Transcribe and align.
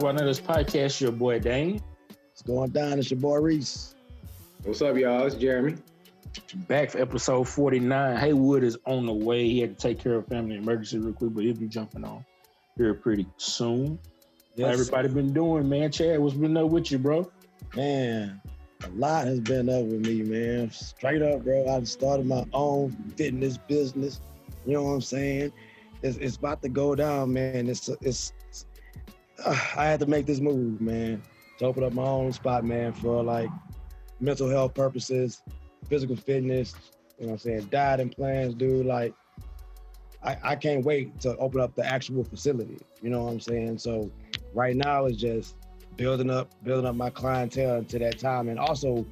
Yo, 0.00 0.06
what 0.06 0.16
up? 0.16 0.22
It's 0.22 0.38
the 0.38 0.46
Podcast. 0.46 0.98
Your 1.02 1.12
boy 1.12 1.40
Dane. 1.40 1.82
What's 2.08 2.40
going 2.40 2.70
down? 2.70 2.98
It's 2.98 3.10
your 3.10 3.20
boy 3.20 3.36
Reese. 3.36 3.94
What's 4.62 4.80
up, 4.80 4.96
y'all? 4.96 5.26
It's 5.26 5.34
Jeremy. 5.34 5.74
Back 6.68 6.90
for 6.90 7.00
episode 7.00 7.46
49. 7.46 8.16
Haywood 8.16 8.64
is 8.64 8.78
on 8.86 9.04
the 9.04 9.12
way. 9.12 9.46
He 9.46 9.60
had 9.60 9.76
to 9.76 9.82
take 9.88 9.98
care 9.98 10.14
of 10.14 10.26
family 10.26 10.56
emergency 10.56 10.98
real 10.98 11.12
quick, 11.12 11.34
but 11.34 11.44
he'll 11.44 11.54
be 11.54 11.68
jumping 11.68 12.04
on 12.04 12.24
here 12.78 12.94
pretty 12.94 13.26
soon. 13.36 13.98
How 14.56 14.68
Yes, 14.68 14.72
everybody 14.72 15.08
been 15.08 15.34
doing, 15.34 15.68
man? 15.68 15.92
Chad, 15.92 16.18
what's 16.18 16.34
been 16.34 16.56
up 16.56 16.70
with 16.70 16.90
you, 16.90 16.98
bro? 16.98 17.30
man. 17.76 18.40
A 18.84 18.88
lot 18.90 19.26
has 19.26 19.40
been 19.40 19.68
up 19.68 19.84
with 19.84 20.06
me, 20.06 20.22
man. 20.22 20.70
Straight 20.70 21.20
up, 21.20 21.44
bro. 21.44 21.68
I 21.68 21.84
started 21.84 22.24
my 22.24 22.46
own 22.54 22.92
fitness 23.18 23.58
business. 23.58 24.22
You 24.64 24.74
know 24.74 24.84
what 24.84 24.92
I'm 24.92 25.00
saying? 25.02 25.52
It's, 26.02 26.16
it's 26.16 26.36
about 26.36 26.62
to 26.62 26.70
go 26.70 26.94
down, 26.94 27.34
man. 27.34 27.68
It's 27.68 27.90
it's. 28.00 28.32
Uh, 29.44 29.50
I 29.76 29.86
had 29.86 30.00
to 30.00 30.06
make 30.06 30.26
this 30.26 30.40
move, 30.40 30.80
man, 30.80 31.22
to 31.58 31.66
open 31.66 31.84
up 31.84 31.92
my 31.92 32.04
own 32.04 32.32
spot, 32.32 32.64
man, 32.64 32.92
for 32.92 33.22
like 33.22 33.50
mental 34.20 34.48
health 34.48 34.74
purposes, 34.74 35.42
physical 35.88 36.16
fitness. 36.16 36.74
You 37.18 37.26
know 37.26 37.32
what 37.32 37.34
I'm 37.34 37.38
saying? 37.38 37.68
Diet 37.70 38.00
and 38.00 38.12
plans, 38.12 38.54
dude. 38.54 38.86
Like, 38.86 39.14
I, 40.22 40.36
I 40.42 40.56
can't 40.56 40.84
wait 40.84 41.20
to 41.20 41.36
open 41.36 41.60
up 41.60 41.74
the 41.74 41.84
actual 41.84 42.24
facility. 42.24 42.78
You 43.02 43.10
know 43.10 43.24
what 43.24 43.32
I'm 43.32 43.40
saying? 43.40 43.78
So, 43.78 44.10
right 44.54 44.76
now 44.76 45.06
it's 45.06 45.18
just 45.18 45.56
building 45.96 46.30
up, 46.30 46.48
building 46.64 46.86
up 46.86 46.94
my 46.94 47.10
clientele 47.10 47.76
until 47.76 48.00
that 48.00 48.18
time, 48.18 48.48
and 48.48 48.58
also 48.58 49.06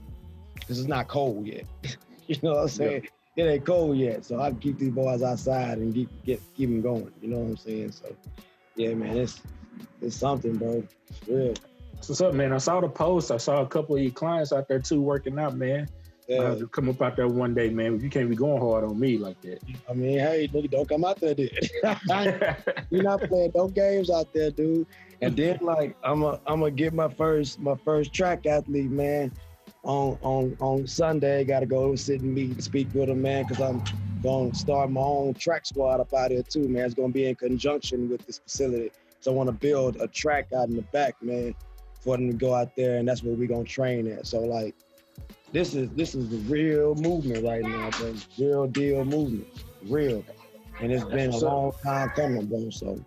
this 0.66 0.78
is 0.78 0.86
not 0.86 1.08
cold 1.08 1.46
yet. 1.46 1.64
you 2.26 2.36
know 2.42 2.52
what 2.52 2.62
I'm 2.62 2.68
saying? 2.68 3.08
It 3.36 3.42
ain't 3.42 3.64
cold 3.64 3.96
yet, 3.96 4.24
so 4.24 4.40
I 4.40 4.50
can 4.50 4.58
keep 4.58 4.78
these 4.78 4.90
boys 4.90 5.22
outside 5.22 5.78
and 5.78 5.94
keep 5.94 6.08
get 6.24 6.40
keep 6.56 6.68
them 6.68 6.82
going. 6.82 7.12
You 7.22 7.28
know 7.28 7.38
what 7.38 7.50
I'm 7.50 7.56
saying? 7.56 7.92
So, 7.92 8.16
yeah, 8.74 8.94
man, 8.94 9.16
it's 9.16 9.40
it's 10.00 10.16
something, 10.16 10.56
bro. 10.56 10.82
It's 11.08 11.28
real. 11.28 11.54
What's 12.06 12.20
up, 12.20 12.34
man? 12.34 12.52
I 12.52 12.58
saw 12.58 12.80
the 12.80 12.88
post. 12.88 13.30
I 13.30 13.36
saw 13.36 13.62
a 13.62 13.66
couple 13.66 13.96
of 13.96 14.02
your 14.02 14.12
clients 14.12 14.52
out 14.52 14.68
there 14.68 14.78
too 14.78 15.00
working 15.00 15.38
out, 15.38 15.56
man. 15.56 15.88
I 16.30 16.32
Yeah, 16.32 16.48
have 16.50 16.58
to 16.58 16.66
come 16.68 16.88
up 16.88 17.00
out 17.02 17.16
there 17.16 17.26
one 17.26 17.54
day, 17.54 17.70
man. 17.70 18.00
You 18.00 18.10
can't 18.10 18.28
be 18.28 18.36
going 18.36 18.60
hard 18.60 18.84
on 18.84 18.98
me 18.98 19.18
like 19.18 19.40
that. 19.42 19.60
I 19.88 19.94
mean, 19.94 20.18
hey, 20.18 20.48
nigga, 20.52 20.70
don't 20.70 20.88
come 20.88 21.04
out 21.04 21.18
there, 21.20 21.34
dude. 21.34 21.50
You're 22.90 23.02
not 23.02 23.22
playing 23.22 23.52
no 23.54 23.68
games 23.68 24.10
out 24.10 24.32
there, 24.32 24.50
dude. 24.50 24.86
And 25.20 25.36
then 25.36 25.58
like 25.62 25.96
I'm 26.04 26.22
a 26.22 26.40
I'm 26.46 26.60
gonna 26.60 26.70
get 26.70 26.92
my 26.92 27.08
first 27.08 27.58
my 27.58 27.74
first 27.84 28.12
track 28.12 28.46
athlete, 28.46 28.90
man. 28.90 29.32
On 29.84 30.18
on 30.22 30.56
on 30.60 30.86
Sunday, 30.86 31.44
got 31.44 31.60
to 31.60 31.66
go 31.66 31.94
sit 31.94 32.20
and 32.20 32.34
meet 32.34 32.50
and 32.50 32.62
speak 32.62 32.88
with 32.94 33.08
him, 33.08 33.22
man, 33.22 33.44
because 33.44 33.60
I'm 33.60 33.82
gonna 34.22 34.54
start 34.54 34.90
my 34.90 35.00
own 35.00 35.34
track 35.34 35.66
squad 35.66 36.00
up 36.00 36.12
out 36.14 36.30
here 36.30 36.42
too, 36.42 36.68
man. 36.68 36.84
It's 36.84 36.94
gonna 36.94 37.12
be 37.12 37.26
in 37.26 37.34
conjunction 37.34 38.08
with 38.08 38.24
this 38.26 38.38
facility. 38.38 38.90
So 39.20 39.32
I 39.32 39.34
want 39.34 39.48
to 39.48 39.52
build 39.52 39.96
a 40.00 40.06
track 40.08 40.48
out 40.56 40.68
in 40.68 40.76
the 40.76 40.82
back, 40.82 41.14
man, 41.22 41.54
for 42.00 42.16
them 42.16 42.28
to 42.30 42.36
go 42.36 42.54
out 42.54 42.74
there, 42.76 42.98
and 42.98 43.08
that's 43.08 43.22
where 43.22 43.34
we're 43.34 43.48
gonna 43.48 43.64
train 43.64 44.10
at. 44.10 44.26
So 44.26 44.40
like, 44.40 44.74
this 45.52 45.74
is 45.74 45.90
this 45.90 46.14
is 46.14 46.28
the 46.30 46.38
real 46.52 46.94
movement 46.94 47.44
right 47.44 47.62
now, 47.64 47.90
bro. 47.98 48.14
Real 48.38 48.66
deal 48.66 49.04
movement, 49.04 49.46
real. 49.88 50.24
And 50.80 50.92
it's 50.92 51.04
been 51.04 51.30
a 51.30 51.32
what's 51.32 51.42
up. 51.42 51.50
long 51.50 51.72
time 51.84 52.10
coming, 52.10 52.46
bro. 52.46 52.70
So 52.70 52.98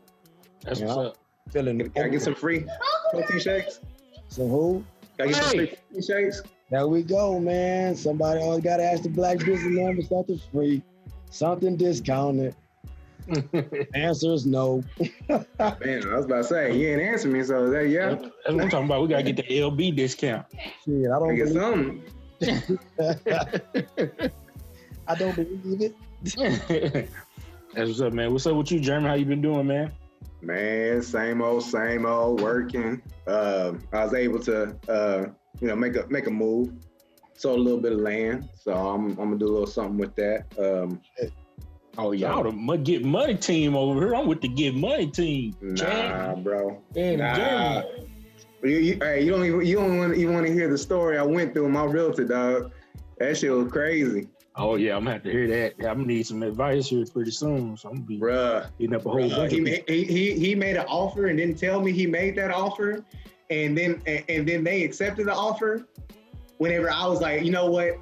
That's 0.63 0.79
Yeah. 0.79 0.87
what's 0.87 0.97
up. 0.97 1.17
feeling 1.51 1.79
Can 1.91 2.05
I 2.05 2.09
get 2.09 2.21
some 2.21 2.35
free 2.35 2.65
protein 3.09 3.39
shakes? 3.39 3.79
So 4.27 4.47
who? 4.47 4.83
Can 5.17 5.27
I 5.27 5.31
get 5.31 5.35
some 5.37 5.47
Hey. 5.49 5.57
free 5.57 5.67
protein 5.67 6.01
shakes? 6.01 6.41
There 6.69 6.87
we 6.87 7.03
go, 7.03 7.39
man. 7.39 7.95
Somebody 7.95 8.41
always 8.41 8.63
gotta 8.63 8.83
ask 8.83 9.03
the 9.03 9.09
black 9.09 9.39
businessman 9.39 9.95
for 9.95 10.01
something 10.03 10.39
free, 10.51 10.81
something 11.29 11.75
discounted. 11.77 12.55
Answer 13.93 14.33
is 14.33 14.45
no. 14.45 14.83
Man, 15.29 15.45
I 15.59 16.15
was 16.15 16.25
about 16.25 16.37
to 16.37 16.43
say, 16.43 16.77
you 16.77 16.89
ain't 16.89 17.01
answering 17.01 17.33
me, 17.33 17.43
so 17.43 17.69
that, 17.69 17.87
yeah. 17.87 18.09
That's 18.15 18.23
what 18.45 18.61
I'm 18.61 18.69
talking 18.69 18.85
about. 18.85 19.01
We 19.03 19.07
gotta 19.09 19.23
get 19.23 19.37
the 19.37 19.43
LB 19.43 19.95
discount. 19.95 20.45
Shit, 20.85 21.09
I 21.11 21.15
I 21.15 21.19
don't 21.19 21.35
get 21.35 21.53
believe, 21.53 21.61
something. 21.61 22.03
I 25.07 25.15
don't 25.15 25.35
believe 25.35 25.81
it. 25.81 25.95
That's 27.73 27.87
what's 27.87 28.01
up, 28.01 28.13
man. 28.13 28.31
What's 28.31 28.45
up 28.47 28.55
with 28.55 28.71
you, 28.71 28.79
Jeremy? 28.79 29.07
How 29.07 29.13
you 29.13 29.25
been 29.25 29.41
doing, 29.41 29.67
man? 29.67 29.91
Man, 30.41 31.01
same 31.01 31.41
old, 31.41 31.63
same 31.63 32.05
old, 32.05 32.41
working. 32.41 33.01
Um, 33.27 33.83
I 33.93 34.03
was 34.03 34.13
able 34.13 34.39
to, 34.39 34.75
uh, 34.89 35.27
you 35.59 35.67
know, 35.67 35.75
make 35.75 35.95
a 35.95 36.05
make 36.09 36.27
a 36.27 36.31
move. 36.31 36.73
Sold 37.35 37.59
a 37.59 37.61
little 37.61 37.79
bit 37.79 37.93
of 37.93 37.99
land, 37.99 38.49
so 38.55 38.73
I'm, 38.73 39.09
I'm 39.11 39.15
gonna 39.15 39.37
do 39.37 39.47
a 39.47 39.53
little 39.53 39.67
something 39.67 39.97
with 39.97 40.15
that. 40.15 40.45
Um, 40.59 41.01
Oh, 42.01 42.13
y'all 42.13 42.43
the 42.43 42.77
get 42.77 43.05
money 43.05 43.35
team 43.35 43.75
over 43.75 43.99
here. 43.99 44.15
I'm 44.15 44.25
with 44.25 44.41
the 44.41 44.47
get 44.47 44.73
money 44.73 45.05
team. 45.05 45.55
nah, 45.61 45.75
Chad 45.75 46.43
bro. 46.43 46.81
and 46.95 47.19
Nah. 47.19 47.35
Jeremy. 47.35 48.07
You, 48.63 48.69
you, 48.77 48.97
hey, 49.01 49.23
you 49.23 49.31
don't 49.31 49.45
even 49.45 49.65
you 49.65 49.75
don't 49.75 49.97
want 49.97 50.17
you 50.17 50.31
want 50.31 50.47
to 50.47 50.53
hear 50.53 50.67
the 50.67 50.77
story 50.77 51.17
I 51.19 51.23
went 51.23 51.53
through 51.53 51.63
with 51.65 51.73
my 51.73 51.83
realtor, 51.83 52.25
dog. 52.25 52.71
That 53.19 53.37
shit 53.37 53.51
was 53.51 53.71
crazy, 53.71 54.27
Oh 54.55 54.75
yeah, 54.75 54.95
I'm 54.97 55.03
gonna 55.03 55.13
have 55.13 55.23
to 55.23 55.31
hear 55.31 55.47
that. 55.47 55.73
I'm 55.87 55.97
gonna 55.97 56.07
need 56.07 56.25
some 56.25 56.41
advice 56.41 56.87
here 56.87 57.05
pretty 57.05 57.31
soon. 57.31 57.77
So 57.77 57.89
I'm 57.89 57.95
gonna 57.97 58.05
be 58.07 58.19
bruh. 58.19 58.67
hitting 58.79 58.95
up 58.95 59.05
a 59.05 59.09
whole 59.09 59.19
Bruh, 59.21 59.35
bunch 59.35 59.51
he, 59.51 59.57
of 59.59 59.63
made, 59.63 59.83
he, 59.87 60.03
he 60.03 60.33
he 60.39 60.55
made 60.55 60.75
an 60.77 60.85
offer 60.87 61.27
and 61.27 61.37
didn't 61.37 61.57
tell 61.59 61.81
me 61.81 61.91
he 61.91 62.07
made 62.07 62.35
that 62.37 62.49
offer, 62.51 63.05
and 63.51 63.77
then 63.77 64.01
and, 64.07 64.23
and 64.27 64.47
then 64.47 64.63
they 64.63 64.83
accepted 64.83 65.27
the 65.27 65.33
offer. 65.35 65.87
Whenever 66.57 66.91
I 66.91 67.05
was 67.07 67.21
like, 67.21 67.43
you 67.43 67.51
know 67.51 67.69
what, 67.69 67.93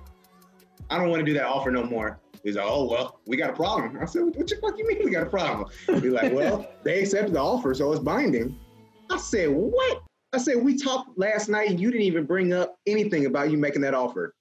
I 0.89 0.97
don't 0.97 1.09
want 1.09 1.19
to 1.19 1.25
do 1.25 1.33
that 1.33 1.45
offer 1.45 1.69
no 1.71 1.83
more. 1.83 2.19
He's 2.43 2.55
like, 2.55 2.65
oh 2.67 2.89
well, 2.89 3.19
we 3.27 3.37
got 3.37 3.49
a 3.49 3.53
problem. 3.53 3.97
I 4.01 4.05
said, 4.05 4.23
what 4.23 4.47
the 4.47 4.55
fuck 4.61 4.77
you 4.77 4.87
mean 4.87 4.99
we 5.03 5.11
got 5.11 5.23
a 5.27 5.29
problem? 5.29 5.67
He's 5.87 6.05
like, 6.11 6.33
well, 6.33 6.67
they 6.83 7.01
accepted 7.01 7.33
the 7.33 7.39
offer, 7.39 7.73
so 7.73 7.91
it's 7.91 8.01
binding. 8.01 8.57
I 9.09 9.17
said, 9.17 9.49
what? 9.49 10.01
I 10.31 10.37
said, 10.37 10.57
we 10.63 10.77
talked 10.77 11.17
last 11.17 11.49
night 11.49 11.69
and 11.69 11.79
you 11.79 11.89
didn't 11.91 12.05
even 12.05 12.25
bring 12.25 12.53
up 12.53 12.77
anything 12.85 13.25
about 13.25 13.49
you 13.51 13.57
making 13.57 13.81
that 13.81 13.93
offer. 13.95 14.35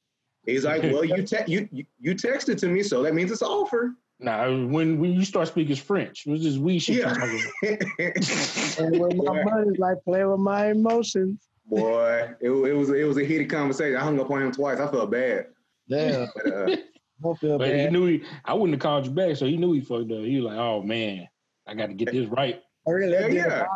He's 0.46 0.64
like, 0.64 0.82
well, 0.82 1.04
you 1.04 1.22
te- 1.22 1.44
you, 1.46 1.68
you 1.72 1.84
you 1.98 2.14
texted 2.14 2.58
to 2.58 2.68
me, 2.68 2.82
so 2.82 3.02
that 3.02 3.14
means 3.14 3.30
it's 3.32 3.42
an 3.42 3.48
offer. 3.48 3.94
Nah, 4.20 4.46
when 4.48 4.98
when 4.98 5.12
you 5.12 5.24
start 5.24 5.48
speaking 5.48 5.76
French, 5.76 6.22
what's 6.26 6.42
this 6.42 6.56
we 6.56 6.78
shit 6.78 6.96
Yeah. 6.98 7.14
you 7.62 7.76
talking 7.76 7.90
about? 7.98 8.78
And 8.78 9.00
with 9.00 9.16
my 9.16 9.42
money, 9.44 9.76
like 9.78 10.02
play 10.04 10.24
with 10.24 10.40
my 10.40 10.70
emotions. 10.70 11.48
Boy, 11.66 12.30
it, 12.40 12.50
it 12.50 12.72
was 12.74 12.90
it 12.90 13.04
was 13.06 13.18
a 13.18 13.24
heated 13.24 13.50
conversation. 13.50 13.96
I 13.96 14.00
hung 14.00 14.18
up 14.20 14.30
on 14.30 14.42
him 14.42 14.52
twice. 14.52 14.78
I 14.80 14.90
felt 14.90 15.10
bad. 15.10 15.46
Yeah, 15.86 16.26
But, 16.34 16.52
uh, 16.52 16.76
don't 17.22 17.38
feel 17.38 17.58
But 17.58 17.74
he 17.74 17.88
knew 17.88 18.06
he, 18.06 18.22
I 18.44 18.54
wouldn't 18.54 18.74
have 18.74 18.80
called 18.80 19.06
you 19.06 19.12
back, 19.12 19.36
so 19.36 19.46
he 19.46 19.56
knew 19.56 19.72
he 19.72 19.80
fucked 19.80 20.10
up. 20.12 20.20
He 20.24 20.40
was 20.40 20.44
like, 20.44 20.58
"Oh 20.58 20.82
man, 20.82 21.28
I 21.66 21.74
got 21.74 21.86
to 21.86 21.94
get 21.94 22.12
this 22.12 22.26
right." 22.28 22.62
I 22.86 22.90
really 22.90 23.16
Hell 23.16 23.30
yeah. 23.30 23.66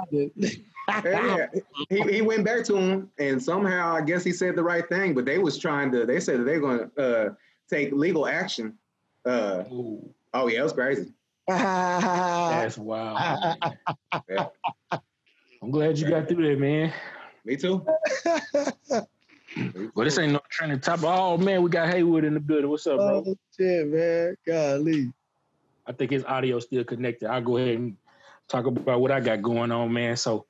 yeah, 1.04 1.46
he, 1.88 2.00
he 2.02 2.22
went 2.22 2.44
back 2.44 2.64
to 2.64 2.76
him, 2.76 3.10
and 3.18 3.42
somehow 3.42 3.94
I 3.94 4.02
guess 4.02 4.24
he 4.24 4.32
said 4.32 4.56
the 4.56 4.62
right 4.62 4.88
thing. 4.88 5.14
But 5.14 5.24
they 5.24 5.38
was 5.38 5.58
trying 5.58 5.92
to. 5.92 6.06
They 6.06 6.20
said 6.20 6.40
that 6.40 6.44
they're 6.44 6.60
going 6.60 6.90
to 6.96 7.02
uh, 7.02 7.30
take 7.68 7.92
legal 7.92 8.26
action. 8.26 8.78
Uh, 9.24 9.64
Ooh, 9.70 10.12
oh 10.34 10.48
yeah, 10.48 10.60
it 10.60 10.64
was 10.64 10.72
crazy. 10.72 11.12
that's 11.48 12.78
wild. 12.78 13.56
Yeah, 14.28 14.46
I'm 15.62 15.70
glad 15.70 15.98
you 15.98 16.08
got 16.08 16.28
through 16.28 16.48
that, 16.48 16.60
man. 16.60 16.92
me 17.44 17.56
too. 17.56 17.84
But 19.94 20.04
this 20.04 20.18
ain't 20.18 20.32
no 20.32 20.40
trending 20.50 20.80
topic. 20.80 21.04
Oh 21.06 21.36
man, 21.36 21.62
we 21.62 21.70
got 21.70 21.88
Haywood 21.88 22.24
in 22.24 22.34
the 22.34 22.40
building. 22.40 22.70
What's 22.70 22.86
up, 22.86 22.98
bro? 22.98 23.24
oh 23.26 23.36
shit, 23.56 23.86
man. 23.86 24.36
Golly. 24.46 25.12
I 25.86 25.92
think 25.92 26.10
his 26.10 26.24
audio 26.24 26.58
still 26.60 26.84
connected. 26.84 27.28
I'll 27.28 27.42
go 27.42 27.56
ahead 27.56 27.76
and 27.76 27.96
talk 28.48 28.66
about 28.66 29.00
what 29.00 29.10
I 29.10 29.20
got 29.20 29.42
going 29.42 29.72
on, 29.72 29.92
man. 29.92 30.16
So 30.16 30.46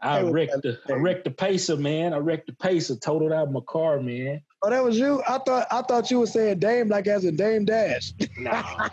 I 0.00 0.20
Hey, 0.20 0.30
wrecked 0.30 0.62
the 0.62 0.78
I 0.88 0.94
wrecked 0.94 1.24
the 1.24 1.30
pacer, 1.30 1.76
man. 1.76 2.14
I 2.14 2.18
wrecked 2.18 2.46
the 2.46 2.54
pacer, 2.54 2.96
totaled 2.96 3.32
out 3.32 3.52
my 3.52 3.60
car, 3.66 4.00
man. 4.00 4.42
Oh, 4.62 4.70
that 4.70 4.82
was 4.82 4.98
you. 4.98 5.22
I 5.28 5.38
thought 5.38 5.66
I 5.70 5.82
thought 5.82 6.10
you 6.10 6.20
were 6.20 6.26
saying 6.26 6.58
Dame 6.58 6.88
like 6.88 7.06
as 7.06 7.24
a 7.24 7.32
Dame 7.32 7.64
Dash. 7.64 8.12
Nah, 8.38 8.88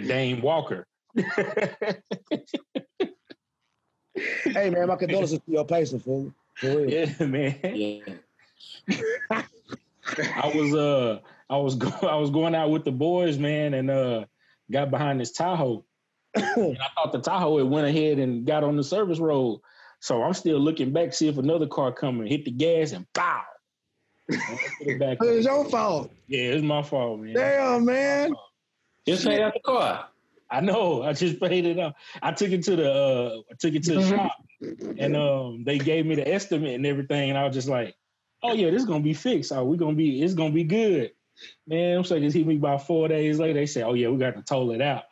Dame 0.00 0.40
Walker. 0.40 0.86
hey 1.16 2.00
man, 4.70 4.88
my 4.88 4.96
condolences 4.96 5.38
to 5.38 5.52
your 5.52 5.64
patient, 5.64 6.02
fool. 6.02 6.32
For 6.56 6.66
real. 6.66 6.90
yeah, 6.90 7.26
man. 7.26 7.58
Yeah. 7.62 8.14
I 9.30 10.52
was 10.54 10.74
uh 10.74 11.20
I 11.50 11.56
was 11.56 11.76
go- 11.76 11.92
I 12.08 12.16
was 12.16 12.30
going 12.30 12.54
out 12.54 12.70
with 12.70 12.84
the 12.84 12.92
boys, 12.92 13.38
man, 13.38 13.74
and 13.74 13.90
uh 13.90 14.24
got 14.70 14.90
behind 14.90 15.20
this 15.20 15.32
Tahoe. 15.32 15.84
and 16.34 16.78
I 16.78 16.88
thought 16.94 17.12
the 17.12 17.20
Tahoe 17.20 17.58
it 17.58 17.64
went 17.64 17.86
ahead 17.86 18.18
and 18.18 18.46
got 18.46 18.64
on 18.64 18.76
the 18.76 18.84
service 18.84 19.18
road. 19.18 19.60
So 20.00 20.22
I'm 20.22 20.34
still 20.34 20.58
looking 20.60 20.92
back, 20.92 21.12
see 21.12 21.28
if 21.28 21.38
another 21.38 21.66
car 21.66 21.92
coming, 21.92 22.28
hit 22.28 22.44
the 22.44 22.52
gas 22.52 22.92
and 22.92 23.06
pow. 23.12 23.42
And 24.28 24.40
I 24.40 24.46
put 24.78 24.88
it 24.88 25.18
It's 25.22 25.46
your 25.46 25.64
fault. 25.64 26.12
yeah, 26.28 26.50
it's 26.50 26.62
my 26.62 26.82
fault, 26.82 27.20
man. 27.20 27.34
Damn, 27.34 27.84
man. 27.84 28.32
Just 29.06 29.26
pay 29.26 29.42
out 29.42 29.54
the 29.54 29.60
car. 29.60 30.08
I 30.50 30.60
know. 30.60 31.02
I 31.02 31.12
just 31.14 31.40
paid 31.40 31.66
it 31.66 31.78
up. 31.78 31.96
I 32.22 32.32
took 32.32 32.50
it 32.50 32.62
to 32.64 32.76
the 32.76 32.90
uh 32.92 33.36
I 33.50 33.54
took 33.58 33.74
it 33.74 33.82
to 33.84 33.94
the 33.94 34.06
shop 34.08 34.32
and 34.98 35.16
um 35.16 35.64
they 35.64 35.78
gave 35.78 36.06
me 36.06 36.14
the 36.14 36.26
estimate 36.32 36.74
and 36.74 36.86
everything, 36.86 37.30
and 37.30 37.38
I 37.38 37.44
was 37.44 37.54
just 37.54 37.68
like, 37.68 37.94
Oh 38.42 38.52
yeah, 38.52 38.70
this 38.70 38.82
is 38.82 38.88
gonna 38.88 39.00
be 39.00 39.14
fixed. 39.14 39.52
Oh, 39.52 39.64
we're 39.64 39.76
gonna 39.76 39.96
be 39.96 40.22
it's 40.22 40.34
gonna 40.34 40.52
be 40.52 40.64
good. 40.64 41.12
Man, 41.66 41.98
I'm 41.98 42.04
saying 42.04 42.22
just 42.22 42.36
hit 42.36 42.46
me 42.46 42.56
about 42.56 42.86
four 42.86 43.08
days 43.08 43.38
later. 43.38 43.54
They 43.54 43.66
say, 43.66 43.82
Oh 43.82 43.94
yeah, 43.94 44.08
we 44.08 44.18
got 44.18 44.36
to 44.36 44.42
toll 44.42 44.72
it 44.72 44.82
out. 44.82 45.04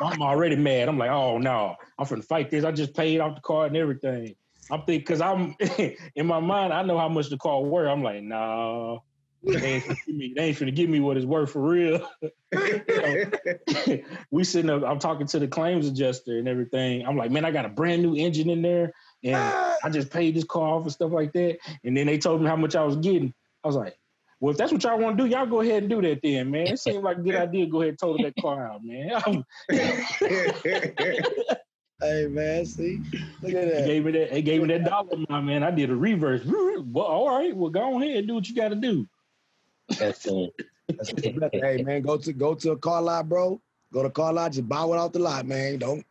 I'm 0.00 0.22
already 0.22 0.56
mad. 0.56 0.88
I'm 0.88 0.98
like, 0.98 1.10
oh 1.10 1.38
no, 1.38 1.76
I'm 1.98 2.06
finna 2.06 2.24
fight 2.24 2.50
this. 2.50 2.64
I 2.64 2.72
just 2.72 2.94
paid 2.94 3.20
off 3.20 3.34
the 3.34 3.40
car 3.40 3.66
and 3.66 3.76
everything. 3.76 4.34
I'm 4.70 4.80
thinking 4.80 5.00
because 5.00 5.20
I'm 5.20 5.56
in 6.16 6.26
my 6.26 6.40
mind, 6.40 6.72
I 6.72 6.82
know 6.82 6.98
how 6.98 7.08
much 7.08 7.30
the 7.30 7.36
car 7.36 7.60
worth. 7.60 7.88
I'm 7.88 8.02
like, 8.02 8.22
nah, 8.22 8.98
they 9.44 9.74
ain't, 9.74 9.84
finna 9.84 9.96
give 10.06 10.16
me, 10.16 10.34
they 10.36 10.44
ain't 10.44 10.58
finna 10.58 10.74
give 10.74 10.88
me 10.88 11.00
what 11.00 11.16
it's 11.16 11.26
worth 11.26 11.50
for 11.50 11.60
real. 11.60 12.08
we 14.30 14.44
sitting 14.44 14.70
up, 14.70 14.84
I'm 14.84 14.98
talking 14.98 15.26
to 15.28 15.38
the 15.38 15.48
claims 15.48 15.86
adjuster 15.86 16.38
and 16.38 16.48
everything. 16.48 17.04
I'm 17.06 17.16
like, 17.16 17.30
man, 17.30 17.44
I 17.44 17.50
got 17.50 17.66
a 17.66 17.70
brand 17.70 18.02
new 18.02 18.14
engine 18.14 18.50
in 18.50 18.62
there, 18.62 18.92
and 19.24 19.36
ah. 19.36 19.76
I 19.84 19.90
just 19.90 20.10
paid 20.10 20.34
this 20.34 20.44
car 20.44 20.74
off 20.74 20.82
and 20.82 20.92
stuff 20.92 21.12
like 21.12 21.32
that. 21.32 21.58
And 21.84 21.96
then 21.96 22.06
they 22.06 22.18
told 22.18 22.42
me 22.42 22.48
how 22.48 22.56
much 22.56 22.74
I 22.74 22.84
was 22.84 22.96
getting. 22.96 23.32
I 23.64 23.68
was 23.68 23.76
like, 23.76 23.96
well, 24.40 24.50
if 24.50 24.56
that's 24.56 24.72
what 24.72 24.82
y'all 24.82 24.98
want 24.98 25.16
to 25.16 25.24
do, 25.24 25.30
y'all 25.30 25.46
go 25.46 25.60
ahead 25.60 25.84
and 25.84 25.90
do 25.90 26.02
that 26.02 26.20
then, 26.22 26.50
man. 26.50 26.66
It 26.66 26.80
seemed 26.80 27.04
like 27.04 27.18
a 27.18 27.22
good 27.22 27.36
idea. 27.36 27.66
Go 27.66 27.82
ahead 27.82 27.90
and 27.90 27.98
total 27.98 28.24
that 28.24 28.34
car 28.40 28.66
out, 28.66 28.80
man. 28.82 29.44
Hey 32.02 32.26
man, 32.26 32.66
see, 32.66 33.00
look 33.42 33.54
at 33.54 33.68
that. 33.68 33.68
They 33.68 33.80
that. 33.80 33.86
gave 33.86 34.04
me 34.04 34.12
that. 34.12 34.30
They 34.32 34.42
gave 34.42 34.60
me 34.60 34.68
that 34.68 34.84
dollar 34.84 35.08
amount, 35.12 35.46
man. 35.46 35.62
I 35.62 35.70
did 35.70 35.90
a 35.90 35.96
reverse. 35.96 36.42
Well, 36.84 37.04
all 37.04 37.28
right. 37.28 37.56
Well, 37.56 37.70
go 37.70 38.02
ahead 38.02 38.16
and 38.16 38.26
do 38.26 38.34
what 38.34 38.48
you 38.48 38.56
got 38.56 38.70
to 38.70 38.74
do. 38.74 39.06
That's 40.00 40.26
it. 40.26 40.52
That's 40.88 41.12
the 41.12 41.48
hey 41.52 41.80
man, 41.84 42.02
go 42.02 42.16
to 42.16 42.32
go 42.32 42.54
to 42.56 42.72
a 42.72 42.76
car 42.76 43.00
lot, 43.00 43.28
bro. 43.28 43.60
Go 43.92 44.02
to 44.02 44.10
car 44.10 44.32
lot, 44.32 44.50
just 44.50 44.68
buy 44.68 44.82
one 44.82 44.98
off 44.98 45.12
the 45.12 45.20
lot, 45.20 45.46
man. 45.46 45.78
Don't. 45.78 46.04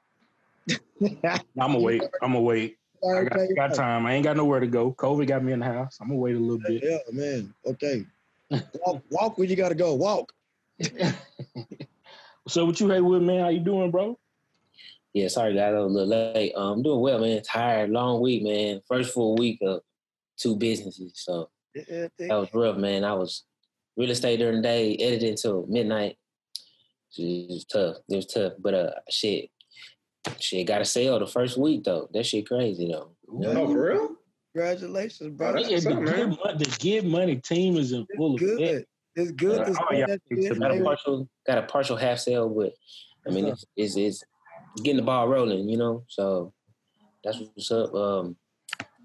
I'm 1.02 1.42
gonna 1.58 1.80
wait. 1.80 2.04
I'm 2.22 2.32
gonna 2.32 2.40
wait. 2.40 2.78
I 3.04 3.24
got, 3.24 3.36
man. 3.36 3.54
got 3.56 3.74
time. 3.74 4.06
I 4.06 4.14
ain't 4.14 4.24
got 4.24 4.38
nowhere 4.38 4.60
to 4.60 4.68
go. 4.68 4.94
COVID 4.94 5.28
got 5.28 5.44
me 5.44 5.54
in 5.54 5.60
the 5.60 5.66
house. 5.66 5.98
I'm 6.02 6.08
gonna 6.08 6.20
wait 6.20 6.36
a 6.36 6.40
little 6.40 6.60
bit. 6.60 6.84
Yeah, 6.84 6.98
man. 7.12 7.54
Okay. 7.66 8.06
Walk, 8.86 9.02
walk 9.10 9.38
where 9.38 9.48
you 9.48 9.56
gotta 9.56 9.76
go. 9.76 9.94
Walk. 9.96 10.34
So 12.48 12.66
what 12.66 12.80
you 12.80 12.90
Haywood, 12.90 13.22
man? 13.22 13.42
How 13.42 13.50
you 13.50 13.60
doing, 13.60 13.92
bro? 13.92 14.20
Yeah, 15.14 15.28
sorry 15.28 15.54
guys, 15.54 15.74
I 15.74 15.80
was 15.80 15.94
a 15.94 15.96
little 15.96 16.34
late. 16.34 16.54
Um, 16.56 16.74
I'm 16.74 16.84
doing 16.84 17.00
well, 17.02 17.20
man. 17.20 17.42
Tired, 17.44 17.90
long 17.90 18.22
week, 18.22 18.44
man. 18.44 18.82
First 18.88 19.14
full 19.14 19.36
week 19.36 19.60
of 19.62 19.82
two 20.38 20.56
businesses, 20.56 21.14
so 21.16 21.50
Yeah, 21.76 22.08
that 22.20 22.30
was 22.36 22.50
rough, 22.54 22.78
man. 22.78 23.04
I 23.04 23.14
was 23.14 23.44
real 23.96 24.10
estate 24.10 24.38
during 24.38 24.58
the 24.58 24.62
day, 24.64 24.96
editing 24.98 25.36
till 25.36 25.66
midnight. 25.68 26.18
It 27.18 27.50
was 27.50 27.66
tough. 27.66 27.98
It 28.10 28.16
was 28.16 28.26
tough, 28.26 28.54
but 28.60 28.74
uh, 28.74 28.92
shit, 29.10 29.50
shit 30.40 30.68
got 30.68 30.82
a 30.82 30.86
sale 30.86 31.20
the 31.20 31.28
first 31.28 31.58
week 31.58 31.84
though. 31.84 32.10
That 32.14 32.26
shit 32.26 32.48
crazy 32.48 32.88
though. 32.92 33.12
oh, 33.32 33.68
for 33.74 33.90
real? 33.90 34.16
Congratulations, 34.54 35.38
bro. 35.38 35.50
Oh, 35.50 35.54
that's 35.54 35.84
the, 35.86 35.92
up, 35.94 36.06
get 36.06 36.18
man. 36.18 36.38
money, 36.44 36.58
the 36.58 36.78
get 36.80 37.06
money 37.06 37.36
team 37.38 37.78
is 37.78 37.92
in 37.94 38.06
full 38.18 38.36
It's 38.36 38.44
effect. 38.44 38.60
good. 38.60 38.86
It's 39.16 39.32
good 39.32 39.60
Uh, 39.62 39.74
oh, 39.90 39.94
yeah. 39.96 40.06
that 40.08 40.22
It's 40.30 40.48
shit, 40.48 40.58
about 40.58 40.72
Got 40.72 40.80
a 40.80 40.84
partial, 40.84 41.30
got 41.48 41.58
a 41.58 41.62
partial 41.64 41.96
half 41.98 42.20
sale, 42.20 42.50
but 42.50 42.74
I 43.28 43.32
mean, 43.32 43.46
it's, 43.48 43.66
it's 43.78 43.96
it's 43.98 44.24
getting 44.84 44.98
the 44.98 45.04
ball 45.04 45.28
rolling, 45.28 45.70
you 45.70 45.78
know. 45.78 46.04
So 46.08 46.54
that's 47.24 47.40
what's 47.40 47.72
up. 47.72 47.94
Um, 47.94 48.36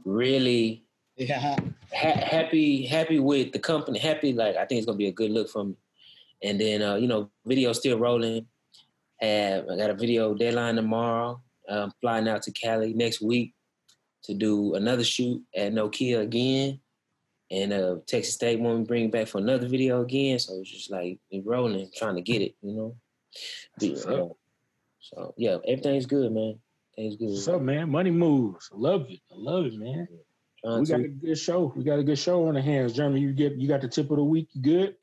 really 0.04 0.84
Yeah. 1.16 1.38
ha- 1.40 1.56
happy 1.92 2.86
happy 2.86 3.18
with 3.18 3.52
the 3.52 3.58
company. 3.58 3.98
Happy 3.98 4.32
like 4.32 4.56
I 4.56 4.64
think 4.64 4.78
it's 4.78 4.86
gonna 4.86 4.98
be 4.98 5.08
a 5.08 5.12
good 5.12 5.30
look 5.30 5.48
for 5.48 5.64
me. 5.64 5.74
And 6.42 6.60
then 6.60 6.82
uh, 6.82 6.96
you 6.96 7.08
know, 7.08 7.30
video 7.44 7.72
still 7.72 7.98
rolling. 7.98 8.46
Have 9.20 9.64
I 9.70 9.76
got 9.76 9.90
a 9.90 9.94
video 9.94 10.34
deadline 10.34 10.76
tomorrow. 10.76 11.40
I'm 11.68 11.92
flying 12.00 12.28
out 12.28 12.42
to 12.42 12.52
Cali 12.52 12.92
next 12.94 13.20
week 13.20 13.54
to 14.24 14.34
do 14.34 14.74
another 14.74 15.04
shoot 15.04 15.42
at 15.56 15.72
Nokia 15.72 16.20
again. 16.20 16.80
And 17.50 17.72
uh, 17.72 17.96
Texas 18.06 18.34
State 18.34 18.58
want 18.60 18.78
me 18.78 18.84
to 18.84 18.88
bring 18.88 19.10
back 19.10 19.28
for 19.28 19.38
another 19.38 19.68
video 19.68 20.02
again. 20.02 20.38
So 20.38 20.54
it's 20.60 20.70
just 20.70 20.90
like 20.90 21.18
we 21.30 21.40
rolling, 21.44 21.90
trying 21.96 22.16
to 22.16 22.22
get 22.22 22.42
it, 22.42 22.54
you 22.60 22.72
know. 22.74 22.96
That's 23.78 24.04
what's 24.04 24.06
up. 24.06 24.30
Uh, 24.30 24.34
so 25.00 25.34
yeah, 25.36 25.56
everything's 25.66 26.06
good, 26.06 26.32
man. 26.32 26.58
Everything's 26.98 27.16
good. 27.16 27.30
What's 27.30 27.48
up, 27.48 27.62
man? 27.62 27.90
Money 27.90 28.10
moves. 28.10 28.68
I 28.72 28.76
love 28.76 29.06
it. 29.08 29.20
I 29.30 29.34
love 29.36 29.66
it, 29.66 29.74
man. 29.74 30.08
Trying 30.64 30.80
We 30.80 30.86
to- 30.86 30.92
got 30.92 31.00
a 31.00 31.08
good 31.08 31.38
show. 31.38 31.72
We 31.76 31.84
got 31.84 31.98
a 32.00 32.04
good 32.04 32.18
show 32.18 32.46
on 32.48 32.54
the 32.54 32.62
hands. 32.62 32.92
Jeremy, 32.94 33.20
you 33.20 33.32
get 33.32 33.56
you 33.56 33.68
got 33.68 33.80
the 33.80 33.88
tip 33.88 34.10
of 34.10 34.16
the 34.16 34.24
week. 34.24 34.48
You 34.54 34.62
good? 34.62 34.96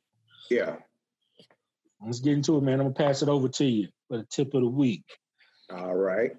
Yeah. 0.50 0.76
Let's 2.06 2.20
get 2.20 2.34
into 2.34 2.58
it, 2.58 2.62
man. 2.64 2.82
I'm 2.82 2.92
gonna 2.92 2.94
pass 2.96 3.22
it 3.22 3.30
over 3.30 3.48
to 3.48 3.66
you 3.66 3.88
for 4.14 4.20
the 4.20 4.26
tip 4.26 4.54
of 4.54 4.62
the 4.62 4.70
week. 4.70 5.04
All 5.72 5.96
right. 5.96 6.32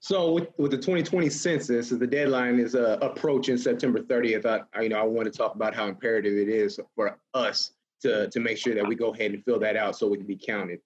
So 0.00 0.32
with, 0.32 0.48
with 0.58 0.70
the 0.72 0.76
2020 0.76 1.30
census, 1.30 1.90
the 1.90 2.06
deadline 2.06 2.58
is 2.58 2.74
uh, 2.74 2.98
approaching 3.00 3.56
September 3.56 4.00
30th. 4.00 4.46
I, 4.46 4.62
I, 4.76 4.82
you 4.82 4.88
know, 4.88 4.98
I 4.98 5.04
want 5.04 5.32
to 5.32 5.38
talk 5.38 5.54
about 5.54 5.74
how 5.74 5.86
imperative 5.86 6.36
it 6.36 6.48
is 6.48 6.80
for 6.96 7.16
us 7.32 7.70
to 8.02 8.28
to 8.30 8.40
make 8.40 8.58
sure 8.58 8.74
that 8.74 8.86
we 8.86 8.96
go 8.96 9.14
ahead 9.14 9.30
and 9.30 9.44
fill 9.44 9.60
that 9.60 9.76
out 9.76 9.96
so 9.96 10.08
we 10.08 10.16
can 10.16 10.26
be 10.26 10.36
counted. 10.36 10.80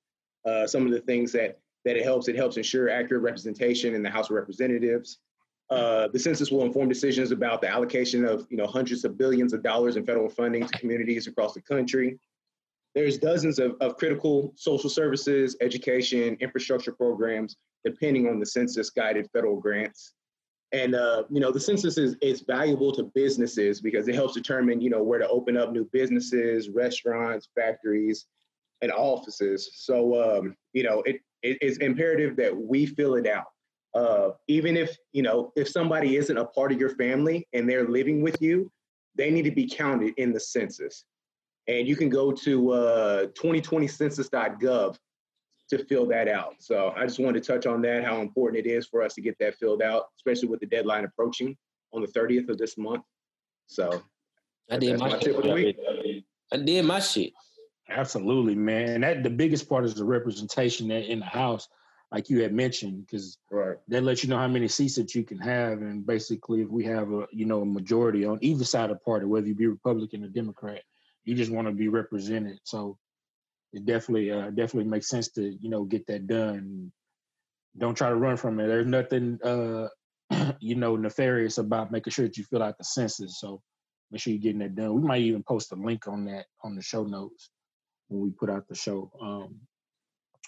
Uh, 0.47 0.67
some 0.67 0.85
of 0.85 0.93
the 0.93 1.01
things 1.01 1.33
that 1.33 1.59
that 1.87 1.97
it 1.97 2.05
helps, 2.05 2.29
it 2.29 2.37
helps 2.37 2.59
ensure 2.59 2.91
accurate 2.91 3.23
representation 3.23 3.95
in 3.95 4.03
the 4.03 4.11
House 4.11 4.29
of 4.29 4.37
Representatives. 4.37 5.19
Uh, 5.71 6.09
the 6.09 6.19
census 6.19 6.51
will 6.51 6.63
inform 6.63 6.89
decisions 6.89 7.31
about 7.31 7.63
the 7.63 7.69
allocation 7.69 8.27
of 8.27 8.47
you 8.51 8.59
know 8.59 8.67
hundreds 8.67 9.05
of 9.05 9.17
billions 9.17 9.55
of 9.55 9.63
dollars 9.63 9.97
in 9.97 10.05
federal 10.05 10.29
funding 10.29 10.67
to 10.67 10.79
communities 10.79 11.27
across 11.27 11.55
the 11.55 11.63
country. 11.63 12.19
There's 12.95 13.19
dozens 13.19 13.59
of, 13.59 13.77
of 13.81 13.97
critical 13.97 14.53
social 14.57 14.91
services, 14.91 15.57
education, 15.61 16.37
infrastructure 16.41 16.93
programs 16.93 17.57
depending 17.85 18.27
on 18.27 18.41
the 18.41 18.47
census 18.47 18.91
guided 18.91 19.29
federal 19.33 19.61
grants. 19.61 20.15
And 20.73 20.95
uh, 20.95 21.25
you 21.31 21.41
know, 21.41 21.51
the 21.51 21.61
census 21.61 21.97
is, 21.97 22.17
is 22.21 22.43
valuable 22.43 22.93
to 22.93 23.05
businesses 23.15 23.81
because 23.81 24.09
it 24.09 24.15
helps 24.15 24.35
determine, 24.35 24.81
you 24.81 24.91
know, 24.91 25.03
where 25.03 25.19
to 25.19 25.29
open 25.29 25.57
up 25.57 25.73
new 25.73 25.89
businesses, 25.93 26.69
restaurants, 26.69 27.49
factories, 27.55 28.27
and 28.83 28.93
offices. 28.93 29.71
So 29.75 30.39
um, 30.39 30.57
you 30.73 30.83
know, 30.83 31.03
it, 31.03 31.17
it 31.43 31.59
it's 31.61 31.79
imperative 31.79 32.37
that 32.37 32.55
we 32.55 32.87
fill 32.87 33.15
it 33.15 33.27
out. 33.27 33.47
Uh, 33.95 34.31
even 34.47 34.77
if 34.77 34.97
you 35.13 35.23
know 35.23 35.53
if 35.57 35.69
somebody 35.69 36.17
isn't 36.17 36.37
a 36.37 36.45
part 36.45 36.73
of 36.73 36.79
your 36.79 36.91
family 36.97 37.49
and 37.55 37.69
they're 37.69 37.89
living 37.89 38.21
with 38.21 38.41
you, 38.43 38.71
they 39.15 39.31
need 39.31 39.43
to 39.43 39.51
be 39.51 39.67
counted 39.67 40.13
in 40.19 40.33
the 40.33 40.41
census. 40.41 41.05
And 41.69 41.87
you 41.87 41.97
can 41.97 42.09
go 42.09 42.33
to 42.33 42.73
uh, 42.73 43.27
2020census.gov 43.29 44.97
to 45.69 45.85
fill 45.85 46.07
that 46.07 46.29
out. 46.29 46.55
So 46.61 46.95
I 46.97 47.05
just 47.05 47.19
wanted 47.19 47.43
to 47.43 47.53
touch 47.53 47.67
on 47.67 47.83
that, 47.83 48.05
how 48.05 48.21
important 48.21 48.67
it 48.67 48.69
is 48.69 48.87
for 48.87 49.03
us 49.03 49.15
to 49.15 49.21
get 49.21 49.39
that 49.39 49.55
filled 49.57 49.83
out, 49.83 50.07
especially 50.17 50.49
with 50.49 50.61
the 50.61 50.67
deadline 50.67 51.05
approaching 51.05 51.57
on 51.93 52.01
the 52.01 52.09
30th 52.09 52.49
of 52.49 52.59
this 52.59 52.79
month. 52.79 53.03
So 53.67 54.03
I 54.71 54.79
did 54.79 54.99
my 54.99 55.09
my 55.09 55.13
shit. 55.13 55.23
tip 55.23 55.37
of 55.37 55.43
the 55.45 55.53
week. 55.53 55.77
I 56.53 56.57
did 56.57 56.85
my 56.85 57.01
shit. 57.01 57.33
Absolutely, 57.91 58.55
man. 58.55 58.89
And 58.91 59.05
that 59.05 59.23
the 59.23 59.31
biggest 59.31 59.69
part 59.69 59.85
is 59.85 59.95
the 59.95 60.05
representation 60.05 60.89
that 60.89 61.11
in 61.11 61.21
the 61.21 61.27
house, 61.27 61.69
like 62.13 62.31
you 62.31 62.43
had 62.43 62.53
mentioned, 62.53 63.07
because 63.07 63.39
right. 63.51 63.77
that 63.89 64.03
lets 64.03 64.23
you 64.23 64.31
know 64.31 64.39
how 64.39 64.49
many 64.49 64.69
seats 64.69 64.97
that 64.97 65.15
you 65.15 65.25
can 65.25 65.39
have, 65.39 65.83
and 65.83 66.07
basically, 66.07 66.63
if 66.63 66.69
we 66.69 66.85
have 66.85 67.13
a 67.13 67.27
you 67.31 67.45
know 67.45 67.63
a 67.63 67.67
majority 67.67 68.25
on 68.25 68.39
either 68.41 68.65
side 68.65 68.91
of 68.91 68.99
the 68.99 69.05
party, 69.05 69.27
whether 69.27 69.47
you 69.47 69.55
be 69.55 69.67
Republican 69.67 70.25
or 70.25 70.29
Democrat, 70.29 70.83
you 71.25 71.35
just 71.35 71.53
want 71.53 71.69
to 71.69 71.75
be 71.75 71.89
represented. 71.89 72.59
So 72.65 72.99
it 73.73 73.85
definitely 73.85 74.31
uh, 74.31 74.51
definitely 74.51 74.91
makes 74.91 75.09
sense 75.09 75.29
to 75.33 75.57
you 75.61 75.69
know 75.71 75.85
get 75.85 76.07
that 76.07 76.27
done. 76.27 76.91
Don't 77.77 77.97
try 77.97 78.09
to 78.09 78.17
run 78.17 78.37
from 78.37 78.59
it. 78.61 78.67
There's 78.67 78.87
nothing 78.87 79.39
uh, 79.45 79.89
you 80.61 80.75
know 80.75 80.97
nefarious 80.97 81.59
about 81.59 81.93
making 81.93 82.13
sure 82.13 82.27
that 82.27 82.37
you 82.37 82.45
fill 82.45 82.63
out 82.63 82.79
the 82.79 82.85
census. 82.85 83.41
So 83.41 83.61
make 84.11 84.21
sure 84.21 84.33
you're 84.33 84.43
getting 84.43 84.61
that 84.61 84.75
done. 84.75 84.95
We 84.95 85.03
might 85.03 85.23
even 85.23 85.43
post 85.43 85.73
a 85.73 85.77
link 85.77 86.09
on 86.09 86.25
that 86.27 86.47
on 86.65 86.75
the 86.75 86.83
show 86.83 87.05
notes 87.05 87.51
when 88.09 88.23
we 88.23 88.31
put 88.31 88.51
out 88.51 88.67
the 88.69 88.75
show 88.75 89.11
um, 89.21 89.57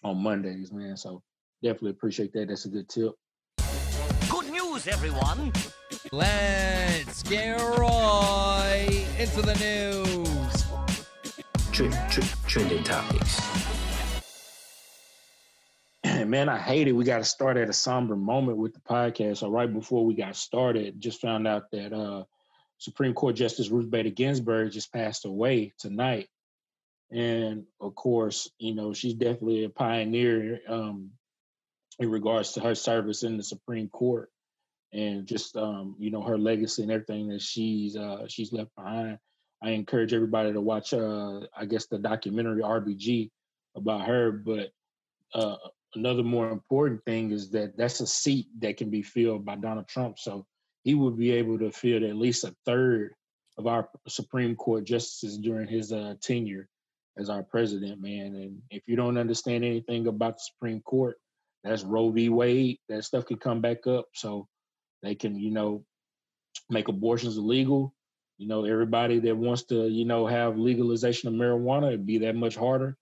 on 0.02 0.22
Mondays, 0.22 0.72
man. 0.72 0.96
So 0.96 1.22
definitely 1.62 1.90
appreciate 1.90 2.32
that. 2.32 2.48
That's 2.48 2.64
a 2.64 2.70
good 2.70 2.88
tip. 2.88 3.12
Good 4.28 4.50
news, 4.50 4.86
everyone. 4.86 5.52
Let's 6.12 7.22
get 7.24 7.60
right 7.60 9.06
into 9.18 9.42
the 9.42 9.54
news. 9.54 10.29
Tre- 11.80 11.88
tre- 12.10 12.28
trending 12.46 12.84
topics. 12.84 13.40
man, 16.26 16.50
I 16.50 16.58
hate 16.58 16.88
it. 16.88 16.92
We 16.92 17.04
got 17.04 17.18
to 17.18 17.24
start 17.24 17.56
at 17.56 17.70
a 17.70 17.72
somber 17.72 18.16
moment 18.16 18.58
with 18.58 18.74
the 18.74 18.80
podcast. 18.80 19.38
So 19.38 19.48
right 19.48 19.72
before 19.72 20.04
we 20.04 20.12
got 20.12 20.36
started, 20.36 21.00
just 21.00 21.22
found 21.22 21.48
out 21.48 21.70
that 21.70 21.94
uh, 21.94 22.24
Supreme 22.76 23.14
Court 23.14 23.34
Justice 23.34 23.70
Ruth 23.70 23.90
Bader 23.90 24.10
Ginsburg 24.10 24.72
just 24.72 24.92
passed 24.92 25.24
away 25.24 25.72
tonight. 25.78 26.28
And 27.10 27.64
of 27.80 27.94
course, 27.94 28.50
you 28.58 28.74
know, 28.74 28.92
she's 28.92 29.14
definitely 29.14 29.64
a 29.64 29.70
pioneer 29.70 30.60
um, 30.68 31.12
in 31.98 32.10
regards 32.10 32.52
to 32.52 32.60
her 32.60 32.74
service 32.74 33.22
in 33.22 33.38
the 33.38 33.42
Supreme 33.42 33.88
Court 33.88 34.30
and 34.92 35.26
just 35.26 35.56
um, 35.56 35.96
you 35.98 36.10
know 36.10 36.20
her 36.20 36.36
legacy 36.36 36.82
and 36.82 36.92
everything 36.92 37.28
that 37.28 37.40
she's 37.40 37.96
uh, 37.96 38.26
she's 38.28 38.52
left 38.52 38.74
behind. 38.76 39.18
I 39.62 39.70
encourage 39.70 40.14
everybody 40.14 40.52
to 40.52 40.60
watch, 40.60 40.94
uh, 40.94 41.40
I 41.56 41.66
guess, 41.66 41.86
the 41.86 41.98
documentary 41.98 42.62
RBG 42.62 43.30
about 43.76 44.06
her. 44.06 44.32
But 44.32 44.70
uh, 45.34 45.56
another 45.94 46.22
more 46.22 46.50
important 46.50 47.04
thing 47.04 47.30
is 47.30 47.50
that 47.50 47.76
that's 47.76 48.00
a 48.00 48.06
seat 48.06 48.46
that 48.60 48.76
can 48.76 48.90
be 48.90 49.02
filled 49.02 49.44
by 49.44 49.56
Donald 49.56 49.88
Trump. 49.88 50.18
So 50.18 50.46
he 50.82 50.94
would 50.94 51.18
be 51.18 51.32
able 51.32 51.58
to 51.58 51.70
fill 51.70 52.04
at 52.04 52.16
least 52.16 52.44
a 52.44 52.54
third 52.64 53.14
of 53.58 53.66
our 53.66 53.88
Supreme 54.08 54.56
Court 54.56 54.84
justices 54.84 55.38
during 55.38 55.68
his 55.68 55.92
uh, 55.92 56.14
tenure 56.22 56.68
as 57.18 57.28
our 57.28 57.42
president, 57.42 58.00
man. 58.00 58.34
And 58.34 58.62
if 58.70 58.82
you 58.86 58.96
don't 58.96 59.18
understand 59.18 59.64
anything 59.64 60.06
about 60.06 60.36
the 60.36 60.42
Supreme 60.54 60.80
Court, 60.80 61.18
that's 61.62 61.82
Roe 61.82 62.10
v. 62.10 62.30
Wade. 62.30 62.78
That 62.88 63.04
stuff 63.04 63.26
could 63.26 63.40
come 63.40 63.60
back 63.60 63.86
up. 63.86 64.06
So 64.14 64.48
they 65.02 65.14
can, 65.14 65.38
you 65.38 65.50
know, 65.50 65.84
make 66.70 66.88
abortions 66.88 67.36
illegal. 67.36 67.94
You 68.40 68.48
know, 68.48 68.64
everybody 68.64 69.18
that 69.18 69.36
wants 69.36 69.64
to, 69.64 69.86
you 69.86 70.06
know, 70.06 70.26
have 70.26 70.56
legalization 70.56 71.28
of 71.28 71.34
marijuana, 71.34 71.88
it'd 71.88 72.06
be 72.06 72.16
that 72.20 72.34
much 72.34 72.56
harder. 72.56 72.96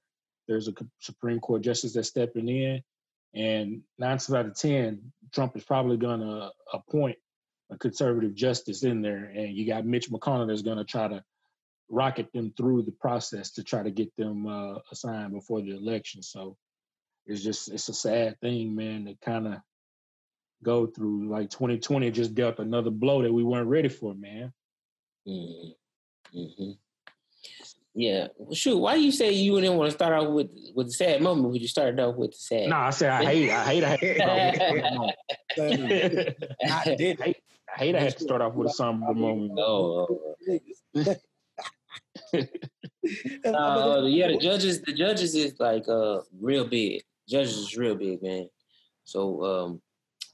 There's 0.48 0.66
a 0.66 0.74
Supreme 0.98 1.38
Court 1.38 1.62
justice 1.62 1.92
that's 1.92 2.08
stepping 2.08 2.48
in, 2.48 2.82
and 3.34 3.82
nine 3.98 4.18
out 4.30 4.46
of 4.46 4.58
ten, 4.58 5.12
Trump 5.32 5.56
is 5.56 5.62
probably 5.62 5.96
going 5.96 6.18
to 6.18 6.50
appoint 6.72 7.18
a 7.70 7.78
conservative 7.78 8.34
justice 8.34 8.82
in 8.82 9.00
there, 9.00 9.26
and 9.32 9.56
you 9.56 9.64
got 9.64 9.86
Mitch 9.86 10.10
McConnell 10.10 10.48
that's 10.48 10.62
going 10.62 10.78
to 10.78 10.84
try 10.84 11.06
to 11.06 11.22
rocket 11.88 12.32
them 12.32 12.52
through 12.56 12.82
the 12.82 12.90
process 12.90 13.52
to 13.52 13.62
try 13.62 13.84
to 13.84 13.92
get 13.92 14.10
them 14.16 14.44
uh, 14.48 14.80
assigned 14.90 15.34
before 15.34 15.62
the 15.62 15.70
election. 15.70 16.20
So 16.20 16.56
it's 17.26 17.44
just 17.44 17.70
it's 17.70 17.88
a 17.88 17.94
sad 17.94 18.40
thing, 18.40 18.74
man, 18.74 19.04
to 19.04 19.14
kind 19.24 19.46
of 19.46 19.54
go 20.64 20.88
through. 20.88 21.28
Like 21.28 21.50
2020 21.50 22.10
just 22.10 22.34
dealt 22.34 22.58
another 22.58 22.90
blow 22.90 23.22
that 23.22 23.32
we 23.32 23.44
weren't 23.44 23.68
ready 23.68 23.88
for, 23.88 24.14
man. 24.14 24.52
Mm-hmm. 25.28 26.38
Mm-hmm. 26.38 26.70
Yeah. 27.94 28.28
Well, 28.36 28.54
shoot, 28.54 28.78
why 28.78 28.94
do 28.94 29.02
you 29.02 29.12
say 29.12 29.32
you 29.32 29.60
didn't 29.60 29.76
want 29.76 29.90
to 29.90 29.94
start 29.94 30.12
off 30.12 30.28
with 30.28 30.48
with 30.74 30.86
the 30.86 30.92
sad 30.92 31.20
moment 31.20 31.50
when 31.50 31.60
you 31.60 31.68
started 31.68 32.00
off 32.00 32.16
with 32.16 32.30
the 32.30 32.38
sad? 32.38 32.68
No, 32.68 32.76
nah, 32.76 32.86
I 32.86 32.90
said 32.90 33.10
I 33.10 33.24
hate, 33.24 33.50
I 33.50 33.64
hate, 33.64 33.84
I 33.84 33.96
hate. 33.96 34.20
I 36.70 36.94
did 36.94 37.20
hate. 37.20 37.36
I 37.74 37.78
hate 37.78 37.96
I 37.96 38.00
had 38.00 38.16
to 38.16 38.22
start 38.22 38.40
off 38.40 38.54
with 38.54 38.68
a 38.68 38.72
somber 38.72 39.12
moment. 39.12 39.52
No. 39.58 40.06
uh, 43.46 44.02
yeah, 44.04 44.28
the 44.28 44.38
judges, 44.38 44.82
the 44.82 44.92
judges 44.92 45.34
is 45.34 45.58
like 45.58 45.88
uh 45.88 46.20
real 46.40 46.66
big. 46.66 47.02
Judges 47.28 47.56
is 47.56 47.76
real 47.76 47.94
big, 47.94 48.22
man. 48.22 48.48
So 49.04 49.44
um 49.44 49.82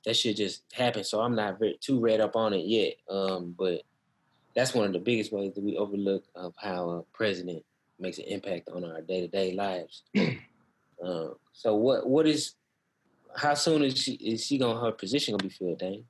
that 0.04 0.16
shit 0.16 0.36
just 0.36 0.64
happened. 0.72 1.06
So 1.06 1.20
I'm 1.20 1.34
not 1.34 1.58
very, 1.58 1.78
too 1.80 2.00
read 2.00 2.20
up 2.20 2.36
on 2.36 2.52
it 2.52 2.66
yet. 2.66 2.94
Um, 3.08 3.54
but 3.56 3.82
that's 4.54 4.74
one 4.74 4.86
of 4.86 4.92
the 4.92 4.98
biggest 4.98 5.32
ways 5.32 5.52
that 5.54 5.64
we 5.64 5.76
overlook 5.76 6.24
of 6.34 6.54
how 6.56 6.90
a 6.90 7.02
president 7.16 7.64
makes 7.98 8.18
an 8.18 8.24
impact 8.24 8.68
on 8.68 8.84
our 8.84 9.00
day 9.00 9.20
to 9.20 9.28
day 9.28 9.52
lives. 9.52 10.02
uh, 10.16 11.28
so 11.52 11.74
what 11.74 12.08
what 12.08 12.26
is 12.26 12.54
how 13.36 13.54
soon 13.54 13.82
is 13.82 13.98
she 13.98 14.12
is 14.14 14.44
she 14.44 14.58
gonna 14.58 14.80
her 14.80 14.92
position 14.92 15.32
gonna 15.32 15.48
be 15.48 15.54
filled, 15.54 15.78
Dane? 15.78 16.04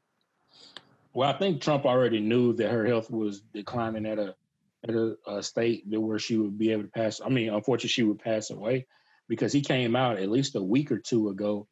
Well, 1.15 1.31
I 1.31 1.39
think 1.39 1.63
Trump 1.63 1.87
already 1.87 2.21
knew 2.21 2.53
that 2.55 2.71
her 2.71 2.85
health 2.85 3.11
was 3.11 3.41
declining 3.53 4.07
at 4.07 4.19
a 4.19 4.35
at 4.87 4.95
a, 4.95 5.17
a 5.27 5.43
state 5.43 5.85
where 5.87 6.19
she 6.19 6.37
would 6.37 6.59
be 6.59 6.73
able 6.73 6.83
to 6.83 6.89
pass. 6.89 7.21
I 7.25 7.31
mean, 7.31 7.49
unfortunately, 7.49 7.89
she 7.89 8.03
would 8.03 8.19
pass 8.19 8.51
away 8.51 8.87
because 9.29 9.53
he 9.53 9.63
came 9.63 9.97
out 9.97 10.19
at 10.19 10.31
least 10.31 10.57
a 10.57 10.63
week 10.63 10.93
or 10.93 10.99
two 10.99 11.31
ago, 11.31 11.67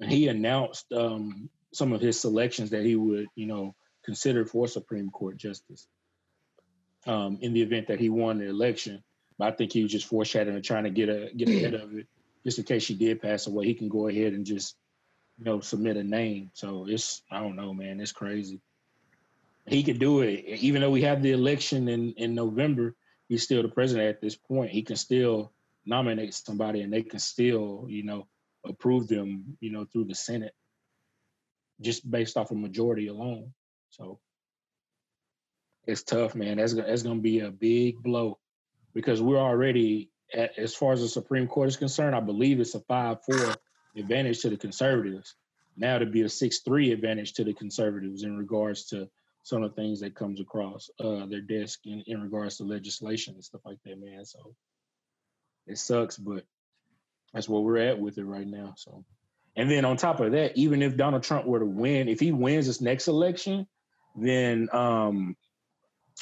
and 0.00 0.10
he 0.10 0.28
announced 0.28 0.90
um, 0.92 1.50
some 1.74 1.92
of 1.92 2.00
his 2.00 2.18
selections 2.18 2.70
that 2.70 2.84
he 2.84 2.96
would, 2.96 3.26
you 3.34 3.46
know, 3.46 3.74
consider 4.02 4.46
for 4.46 4.66
Supreme 4.66 5.10
Court 5.10 5.36
justice 5.36 5.86
um, 7.06 7.38
in 7.40 7.52
the 7.52 7.62
event 7.62 7.88
that 7.88 8.00
he 8.00 8.08
won 8.08 8.38
the 8.38 8.48
election. 8.48 9.02
But 9.38 9.52
I 9.52 9.56
think 9.56 9.72
he 9.72 9.82
was 9.82 9.92
just 9.92 10.06
foreshadowing, 10.06 10.56
and 10.56 10.64
trying 10.64 10.84
to 10.84 10.90
get 10.90 11.08
a 11.08 11.30
get 11.36 11.48
ahead 11.48 11.74
of 11.74 11.94
it, 11.94 12.06
just 12.44 12.58
in 12.58 12.64
case 12.64 12.82
she 12.82 12.94
did 12.94 13.20
pass 13.20 13.46
away. 13.46 13.66
He 13.66 13.74
can 13.74 13.88
go 13.88 14.08
ahead 14.08 14.32
and 14.32 14.46
just, 14.46 14.76
you 15.38 15.44
know, 15.44 15.60
submit 15.60 15.96
a 15.96 16.04
name. 16.04 16.50
So 16.54 16.86
it's 16.88 17.22
I 17.30 17.40
don't 17.40 17.56
know, 17.56 17.74
man, 17.74 18.00
it's 18.00 18.12
crazy 18.12 18.60
he 19.66 19.82
could 19.82 19.98
do 19.98 20.20
it. 20.20 20.44
Even 20.46 20.80
though 20.80 20.90
we 20.90 21.02
have 21.02 21.22
the 21.22 21.32
election 21.32 21.88
in, 21.88 22.12
in 22.16 22.34
November, 22.34 22.94
he's 23.28 23.42
still 23.42 23.62
the 23.62 23.68
president 23.68 24.08
at 24.08 24.20
this 24.20 24.36
point. 24.36 24.70
He 24.70 24.82
can 24.82 24.96
still 24.96 25.52
nominate 25.84 26.34
somebody 26.34 26.82
and 26.82 26.92
they 26.92 27.02
can 27.02 27.18
still, 27.18 27.86
you 27.88 28.04
know, 28.04 28.26
approve 28.64 29.08
them, 29.08 29.56
you 29.60 29.70
know, 29.70 29.84
through 29.84 30.04
the 30.04 30.14
Senate 30.14 30.52
just 31.80 32.08
based 32.10 32.36
off 32.36 32.50
a 32.52 32.54
majority 32.54 33.08
alone. 33.08 33.52
So 33.90 34.18
it's 35.86 36.02
tough, 36.02 36.34
man. 36.34 36.56
That's 36.58 36.74
that's 36.74 37.02
going 37.02 37.18
to 37.18 37.22
be 37.22 37.40
a 37.40 37.50
big 37.50 38.02
blow 38.02 38.38
because 38.94 39.22
we're 39.22 39.38
already 39.38 40.10
at, 40.34 40.58
as 40.58 40.74
far 40.74 40.92
as 40.92 41.00
the 41.00 41.08
Supreme 41.08 41.46
Court 41.46 41.68
is 41.68 41.76
concerned, 41.76 42.14
I 42.14 42.20
believe 42.20 42.60
it's 42.60 42.74
a 42.74 42.80
5-4 42.80 43.56
advantage 43.96 44.40
to 44.40 44.50
the 44.50 44.56
conservatives. 44.56 45.34
Now 45.76 45.98
to 45.98 46.06
be 46.06 46.22
a 46.22 46.26
6-3 46.26 46.92
advantage 46.92 47.34
to 47.34 47.44
the 47.44 47.52
conservatives 47.52 48.22
in 48.22 48.36
regards 48.36 48.86
to 48.86 49.08
some 49.42 49.62
of 49.62 49.74
the 49.74 49.80
things 49.80 50.00
that 50.00 50.14
comes 50.14 50.40
across 50.40 50.90
uh, 50.98 51.26
their 51.26 51.40
desk 51.40 51.80
in, 51.84 52.02
in 52.06 52.20
regards 52.20 52.56
to 52.56 52.64
legislation 52.64 53.34
and 53.34 53.44
stuff 53.44 53.60
like 53.64 53.78
that, 53.84 54.00
man. 54.00 54.24
So 54.24 54.54
it 55.66 55.78
sucks, 55.78 56.16
but 56.16 56.44
that's 57.32 57.48
where 57.48 57.60
we're 57.60 57.76
at 57.76 58.00
with 58.00 58.18
it 58.18 58.24
right 58.24 58.46
now. 58.46 58.74
So, 58.76 59.04
and 59.54 59.70
then 59.70 59.84
on 59.84 59.96
top 59.98 60.20
of 60.20 60.32
that, 60.32 60.56
even 60.56 60.82
if 60.82 60.96
Donald 60.96 61.22
Trump 61.22 61.46
were 61.46 61.60
to 61.60 61.66
win, 61.66 62.08
if 62.08 62.18
he 62.18 62.32
wins 62.32 62.66
this 62.66 62.80
next 62.80 63.08
election, 63.08 63.66
then 64.16 64.68
um, 64.72 65.36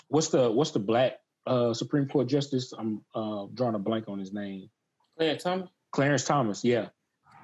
what's 0.09 0.29
the 0.29 0.51
what's 0.51 0.73
the 0.73 0.79
black 0.79 1.19
uh, 1.47 1.75
Supreme 1.75 2.09
Court 2.09 2.27
justice? 2.27 2.73
I'm 2.77 3.05
uh, 3.15 3.47
drawing 3.55 3.75
a 3.75 3.79
blank 3.79 4.09
on 4.09 4.19
his 4.19 4.33
name. 4.33 4.71
Clarence 5.17 5.43
Thomas. 5.43 5.69
Clarence 5.91 6.25
Thomas, 6.25 6.65
yeah. 6.65 6.89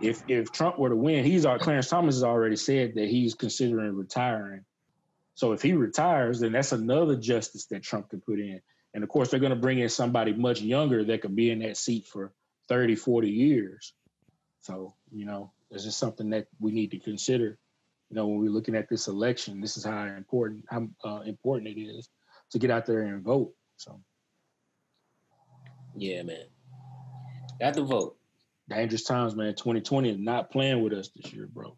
If 0.01 0.23
if 0.29 0.51
Trump 0.53 0.79
were 0.79 0.89
to 0.89 0.97
win, 0.97 1.25
he's 1.25 1.45
our 1.45 1.59
Clarence 1.59 1.89
Thomas 1.89 2.17
has 2.17 2.25
already 2.25 2.57
said 2.57 2.95
that 2.95 3.09
he's 3.09 3.35
considering 3.35 3.95
retiring 3.97 4.65
so 5.41 5.53
if 5.53 5.63
he 5.63 5.73
retires, 5.73 6.41
then 6.41 6.53
that's 6.53 6.73
another 6.73 7.17
justice 7.17 7.65
that 7.71 7.83
Trump 7.83 8.11
could 8.11 8.23
put 8.27 8.39
in. 8.39 8.61
And 8.93 9.03
of 9.03 9.09
course, 9.09 9.31
they're 9.31 9.41
going 9.41 9.55
to 9.55 9.57
bring 9.57 9.79
in 9.79 9.89
somebody 9.89 10.35
much 10.35 10.61
younger 10.61 11.03
that 11.03 11.23
could 11.23 11.35
be 11.35 11.51
in 11.51 11.61
that 11.61 11.79
seat 11.79 12.07
for 12.07 12.35
30, 12.69 12.95
40 12.97 13.31
years. 13.31 13.95
So, 14.61 14.95
you 15.11 15.25
know, 15.25 15.51
this 15.71 15.87
is 15.87 15.97
something 15.97 16.29
that 16.29 16.49
we 16.59 16.73
need 16.73 16.91
to 16.91 16.99
consider. 16.99 17.57
You 18.11 18.17
know, 18.17 18.27
when 18.27 18.41
we're 18.41 18.51
looking 18.51 18.75
at 18.75 18.91
this 18.91 19.09
election, 19.09 19.63
this 19.63 19.79
is 19.79 19.85
how 19.87 20.05
important 20.05 20.67
how 20.69 20.89
uh, 21.03 21.21
important 21.21 21.69
it 21.75 21.81
is 21.81 22.11
to 22.51 22.59
get 22.59 22.71
out 22.71 22.87
there 22.87 23.03
and 23.03 23.23
vote. 23.23 23.53
So, 23.77 24.01
yeah, 25.97 26.23
man, 26.23 26.45
got 27.61 27.75
to 27.75 27.83
vote. 27.83 28.17
Dangerous 28.69 29.05
times, 29.05 29.35
man. 29.35 29.55
2020 29.55 30.11
is 30.11 30.19
not 30.19 30.51
playing 30.51 30.83
with 30.83 30.93
us 30.93 31.11
this 31.15 31.33
year, 31.33 31.49
bro. 31.53 31.77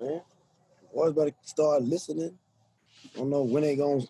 Yeah 0.00 0.18
boys 0.92 1.12
better 1.12 1.32
start 1.42 1.82
listening. 1.82 2.38
I 3.14 3.18
don't 3.18 3.30
know 3.30 3.42
when 3.42 3.62
they 3.62 3.76
gonna. 3.76 4.02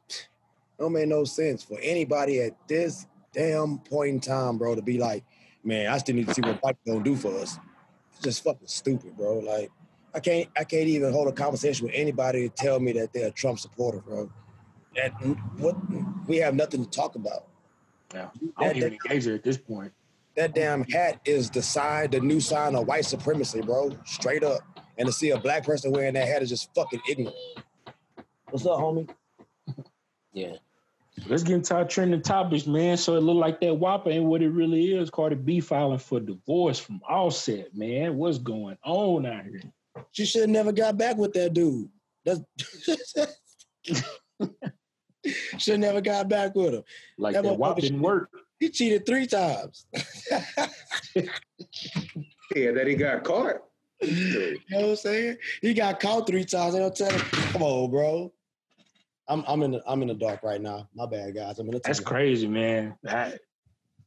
Don't 0.79 0.93
make 0.93 1.09
no 1.09 1.25
sense 1.25 1.63
for 1.63 1.79
anybody 1.81 2.41
at 2.41 2.57
this 2.67 3.07
damn 3.33 3.79
point 3.79 4.09
in 4.11 4.21
time, 4.21 4.59
bro, 4.59 4.75
to 4.75 4.83
be 4.83 4.99
like, 4.99 5.25
man, 5.63 5.87
I 5.87 5.99
still 5.99 6.17
need 6.17 6.29
to 6.29 6.35
see 6.35 6.43
what 6.43 6.61
Biden 6.61 6.77
gonna 6.87 7.05
do 7.05 7.15
for 7.15 7.39
us. 7.39 7.59
It's 8.13 8.23
just 8.23 8.45
fucking 8.45 8.67
stupid, 8.67 9.17
bro. 9.17 9.39
Like, 9.39 9.71
I 10.15 10.21
can't, 10.21 10.49
I 10.57 10.65
can't 10.65 10.89
even 10.89 11.13
hold 11.13 11.29
a 11.29 11.33
conversation 11.33 11.87
with 11.87 11.95
anybody 11.95 12.49
to 12.49 12.55
tell 12.55 12.81
me 12.81 12.93
that 12.93 13.13
they're 13.13 13.29
a 13.29 13.31
Trump 13.31 13.59
supporter, 13.59 14.01
bro. 14.01 14.31
That 14.97 15.13
what 15.59 15.77
we 16.27 16.37
have 16.39 16.55
nothing 16.55 16.85
to 16.85 16.91
talk 16.91 17.15
about. 17.15 17.47
Yeah, 18.15 18.29
I 18.57 18.65
don't 18.65 18.69
that, 18.69 18.77
even 18.77 18.93
engage 19.05 19.27
at 19.27 19.43
this 19.43 19.57
point. 19.57 19.93
That 20.37 20.55
damn 20.55 20.85
hat 20.85 21.21
is 21.25 21.51
the 21.51 21.63
sign, 21.63 22.11
the 22.11 22.21
new 22.21 22.41
sign 22.41 22.75
of 22.75 22.87
white 22.87 23.05
supremacy, 23.05 23.61
bro. 23.61 23.91
Straight 24.05 24.45
up. 24.45 24.61
And 24.99 25.07
to 25.07 25.13
see 25.13 25.31
a 25.31 25.39
black 25.39 25.65
person 25.65 25.93
wearing 25.93 26.15
that 26.15 26.29
hat 26.29 26.43
is 26.43 26.49
just 26.49 26.75
fucking 26.75 27.01
ignorant. 27.09 27.37
What's 28.51 28.67
up, 28.67 28.79
homie? 28.79 29.09
Yeah. 30.35 30.55
Let's 31.27 31.43
get 31.43 31.57
into 31.57 31.75
our 31.75 31.85
trending 31.85 32.23
topics, 32.23 32.67
man. 32.67 32.97
So 32.97 33.17
it 33.17 33.21
look 33.21 33.37
like 33.37 33.61
that 33.61 33.67
WAPA 33.67 34.09
ain't 34.09 34.25
what 34.25 34.41
it 34.41 34.49
really 34.49 34.95
is. 34.95 35.11
Cardi 35.11 35.37
B 35.37 35.61
filing 35.61 35.99
for 35.99 36.21
divorce 36.21 36.79
from 36.79 37.03
Offset, 37.07 37.77
man. 37.77 38.17
What's 38.17 38.39
going 38.39 38.79
on 38.83 39.27
out 39.27 39.45
here? 39.45 39.61
She 40.13 40.25
should 40.25 40.41
have 40.41 40.51
never 40.51 40.73
got 40.73 40.97
back 40.97 41.19
with 41.19 41.35
that 41.35 41.53
dude. 41.53 41.91
That's 42.25 42.41
should 45.59 45.81
never 45.81 46.01
got 46.01 46.29
back 46.29 46.55
with 46.55 46.75
him. 46.75 46.83
Like 47.19 47.35
that, 47.35 47.45
that 47.45 47.59
WAP 47.59 47.79
didn't 47.79 48.01
work. 48.01 48.31
He 48.59 48.71
cheated 48.71 49.07
three 49.07 49.27
times. 49.27 49.87
yeah, 51.15 52.73
that 52.73 52.87
he 52.87 52.95
got 52.95 53.25
caught 53.25 53.57
you 54.03 54.59
know 54.71 54.81
what 54.81 54.89
I'm 54.91 54.97
saying? 54.97 55.37
He 55.61 55.75
got 55.75 56.01
caught 56.01 56.27
three 56.27 56.45
times. 56.45 56.75
They'll 56.75 56.91
tell 56.91 57.11
him, 57.11 57.21
"Come 57.21 57.63
on, 57.63 57.91
bro." 57.91 58.33
I'm 59.29 59.45
I'm 59.47 59.63
in 59.63 59.73
the 59.73 59.83
I'm 59.87 60.03
in 60.03 60.09
the 60.09 60.15
dark 60.15 60.43
right 60.43 60.61
now. 60.61 60.89
My 60.95 61.07
bad, 61.07 61.35
guys. 61.35 61.59
I'm 61.59 61.67
in 61.67 61.75
the. 61.75 61.81
That's 61.85 62.01
crazy, 62.01 62.49
man. 62.49 62.97
That 63.03 63.41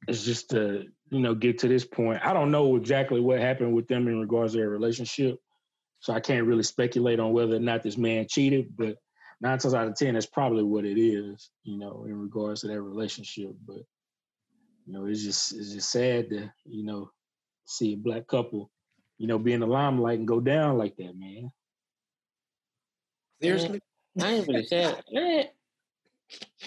it's 0.08 0.26
just 0.26 0.50
to 0.52 0.86
you 1.10 1.20
know 1.20 1.34
get 1.34 1.60
to 1.60 1.68
this 1.68 1.86
point. 1.86 2.26
I 2.26 2.34
don't 2.34 2.52
know 2.52 2.76
exactly 2.76 3.22
what 3.22 3.40
happened 3.40 3.74
with 3.74 3.88
them 3.88 4.08
in 4.08 4.20
regards 4.20 4.54
to 4.54 4.60
their 4.60 4.70
relationship, 4.70 5.40
so 6.00 6.14
I 6.14 6.20
can't 6.20 6.46
really 6.46 6.64
speculate 6.64 7.20
on 7.20 7.32
whether 7.32 7.56
or 7.56 7.60
not 7.60 7.84
this 7.84 7.98
man 7.98 8.28
cheated. 8.30 8.76
But 8.76 8.98
nine 9.42 9.58
times 9.58 9.74
out 9.74 9.88
of 9.88 9.96
ten, 9.96 10.14
that's 10.14 10.26
probably 10.26 10.64
what 10.64 10.86
it 10.86 11.00
is. 11.00 11.50
You 11.64 11.78
know, 11.78 12.06
in 12.08 12.20
regards 12.20 12.62
to 12.62 12.68
that 12.68 12.82
relationship. 12.82 13.56
But 13.66 13.84
you 14.86 14.94
know, 14.94 15.06
it's 15.06 15.24
just 15.24 15.54
it's 15.54 15.74
just 15.74 15.92
sad 15.92 16.30
to 16.30 16.52
you 16.66 16.86
know 16.86 17.12
see 17.66 17.94
a 17.94 17.98
black 17.98 18.28
couple 18.28 18.72
you 19.18 19.28
know, 19.28 19.40
be 19.40 19.54
in 19.54 19.62
the 19.62 19.68
limelight 19.68 20.20
and 20.20 20.28
go 20.28 20.40
down 20.40 20.78
like 20.78 20.96
that, 20.98 21.18
man. 21.18 21.52
Seriously? 23.42 23.80
I 24.22 24.28
ain't 24.28 24.48
really 24.48 24.66
sad. 24.66 25.04
Man, 25.12 25.46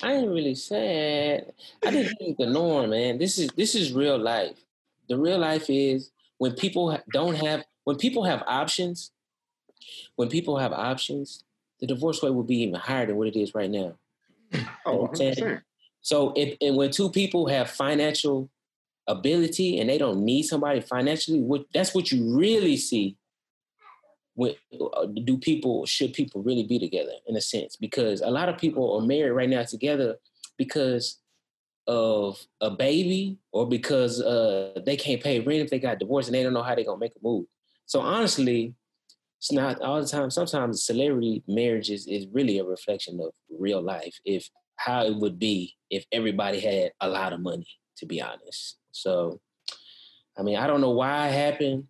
I 0.02 0.12
ain't 0.12 0.28
really 0.28 0.54
sad. 0.54 1.52
I 1.84 1.90
just 1.90 2.18
think 2.18 2.38
the 2.38 2.46
norm, 2.46 2.90
man. 2.90 3.18
This 3.18 3.38
is 3.38 3.50
this 3.56 3.75
is 3.75 3.92
real 3.92 4.18
life. 4.18 4.58
The 5.08 5.16
real 5.16 5.38
life 5.38 5.66
is 5.68 6.10
when 6.37 6.52
people 6.52 6.98
don't 7.12 7.34
have 7.37 7.64
when 7.84 7.96
people 7.96 8.25
have 8.25 8.42
options. 8.46 9.12
When 10.16 10.28
people 10.28 10.58
have 10.58 10.72
options, 10.72 11.44
the 11.80 11.87
divorce 11.87 12.23
rate 12.23 12.35
would 12.35 12.47
be 12.47 12.62
even 12.62 12.75
higher 12.75 13.06
than 13.06 13.16
what 13.16 13.28
it 13.28 13.38
is 13.38 13.54
right 13.54 13.70
now. 13.70 13.94
Oh, 14.87 15.06
I'm 15.06 15.14
100%. 15.14 15.62
So 16.00 16.32
if 16.37 16.56
and 16.61 16.76
when 16.76 16.90
two 16.90 17.11
people 17.11 17.49
have 17.49 17.70
financial 17.70 18.50
ability 19.06 19.80
and 19.80 19.88
they 19.90 19.99
don't 19.99 20.25
need 20.25 20.44
somebody 20.44 20.80
financially, 20.80 21.40
what 21.40 21.66
that's 21.75 21.94
what 21.94 22.11
you 22.12 22.37
really 22.37 22.76
see. 22.76 23.16
When 24.35 24.54
uh, 24.80 25.06
do 25.25 25.37
people 25.37 25.85
should 25.85 26.12
people 26.12 26.42
really 26.42 26.62
be 26.62 26.78
together 26.78 27.12
in 27.26 27.37
a 27.37 27.40
sense? 27.40 27.76
Because 27.76 28.20
a 28.20 28.30
lot 28.30 28.49
of 28.49 28.56
people 28.56 28.97
are 28.97 29.04
married 29.04 29.32
right 29.32 29.49
now 29.49 29.64
together 29.64 30.16
because 30.56 31.18
of 31.88 32.38
a 32.61 32.70
baby 32.70 33.38
or 33.50 33.66
because 33.66 34.20
uh, 34.20 34.80
they 34.87 34.97
can't 34.97 35.23
pay 35.23 35.40
rent 35.40 35.62
if 35.62 35.70
they 35.70 35.78
got 35.78 35.99
divorced 35.99 36.28
and 36.28 36.35
they 36.35 36.42
don't 36.42 36.52
know 36.52 36.62
how 36.62 36.75
they're 36.75 36.85
gonna 36.85 36.99
make 36.99 37.16
a 37.16 37.23
move. 37.23 37.47
So 37.87 38.00
honestly, 38.00 38.75
it's 39.38 39.52
not 39.52 39.80
all 39.80 40.02
the 40.02 40.09
time. 40.09 40.30
Sometimes 40.30 40.85
celebrity 40.85 41.45
marriages 41.47 42.07
is 42.07 42.26
really 42.33 42.59
a 42.59 42.64
reflection 42.64 43.21
of 43.21 43.30
real 43.49 43.80
life. 43.80 44.18
If 44.25 44.49
how 44.76 45.04
it 45.04 45.14
would 45.16 45.38
be 45.38 45.76
if 45.90 46.04
everybody 46.12 46.61
had 46.61 46.92
a 47.00 47.09
lot 47.09 47.33
of 47.33 47.40
money, 47.40 47.66
to 47.99 48.07
be 48.07 48.21
honest. 48.21 48.78
So, 48.92 49.40
I 50.37 50.42
mean, 50.42 50.57
I 50.57 50.66
don't 50.66 50.80
know 50.80 50.90
why 50.90 51.28
it 51.28 51.33
happened. 51.33 51.85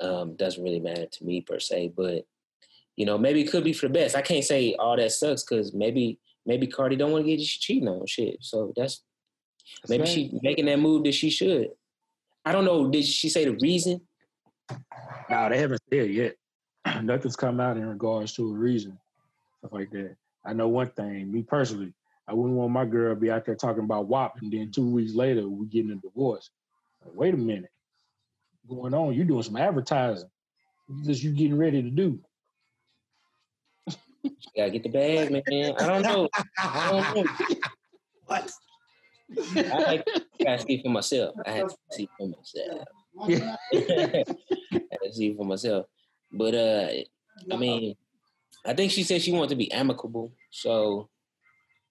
Um, 0.00 0.36
doesn't 0.36 0.62
really 0.62 0.80
matter 0.80 1.06
to 1.06 1.24
me 1.24 1.40
per 1.40 1.58
se, 1.58 1.92
but 1.96 2.26
you 2.96 3.06
know, 3.06 3.16
maybe 3.16 3.42
it 3.42 3.50
could 3.50 3.64
be 3.64 3.72
for 3.72 3.88
the 3.88 3.94
best. 3.94 4.16
I 4.16 4.22
can't 4.22 4.44
say 4.44 4.74
all 4.74 4.96
that 4.96 5.12
sucks 5.12 5.44
because 5.44 5.72
maybe 5.72 6.18
maybe 6.44 6.66
Cardi 6.66 6.96
don't 6.96 7.12
want 7.12 7.24
to 7.24 7.30
get 7.30 7.40
you 7.40 7.46
cheating 7.46 7.88
on 7.88 8.06
shit. 8.06 8.36
So 8.40 8.74
that's 8.76 9.02
maybe 9.88 10.02
right. 10.02 10.08
she 10.08 10.38
making 10.42 10.66
that 10.66 10.78
move 10.78 11.04
that 11.04 11.12
she 11.12 11.30
should. 11.30 11.70
I 12.44 12.52
don't 12.52 12.64
know. 12.66 12.88
Did 12.90 13.04
she 13.04 13.30
say 13.30 13.46
the 13.46 13.56
reason? 13.60 14.02
No, 15.30 15.48
they 15.48 15.58
haven't 15.58 15.80
said 15.90 16.10
yet. 16.10 16.36
Nothing's 17.02 17.36
come 17.36 17.60
out 17.60 17.76
in 17.76 17.86
regards 17.86 18.34
to 18.34 18.50
a 18.50 18.54
reason, 18.54 18.98
stuff 19.58 19.72
like 19.72 19.90
that. 19.90 20.16
I 20.44 20.52
know 20.52 20.68
one 20.68 20.90
thing, 20.90 21.32
me 21.32 21.42
personally, 21.42 21.92
I 22.28 22.34
wouldn't 22.34 22.56
want 22.56 22.72
my 22.72 22.84
girl 22.84 23.14
to 23.14 23.20
be 23.20 23.30
out 23.30 23.44
there 23.44 23.54
talking 23.54 23.84
about 23.84 24.06
WAP 24.06 24.40
and 24.40 24.52
then 24.52 24.70
two 24.70 24.88
weeks 24.88 25.14
later 25.14 25.48
we 25.48 25.66
getting 25.66 25.92
a 25.92 25.96
divorce. 25.96 26.50
Like, 27.04 27.14
wait 27.16 27.34
a 27.34 27.36
minute. 27.36 27.70
What's 28.64 28.80
going 28.80 28.94
on? 28.94 29.14
You're 29.14 29.24
doing 29.24 29.42
some 29.42 29.56
advertising. 29.56 30.30
What's 30.88 31.06
this 31.06 31.22
you 31.22 31.32
getting 31.32 31.58
ready 31.58 31.82
to 31.82 31.90
do? 31.90 32.20
You 34.26 34.32
gotta 34.56 34.70
get 34.70 34.82
the 34.82 34.88
bag, 34.88 35.30
man. 35.30 35.74
I 35.78 35.86
don't 35.86 36.02
know. 36.02 36.28
I 36.58 36.90
don't 36.90 37.16
know. 37.16 37.54
What? 38.26 38.50
I 39.56 40.02
I 40.08 40.44
gotta 40.44 40.62
see 40.62 40.82
for 40.82 40.88
myself. 40.88 41.36
I 41.46 41.52
have 41.52 41.68
to 41.68 41.76
see 41.92 42.08
for 42.18 42.26
myself. 42.26 42.88
Yeah. 43.28 43.54
I 43.72 44.24
had 44.74 45.00
to 45.04 45.12
see 45.12 45.32
for 45.36 45.44
myself. 45.44 45.86
But 46.32 46.54
uh 46.54 46.88
I 47.52 47.56
mean, 47.56 47.96
I 48.64 48.74
think 48.74 48.92
she 48.92 49.02
said 49.02 49.22
she 49.22 49.32
wanted 49.32 49.50
to 49.50 49.56
be 49.56 49.70
amicable. 49.72 50.32
So 50.50 51.08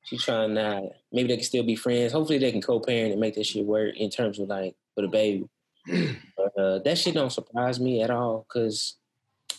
she's 0.04 0.24
trying 0.24 0.54
not 0.54 0.84
maybe 1.12 1.30
they 1.30 1.38
can 1.38 1.46
still 1.46 1.63
be 1.63 1.75
friends. 1.75 2.12
Hopefully 2.13 2.39
they 2.39 2.51
can 2.51 2.62
co-parent 2.62 3.12
and 3.12 3.22
make 3.22 3.36
that 3.36 3.46
shit 3.46 3.65
work 3.65 3.96
in 3.96 4.10
terms 4.10 4.39
of 4.39 4.48
like 4.48 4.75
for 4.94 5.01
the 5.01 5.08
baby. 5.08 5.48
But 6.38 6.58
uh 6.58 6.80
that 6.80 6.98
shit 6.98 7.13
don't 7.13 7.31
surprise 7.31 7.79
me 7.79 8.01
at 8.01 8.09
all 8.09 8.46
because 8.48 8.98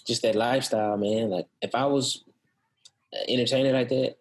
just 0.07 0.23
that 0.23 0.35
lifestyle, 0.35 0.97
man. 0.97 1.31
Like 1.31 1.47
if 1.61 1.75
I 1.75 1.87
was 1.87 2.25
entertaining 3.29 3.73
like 3.73 3.89
that, 3.89 4.17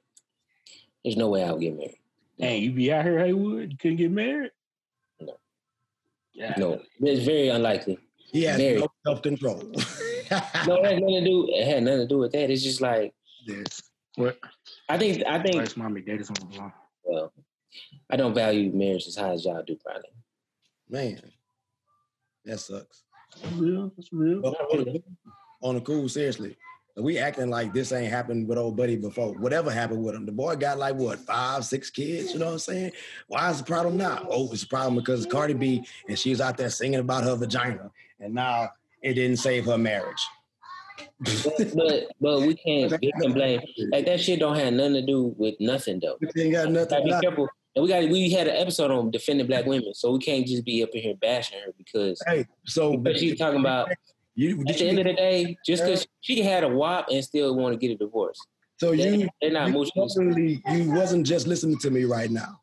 there's 1.03 1.17
no 1.17 1.29
way 1.29 1.43
I 1.43 1.51
would 1.51 1.61
get 1.61 1.75
married. 1.77 1.99
Dang, 2.39 2.61
you 2.61 2.71
be 2.71 2.91
out 2.91 3.05
here, 3.05 3.19
Haywood? 3.19 3.71
You 3.71 3.77
couldn't 3.77 3.97
get 3.97 4.11
married? 4.11 4.51
No. 5.21 5.37
Yeah. 6.33 6.53
No, 6.57 6.81
it's 6.99 7.25
very 7.25 7.47
unlikely. 7.49 7.97
He 8.17 8.43
has 8.43 8.57
Very. 8.57 8.79
no 8.79 8.87
self 9.05 9.21
control. 9.21 9.71
No, 10.67 10.75
it 10.77 10.85
had 10.85 11.01
nothing 11.01 11.15
to 11.15 11.25
do. 11.25 11.47
It 11.49 11.67
had 11.67 11.83
nothing 11.83 11.99
to 11.99 12.07
do 12.07 12.17
with 12.19 12.31
that. 12.33 12.49
It's 12.49 12.63
just 12.63 12.81
like 12.81 13.13
What? 14.15 14.37
I 14.89 14.97
think. 14.97 15.23
I 15.25 15.41
think. 15.41 15.55
Nice 15.55 15.77
mommy, 15.77 16.01
daddy's 16.01 16.29
on 16.29 16.35
the 16.49 16.57
line. 16.57 16.73
Well, 17.03 17.33
I 18.09 18.15
don't 18.15 18.33
value 18.33 18.71
marriage 18.71 19.07
as 19.07 19.15
high 19.15 19.31
as 19.31 19.45
y'all 19.45 19.63
do, 19.63 19.75
probably. 19.75 20.09
Man, 20.89 21.21
that 22.45 22.59
sucks. 22.59 23.03
That's 23.41 23.53
real. 23.55 23.91
That's 23.95 24.13
real. 24.13 24.41
But 24.41 24.53
on, 24.53 24.83
the, 24.85 25.03
on 25.61 25.75
the 25.75 25.81
cool, 25.81 26.07
seriously, 26.07 26.55
we 26.95 27.17
acting 27.17 27.49
like 27.49 27.73
this 27.73 27.91
ain't 27.91 28.11
happened 28.11 28.47
with 28.47 28.57
old 28.57 28.77
buddy 28.77 28.95
before. 28.95 29.33
Whatever 29.33 29.71
happened 29.71 30.03
with 30.03 30.15
him, 30.15 30.25
the 30.25 30.31
boy 30.31 30.55
got 30.55 30.77
like 30.77 30.95
what 30.95 31.19
five, 31.19 31.65
six 31.65 31.89
kids. 31.89 32.31
You 32.33 32.39
know 32.39 32.45
what 32.45 32.53
I'm 32.53 32.59
saying? 32.59 32.91
Why 33.27 33.49
is 33.49 33.57
the 33.57 33.65
problem 33.65 33.97
now? 33.97 34.25
Oh, 34.29 34.49
it's 34.51 34.63
a 34.63 34.67
problem 34.67 34.95
because 34.95 35.25
Cardi 35.25 35.53
B 35.53 35.85
and 36.07 36.17
she's 36.17 36.39
out 36.39 36.57
there 36.57 36.69
singing 36.69 36.99
about 36.99 37.23
her 37.23 37.35
vagina, 37.35 37.91
and 38.19 38.33
now 38.33 38.69
it 39.05 39.13
didn't 39.13 39.37
save 39.37 39.65
her 39.65 39.77
marriage. 39.77 40.21
But 41.19 42.07
but 42.19 42.41
we 42.41 42.55
can't 42.55 42.91
we 43.01 43.11
can 43.21 43.33
blame 43.33 43.61
like 43.91 44.05
that 44.05 44.19
shit 44.19 44.39
don't 44.39 44.55
have 44.55 44.73
nothing 44.73 44.93
to 44.95 45.05
do 45.05 45.33
with 45.37 45.55
nothing 45.59 45.99
though. 46.01 46.17
It 46.21 46.37
ain't 46.37 46.53
got 46.53 46.71
nothing. 46.71 46.89
Gotta 46.89 47.03
be 47.03 47.21
careful. 47.21 47.47
And 47.75 47.83
we 47.83 47.89
got 47.89 48.09
we 48.09 48.31
had 48.31 48.47
an 48.47 48.55
episode 48.55 48.91
on 48.91 49.11
defending 49.11 49.47
black 49.47 49.65
women, 49.65 49.93
so 49.93 50.11
we 50.11 50.19
can't 50.19 50.45
just 50.47 50.65
be 50.65 50.81
up 50.83 50.89
in 50.93 51.01
here 51.01 51.15
bashing 51.21 51.59
her 51.59 51.71
because 51.77 52.21
Hey, 52.25 52.45
so 52.65 52.97
but 52.97 53.17
she's 53.17 53.37
talking 53.37 53.59
about 53.59 53.89
you. 54.33 54.59
at 54.61 54.65
Did 54.67 54.77
the 54.77 54.89
end 54.89 54.99
of 54.99 55.05
the 55.05 55.13
day, 55.13 55.57
just 55.65 55.83
because 55.83 56.07
she 56.21 56.41
had 56.41 56.63
a 56.63 56.69
WAP 56.69 57.07
and 57.11 57.23
still 57.23 57.55
want 57.55 57.73
to 57.73 57.77
get 57.77 57.93
a 57.93 57.97
divorce. 57.97 58.39
so 58.79 58.91
you 58.91 59.27
They're 59.41 59.51
not 59.51 59.67
you 59.69 59.85
mutually 59.95 60.63
you 60.71 60.91
wasn't 60.91 61.27
just 61.27 61.47
listening 61.47 61.77
to 61.79 61.91
me 61.91 62.05
right 62.05 62.31
now. 62.31 62.59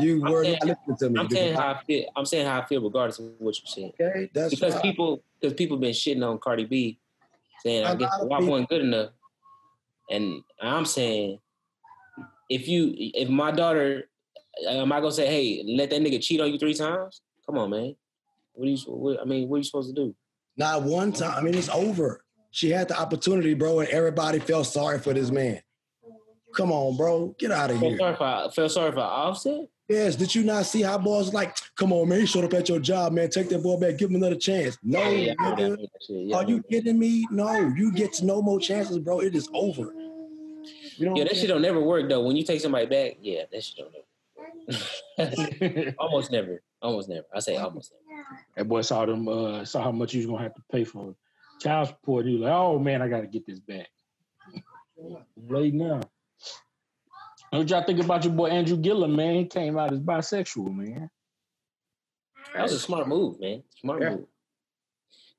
You 0.00 0.24
I'm 0.24 0.32
were 0.32 0.44
saying- 0.44 0.58
not 0.62 0.68
listening 0.88 0.96
to 0.98 1.10
me. 1.10 1.20
I'm 1.20 1.30
saying 1.30 1.54
how 1.56 1.68
I 1.72 1.80
feel. 1.84 2.04
I'm 2.16 2.26
saying 2.26 2.46
how 2.46 2.60
I 2.60 2.64
feel 2.66 2.82
regardless 2.82 3.18
of 3.18 3.26
what 3.38 3.58
you're 3.58 3.66
saying. 3.66 3.92
okay, 4.00 4.30
that's 4.32 4.54
because 4.54 4.74
fine. 4.74 4.82
people 4.82 5.22
because 5.40 5.54
people 5.54 5.76
been 5.76 5.92
shitting 5.92 6.26
on 6.28 6.38
Cardi 6.38 6.64
B, 6.64 6.98
saying 7.62 7.84
I 7.84 7.94
guess 7.94 8.10
WAP 8.22 8.42
wasn't 8.42 8.68
good 8.68 8.82
enough, 8.82 9.10
and 10.10 10.42
I'm 10.60 10.84
saying 10.84 11.38
if 12.48 12.68
you 12.68 12.92
if 12.96 13.28
my 13.28 13.50
daughter, 13.50 14.08
uh, 14.66 14.70
am 14.70 14.92
I 14.92 15.00
gonna 15.00 15.12
say 15.12 15.26
hey 15.26 15.64
let 15.66 15.90
that 15.90 16.00
nigga 16.00 16.22
cheat 16.22 16.40
on 16.40 16.52
you 16.52 16.58
three 16.58 16.74
times? 16.74 17.20
Come 17.46 17.58
on, 17.58 17.70
man. 17.70 17.94
What 18.54 18.66
are 18.66 18.70
you? 18.70 18.78
What, 18.86 19.20
I 19.20 19.24
mean, 19.24 19.48
what 19.48 19.56
are 19.56 19.58
you 19.58 19.64
supposed 19.64 19.94
to 19.94 19.94
do? 19.94 20.14
Not 20.56 20.82
one 20.82 21.12
time. 21.12 21.34
I 21.36 21.40
mean, 21.40 21.54
it's 21.54 21.68
over. 21.68 22.24
She 22.50 22.70
had 22.70 22.88
the 22.88 22.98
opportunity, 22.98 23.54
bro, 23.54 23.80
and 23.80 23.88
everybody 23.90 24.38
felt 24.38 24.66
sorry 24.66 24.98
for 24.98 25.12
this 25.14 25.30
man. 25.30 25.62
Come 26.56 26.72
on, 26.72 26.96
bro. 26.96 27.34
Get 27.38 27.52
out 27.52 27.70
of 27.70 27.78
here. 27.78 27.96
sorry 27.96 28.16
for 28.16 28.50
feel 28.50 28.68
sorry 28.68 28.92
for 28.92 29.00
Offset. 29.00 29.68
Yes, 29.88 30.16
did 30.16 30.34
you 30.34 30.44
not 30.44 30.66
see 30.66 30.82
how 30.82 30.98
boys 30.98 31.32
like, 31.32 31.56
come 31.76 31.94
on, 31.94 32.08
man, 32.10 32.20
he 32.20 32.26
showed 32.26 32.44
up 32.44 32.52
at 32.52 32.68
your 32.68 32.78
job, 32.78 33.12
man. 33.14 33.30
Take 33.30 33.48
that 33.48 33.62
boy 33.62 33.78
back, 33.78 33.96
give 33.96 34.10
him 34.10 34.16
another 34.16 34.36
chance. 34.36 34.76
No, 34.82 35.00
Yeah, 35.00 35.34
yeah, 35.38 35.54
yeah, 35.58 35.76
yeah. 36.08 36.36
Are 36.36 36.44
you 36.44 36.62
kidding 36.70 36.98
me? 36.98 37.26
No, 37.30 37.72
you 37.74 37.90
get 37.92 38.22
no 38.22 38.42
more 38.42 38.60
chances, 38.60 38.98
bro. 38.98 39.20
It 39.20 39.34
is 39.34 39.48
over. 39.54 39.90
You 40.98 41.06
know 41.06 41.16
Yeah, 41.16 41.24
that 41.24 41.32
I'm 41.32 41.38
shit 41.38 41.48
don't 41.48 41.62
never 41.62 41.80
work 41.80 42.08
though. 42.08 42.22
When 42.26 42.36
you 42.36 42.44
take 42.44 42.60
somebody 42.60 42.86
back, 42.86 43.16
yeah, 43.22 43.44
that 43.50 43.64
shit 43.64 43.78
don't 43.78 43.92
never. 45.18 45.94
almost 45.98 46.30
never. 46.30 46.62
Almost 46.82 47.08
never. 47.08 47.26
I 47.34 47.40
say 47.40 47.56
almost 47.56 47.92
never. 48.10 48.26
that 48.56 48.68
boy 48.68 48.82
saw 48.82 49.06
them, 49.06 49.26
uh, 49.26 49.64
saw 49.64 49.82
how 49.82 49.92
much 49.92 50.12
he 50.12 50.18
was 50.18 50.26
gonna 50.26 50.42
have 50.42 50.54
to 50.54 50.62
pay 50.70 50.84
for 50.84 51.14
child 51.60 51.88
support. 51.88 52.26
He 52.26 52.32
was 52.34 52.42
like, 52.42 52.52
"Oh 52.52 52.78
man, 52.78 53.00
I 53.00 53.08
gotta 53.08 53.26
get 53.26 53.46
this 53.46 53.60
back." 53.60 53.88
Late 55.48 55.74
now. 55.74 56.00
What 57.50 57.68
y'all 57.70 57.82
think 57.82 58.00
about 58.02 58.24
your 58.24 58.32
boy 58.34 58.48
Andrew 58.48 58.76
Gillum, 58.76 59.16
man? 59.16 59.34
He 59.36 59.44
came 59.46 59.78
out 59.78 59.92
as 59.92 60.00
bisexual, 60.00 60.74
man. 60.74 61.08
That 62.54 62.62
was 62.62 62.72
a 62.72 62.78
smart 62.78 63.08
move, 63.08 63.40
man. 63.40 63.62
Smart 63.80 64.02
Yeah. 64.02 64.10
move. 64.10 64.26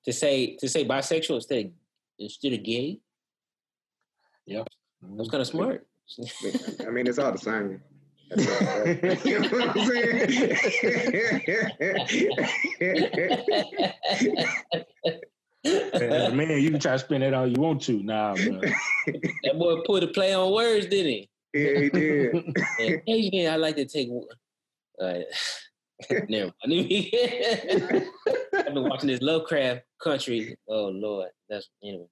To 0.06 0.14
say 0.14 0.56
to 0.58 0.68
say 0.68 0.86
bisexual 0.86 1.36
instead 1.36 1.66
of, 1.66 1.72
instead 2.18 2.54
of 2.54 2.64
gay, 2.64 3.00
that 4.48 4.66
was 5.02 5.30
kind 5.30 5.42
of 5.42 5.48
smart. 5.48 5.86
I 6.86 6.90
mean, 6.90 7.06
it's 7.06 7.20
all 7.20 7.32
the 7.32 7.38
same. 7.38 7.80
That's 8.30 8.48
all, 8.48 8.84
right? 8.84 9.04
you 9.26 9.40
know 9.40 9.50
what 9.50 9.78
I'm 9.78 9.88
saying? 9.88 10.56
Man, 16.38 16.62
you 16.62 16.72
can 16.72 16.80
try 16.80 16.94
to 16.94 17.00
spend 17.00 17.24
that 17.24 17.34
all 17.34 17.48
you 17.48 17.60
want 17.60 17.82
to. 17.84 18.02
Nah, 18.02 18.34
that 18.36 19.54
boy 19.58 19.82
put 19.86 20.04
a 20.04 20.08
play 20.08 20.34
on 20.34 20.54
words, 20.54 20.86
didn't 20.88 21.12
he? 21.12 21.30
Yeah, 21.54 21.80
he 21.80 21.90
did. 21.90 22.34
And 22.80 22.96
occasionally, 22.96 23.48
I 23.54 23.56
like 23.56 23.76
to 23.76 23.86
take. 23.86 24.10
Uh, 25.02 25.20
never 26.30 26.52
mind. 26.66 27.12
I've 28.54 28.74
been 28.74 28.84
watching 28.84 29.08
this 29.08 29.22
Lovecraft 29.22 29.82
Country. 30.02 30.58
Oh 30.68 30.88
Lord, 30.88 31.30
that's 31.50 31.70
anyway. 31.84 32.06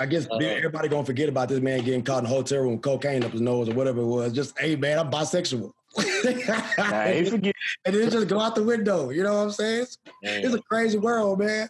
I 0.00 0.06
guess 0.06 0.26
Uh, 0.30 0.36
everybody 0.36 0.88
gonna 0.88 1.04
forget 1.04 1.28
about 1.28 1.48
this 1.48 1.60
man 1.60 1.84
getting 1.84 2.02
caught 2.02 2.20
in 2.20 2.26
a 2.26 2.28
hotel 2.28 2.60
room 2.62 2.78
cocaine 2.78 3.22
up 3.24 3.32
his 3.32 3.40
nose 3.40 3.68
or 3.68 3.74
whatever 3.74 4.00
it 4.00 4.06
was. 4.06 4.32
Just, 4.32 4.58
hey 4.58 4.76
man, 4.76 4.98
I'm 4.98 5.10
bisexual. 5.10 5.72
Nah, 5.96 7.30
forget. 7.30 7.54
and 7.84 7.94
then 7.94 8.10
just 8.10 8.28
go 8.28 8.40
out 8.40 8.54
the 8.54 8.62
window. 8.62 9.10
You 9.10 9.22
know 9.24 9.34
what 9.34 9.42
I'm 9.42 9.50
saying? 9.50 9.82
It's, 9.82 9.98
it's 10.22 10.54
a 10.54 10.62
crazy 10.62 10.98
world, 10.98 11.38
man. 11.38 11.68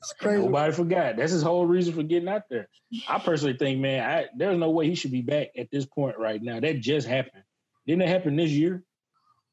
It's 0.00 0.12
crazy. 0.12 0.42
Nobody 0.42 0.72
forgot. 0.72 1.16
That's 1.16 1.32
his 1.32 1.42
whole 1.42 1.66
reason 1.66 1.92
for 1.94 2.02
getting 2.04 2.28
out 2.28 2.42
there. 2.48 2.68
I 3.08 3.18
personally 3.18 3.56
think, 3.56 3.80
man, 3.80 4.08
I, 4.08 4.26
there's 4.36 4.58
no 4.58 4.70
way 4.70 4.86
he 4.88 4.94
should 4.94 5.10
be 5.10 5.22
back 5.22 5.48
at 5.56 5.70
this 5.70 5.86
point 5.86 6.18
right 6.18 6.40
now. 6.42 6.60
That 6.60 6.80
just 6.80 7.08
happened. 7.08 7.42
Didn't 7.86 8.02
it 8.02 8.08
happen 8.08 8.36
this 8.36 8.50
year? 8.50 8.84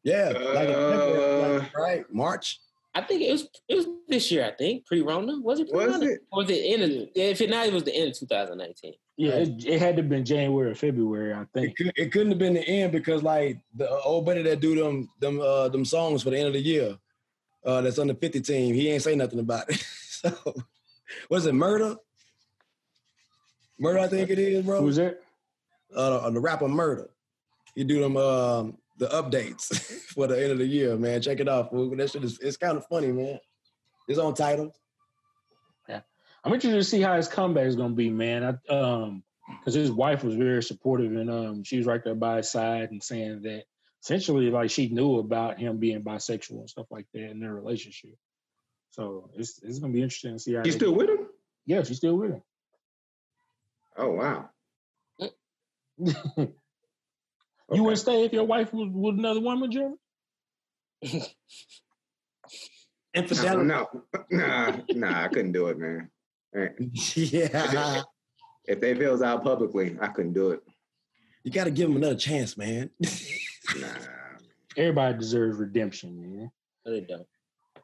Yeah, 0.04 0.30
like, 0.36 0.70
Uh, 0.70 1.60
like, 1.60 1.76
right, 1.78 2.06
March. 2.14 2.60
I 2.94 3.02
think 3.02 3.24
it 3.24 3.32
was 3.32 3.50
it 3.68 3.76
was 3.76 3.88
this 4.08 4.32
year. 4.32 4.46
I 4.46 4.52
think 4.52 4.86
pre 4.86 5.02
Rona 5.02 5.40
was 5.42 5.60
it? 5.60 5.68
Was 5.74 5.84
pre-Rona? 5.86 6.06
it? 6.06 6.20
Or 6.32 6.44
was 6.44 6.50
it 6.50 6.62
end 6.64 6.82
of? 6.84 7.10
If 7.14 7.42
it 7.42 7.50
not, 7.50 7.66
it 7.68 7.74
was 7.74 7.84
the 7.84 7.94
end 7.94 8.12
of 8.12 8.20
2019. 8.20 8.94
Yeah, 9.18 9.32
it, 9.32 9.66
it 9.66 9.80
had 9.80 9.96
to 9.98 10.02
have 10.02 10.10
been 10.10 10.24
January 10.24 10.72
or 10.72 10.76
February, 10.76 11.34
I 11.34 11.42
It, 11.42 11.48
think. 11.54 11.78
could, 11.78 11.92
it 11.96 12.12
couldn't 12.12 12.30
have 12.30 12.38
been 12.40 12.54
the 12.54 12.66
end 12.68 12.92
because 12.94 13.24
like 13.24 13.60
the 13.74 13.90
uh, 13.92 14.00
old 14.06 14.26
buddy 14.26 14.44
that 14.44 14.60
do 14.62 14.76
them 14.76 15.10
them 15.20 15.42
uh, 15.42 15.68
them 15.70 15.84
songs 15.86 16.24
for 16.24 16.30
the 16.30 16.38
end 16.38 16.48
of 16.48 16.54
the 16.54 16.62
year, 16.62 16.98
uh, 17.66 17.82
that's 17.82 18.00
on 18.00 18.08
the 18.08 18.16
50 18.16 18.40
team. 18.42 18.74
He 18.76 18.90
ain't 18.90 19.02
say 19.04 19.16
nothing 19.16 19.40
about 19.40 19.70
it. 19.70 19.84
so 20.26 20.56
was 21.30 21.46
it 21.46 21.54
murder? 21.54 21.96
Murder, 23.78 24.00
I 24.00 24.08
think 24.08 24.30
it 24.30 24.40
is, 24.40 24.66
bro. 24.66 24.82
Who's 24.82 24.98
it? 24.98 25.22
uh, 25.96 26.30
the 26.30 26.40
rapper 26.40 26.68
Murder. 26.68 27.10
He 27.76 27.84
do 27.84 28.02
them 28.02 28.18
um, 28.18 28.78
the 28.98 29.08
updates 29.08 29.76
for 30.14 30.28
the 30.28 30.42
end 30.42 30.52
of 30.52 30.58
the 30.60 30.66
year, 30.66 30.96
man. 30.98 31.22
Check 31.22 31.40
it 31.40 31.50
out, 31.50 31.72
fool. 31.72 31.96
That 31.96 32.10
shit 32.10 32.24
is 32.24 32.40
it's 32.40 32.58
kind 32.58 32.78
of 32.78 32.86
funny, 32.88 33.12
man. 33.12 33.40
It's 34.08 34.20
on 34.20 34.34
title. 34.34 34.74
Yeah, 35.90 36.02
I'm 36.44 36.54
interested 36.54 36.78
to 36.78 36.84
see 36.84 37.02
how 37.02 37.16
his 37.16 37.28
comeback 37.28 37.66
is 37.66 37.76
gonna 37.76 37.94
be, 37.94 38.10
man. 38.10 38.60
I, 38.70 38.74
um, 38.74 39.24
because 39.60 39.74
his 39.74 39.92
wife 39.92 40.24
was 40.24 40.36
very 40.36 40.64
supportive 40.64 41.12
and 41.16 41.30
um, 41.30 41.64
she 41.64 41.78
was 41.78 41.86
right 41.86 42.04
there 42.04 42.16
by 42.16 42.38
his 42.38 42.52
side 42.52 42.90
and 42.90 43.04
saying 43.04 43.44
that 43.44 43.64
essentially 44.02 44.50
like 44.50 44.72
she 44.72 44.90
knew 44.90 45.20
about 45.20 45.60
him 45.60 45.78
being 45.78 46.02
bisexual 46.02 46.60
and 46.62 46.70
stuff 46.70 46.88
like 46.90 47.06
that 47.14 47.30
in 47.30 47.40
their 47.40 47.54
relationship. 47.54 48.16
So 48.96 49.30
it's 49.36 49.62
it's 49.62 49.80
gonna 49.80 49.92
be 49.92 50.02
interesting 50.02 50.34
to 50.34 50.40
see 50.40 50.54
how. 50.54 50.60
You 50.60 50.72
they- 50.72 50.78
still 50.78 50.96
with 50.96 51.10
him? 51.10 51.28
Yeah, 51.66 51.84
she's 51.84 51.98
still 51.98 52.16
with 52.16 52.32
him. 52.32 52.42
Oh 53.98 54.12
wow. 54.12 54.50
You 57.74 57.82
wouldn't 57.82 57.98
stay 58.00 58.24
if 58.24 58.32
your 58.32 58.44
wife 58.44 58.72
was 58.72 58.90
with 58.94 59.18
another 59.18 59.40
woman, 59.42 59.72
Jeremy? 59.72 59.96
No, 61.02 61.20
Infidelity. 63.16 63.66
no, 63.66 63.88
nah, 64.30 64.78
nah, 64.94 65.24
I 65.24 65.28
couldn't 65.30 65.54
do 65.54 65.66
it, 65.70 65.80
man. 65.80 66.12
Eh, 66.56 66.68
yeah. 67.16 68.04
If 68.66 68.80
they 68.82 68.94
feels 68.94 69.24
out 69.24 69.44
publicly, 69.44 69.98
I 70.00 70.10
couldn't 70.10 70.34
do 70.34 70.52
it. 70.52 70.62
You 71.44 71.52
got 71.52 71.64
to 71.64 71.72
give 71.72 71.90
him 71.90 71.96
another 71.96 72.16
chance, 72.16 72.56
man. 72.56 72.92
Nah. 73.80 73.88
Everybody 74.78 75.18
deserves 75.18 75.58
redemption, 75.58 76.22
man. 76.22 76.52
No, 76.86 76.92
they 76.92 77.02
don't. 77.02 77.26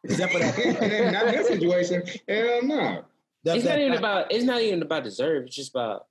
Except 0.04 0.34
for 0.34 0.40
that. 0.40 1.12
Not 1.14 1.28
in 1.28 1.36
this 1.36 1.48
situation. 1.48 2.04
Hell 2.28 2.62
no. 2.64 3.06
that- 3.44 3.56
it's 3.58 3.66
not 3.66 3.72
that- 3.76 3.80
even 3.80 3.94
about 3.98 4.32
it's 4.32 4.44
not 4.46 4.62
even 4.62 4.82
about 4.82 5.04
deserve. 5.04 5.46
It's 5.46 5.56
just 5.56 5.72
about 5.72 6.08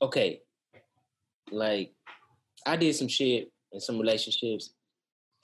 okay. 0.00 0.40
Like 1.50 1.92
I 2.64 2.76
did 2.76 2.94
some 2.96 3.08
shit 3.08 3.50
in 3.72 3.80
some 3.80 3.98
relationships, 3.98 4.70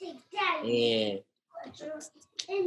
and 0.00 1.20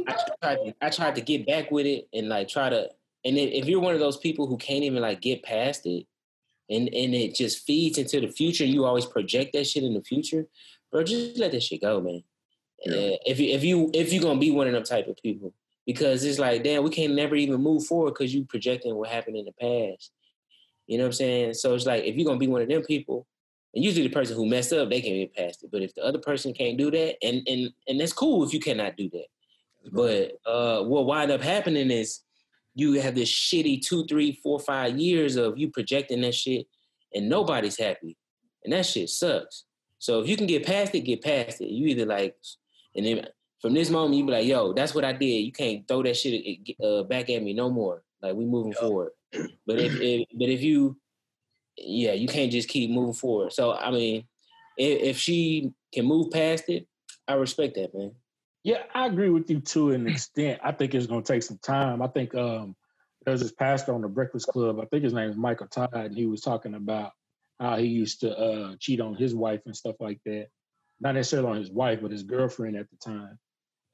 I 0.08 0.14
tried 0.42 0.56
to, 0.56 0.74
I 0.80 0.90
tried 0.90 1.14
to 1.16 1.20
get 1.20 1.46
back 1.46 1.70
with 1.70 1.86
it 1.86 2.08
and 2.12 2.28
like 2.28 2.48
try 2.48 2.70
to. 2.70 2.88
And 3.24 3.36
if, 3.36 3.50
if 3.52 3.66
you're 3.68 3.80
one 3.80 3.92
of 3.94 4.00
those 4.00 4.16
people 4.16 4.46
who 4.46 4.56
can't 4.56 4.84
even 4.84 5.02
like 5.02 5.20
get 5.20 5.42
past 5.42 5.84
it, 5.86 6.06
and 6.70 6.88
and 6.88 7.14
it 7.14 7.34
just 7.34 7.66
feeds 7.66 7.98
into 7.98 8.20
the 8.20 8.28
future, 8.28 8.64
you 8.64 8.84
always 8.86 9.04
project 9.04 9.52
that 9.52 9.66
shit 9.66 9.82
in 9.84 9.94
the 9.94 10.02
future, 10.02 10.46
bro. 10.90 11.02
Just 11.02 11.36
let 11.38 11.52
that 11.52 11.62
shit 11.62 11.82
go, 11.82 12.00
man. 12.00 12.22
Uh, 12.90 13.16
if 13.26 13.40
you 13.40 13.54
if 13.54 13.64
you 13.64 13.90
if 13.94 14.12
you're 14.12 14.22
gonna 14.22 14.40
be 14.40 14.50
one 14.50 14.66
of 14.66 14.72
them 14.72 14.84
type 14.84 15.08
of 15.08 15.16
people, 15.16 15.52
because 15.86 16.24
it's 16.24 16.38
like, 16.38 16.62
damn, 16.62 16.82
we 16.82 16.90
can't 16.90 17.14
never 17.14 17.34
even 17.34 17.62
move 17.62 17.86
forward 17.86 18.12
because 18.12 18.34
you 18.34 18.44
projecting 18.44 18.94
what 18.94 19.08
happened 19.08 19.36
in 19.36 19.44
the 19.44 19.52
past. 19.52 20.10
You 20.86 20.98
know 20.98 21.04
what 21.04 21.08
I'm 21.08 21.12
saying? 21.12 21.54
So 21.54 21.74
it's 21.74 21.86
like 21.86 22.04
if 22.04 22.16
you're 22.16 22.26
gonna 22.26 22.38
be 22.38 22.48
one 22.48 22.62
of 22.62 22.68
them 22.68 22.82
people, 22.82 23.26
and 23.74 23.84
usually 23.84 24.06
the 24.06 24.14
person 24.14 24.36
who 24.36 24.46
messed 24.46 24.72
up, 24.72 24.88
they 24.88 25.00
can 25.00 25.14
get 25.14 25.34
past 25.34 25.64
it. 25.64 25.70
But 25.70 25.82
if 25.82 25.94
the 25.94 26.04
other 26.04 26.18
person 26.18 26.52
can't 26.52 26.78
do 26.78 26.90
that, 26.90 27.16
and 27.22 27.46
and 27.46 27.70
and 27.88 28.00
that's 28.00 28.12
cool 28.12 28.44
if 28.44 28.52
you 28.52 28.60
cannot 28.60 28.96
do 28.96 29.10
that. 29.10 29.26
But 29.92 30.32
uh, 30.44 30.82
what 30.82 31.06
wind 31.06 31.30
up 31.30 31.40
happening 31.40 31.90
is 31.90 32.20
you 32.74 33.00
have 33.00 33.14
this 33.14 33.30
shitty 33.30 33.84
two, 33.86 34.04
three, 34.06 34.38
four, 34.42 34.58
five 34.58 34.98
years 34.98 35.36
of 35.36 35.58
you 35.58 35.70
projecting 35.70 36.20
that 36.22 36.34
shit, 36.34 36.66
and 37.14 37.28
nobody's 37.28 37.78
happy, 37.78 38.16
and 38.64 38.72
that 38.72 38.86
shit 38.86 39.08
sucks. 39.08 39.64
So 39.98 40.20
if 40.20 40.28
you 40.28 40.36
can 40.36 40.46
get 40.46 40.66
past 40.66 40.94
it, 40.94 41.00
get 41.00 41.22
past 41.22 41.60
it. 41.60 41.70
You 41.70 41.86
either 41.88 42.06
like, 42.06 42.36
and 42.96 43.06
then 43.06 43.26
from 43.60 43.74
this 43.74 43.90
moment 43.90 44.14
you 44.14 44.24
be 44.24 44.32
like, 44.32 44.46
yo, 44.46 44.72
that's 44.72 44.94
what 44.94 45.04
I 45.04 45.12
did. 45.12 45.26
You 45.26 45.52
can't 45.52 45.86
throw 45.86 46.02
that 46.02 46.16
shit 46.16 46.58
uh, 46.82 47.02
back 47.04 47.30
at 47.30 47.42
me 47.42 47.52
no 47.52 47.70
more. 47.70 48.02
Like 48.22 48.34
we 48.34 48.44
moving 48.44 48.72
forward. 48.72 49.10
But 49.66 49.80
if, 49.80 50.00
if 50.00 50.26
but 50.38 50.48
if 50.48 50.62
you, 50.62 50.96
yeah, 51.76 52.12
you 52.12 52.28
can't 52.28 52.50
just 52.50 52.68
keep 52.68 52.90
moving 52.90 53.12
forward. 53.12 53.52
So 53.52 53.72
I 53.72 53.90
mean, 53.90 54.24
if, 54.78 55.02
if 55.02 55.18
she 55.18 55.72
can 55.92 56.06
move 56.06 56.30
past 56.30 56.68
it, 56.68 56.86
I 57.28 57.34
respect 57.34 57.74
that, 57.74 57.92
man. 57.94 58.12
Yeah, 58.62 58.82
I 58.94 59.06
agree 59.06 59.30
with 59.30 59.50
you 59.50 59.60
to 59.60 59.90
an 59.90 60.06
extent. 60.06 60.60
I 60.62 60.72
think 60.72 60.94
it's 60.94 61.06
gonna 61.06 61.22
take 61.22 61.42
some 61.42 61.58
time. 61.58 62.00
I 62.00 62.06
think 62.06 62.34
um 62.34 62.76
there's 63.24 63.40
this 63.40 63.52
pastor 63.52 63.92
on 63.92 64.02
the 64.02 64.08
Breakfast 64.08 64.46
Club. 64.46 64.80
I 64.80 64.86
think 64.86 65.02
his 65.02 65.12
name 65.12 65.28
is 65.28 65.36
Michael 65.36 65.66
Todd, 65.66 65.90
and 65.92 66.16
he 66.16 66.26
was 66.26 66.40
talking 66.40 66.74
about 66.74 67.12
how 67.58 67.76
he 67.76 67.86
used 67.86 68.20
to 68.20 68.38
uh 68.38 68.76
cheat 68.78 69.00
on 69.00 69.16
his 69.16 69.34
wife 69.34 69.60
and 69.66 69.76
stuff 69.76 69.96
like 70.00 70.20
that. 70.24 70.48
Not 71.00 71.14
necessarily 71.14 71.50
on 71.50 71.56
his 71.56 71.70
wife, 71.70 72.00
but 72.02 72.10
his 72.10 72.22
girlfriend 72.22 72.76
at 72.76 72.86
the 72.90 72.96
time. 72.96 73.38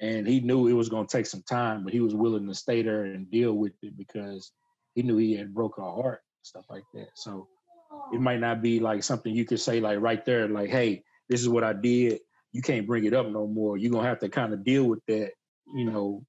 And 0.01 0.27
he 0.27 0.41
knew 0.41 0.69
it 0.69 0.73
was 0.73 0.89
gonna 0.89 1.07
take 1.07 1.27
some 1.27 1.43
time, 1.43 1.85
but 1.85 1.93
he 1.93 2.01
was 2.01 2.15
willing 2.15 2.47
to 2.49 2.55
stay 2.55 2.83
there 2.83 3.05
and 3.05 3.31
deal 3.31 3.55
with 3.55 3.73
it 3.83 3.97
because 3.97 4.53
he 4.95 5.03
knew 5.03 5.17
he 5.17 5.35
had 5.35 5.55
broke 5.55 5.77
her 5.77 5.83
heart, 5.83 6.21
stuff 6.43 6.65
like 6.69 6.85
that. 6.95 7.09
So 7.15 7.49
it 8.13 8.21
might 8.21 8.41
not 8.41 8.63
be 8.63 8.81
like 8.81 9.03
something 9.03 9.35
you 9.35 9.45
could 9.45 9.61
say 9.61 9.81
like 9.81 10.01
right 10.01 10.25
there, 10.25 10.49
like, 10.49 10.71
hey, 10.71 11.03
this 11.29 11.41
is 11.41 11.49
what 11.49 11.65
I 11.65 11.73
did. 11.73 12.21
You 12.53 12.63
can't 12.63 12.87
bring 12.87 13.05
it 13.05 13.15
up 13.15 13.29
no 13.29 13.47
more. 13.47 13.77
You're 13.77 13.93
gonna 13.93 14.09
have 14.09 14.21
to 14.21 14.29
kind 14.29 14.53
of 14.53 14.65
deal 14.65 14.85
with 14.85 15.01
that, 15.09 15.31
you 15.75 15.85
know, 15.85 16.25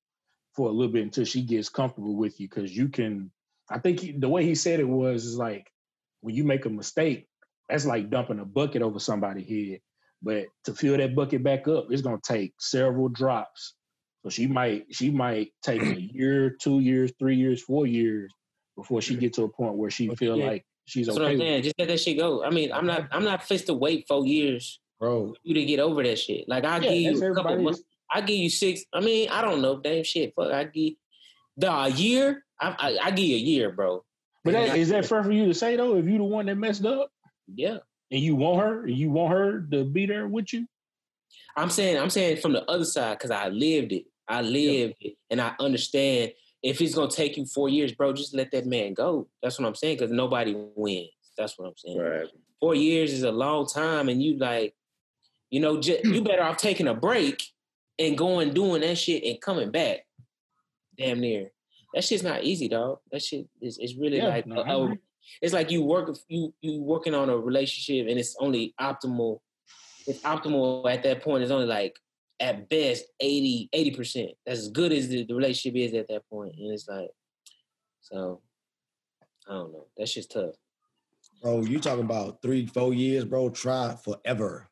for 0.55 0.69
a 0.69 0.71
little 0.71 0.93
bit 0.93 1.03
until 1.03 1.25
she 1.25 1.41
gets 1.41 1.69
comfortable 1.69 2.15
with 2.15 2.39
you. 2.39 2.47
Cause 2.47 2.71
you 2.71 2.89
can 2.89 3.31
I 3.69 3.79
think 3.79 3.99
he, 3.99 4.12
the 4.12 4.29
way 4.29 4.45
he 4.45 4.55
said 4.55 4.79
it 4.79 4.88
was 4.88 5.25
is 5.25 5.38
like 5.38 5.71
when 6.21 6.36
you 6.36 6.43
make 6.43 6.65
a 6.65 6.69
mistake, 6.69 7.27
that's 7.69 7.86
like 7.86 8.09
dumping 8.09 8.39
a 8.39 8.45
bucket 8.45 8.81
over 8.81 8.99
somebody's 8.99 9.47
head. 9.47 9.79
But 10.23 10.45
to 10.65 10.73
fill 10.73 10.97
that 10.97 11.15
bucket 11.15 11.43
back 11.43 11.67
up, 11.67 11.88
it's 11.89 12.01
gonna 12.01 12.19
take 12.23 12.53
several 12.59 13.09
drops. 13.09 13.75
So 14.23 14.29
she 14.29 14.47
might 14.47 14.86
she 14.91 15.12
might 15.12 15.51
take 15.63 15.81
a 15.81 15.99
year, 16.13 16.55
two 16.62 16.79
years, 16.79 17.12
three 17.19 17.36
years, 17.36 17.62
four 17.62 17.86
years 17.86 18.31
before 18.77 19.01
she 19.01 19.15
get 19.15 19.33
to 19.33 19.43
a 19.43 19.49
point 19.49 19.75
where 19.75 19.89
she 19.91 20.15
feel 20.15 20.38
Yeah. 20.38 20.45
like 20.45 20.65
she's 20.86 21.07
That's 21.07 21.17
what 21.19 21.25
okay. 21.25 21.33
I'm 21.33 21.39
saying. 21.39 21.63
Just 21.63 21.75
let 21.77 21.89
that 21.89 21.99
shit 21.99 22.17
go. 22.17 22.43
I 22.43 22.49
mean, 22.49 22.71
I'm 22.71 22.86
not 22.88 23.07
I'm 23.12 23.25
not 23.25 23.43
fixed 23.43 23.67
to 23.67 23.73
wait 23.73 24.05
four 24.07 24.25
years 24.25 24.79
Bro, 24.99 25.33
you 25.43 25.53
to 25.55 25.65
get 25.65 25.79
over 25.81 26.01
that 26.03 26.17
shit. 26.17 26.47
Like 26.47 26.63
I 26.63 26.77
Yeah, 26.79 26.89
give 26.89 27.01
you 27.19 27.31
a 27.31 27.36
couple 27.36 27.62
months. 27.62 27.83
I 28.09 28.21
give 28.21 28.38
you 28.38 28.49
six. 28.49 28.83
I 28.93 29.01
mean, 29.01 29.27
I 29.29 29.41
don't 29.41 29.62
know. 29.62 29.79
Damn 29.81 30.03
shit. 30.05 30.33
Fuck. 30.36 30.53
I 30.53 30.63
give 30.65 30.93
the 31.57 31.69
a 31.71 31.89
year. 31.89 32.45
I, 32.62 32.75
I 32.79 33.07
I 33.07 33.12
give 33.12 33.25
you 33.25 33.36
a 33.36 33.39
year, 33.39 33.71
bro. 33.71 34.05
But 34.45 34.53
that, 34.53 34.77
is 34.77 34.89
that 34.89 35.05
fair 35.05 35.23
for 35.23 35.31
you 35.31 35.45
to 35.45 35.53
say 35.53 35.75
though? 35.75 35.97
If 35.97 36.05
you 36.05 36.17
the 36.17 36.23
one 36.23 36.45
that 36.45 36.55
messed 36.55 36.86
up 36.86 37.09
Yeah. 37.53 37.79
And 38.13 38.21
you 38.21 38.36
want 38.36 38.62
her, 38.62 38.88
you 38.88 39.10
want 39.10 39.34
her 39.34 39.62
to 39.71 39.84
be 39.84 40.06
there 40.06 40.28
with 40.28 40.54
you, 40.54 40.67
I'm 41.58 41.71
saying 41.71 41.97
I'm 41.97 42.12
saying 42.12 42.38
from 42.38 42.54
the 42.54 42.63
other 42.69 42.86
side 42.86 43.17
because 43.17 43.32
I 43.32 43.49
lived 43.49 43.91
it. 43.91 44.06
I 44.28 44.41
lived 44.41 44.95
it, 45.02 45.15
and 45.30 45.41
I 45.41 45.54
understand. 45.60 46.32
If 46.62 46.80
it's 46.80 46.95
gonna 46.95 47.12
take 47.12 47.36
you 47.36 47.45
four 47.45 47.67
years, 47.67 47.91
bro, 47.91 48.13
just 48.13 48.34
let 48.34 48.52
that 48.52 48.65
man 48.65 48.93
go. 48.93 49.28
That's 49.41 49.60
what 49.60 49.67
I'm 49.67 49.76
saying. 49.76 49.97
Because 49.97 50.12
nobody 50.12 50.56
wins. 50.56 51.10
That's 51.38 51.58
what 51.58 51.67
I'm 51.67 51.73
saying. 51.76 51.99
Right. 51.99 52.28
Four 52.62 52.76
years 52.76 53.12
is 53.12 53.23
a 53.23 53.32
long 53.32 53.67
time, 53.67 54.08
and 54.08 54.21
you 54.23 54.38
like, 54.38 54.73
you 55.49 55.60
know, 55.60 55.82
j- 55.82 56.02
you 56.04 56.21
better 56.23 56.43
off 56.43 56.58
taking 56.58 56.88
a 56.88 56.93
break 56.93 57.43
and 57.99 58.17
going 58.17 58.54
doing 58.54 58.82
that 58.82 58.97
shit 58.97 59.23
and 59.23 59.41
coming 59.41 59.71
back. 59.71 60.06
Damn 60.97 61.19
near. 61.19 61.52
That 61.93 62.04
shit's 62.04 62.23
not 62.23 62.43
easy, 62.43 62.69
dog. 62.69 62.99
That 63.12 63.23
shit 63.23 63.47
is 63.60 63.78
it's 63.80 63.95
really 63.95 64.17
Yeah, 64.17 64.28
like 64.28 64.47
no, 64.47 64.62
a-. 64.62 64.97
it's 65.41 65.53
like 65.53 65.71
you 65.71 65.83
work 65.83 66.15
you 66.27 66.53
you 66.62 66.81
working 66.81 67.13
on 67.13 67.29
a 67.29 67.38
relationship 67.38 68.07
and 68.09 68.19
it's 68.19 68.36
only 68.39 68.73
optimal. 68.79 69.39
It's 70.05 70.19
optimal 70.21 70.91
at 70.91 71.03
that 71.03 71.21
point. 71.23 71.43
It's 71.43 71.51
only 71.51 71.65
like 71.65 71.95
at 72.39 72.69
best 72.69 73.05
80 73.19 73.69
percent. 73.95 74.31
That's 74.45 74.59
as 74.59 74.69
good 74.69 74.91
as 74.91 75.07
the, 75.07 75.23
the 75.25 75.33
relationship 75.36 75.79
is 75.79 75.93
at 75.93 76.07
that 76.09 76.27
point. 76.29 76.55
And 76.57 76.71
it's 76.73 76.88
like, 76.88 77.09
so 78.01 78.41
I 79.47 79.53
don't 79.53 79.71
know. 79.73 79.88
That's 79.97 80.13
just 80.13 80.31
tough. 80.31 80.55
bro, 81.41 81.62
you 81.62 81.79
talking 81.79 82.03
about 82.05 82.41
three, 82.41 82.65
four 82.65 82.93
years, 82.93 83.25
bro. 83.25 83.49
Try 83.49 83.95
forever. 84.03 84.69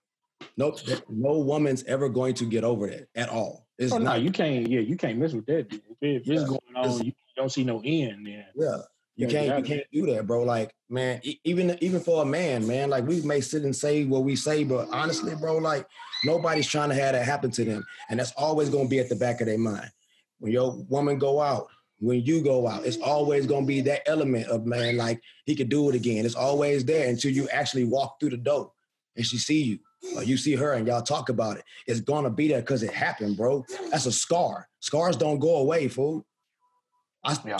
Nope, 0.57 0.79
no 1.07 1.37
woman's 1.39 1.83
ever 1.85 2.09
going 2.09 2.33
to 2.35 2.45
get 2.45 2.63
over 2.63 2.87
it 2.87 3.09
at 3.15 3.29
all. 3.29 3.67
It's 3.77 3.93
oh 3.93 3.97
no, 3.97 4.03
not. 4.03 4.21
you 4.21 4.31
can't. 4.31 4.67
Yeah, 4.67 4.81
you 4.81 4.97
can't 4.97 5.17
mess 5.17 5.33
with 5.33 5.45
that. 5.45 5.67
If, 5.71 5.81
if 6.01 6.27
Yeah, 6.27 6.33
it's 6.35 6.43
going 6.43 6.59
it's- 6.71 6.99
on, 6.99 7.05
you 7.05 7.13
don't 7.37 7.51
see 7.51 7.63
no 7.63 7.81
end. 7.83 8.25
Then 8.25 8.45
Yeah. 8.55 8.77
You 9.21 9.27
Yeah, 9.27 9.45
can't 9.45 9.57
you 9.67 9.75
can't 9.75 9.87
do 9.93 10.13
that, 10.13 10.25
bro. 10.25 10.41
Like, 10.41 10.73
man, 10.89 11.21
even 11.43 11.77
even 11.79 11.99
for 11.99 12.23
a 12.23 12.25
man, 12.25 12.65
man, 12.65 12.89
like 12.89 13.05
we 13.05 13.21
may 13.21 13.39
sit 13.39 13.61
and 13.61 13.75
say 13.75 14.03
what 14.03 14.23
we 14.23 14.35
say, 14.35 14.63
but 14.63 14.89
honestly, 14.91 15.35
bro, 15.35 15.57
like 15.57 15.87
nobody's 16.25 16.65
trying 16.67 16.89
to 16.89 16.95
have 16.95 17.13
that 17.13 17.23
happen 17.23 17.51
to 17.51 17.63
them. 17.63 17.85
And 18.09 18.19
that's 18.19 18.31
always 18.31 18.69
gonna 18.69 18.89
be 18.89 18.97
at 18.97 19.09
the 19.09 19.15
back 19.15 19.39
of 19.39 19.45
their 19.45 19.59
mind. 19.59 19.91
When 20.39 20.51
your 20.51 20.71
woman 20.89 21.19
go 21.19 21.39
out, 21.39 21.67
when 21.99 22.21
you 22.23 22.41
go 22.41 22.67
out, 22.67 22.83
it's 22.83 22.97
always 22.97 23.45
gonna 23.45 23.67
be 23.67 23.79
that 23.81 24.09
element 24.09 24.47
of 24.47 24.65
man, 24.65 24.97
like 24.97 25.21
he 25.45 25.55
could 25.55 25.69
do 25.69 25.87
it 25.89 25.95
again. 25.95 26.25
It's 26.25 26.33
always 26.33 26.83
there 26.83 27.07
until 27.07 27.31
you 27.31 27.47
actually 27.49 27.83
walk 27.83 28.19
through 28.19 28.31
the 28.31 28.37
door 28.37 28.71
and 29.15 29.23
she 29.23 29.37
see 29.37 29.61
you. 29.61 29.79
Or 30.15 30.23
you 30.23 30.35
see 30.35 30.55
her 30.55 30.73
and 30.73 30.87
y'all 30.87 31.03
talk 31.03 31.29
about 31.29 31.57
it. 31.57 31.63
It's 31.85 32.01
gonna 32.01 32.31
be 32.31 32.47
there 32.47 32.61
because 32.61 32.81
it 32.81 32.91
happened, 32.91 33.37
bro. 33.37 33.63
That's 33.91 34.07
a 34.07 34.11
scar. 34.11 34.67
Scars 34.79 35.15
don't 35.15 35.37
go 35.37 35.57
away, 35.57 35.89
fool. 35.89 36.25
I, 37.23 37.37
Yeah. 37.45 37.59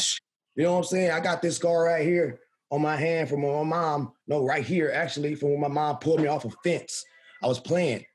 You 0.56 0.64
know 0.64 0.74
what 0.74 0.80
I'm 0.80 0.84
saying? 0.86 1.12
I 1.12 1.20
got 1.20 1.42
this 1.42 1.58
scar 1.58 1.86
right 1.86 2.06
here 2.06 2.40
on 2.72 2.82
my 2.82 2.96
hand 2.96 3.30
from 3.30 3.42
my 3.42 3.64
mom, 3.64 4.14
no, 4.28 4.46
right 4.46 4.66
here, 4.66 4.92
actually, 4.94 5.36
from 5.36 5.52
when 5.52 5.62
my 5.62 5.68
mom 5.68 5.98
pulled 5.98 6.22
me 6.22 6.28
off 6.28 6.46
a 6.46 6.50
fence. 6.64 7.04
I 7.44 7.48
was 7.48 7.60
playing 7.60 8.06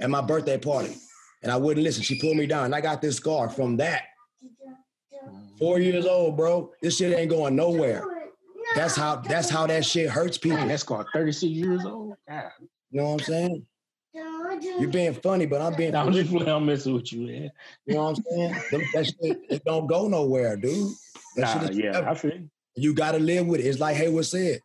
at 0.00 0.10
my 0.10 0.20
birthday 0.20 0.58
party 0.58 0.96
and 1.42 1.50
I 1.50 1.56
wouldn't 1.56 1.84
listen. 1.84 2.02
She 2.02 2.20
pulled 2.20 2.36
me 2.36 2.46
down. 2.46 2.66
And 2.66 2.74
I 2.74 2.80
got 2.80 3.00
this 3.00 3.16
scar 3.16 3.48
from 3.48 3.76
that. 3.78 4.02
Four 5.58 5.80
years 5.80 6.06
old, 6.06 6.36
bro. 6.36 6.72
This 6.82 6.98
shit 6.98 7.16
ain't 7.16 7.30
going 7.30 7.56
nowhere. 7.56 8.04
That's 8.74 8.94
how 8.94 9.16
that's 9.16 9.48
how 9.48 9.66
that 9.66 9.84
shit 9.84 10.10
hurts 10.10 10.36
people. 10.36 10.58
Man, 10.58 10.68
that's 10.68 10.82
called 10.82 11.06
36 11.14 11.44
years 11.44 11.84
old. 11.86 12.14
God. 12.28 12.50
You 12.90 13.00
know 13.00 13.10
what 13.10 13.12
I'm 13.12 13.18
saying? 13.20 13.66
You're 14.78 14.90
being 14.90 15.14
funny, 15.14 15.46
but 15.46 15.60
I'm 15.60 15.74
being 15.74 15.94
I'm 15.94 16.12
just 16.12 16.30
playing, 16.30 16.48
I'm 16.48 16.66
messing 16.66 16.94
with 16.94 17.12
you, 17.12 17.26
man. 17.26 17.50
You 17.86 17.94
know 17.94 18.04
what 18.04 18.18
I'm 18.18 18.24
saying? 18.30 18.52
That 18.92 19.06
shit, 19.06 19.38
it 19.48 19.64
don't 19.64 19.86
go 19.86 20.08
nowhere, 20.08 20.56
dude. 20.56 20.92
That 21.36 21.62
Nah, 21.62 21.70
yeah, 21.70 21.92
forever. 21.92 22.08
I 22.08 22.14
feel 22.14 22.32
you. 22.32 22.50
You 22.74 22.94
gotta 22.94 23.18
live 23.18 23.46
with 23.46 23.60
it. 23.60 23.66
It's 23.66 23.80
like 23.80 23.96
Haywood 23.96 24.26
said. 24.26 24.60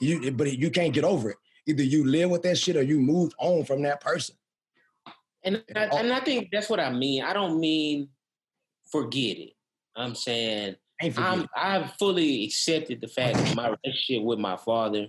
You 0.00 0.32
but 0.32 0.58
you 0.58 0.70
can't 0.70 0.92
get 0.92 1.04
over 1.04 1.30
it. 1.30 1.36
Either 1.66 1.82
you 1.82 2.04
live 2.04 2.30
with 2.30 2.42
that 2.42 2.58
shit 2.58 2.76
or 2.76 2.82
you 2.82 2.98
move 2.98 3.32
on 3.38 3.64
from 3.64 3.82
that 3.82 4.00
person. 4.00 4.34
And 5.44 5.62
I, 5.74 5.84
and 5.84 6.12
I 6.12 6.20
think 6.20 6.48
that's 6.52 6.68
what 6.68 6.80
I 6.80 6.90
mean. 6.90 7.22
I 7.22 7.32
don't 7.32 7.60
mean 7.60 8.08
forget 8.90 9.38
it. 9.38 9.52
I'm 9.96 10.14
saying 10.14 10.76
I'm, 11.16 11.48
I've 11.56 11.92
fully 11.94 12.44
accepted 12.44 13.00
the 13.00 13.08
fact 13.08 13.36
that 13.36 13.56
my 13.56 13.74
relationship 13.84 14.22
with 14.22 14.38
my 14.38 14.56
father, 14.56 15.08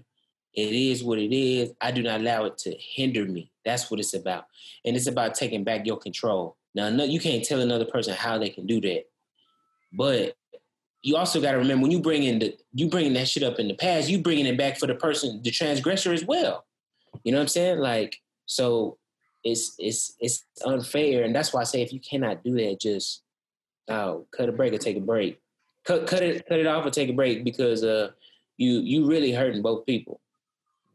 it 0.54 0.72
is 0.74 1.04
what 1.04 1.20
it 1.20 1.36
is. 1.36 1.72
I 1.82 1.92
do 1.92 2.02
not 2.02 2.22
allow 2.22 2.46
it 2.46 2.58
to 2.60 2.76
hinder 2.80 3.26
me. 3.26 3.52
That's 3.66 3.90
what 3.90 4.00
it's 4.00 4.14
about. 4.14 4.46
And 4.86 4.96
it's 4.96 5.08
about 5.08 5.36
taking 5.36 5.64
back 5.64 5.86
your 5.86 5.98
control. 5.98 6.58
Now, 6.76 6.90
no, 6.90 7.04
you 7.04 7.20
can't 7.20 7.44
tell 7.44 7.62
another 7.62 7.86
person 7.86 8.16
how 8.16 8.38
they 8.38 8.50
can 8.50 8.66
do 8.66 8.82
that. 8.82 9.04
But 9.92 10.36
you 11.04 11.18
also 11.18 11.42
got 11.42 11.52
to 11.52 11.58
remember 11.58 11.84
when 11.84 11.92
you 11.92 12.00
bring 12.00 12.24
in 12.24 12.40
the 12.40 12.58
you 12.74 12.90
bringing 12.90 13.14
that 13.14 13.28
shit 13.28 13.44
up 13.44 13.60
in 13.60 13.68
the 13.68 13.76
past, 13.76 14.10
you 14.10 14.20
bringing 14.20 14.46
it 14.46 14.58
back 14.58 14.80
for 14.80 14.88
the 14.88 14.96
person, 14.96 15.42
the 15.44 15.52
transgressor 15.52 16.14
as 16.14 16.26
well. 16.26 16.66
You 17.24 17.34
know 17.34 17.38
what 17.38 17.44
I'm 17.44 17.48
saying? 17.50 17.80
Like, 17.80 18.18
so 18.46 18.98
it's 19.44 19.76
it's 19.78 20.16
it's 20.20 20.46
unfair, 20.66 21.24
and 21.24 21.36
that's 21.36 21.54
why 21.54 21.62
I 21.62 21.66
say 21.66 21.82
if 21.82 21.92
you 21.92 22.00
cannot 22.00 22.44
do 22.44 22.56
that, 22.56 22.80
just 22.80 23.22
oh, 23.90 24.26
cut 24.36 24.50
a 24.50 24.54
break 24.54 24.74
or 24.74 24.78
take 24.78 24.96
a 24.98 25.02
break. 25.02 25.40
Cut 25.84 26.08
cut 26.08 26.24
it 26.24 26.48
cut 26.48 26.60
it 26.60 26.68
off 26.68 26.86
or 26.86 26.90
take 26.90 27.10
a 27.10 27.14
break 27.14 27.44
because 27.44 27.84
uh 27.84 28.12
you 28.56 28.80
you 28.80 29.06
really 29.06 29.34
hurting 29.34 29.62
both 29.62 29.86
people. 29.86 30.22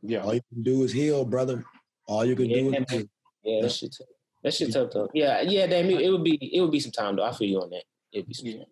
Yeah. 0.03 0.21
All 0.21 0.35
you 0.35 0.43
can 0.53 0.63
do 0.63 0.83
is 0.85 0.93
heal, 0.93 1.25
brother. 1.27 1.65
All 2.07 2.25
you 2.25 2.35
can 2.35 2.49
do 2.49 2.55
is 2.55 2.73
man. 2.73 2.87
heal. 2.89 3.05
Yeah, 3.43 3.63
that 3.63 3.73
shit. 3.73 3.95
That 4.43 4.55
shit 4.55 4.73
tough 4.73 4.91
though. 4.93 5.11
Yeah, 5.13 5.43
yeah, 5.43 5.67
damn 5.67 5.91
it, 5.91 6.01
it 6.01 6.11
would 6.11 6.25
be 6.25 6.39
it 6.55 6.63
would 6.63 6.71
be 6.71 6.81
some 6.81 6.93
time 6.93 7.17
though. 7.17 7.25
I 7.25 7.33
feel 7.33 7.49
you 7.49 7.61
on 7.61 7.69
that. 7.71 7.83
It'd 8.13 8.27
be 8.27 8.33
some 8.33 8.47
Yeah. 8.47 8.65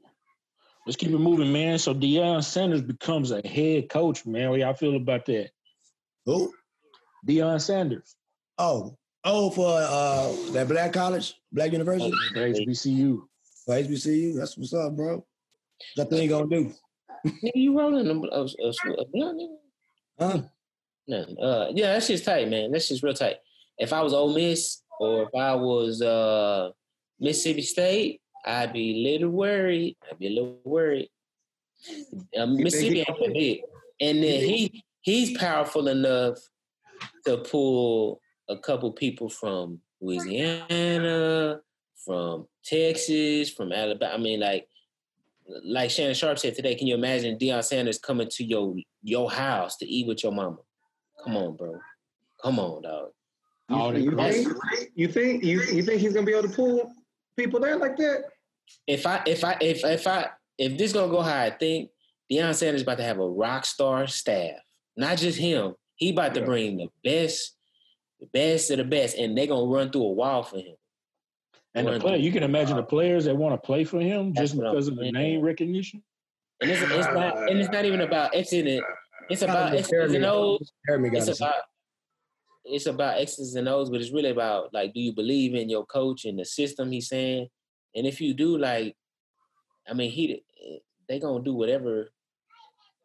Let's 0.86 0.96
keep 0.96 1.10
it 1.10 1.18
moving, 1.18 1.52
man. 1.52 1.78
So 1.78 1.92
Deion 1.94 2.44
Sanders 2.44 2.82
becomes 2.82 3.32
a 3.32 3.46
head 3.46 3.88
coach, 3.88 4.24
man. 4.24 4.50
What 4.50 4.60
y'all 4.60 4.74
feel 4.74 4.94
about 4.96 5.26
that? 5.26 5.50
Who? 6.26 6.52
Deion 7.26 7.60
Sanders, 7.60 8.14
Oh, 8.58 8.96
oh, 9.24 9.50
for 9.50 9.66
uh 9.80 10.52
that 10.52 10.68
black 10.68 10.92
college, 10.92 11.34
black 11.52 11.72
university, 11.72 12.12
the 12.34 12.40
HBCU. 12.40 13.20
for 13.64 13.74
HBCU. 13.74 14.36
That's 14.36 14.56
what's 14.56 14.72
up, 14.72 14.94
bro. 14.96 15.26
That 15.96 16.08
thing 16.08 16.28
gonna 16.28 16.46
do, 16.48 16.72
Nigga, 17.26 17.50
you 17.56 17.76
rolling 17.76 18.06
them 18.06 18.22
uh, 18.24 18.44
uh, 18.44 18.46
uh, 18.46 19.04
blunt, 19.12 19.40
nigga? 19.40 19.56
huh? 20.20 20.42
No, 21.08 21.18
uh, 21.42 21.72
yeah, 21.74 21.94
that 21.94 22.02
shit's 22.04 22.22
tight, 22.22 22.48
man. 22.48 22.70
That 22.70 22.82
shit's 22.82 23.02
real 23.02 23.14
tight. 23.14 23.36
If 23.78 23.92
I 23.92 24.02
was 24.02 24.12
Ole 24.12 24.34
Miss 24.34 24.82
or 25.00 25.24
if 25.24 25.34
I 25.34 25.54
was 25.54 26.00
uh, 26.00 26.70
Mississippi 27.20 27.62
State, 27.62 28.20
I'd 28.46 28.72
be 28.72 28.92
a 28.92 29.12
little 29.12 29.30
worried. 29.30 29.96
I'd 30.10 30.18
be 30.18 30.28
a 30.28 30.30
little 30.30 30.58
worried. 30.64 31.10
Uh, 32.38 32.46
Mississippi 32.46 33.00
ain't 33.00 33.06
that 33.08 33.32
big, 33.34 33.60
and 34.00 34.22
then 34.22 34.40
he 34.40 34.84
he's 35.02 35.36
powerful 35.36 35.88
enough 35.88 36.38
to 37.26 37.38
pull 37.38 38.20
a 38.48 38.56
couple 38.56 38.92
people 38.92 39.28
from 39.28 39.80
Louisiana, 40.00 41.60
from 42.04 42.46
Texas, 42.64 43.50
from 43.50 43.72
Alabama. 43.72 44.14
I 44.14 44.18
mean, 44.18 44.40
like 44.40 44.68
like 45.64 45.90
Shannon 45.90 46.14
Sharpe 46.14 46.38
said 46.38 46.54
today. 46.54 46.74
Can 46.74 46.86
you 46.86 46.94
imagine 46.94 47.38
Deion 47.38 47.64
Sanders 47.64 47.98
coming 47.98 48.28
to 48.30 48.44
your 48.44 48.74
your 49.02 49.30
house 49.30 49.76
to 49.78 49.86
eat 49.86 50.06
with 50.06 50.22
your 50.22 50.32
mama? 50.32 50.58
Come 51.22 51.36
on, 51.36 51.56
bro. 51.56 51.78
Come 52.42 52.58
on, 52.58 52.82
dog. 52.82 53.10
All 53.68 53.92
that 53.92 54.00
You 54.00 54.16
think, 54.16 54.48
you 54.94 55.08
think 55.08 55.44
you 55.44 55.62
you 55.62 55.82
think 55.82 56.00
he's 56.00 56.12
gonna 56.12 56.26
be 56.26 56.32
able 56.32 56.48
to 56.48 56.54
pull 56.54 56.92
people 57.36 57.60
there 57.60 57.76
like 57.76 57.96
that? 57.96 58.24
If 58.86 59.06
I 59.06 59.22
if 59.26 59.44
I 59.44 59.56
if 59.60 59.84
if 59.84 60.06
I 60.06 60.28
if 60.58 60.76
this 60.78 60.92
gonna 60.92 61.10
go 61.10 61.22
how 61.22 61.40
I 61.40 61.50
think, 61.50 61.90
Deion 62.30 62.54
Sanders 62.54 62.80
is 62.80 62.82
about 62.82 62.98
to 62.98 63.04
have 63.04 63.18
a 63.18 63.28
rock 63.28 63.64
star 63.64 64.06
staff. 64.06 64.56
Not 64.96 65.18
just 65.18 65.38
him. 65.38 65.74
He 65.96 66.10
about 66.10 66.34
to 66.34 66.42
bring 66.42 66.76
the 66.76 66.88
best, 67.04 67.56
the 68.20 68.26
best 68.32 68.70
of 68.70 68.78
the 68.78 68.84
best, 68.84 69.16
and 69.16 69.36
they 69.36 69.46
gonna 69.46 69.70
run 69.70 69.90
through 69.90 70.04
a 70.04 70.12
wall 70.12 70.42
for 70.42 70.58
him. 70.58 70.76
And 71.74 71.86
the 71.86 72.00
player, 72.00 72.16
you 72.16 72.32
can 72.32 72.42
imagine 72.42 72.76
the 72.76 72.82
players 72.82 73.26
that 73.26 73.36
want 73.36 73.52
to 73.52 73.64
play 73.64 73.84
for 73.84 74.00
him 74.00 74.32
That's 74.32 74.50
just 74.50 74.56
what 74.56 74.66
I'm 74.68 74.72
because 74.72 74.88
of 74.88 74.96
the 74.96 75.02
saying. 75.02 75.12
name 75.12 75.40
recognition. 75.42 76.02
And 76.62 76.70
it's, 76.70 76.80
it's 76.80 77.08
not 77.08 77.36
and 77.50 77.58
it's 77.58 77.70
not 77.70 77.84
even 77.84 78.00
about 78.00 78.34
X 78.34 78.54
in 78.54 78.66
it. 78.66 78.82
It's 79.28 79.42
about 79.42 79.74
X's 79.74 80.14
and 80.14 80.24
O's. 80.24 80.72
Jeremy 80.86 81.10
got 81.10 81.28
it's 81.28 81.38
to 81.38 81.44
about 81.44 81.62
it's 82.64 82.86
about 82.86 83.20
X's 83.20 83.54
and 83.54 83.68
O's, 83.68 83.90
but 83.90 84.00
it's 84.00 84.10
really 84.10 84.30
about 84.30 84.72
like, 84.72 84.94
do 84.94 85.00
you 85.00 85.12
believe 85.12 85.54
in 85.54 85.68
your 85.68 85.84
coach 85.84 86.24
and 86.24 86.38
the 86.38 86.44
system 86.44 86.90
he's 86.90 87.08
saying? 87.08 87.48
And 87.96 88.06
if 88.06 88.20
you 88.20 88.34
do, 88.34 88.58
like, 88.58 88.94
I 89.88 89.94
mean, 89.94 90.10
he 90.10 90.42
they 91.08 91.18
gonna 91.18 91.42
do 91.42 91.54
whatever 91.54 92.10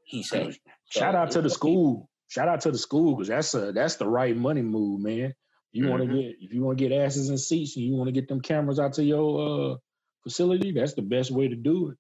he 0.06 0.22
says. 0.22 0.60
Shout 0.90 1.16
out 1.16 1.32
to 1.32 1.42
the 1.42 1.50
school. 1.50 2.10
Shout 2.28 2.48
out 2.48 2.62
to 2.62 2.72
the 2.72 2.78
school 2.78 3.16
because 3.16 3.30
that's 3.30 3.54
a 3.54 3.72
that's 3.72 3.96
the 3.96 4.08
right 4.08 4.36
money 4.36 4.62
move, 4.62 5.02
man. 5.02 5.34
You 5.72 5.88
want 5.88 6.02
to 6.02 6.08
get 6.08 6.36
if 6.42 6.54
you 6.54 6.62
want 6.62 6.78
to 6.78 6.90
get 6.90 6.96
asses 6.96 7.30
and 7.30 7.40
seats 7.40 7.78
and 7.78 7.86
you 7.86 7.96
want 7.96 8.10
to 8.10 8.12
get 8.12 8.28
them 8.28 8.42
cameras 8.42 8.80
out 8.80 8.94
to 8.94 9.04
your 9.04 9.72
uh, 9.72 9.76
facility, 10.24 10.72
that's 10.72 10.94
the 10.94 11.02
best 11.02 11.32
way 11.32 11.48
to 11.48 11.56
do 11.56 11.92
it. 11.92 11.98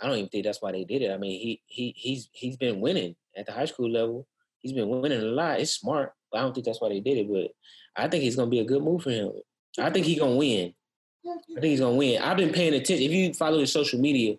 I 0.00 0.06
don't 0.06 0.16
even 0.16 0.28
think 0.30 0.44
that's 0.44 0.60
why 0.60 0.72
they 0.72 0.84
did 0.84 1.02
it. 1.02 1.12
I 1.12 1.16
mean, 1.16 1.40
he 1.40 1.62
he 1.66 1.94
he's 1.96 2.28
he's 2.32 2.56
been 2.56 2.80
winning 2.80 3.14
at 3.36 3.46
the 3.46 3.52
high 3.52 3.66
school 3.66 3.90
level. 3.90 4.26
He's 4.58 4.72
been 4.72 4.88
winning 4.88 5.20
a 5.20 5.24
lot. 5.26 5.60
It's 5.60 5.72
smart. 5.72 6.12
But 6.30 6.38
I 6.38 6.42
don't 6.42 6.54
think 6.54 6.66
that's 6.66 6.80
why 6.80 6.88
they 6.88 7.00
did 7.00 7.18
it. 7.18 7.30
But 7.30 7.52
I 7.94 8.08
think 8.08 8.24
it's 8.24 8.36
gonna 8.36 8.50
be 8.50 8.60
a 8.60 8.64
good 8.64 8.82
move 8.82 9.02
for 9.04 9.10
him. 9.10 9.30
I 9.78 9.90
think 9.90 10.06
he's 10.06 10.18
gonna 10.18 10.36
win. 10.36 10.74
I 11.26 11.60
think 11.60 11.64
he's 11.64 11.80
gonna 11.80 11.94
win. 11.94 12.20
I've 12.20 12.36
been 12.36 12.52
paying 12.52 12.74
attention. 12.74 13.04
If 13.04 13.12
you 13.12 13.32
follow 13.34 13.58
his 13.58 13.72
social 13.72 14.00
media, 14.00 14.36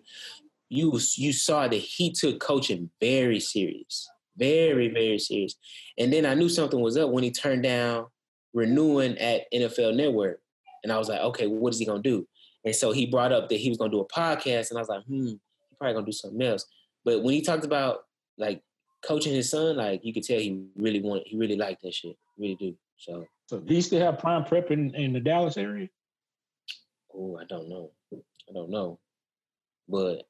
you 0.68 0.98
you 1.16 1.32
saw 1.32 1.68
that 1.68 1.76
he 1.76 2.12
took 2.12 2.40
coaching 2.40 2.90
very 3.00 3.40
serious, 3.40 4.08
very 4.36 4.88
very 4.88 5.18
serious. 5.18 5.54
And 5.98 6.12
then 6.12 6.26
I 6.26 6.34
knew 6.34 6.48
something 6.48 6.80
was 6.80 6.96
up 6.96 7.10
when 7.10 7.24
he 7.24 7.30
turned 7.30 7.62
down 7.62 8.06
renewing 8.52 9.18
at 9.18 9.50
NFL 9.52 9.96
Network, 9.96 10.40
and 10.82 10.92
I 10.92 10.98
was 10.98 11.08
like, 11.08 11.20
okay, 11.20 11.46
what 11.46 11.72
is 11.72 11.78
he 11.78 11.86
gonna 11.86 12.02
do? 12.02 12.26
And 12.64 12.74
so 12.74 12.92
he 12.92 13.06
brought 13.06 13.32
up 13.32 13.48
that 13.48 13.60
he 13.60 13.68
was 13.68 13.78
gonna 13.78 13.90
do 13.90 14.00
a 14.00 14.08
podcast, 14.08 14.70
and 14.70 14.78
I 14.78 14.82
was 14.82 14.88
like, 14.88 15.04
hmm, 15.04 15.26
he 15.26 15.38
probably 15.78 15.94
gonna 15.94 16.06
do 16.06 16.12
something 16.12 16.42
else. 16.42 16.66
But 17.04 17.22
when 17.22 17.34
he 17.34 17.42
talked 17.42 17.64
about 17.64 18.04
like 18.38 18.62
coaching 19.02 19.34
his 19.34 19.50
son, 19.50 19.76
like 19.76 20.04
you 20.04 20.12
could 20.12 20.22
tell 20.22 20.38
he 20.38 20.64
really 20.76 21.00
wanted, 21.00 21.24
he 21.26 21.36
really 21.36 21.56
liked 21.56 21.82
that 21.82 21.94
shit, 21.94 22.16
really 22.38 22.56
do. 22.56 22.74
So, 22.96 23.26
So 23.46 23.62
you 23.66 23.82
still 23.82 24.00
have 24.00 24.18
prime 24.18 24.44
prep 24.44 24.70
in, 24.70 24.94
in 24.94 25.12
the 25.12 25.20
Dallas 25.20 25.56
area? 25.56 25.88
Oh, 27.16 27.38
I 27.40 27.44
don't 27.44 27.68
know, 27.68 27.90
I 28.12 28.52
don't 28.52 28.70
know, 28.70 28.98
but 29.88 30.26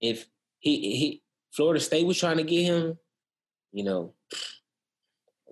if 0.00 0.26
he 0.58 0.96
he 0.96 1.22
Florida 1.52 1.80
State 1.80 2.06
was 2.06 2.18
trying 2.18 2.38
to 2.38 2.42
get 2.42 2.64
him, 2.64 2.98
you 3.72 3.84
know, 3.84 4.12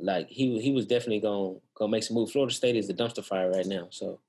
like 0.00 0.28
he 0.28 0.60
he 0.60 0.72
was 0.72 0.86
definitely 0.86 1.20
gonna 1.20 1.58
gonna 1.74 1.90
make 1.90 2.02
some 2.02 2.14
move. 2.14 2.30
Florida 2.30 2.54
State 2.54 2.76
is 2.76 2.88
the 2.88 2.94
dumpster 2.94 3.24
fire 3.24 3.50
right 3.50 3.66
now, 3.66 3.88
so 3.90 4.20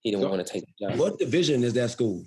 he 0.00 0.10
didn't 0.10 0.24
So- 0.24 0.30
want 0.30 0.46
to 0.46 0.52
take 0.52 0.64
the 0.66 0.88
job. 0.88 0.98
What 0.98 1.18
division 1.18 1.62
is 1.64 1.74
that 1.74 1.90
school? 1.90 2.24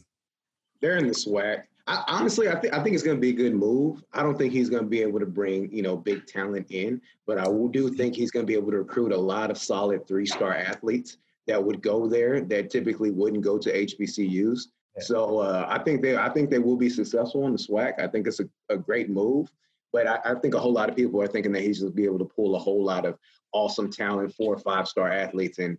They're 0.81 0.97
in 0.97 1.07
the 1.07 1.13
SWAC. 1.13 1.63
I, 1.87 2.03
honestly, 2.07 2.49
I 2.49 2.59
think 2.59 2.73
I 2.73 2.83
think 2.83 2.93
it's 2.93 3.03
going 3.03 3.17
to 3.17 3.21
be 3.21 3.29
a 3.29 3.33
good 3.33 3.55
move. 3.55 4.03
I 4.13 4.21
don't 4.21 4.37
think 4.37 4.51
he's 4.51 4.69
going 4.69 4.83
to 4.83 4.89
be 4.89 5.01
able 5.01 5.19
to 5.19 5.25
bring 5.25 5.71
you 5.71 5.81
know 5.81 5.95
big 5.95 6.27
talent 6.27 6.67
in, 6.69 7.01
but 7.25 7.37
I 7.37 7.45
do 7.45 7.89
think 7.93 8.15
he's 8.15 8.29
going 8.29 8.45
to 8.45 8.47
be 8.47 8.55
able 8.55 8.71
to 8.71 8.79
recruit 8.79 9.11
a 9.11 9.17
lot 9.17 9.49
of 9.51 9.57
solid 9.57 10.07
three 10.07 10.25
star 10.25 10.53
athletes 10.53 11.17
that 11.47 11.63
would 11.63 11.81
go 11.81 12.07
there 12.07 12.41
that 12.41 12.69
typically 12.69 13.11
wouldn't 13.11 13.43
go 13.43 13.57
to 13.57 13.73
HBCUs. 13.85 14.61
So 14.99 15.39
uh, 15.39 15.65
I 15.69 15.79
think 15.79 16.01
they 16.01 16.17
I 16.17 16.29
think 16.29 16.49
they 16.49 16.59
will 16.59 16.75
be 16.75 16.89
successful 16.89 17.45
in 17.45 17.51
the 17.51 17.59
SWAC. 17.59 17.99
I 17.99 18.07
think 18.07 18.25
it's 18.25 18.39
a, 18.39 18.49
a 18.69 18.77
great 18.77 19.09
move, 19.09 19.51
but 19.93 20.07
I, 20.07 20.19
I 20.25 20.35
think 20.35 20.55
a 20.55 20.59
whole 20.59 20.73
lot 20.73 20.89
of 20.89 20.95
people 20.95 21.21
are 21.21 21.27
thinking 21.27 21.51
that 21.51 21.61
he's 21.61 21.79
going 21.79 21.91
to 21.91 21.95
be 21.95 22.05
able 22.05 22.19
to 22.19 22.25
pull 22.25 22.55
a 22.55 22.59
whole 22.59 22.83
lot 22.83 23.05
of 23.05 23.17
awesome 23.53 23.91
talent, 23.91 24.33
four 24.33 24.55
or 24.55 24.59
five 24.59 24.87
star 24.87 25.11
athletes, 25.11 25.59
and 25.59 25.77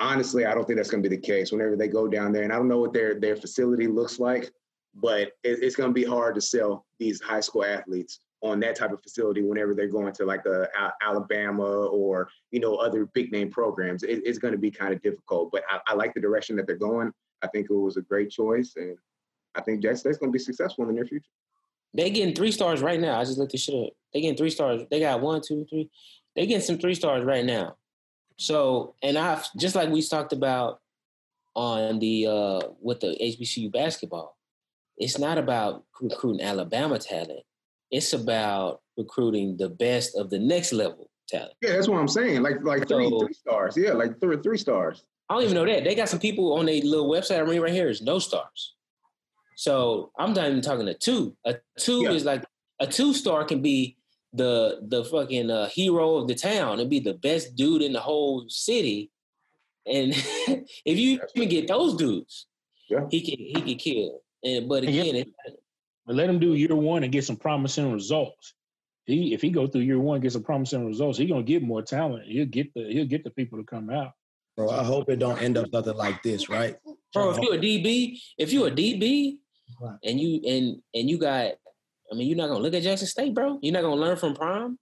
honestly, 0.00 0.44
I 0.44 0.54
don't 0.54 0.66
think 0.66 0.76
that's 0.76 0.90
going 0.90 1.02
to 1.02 1.08
be 1.08 1.14
the 1.14 1.22
case. 1.22 1.52
Whenever 1.52 1.76
they 1.76 1.86
go 1.86 2.08
down 2.08 2.32
there, 2.32 2.42
and 2.42 2.52
I 2.52 2.56
don't 2.56 2.68
know 2.68 2.80
what 2.80 2.92
their 2.92 3.20
their 3.20 3.36
facility 3.36 3.86
looks 3.86 4.18
like, 4.18 4.50
but 4.92 5.28
it, 5.44 5.62
it's 5.62 5.76
going 5.76 5.90
to 5.90 5.94
be 5.94 6.04
hard 6.04 6.34
to 6.34 6.40
sell 6.40 6.84
these 6.98 7.20
high 7.20 7.40
school 7.40 7.64
athletes 7.64 8.18
on 8.40 8.60
that 8.60 8.76
type 8.76 8.92
of 8.92 9.02
facility 9.02 9.42
whenever 9.42 9.74
they're 9.74 9.88
going 9.88 10.12
to 10.12 10.24
like 10.24 10.46
a, 10.46 10.68
Al- 10.78 10.92
Alabama 11.02 11.64
or 11.64 12.28
you 12.50 12.60
know 12.60 12.76
other 12.76 13.06
big 13.06 13.32
name 13.32 13.50
programs. 13.50 14.02
It, 14.02 14.22
it's 14.24 14.38
going 14.38 14.52
to 14.52 14.58
be 14.58 14.70
kind 14.70 14.92
of 14.92 15.02
difficult, 15.02 15.50
but 15.50 15.64
I, 15.68 15.80
I 15.88 15.94
like 15.94 16.14
the 16.14 16.20
direction 16.20 16.56
that 16.56 16.66
they're 16.66 16.76
going. 16.76 17.12
I 17.42 17.48
think 17.48 17.68
it 17.70 17.74
was 17.74 17.96
a 17.96 18.02
great 18.02 18.30
choice, 18.30 18.74
and 18.76 18.96
I 19.54 19.60
think 19.62 19.82
Jackson 19.82 19.98
State's 19.98 20.18
going 20.18 20.30
to 20.30 20.36
be 20.36 20.42
successful 20.42 20.84
in 20.84 20.88
the 20.88 20.94
near 20.94 21.06
future. 21.06 21.30
They 21.94 22.10
getting 22.10 22.34
three 22.34 22.52
stars 22.52 22.82
right 22.82 23.00
now. 23.00 23.18
I 23.18 23.24
just 23.24 23.38
looked 23.38 23.52
this 23.52 23.62
shit 23.62 23.74
up. 23.74 23.92
They 24.12 24.20
getting 24.20 24.36
three 24.36 24.50
stars. 24.50 24.82
They 24.90 25.00
got 25.00 25.20
one, 25.20 25.40
two, 25.40 25.66
three. 25.68 25.90
They 26.36 26.46
getting 26.46 26.64
some 26.64 26.78
three 26.78 26.94
stars 26.94 27.24
right 27.24 27.44
now. 27.44 27.76
So, 28.36 28.94
and 29.02 29.18
I've 29.18 29.46
just 29.56 29.74
like 29.74 29.88
we 29.88 30.02
talked 30.02 30.32
about 30.32 30.80
on 31.54 31.98
the 31.98 32.26
uh 32.26 32.60
with 32.80 33.00
the 33.00 33.16
HBCU 33.20 33.72
basketball. 33.72 34.36
It's 34.96 35.18
not 35.18 35.38
about 35.38 35.84
recruiting 36.00 36.46
Alabama 36.46 36.98
talent. 36.98 37.40
It's 37.90 38.12
about 38.12 38.80
recruiting 38.96 39.56
the 39.56 39.68
best 39.68 40.16
of 40.16 40.30
the 40.30 40.38
next 40.38 40.72
level 40.72 41.10
talent. 41.28 41.52
Yeah, 41.62 41.72
that's 41.72 41.88
what 41.88 41.98
I'm 41.98 42.08
saying. 42.08 42.42
Like 42.42 42.62
like 42.62 42.86
three 42.88 43.08
So- 43.08 43.20
three 43.20 43.34
stars. 43.34 43.76
Yeah, 43.76 43.92
like 43.92 44.20
three 44.20 44.36
three 44.42 44.58
stars. 44.58 45.04
I 45.30 45.34
don't 45.34 45.42
even 45.44 45.54
know 45.54 45.66
that. 45.66 45.84
They 45.84 45.94
got 45.94 46.08
some 46.08 46.20
people 46.20 46.54
on 46.54 46.66
their 46.66 46.80
little 46.80 47.08
website. 47.10 47.40
I 47.40 47.44
mean, 47.44 47.60
right 47.60 47.72
here 47.72 47.88
is 47.90 48.00
no 48.00 48.18
stars. 48.18 48.74
So 49.56 50.10
I'm 50.18 50.32
not 50.32 50.46
even 50.48 50.60
talking 50.62 50.88
a 50.88 50.94
two. 50.94 51.36
A 51.44 51.56
two 51.78 52.02
Yeah. 52.02 52.12
is 52.12 52.24
like 52.24 52.44
a 52.80 52.86
two 52.86 53.12
star 53.12 53.44
can 53.44 53.60
be 53.62 53.96
the 54.32 54.80
the 54.88 55.04
fucking 55.04 55.50
uh, 55.50 55.68
hero 55.68 56.16
of 56.16 56.28
the 56.28 56.34
town 56.34 56.80
and 56.80 56.88
be 56.90 57.00
the 57.00 57.14
best 57.14 57.56
dude 57.56 57.82
in 57.82 57.92
the 57.92 58.00
whole 58.00 58.44
city. 58.48 59.10
And 59.86 60.12
if 60.84 60.98
you 60.98 61.20
even 61.34 61.48
get 61.48 61.68
those 61.68 61.96
dudes, 61.96 62.46
Yeah. 62.88 63.06
he 63.10 63.20
can 63.20 63.38
he 63.38 63.60
can 63.62 63.78
kill. 63.78 64.20
And 64.44 64.68
but 64.68 64.84
Yeah. 64.84 65.02
again, 65.02 65.14
it, 65.16 65.28
But 66.08 66.16
let 66.16 66.30
him 66.30 66.38
do 66.38 66.54
year 66.54 66.74
one 66.74 67.04
and 67.04 67.12
get 67.12 67.24
some 67.24 67.36
promising 67.36 67.92
results. 67.92 68.54
He 69.04 69.34
if 69.34 69.42
he 69.42 69.50
go 69.50 69.66
through 69.66 69.82
year 69.82 70.00
one 70.00 70.16
and 70.16 70.22
get 70.22 70.32
some 70.32 70.42
promising 70.42 70.86
results, 70.86 71.18
he 71.18 71.26
gonna 71.26 71.42
get 71.42 71.62
more 71.62 71.82
talent. 71.82 72.24
He'll 72.26 72.46
get 72.46 72.72
the 72.72 72.84
he'll 72.90 73.04
get 73.04 73.24
the 73.24 73.30
people 73.30 73.58
to 73.58 73.64
come 73.64 73.90
out. 73.90 74.12
Bro, 74.56 74.70
I 74.70 74.82
hope 74.82 75.10
it 75.10 75.18
don't 75.18 75.40
end 75.40 75.58
up 75.58 75.70
nothing 75.70 75.96
like 75.96 76.22
this, 76.22 76.48
right? 76.48 76.76
bro, 77.12 77.30
if 77.30 77.38
you're 77.38 77.54
a 77.54 77.58
DB, 77.58 78.18
if 78.38 78.52
you're 78.52 78.68
a 78.68 78.70
DB 78.70 79.36
and 80.02 80.18
you 80.18 80.40
and 80.46 80.82
and 80.94 81.10
you 81.10 81.18
got, 81.18 81.52
I 82.10 82.14
mean, 82.14 82.26
you're 82.26 82.38
not 82.38 82.48
gonna 82.48 82.60
look 82.60 82.74
at 82.74 82.82
Jackson 82.82 83.06
State, 83.06 83.34
bro. 83.34 83.58
You're 83.60 83.74
not 83.74 83.82
gonna 83.82 84.00
learn 84.00 84.16
from 84.16 84.34
Prime 84.34 84.78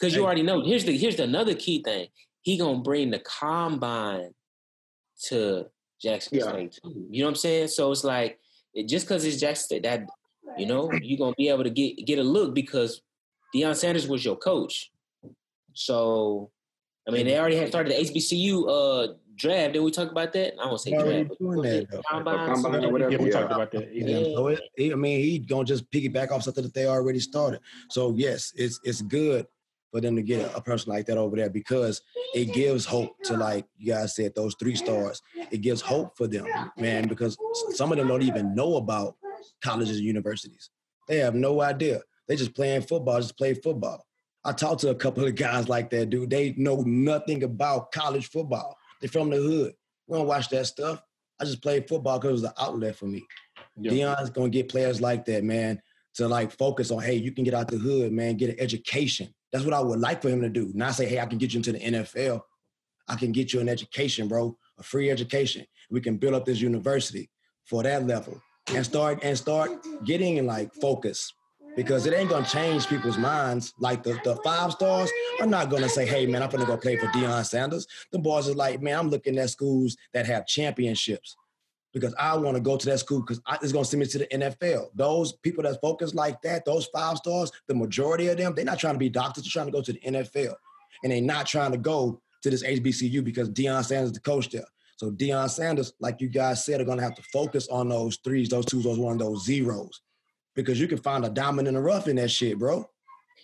because 0.00 0.16
you 0.16 0.24
already 0.24 0.42
know. 0.42 0.64
Here's 0.64 0.86
the 0.86 0.96
here's 0.96 1.16
the 1.16 1.24
another 1.24 1.54
key 1.54 1.82
thing. 1.82 2.08
He 2.40 2.56
gonna 2.56 2.80
bring 2.80 3.10
the 3.10 3.18
combine 3.18 4.30
to 5.28 5.66
Jackson 6.00 6.38
Yeah. 6.38 6.48
State 6.48 6.78
too. 6.82 7.06
You 7.10 7.20
know 7.20 7.26
what 7.26 7.32
I'm 7.32 7.36
saying? 7.36 7.68
So 7.68 7.92
it's 7.92 8.04
like 8.04 8.40
it, 8.72 8.88
just 8.88 9.06
because 9.06 9.26
it's 9.26 9.38
Jackson 9.38 9.64
State, 9.64 9.82
that 9.82 10.06
you 10.58 10.66
know 10.66 10.90
you're 11.02 11.18
gonna 11.18 11.34
be 11.36 11.48
able 11.48 11.64
to 11.64 11.70
get 11.70 12.04
get 12.06 12.18
a 12.18 12.22
look 12.22 12.54
because 12.54 13.02
Deion 13.54 13.76
Sanders 13.76 14.08
was 14.08 14.24
your 14.24 14.36
coach. 14.36 14.90
So 15.74 16.50
I 17.06 17.10
mean, 17.10 17.26
they 17.26 17.38
already 17.38 17.56
had 17.56 17.68
started 17.68 17.92
the 17.92 18.04
HBCU 18.04 18.64
uh, 18.68 19.14
draft. 19.36 19.72
Did 19.72 19.80
we 19.80 19.90
talk 19.90 20.10
about 20.10 20.32
that? 20.34 20.54
I 20.60 20.66
won't 20.66 20.80
say 20.80 20.92
They're 20.92 21.04
draft. 21.04 21.28
but 21.30 21.38
doing 21.38 21.56
what 21.56 21.66
was 21.66 21.72
that, 21.72 21.90
though. 21.90 22.02
Combine, 22.08 22.54
Combine 22.54 22.84
or 22.84 22.92
whatever. 22.92 23.10
Yeah, 23.10 23.18
we 23.18 23.26
yeah. 23.26 23.32
talked 23.32 23.52
about 23.52 23.70
that. 23.72 23.94
Yeah. 23.94 24.06
Yeah. 24.06 24.34
So 24.36 24.46
it, 24.48 24.92
I 24.92 24.94
mean, 24.94 25.20
he 25.20 25.38
gonna 25.38 25.64
just 25.64 25.90
piggyback 25.90 26.30
off 26.30 26.44
something 26.44 26.62
that 26.62 26.74
they 26.74 26.86
already 26.86 27.18
started. 27.18 27.60
So 27.90 28.12
yes, 28.16 28.52
it's 28.56 28.78
it's 28.84 29.02
good 29.02 29.46
for 29.90 30.00
them 30.00 30.16
to 30.16 30.22
get 30.22 30.40
a, 30.40 30.56
a 30.56 30.60
person 30.60 30.92
like 30.92 31.06
that 31.06 31.18
over 31.18 31.36
there 31.36 31.50
because 31.50 32.00
it 32.34 32.54
gives 32.54 32.86
hope 32.86 33.14
to 33.24 33.36
like 33.36 33.66
you 33.76 33.92
guys 33.92 34.14
said 34.14 34.34
those 34.34 34.54
three 34.58 34.76
stars. 34.76 35.20
It 35.50 35.58
gives 35.58 35.80
hope 35.80 36.16
for 36.16 36.28
them, 36.28 36.46
man, 36.78 37.08
because 37.08 37.36
some 37.72 37.90
of 37.90 37.98
them 37.98 38.08
don't 38.08 38.22
even 38.22 38.54
know 38.54 38.76
about 38.76 39.16
colleges 39.62 39.96
and 39.96 40.06
universities. 40.06 40.70
They 41.08 41.18
have 41.18 41.34
no 41.34 41.60
idea. 41.60 42.02
They 42.28 42.36
just 42.36 42.54
playing 42.54 42.82
football, 42.82 43.20
just 43.20 43.36
play 43.36 43.54
football. 43.54 44.06
I 44.44 44.52
talked 44.52 44.80
to 44.80 44.90
a 44.90 44.94
couple 44.94 45.24
of 45.24 45.34
guys 45.34 45.68
like 45.68 45.90
that, 45.90 46.10
dude. 46.10 46.30
They 46.30 46.54
know 46.56 46.82
nothing 46.86 47.42
about 47.44 47.92
college 47.92 48.28
football. 48.28 48.76
They're 49.00 49.08
from 49.08 49.30
the 49.30 49.36
hood. 49.36 49.74
We 50.06 50.18
don't 50.18 50.26
watch 50.26 50.48
that 50.50 50.66
stuff. 50.66 51.02
I 51.40 51.44
just 51.44 51.62
played 51.62 51.88
football 51.88 52.18
because 52.18 52.30
it 52.30 52.32
was 52.32 52.44
an 52.44 52.52
outlet 52.58 52.96
for 52.96 53.06
me. 53.06 53.24
Yeah. 53.76 53.92
Deion's 53.92 54.30
gonna 54.30 54.48
get 54.48 54.68
players 54.68 55.00
like 55.00 55.24
that, 55.26 55.44
man, 55.44 55.80
to 56.14 56.28
like 56.28 56.52
focus 56.52 56.90
on, 56.90 57.02
hey, 57.02 57.14
you 57.14 57.32
can 57.32 57.44
get 57.44 57.54
out 57.54 57.68
the 57.68 57.78
hood, 57.78 58.12
man, 58.12 58.36
get 58.36 58.50
an 58.50 58.60
education. 58.60 59.32
That's 59.52 59.64
what 59.64 59.74
I 59.74 59.80
would 59.80 60.00
like 60.00 60.22
for 60.22 60.28
him 60.28 60.40
to 60.42 60.48
do. 60.48 60.70
Not 60.74 60.94
say, 60.94 61.06
hey, 61.06 61.20
I 61.20 61.26
can 61.26 61.38
get 61.38 61.52
you 61.52 61.58
into 61.58 61.72
the 61.72 61.80
NFL. 61.80 62.40
I 63.08 63.16
can 63.16 63.32
get 63.32 63.52
you 63.52 63.60
an 63.60 63.68
education, 63.68 64.28
bro, 64.28 64.56
a 64.78 64.82
free 64.82 65.10
education. 65.10 65.66
We 65.90 66.00
can 66.00 66.16
build 66.16 66.34
up 66.34 66.44
this 66.44 66.60
university 66.60 67.30
for 67.64 67.82
that 67.82 68.06
level 68.06 68.40
and 68.68 68.84
start 68.84 69.20
and 69.22 69.36
start 69.36 69.70
getting 70.04 70.36
in 70.36 70.46
like 70.46 70.72
focus 70.74 71.32
because 71.76 72.06
it 72.06 72.14
ain't 72.14 72.30
gonna 72.30 72.46
change 72.46 72.86
people's 72.86 73.18
minds. 73.18 73.72
Like 73.78 74.02
the, 74.02 74.18
the 74.24 74.36
five 74.44 74.72
stars 74.72 75.10
are 75.40 75.46
not 75.46 75.70
gonna 75.70 75.88
say, 75.88 76.06
hey 76.06 76.26
man, 76.26 76.42
I'm 76.42 76.50
gonna 76.50 76.66
go 76.66 76.76
play 76.76 76.96
for 76.96 77.06
Deion 77.06 77.44
Sanders. 77.44 77.86
The 78.10 78.18
boys 78.18 78.48
are 78.48 78.54
like, 78.54 78.82
man, 78.82 78.98
I'm 78.98 79.10
looking 79.10 79.38
at 79.38 79.50
schools 79.50 79.96
that 80.12 80.26
have 80.26 80.46
championships 80.46 81.36
because 81.92 82.14
I 82.18 82.36
want 82.36 82.56
to 82.56 82.60
go 82.60 82.76
to 82.76 82.86
that 82.86 82.98
school 82.98 83.20
because 83.20 83.40
it's 83.62 83.72
to 83.72 83.84
send 83.84 84.00
me 84.00 84.06
to 84.06 84.18
the 84.18 84.26
NFL. 84.26 84.88
Those 84.94 85.32
people 85.32 85.62
that 85.64 85.80
focus 85.80 86.14
like 86.14 86.40
that, 86.42 86.64
those 86.64 86.86
five 86.86 87.18
stars, 87.18 87.52
the 87.68 87.74
majority 87.74 88.28
of 88.28 88.38
them, 88.38 88.54
they're 88.54 88.64
not 88.64 88.78
trying 88.78 88.94
to 88.94 88.98
be 88.98 89.08
doctors. 89.08 89.44
They're 89.44 89.50
trying 89.50 89.66
to 89.66 89.72
go 89.72 89.82
to 89.82 89.92
the 89.92 90.00
NFL, 90.00 90.54
and 91.02 91.12
they're 91.12 91.20
not 91.20 91.46
trying 91.46 91.72
to 91.72 91.78
go 91.78 92.20
to 92.42 92.50
this 92.50 92.64
HBCU 92.64 93.22
because 93.22 93.50
Deion 93.50 93.84
Sanders 93.84 94.10
is 94.10 94.14
the 94.14 94.20
coach 94.20 94.50
there. 94.50 94.64
So 95.02 95.10
Deion 95.10 95.50
Sanders, 95.50 95.92
like 95.98 96.20
you 96.20 96.28
guys 96.28 96.64
said, 96.64 96.80
are 96.80 96.84
going 96.84 96.98
to 96.98 97.02
have 97.02 97.16
to 97.16 97.22
focus 97.32 97.66
on 97.66 97.88
those 97.88 98.18
threes, 98.22 98.48
those 98.48 98.64
twos, 98.64 98.84
those 98.84 99.00
one, 99.00 99.18
those 99.18 99.44
zeros, 99.44 100.00
because 100.54 100.80
you 100.80 100.86
can 100.86 100.98
find 100.98 101.24
a 101.24 101.28
diamond 101.28 101.66
in 101.66 101.74
the 101.74 101.80
rough 101.80 102.06
in 102.06 102.14
that 102.16 102.30
shit, 102.30 102.56
bro. 102.56 102.88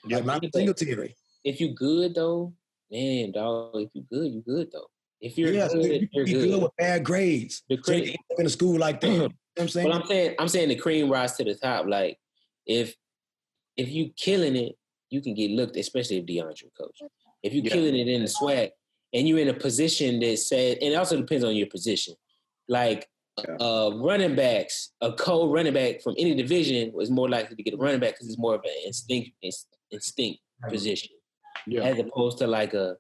Yeah, 0.05 0.19
Like 0.19 0.25
Mount 0.27 0.55
Singletary. 0.55 1.17
if 1.43 1.61
you 1.61 1.75
good 1.75 2.15
though, 2.15 2.55
man, 2.93 3.33
dog. 3.33 3.75
If 3.75 3.91
you 3.93 4.05
good, 4.09 4.31
you 4.33 4.41
good 4.47 4.69
though. 4.73 4.87
If 5.21 5.37
you're 5.37 5.53
Yeah, 5.53 5.67
good, 5.67 6.03
you 6.03 6.09
you're 6.13 6.27
be 6.27 6.33
good. 6.35 6.49
good 6.49 6.63
with 6.63 6.77
bad 6.79 7.05
grades. 7.05 7.65
The 7.69 7.77
So 7.83 7.91
you 7.91 8.03
cream, 8.03 8.05
can 8.05 8.11
end 8.11 8.19
up 8.35 8.39
in 8.39 8.47
a 8.47 8.51
school 8.51 8.79
like 8.79 9.01
that. 9.01 9.11
You 9.11 9.19
know 9.19 9.25
what 9.25 9.33
I'm 9.59 9.69
saying? 9.69 9.89
well, 9.89 9.99
I'm 10.01 10.07
saying, 10.07 10.35
I'm 10.39 10.49
saying 10.49 10.69
the 10.69 10.77
cream 10.77 11.11
rise 11.11 11.33
to 11.39 11.45
the 11.45 11.57
top. 11.57 11.87
Like 11.87 12.19
if 12.67 12.95
if 13.77 13.89
you 13.91 14.13
killing 14.17 14.55
it, 14.55 14.77
you 15.11 15.21
can 15.21 15.35
get 15.35 15.51
looked, 15.51 15.77
especially 15.77 16.19
if 16.19 16.25
Deandre 16.27 16.71
coach. 16.81 17.01
If 17.43 17.53
you 17.53 17.63
Yeah. 17.63 17.73
killing 17.73 17.97
it 17.97 18.07
in 18.07 18.23
the 18.23 18.29
swag, 18.29 18.71
and 19.15 19.29
you're 19.29 19.39
in 19.39 19.49
a 19.49 19.55
position 19.55 20.21
that 20.21 20.39
said, 20.39 20.79
and 20.83 20.93
it 20.93 20.97
also 20.97 21.17
depends 21.17 21.45
on 21.45 21.57
your 21.57 21.67
position. 21.69 22.15
Like 22.69 23.09
Yeah. 23.39 23.57
uh, 23.61 23.91
running 23.95 24.35
backs, 24.35 24.93
a 25.01 25.13
co 25.13 25.49
running 25.51 25.73
back 25.75 26.03
from 26.03 26.15
any 26.19 26.35
division 26.35 26.93
was 26.93 27.11
more 27.11 27.29
likely 27.29 27.55
to 27.57 27.63
get 27.63 27.75
a 27.75 27.77
running 27.77 28.01
back 28.01 28.15
because 28.15 28.27
it's 28.29 28.39
more 28.39 28.55
of 28.57 28.63
an 28.65 28.71
instinct 28.85 29.31
inst- 29.43 29.69
instinct 29.93 30.41
position 30.69 31.11
Yeah. 31.67 31.85
as 31.85 31.99
opposed 32.01 32.39
to 32.39 32.47
like 32.47 32.75
a 32.75 32.97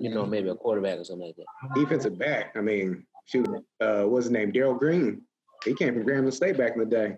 you 0.00 0.08
know 0.10 0.24
maybe 0.24 0.48
a 0.48 0.54
quarterback 0.54 0.98
or 0.98 1.04
something 1.04 1.26
like 1.26 1.36
that. 1.36 1.74
Defensive 1.74 2.16
back. 2.18 2.56
I 2.56 2.60
mean, 2.62 3.06
shoot, 3.26 3.46
uh, 3.80 4.04
what's 4.04 4.24
his 4.26 4.32
name? 4.32 4.52
Darrell 4.52 4.74
Green. 4.74 5.22
He 5.64 5.74
came 5.74 5.92
from 5.94 6.04
Grambling 6.06 6.32
State 6.32 6.56
back 6.56 6.72
in 6.72 6.78
the 6.78 6.86
day. 6.86 7.16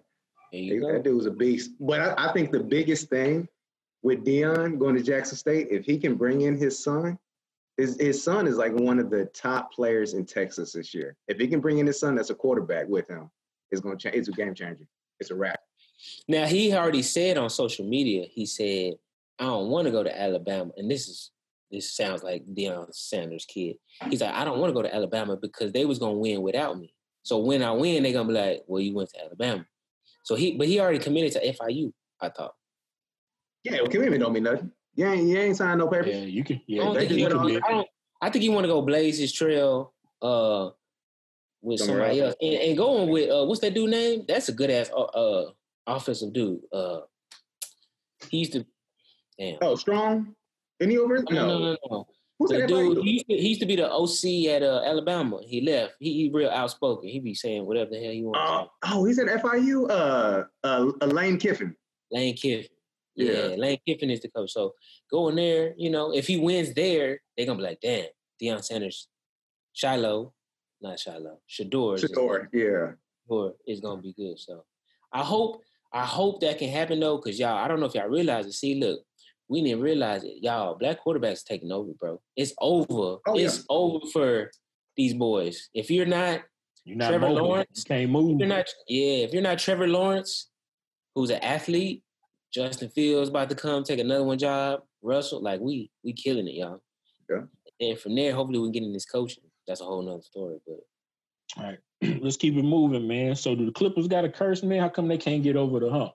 You 0.53 0.81
That 0.81 0.93
go. 0.97 1.03
dude 1.03 1.17
was 1.17 1.27
a 1.27 1.31
beast. 1.31 1.73
But 1.79 2.01
I, 2.01 2.31
I 2.31 2.33
think 2.33 2.51
the 2.51 2.59
biggest 2.61 3.09
thing 3.11 3.47
with 4.03 4.25
Deion 4.25 4.79
going 4.79 4.97
to 4.97 5.03
Jackson 5.03 5.37
State, 5.37 5.69
if 5.71 5.85
he 5.85 5.99
can 5.99 6.17
bring 6.17 6.41
in 6.41 6.57
his 6.57 6.83
son, 6.83 7.17
his, 7.81 8.01
his 8.01 8.23
son 8.23 8.47
is 8.47 8.57
like 8.57 8.73
one 8.73 8.99
of 8.99 9.11
the 9.11 9.25
top 9.27 9.73
players 9.73 10.15
in 10.15 10.27
Texas 10.27 10.73
this 10.73 10.95
year. 10.95 11.17
If 11.29 11.39
he 11.39 11.49
can 11.49 11.61
bring 11.61 11.79
in 11.79 11.87
his 11.87 11.99
son 11.99 12.15
that's 12.15 12.31
a 12.31 12.35
quarterback 12.35 12.89
with 12.89 13.09
him, 13.09 13.31
it's 13.71 13.81
going 13.81 13.97
to 13.97 14.03
change. 14.03 14.17
It's 14.17 14.29
a 14.29 14.33
game 14.33 14.55
changer. 14.55 14.87
It's 15.19 15.31
a 15.31 15.35
wrap. 15.35 15.61
Now 16.29 16.47
he 16.47 16.75
already 16.75 17.03
said 17.03 17.39
on 17.39 17.51
social 17.51 17.87
media, 17.87 18.27
he 18.31 18.47
said, 18.47 18.95
I 19.39 19.45
don't 19.45 19.69
want 19.69 19.87
to 19.87 19.91
go 19.91 20.03
to 20.03 20.21
Alabama. 20.21 20.71
And 20.77 20.91
this 20.91 21.09
is 21.09 21.31
this 21.71 21.95
sounds 21.95 22.23
like 22.23 22.45
Deion 22.47 22.93
Sanders' 22.93 23.47
kid. 23.47 23.77
He's 24.09 24.21
like, 24.21 24.35
I 24.35 24.45
don't 24.45 24.59
want 24.59 24.71
to 24.71 24.75
go 24.75 24.83
to 24.83 24.93
Alabama 24.93 25.37
because 25.37 25.73
they 25.73 25.85
was 25.85 25.99
gonna 26.01 26.15
win 26.15 26.43
without 26.43 26.79
me. 26.79 26.93
So 27.23 27.39
when 27.39 27.63
I 27.63 27.71
win, 27.71 28.03
they're 28.03 28.13
gonna 28.13 28.29
be 28.29 28.35
like, 28.35 28.65
Well, 28.67 28.83
you 28.83 28.95
went 28.95 29.11
to 29.11 29.25
Alabama. 29.25 29.65
So 30.25 30.35
he 30.35 30.57
but 30.57 30.67
he 30.67 30.81
already 30.81 30.99
committed 30.99 31.33
to 31.33 31.53
FIU, 31.53 31.93
I 32.21 32.31
thought. 32.31 32.55
Yeah, 33.63 33.77
well, 33.83 33.89
commitment 33.89 34.23
don't 34.23 34.33
mean 34.33 34.43
nothing. 34.45 34.73
You 35.01 35.07
ain't, 35.09 35.29
you 35.29 35.39
ain't 35.39 35.57
signed 35.57 35.79
no 35.79 35.89
papers. 35.89 36.09
Yeah, 36.15 36.25
you 36.25 36.45
can. 36.45 36.61
I 36.73 36.75
don't 36.77 36.95
think 36.95 37.11
he 37.11 37.17
do 37.17 37.23
wanna, 37.23 37.37
can 37.37 37.47
be- 37.47 37.57
I, 37.67 37.71
don't, 37.71 37.89
I 38.21 38.29
think 38.29 38.43
he 38.43 38.49
wanna 38.51 38.69
go 38.69 38.83
blaze 38.83 39.19
his 39.19 39.33
trail 39.33 39.95
uh 40.21 40.69
with 41.63 41.79
Somewhere 41.79 42.01
somebody 42.01 42.21
else. 42.21 42.35
else. 42.35 42.37
And, 42.43 42.55
and 42.69 42.77
going 42.77 43.09
with 43.09 43.31
uh 43.31 43.47
what's 43.47 43.63
that 43.63 43.73
dude 43.73 43.89
name? 43.89 44.25
That's 44.29 44.51
a 44.51 44.53
good 44.53 44.69
ass 44.69 44.91
uh, 44.95 45.01
uh 45.05 45.51
offensive 45.87 46.35
dude. 46.35 46.61
Uh 46.71 47.01
he 48.29 48.39
used 48.41 48.53
to 48.53 48.67
damn. 49.39 49.57
Oh, 49.63 49.75
strong. 49.75 50.35
Any 50.83 50.99
over? 50.99 51.23
No, 51.31 51.47
no, 51.47 51.59
no, 51.59 51.77
no. 51.91 52.07
Who's 52.39 52.51
The 52.51 52.59
that? 52.59 52.69
dude, 52.69 52.97
dude? 52.97 53.05
he 53.05 53.11
used, 53.13 53.27
to, 53.27 53.37
he 53.37 53.49
used 53.49 53.61
to 53.61 53.67
be 53.67 53.77
the 53.77 53.91
OC 53.91 54.55
at 54.55 54.63
uh, 54.63 54.83
Alabama. 54.85 55.41
He 55.43 55.63
left. 55.63 55.95
He, 55.99 56.13
he 56.13 56.31
real 56.31 56.51
outspoken. 56.51 57.09
He 57.09 57.21
be 57.21 57.35
saying 57.35 57.65
whatever 57.65 57.91
the 57.91 58.03
hell 58.03 58.13
he 58.13 58.23
wants. 58.23 58.71
oh, 58.85 59.05
he's 59.07 59.19
at 59.19 59.29
FIU. 59.29 59.89
Uh, 59.89 60.45
uh, 60.63 60.93
uh, 61.01 61.07
Lane 61.07 61.39
Kiffin. 61.39 61.75
Lane 62.11 62.37
Kiffin. 62.37 62.69
Yeah. 63.27 63.47
Yeah. 63.49 63.57
Lane 63.57 63.79
Kiffin 63.87 64.11
is 64.11 64.21
the 64.21 64.29
coach. 64.29 64.53
So 64.53 64.75
going 65.11 65.37
there, 65.37 65.75
you 65.77 65.91
know, 65.91 66.13
if 66.13 66.27
he 66.27 66.37
wins 66.39 66.75
there, 66.75 67.21
they're 67.37 67.47
gonna 67.47 67.59
be 67.59 67.65
like, 67.65 67.81
damn, 67.81 68.07
Deion 68.41 68.65
Sanders, 68.65 69.09
Shiloh, 69.73 70.33
not 70.81 70.99
Shiloh, 70.99 71.39
Shedeur, 71.49 71.95
is- 71.97 72.05
Shedeur. 72.05 72.49
Yeah. 72.53 72.93
Shedeur 73.29 73.53
is 73.67 73.81
gonna 73.81 74.03
be 74.03 74.13
good. 74.13 74.39
So 74.39 74.65
I 75.13 75.23
hope, 75.23 75.63
I 75.93 76.05
hope 76.05 76.41
that 76.41 76.59
can 76.59 76.69
happen 76.71 77.01
though, 77.01 77.17
because 77.17 77.39
y'all, 77.39 77.57
I 77.59 77.69
don't 77.69 77.81
know 77.81 77.87
if 77.87 77.95
y'all 77.95 78.09
realize 78.09 78.47
it. 78.47 78.53
See, 78.53 78.77
look, 78.77 79.01
we 79.49 79.63
didn't 79.63 79.81
realize 79.83 80.23
it. 80.25 80.37
Y'all, 80.43 80.77
black 80.77 80.99
quarterbacks 81.05 81.45
taking 81.45 81.73
over, 81.73 81.91
bro. 81.99 82.21
It's 82.37 82.53
over. 82.61 83.19
Oh, 83.27 83.35
yeah. 83.35 83.47
it's 83.47 83.65
over 83.69 83.99
for 84.13 84.51
these 84.97 85.15
boys. 85.15 85.69
If 85.75 85.91
you're 85.91 86.07
not 86.07 86.43
You're 86.85 86.97
not 86.97 87.09
Trevor 87.09 87.29
mobile. 87.29 87.45
Lawrence, 87.49 87.69
You 87.79 87.85
can't 87.85 88.11
move. 88.11 88.35
if 88.35 88.39
you're 88.39 88.49
not, 88.49 88.67
yeah, 88.89 89.17
if 89.25 89.33
you're 89.33 89.43
not 89.43 89.59
Trevor 89.59 89.89
Lawrence, 89.89 90.49
who's 91.15 91.31
an 91.31 91.41
athlete, 91.43 92.03
Justin 92.53 92.89
Fields 92.89 93.29
about 93.29 93.49
to 93.49 93.55
come 93.55 93.85
take 93.85 94.01
another 94.01 94.25
one 94.25 94.39
job. 94.39 94.83
Russell, 95.03 95.41
like 95.41 95.61
we 95.61 95.91
we 96.03 96.13
killing 96.13 96.49
it, 96.49 96.55
y'all. 96.55 96.83
Yeah. 97.29 97.43
And 97.81 97.99
from 97.99 98.15
there, 98.15 98.35
hopefully 98.35 98.59
we 98.59 98.67
can 98.67 98.73
get 98.73 98.83
in 98.83 98.93
this 98.93 99.07
coaching. 99.07 99.45
That's 99.67 99.81
a 99.81 99.85
whole 99.85 100.03
nother 100.03 100.23
story. 100.23 100.59
But 100.67 100.81
All 101.57 101.71
right, 101.71 101.79
let's 102.23 102.37
keep 102.37 102.57
it 102.57 102.63
moving, 102.63 103.07
man. 103.07 103.37
So 103.37 103.55
do 103.55 103.67
the 103.67 103.73
Clippers 103.73 104.09
got 104.09 104.25
a 104.25 104.29
curse, 104.29 104.63
man? 104.63 104.81
How 104.81 104.89
come 104.89 105.09
they 105.09 105.19
can't 105.19 105.43
get 105.43 105.57
over 105.57 105.81
the 105.81 105.91
hump? 105.91 106.13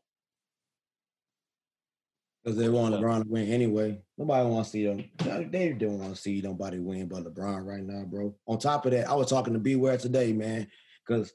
Because 2.43 2.59
they 2.59 2.69
want 2.69 2.93
LeBron 2.93 3.23
to 3.23 3.27
win 3.27 3.47
anyway. 3.47 3.99
Nobody 4.19 4.47
wants 4.47 4.69
to 4.69 4.73
see 4.73 4.85
them. 4.85 5.49
They 5.49 5.73
don't 5.73 5.97
want 5.97 6.15
to 6.15 6.21
see 6.21 6.41
nobody 6.41 6.77
win 6.77 7.07
but 7.07 7.23
LeBron 7.23 7.65
right 7.65 7.83
now, 7.83 8.03
bro. 8.03 8.35
On 8.45 8.59
top 8.59 8.85
of 8.85 8.91
that, 8.91 9.09
I 9.09 9.15
was 9.15 9.31
talking 9.31 9.53
to 9.53 9.59
Beware 9.59 9.97
today, 9.97 10.31
man, 10.31 10.67
because 11.07 11.33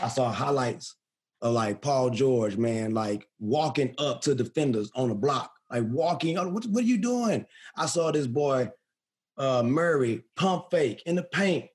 I 0.00 0.06
saw 0.06 0.30
highlights 0.30 0.94
of 1.42 1.52
like 1.52 1.82
Paul 1.82 2.10
George, 2.10 2.56
man, 2.56 2.94
like 2.94 3.28
walking 3.38 3.94
up 3.98 4.22
to 4.22 4.34
defenders 4.34 4.90
on 4.94 5.08
the 5.08 5.14
block, 5.14 5.52
like 5.70 5.84
walking. 5.86 6.36
What, 6.36 6.66
what 6.66 6.84
are 6.84 6.86
you 6.86 6.98
doing? 6.98 7.46
I 7.76 7.86
saw 7.86 8.10
this 8.10 8.26
boy, 8.26 8.70
uh, 9.36 9.62
Murray, 9.62 10.24
pump 10.36 10.70
fake 10.70 11.02
in 11.06 11.14
the 11.16 11.22
paint. 11.22 11.66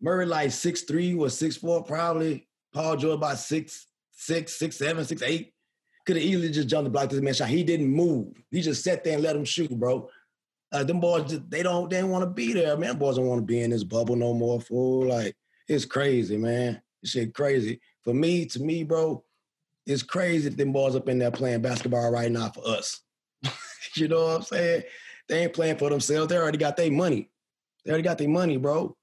Murray 0.00 0.26
like 0.26 0.50
six 0.50 0.82
three 0.82 1.14
was 1.14 1.36
six 1.36 1.56
four 1.56 1.82
probably. 1.84 2.48
Paul 2.72 2.96
George 2.96 3.16
about 3.16 3.38
six 3.38 3.86
six 4.12 4.54
six 4.54 4.76
seven 4.76 5.04
six 5.04 5.22
eight. 5.22 5.52
Could 6.06 6.16
have 6.16 6.24
easily 6.24 6.50
just 6.50 6.68
jumped 6.68 6.84
the 6.84 6.90
block 6.90 7.10
this 7.10 7.20
man 7.20 7.34
shot. 7.34 7.48
He 7.48 7.62
didn't 7.62 7.88
move. 7.88 8.42
He 8.50 8.62
just 8.62 8.82
sat 8.82 9.04
there 9.04 9.14
and 9.14 9.22
let 9.22 9.36
him 9.36 9.44
shoot, 9.44 9.70
bro. 9.70 10.08
Uh, 10.72 10.84
them 10.84 11.00
boys, 11.00 11.38
they 11.48 11.62
don't, 11.62 11.90
they 11.90 12.00
don't 12.00 12.10
want 12.10 12.22
to 12.22 12.30
be 12.30 12.52
there, 12.52 12.76
man. 12.76 12.96
Boys 12.96 13.16
don't 13.16 13.26
want 13.26 13.40
to 13.40 13.44
be 13.44 13.60
in 13.60 13.70
this 13.70 13.84
bubble 13.84 14.16
no 14.16 14.32
more, 14.32 14.60
fool. 14.60 15.08
Like 15.08 15.36
it's 15.68 15.84
crazy, 15.84 16.36
man. 16.36 16.80
Shit 17.04 17.34
crazy. 17.34 17.80
For 18.02 18.14
me, 18.14 18.46
to 18.46 18.60
me, 18.60 18.84
bro, 18.84 19.24
it's 19.86 20.02
crazy 20.02 20.48
if 20.48 20.56
them 20.56 20.72
boys 20.72 20.96
up 20.96 21.08
in 21.08 21.18
there 21.18 21.30
playing 21.30 21.62
basketball 21.62 22.10
right 22.10 22.30
now 22.30 22.50
for 22.50 22.66
us. 22.66 23.00
you 23.94 24.08
know 24.08 24.26
what 24.26 24.36
I'm 24.36 24.42
saying? 24.42 24.82
They 25.28 25.44
ain't 25.44 25.52
playing 25.52 25.78
for 25.78 25.90
themselves. 25.90 26.28
They 26.28 26.36
already 26.36 26.58
got 26.58 26.76
their 26.76 26.90
money. 26.90 27.30
They 27.84 27.90
already 27.90 28.04
got 28.04 28.18
their 28.18 28.28
money, 28.28 28.56
bro. 28.56 28.96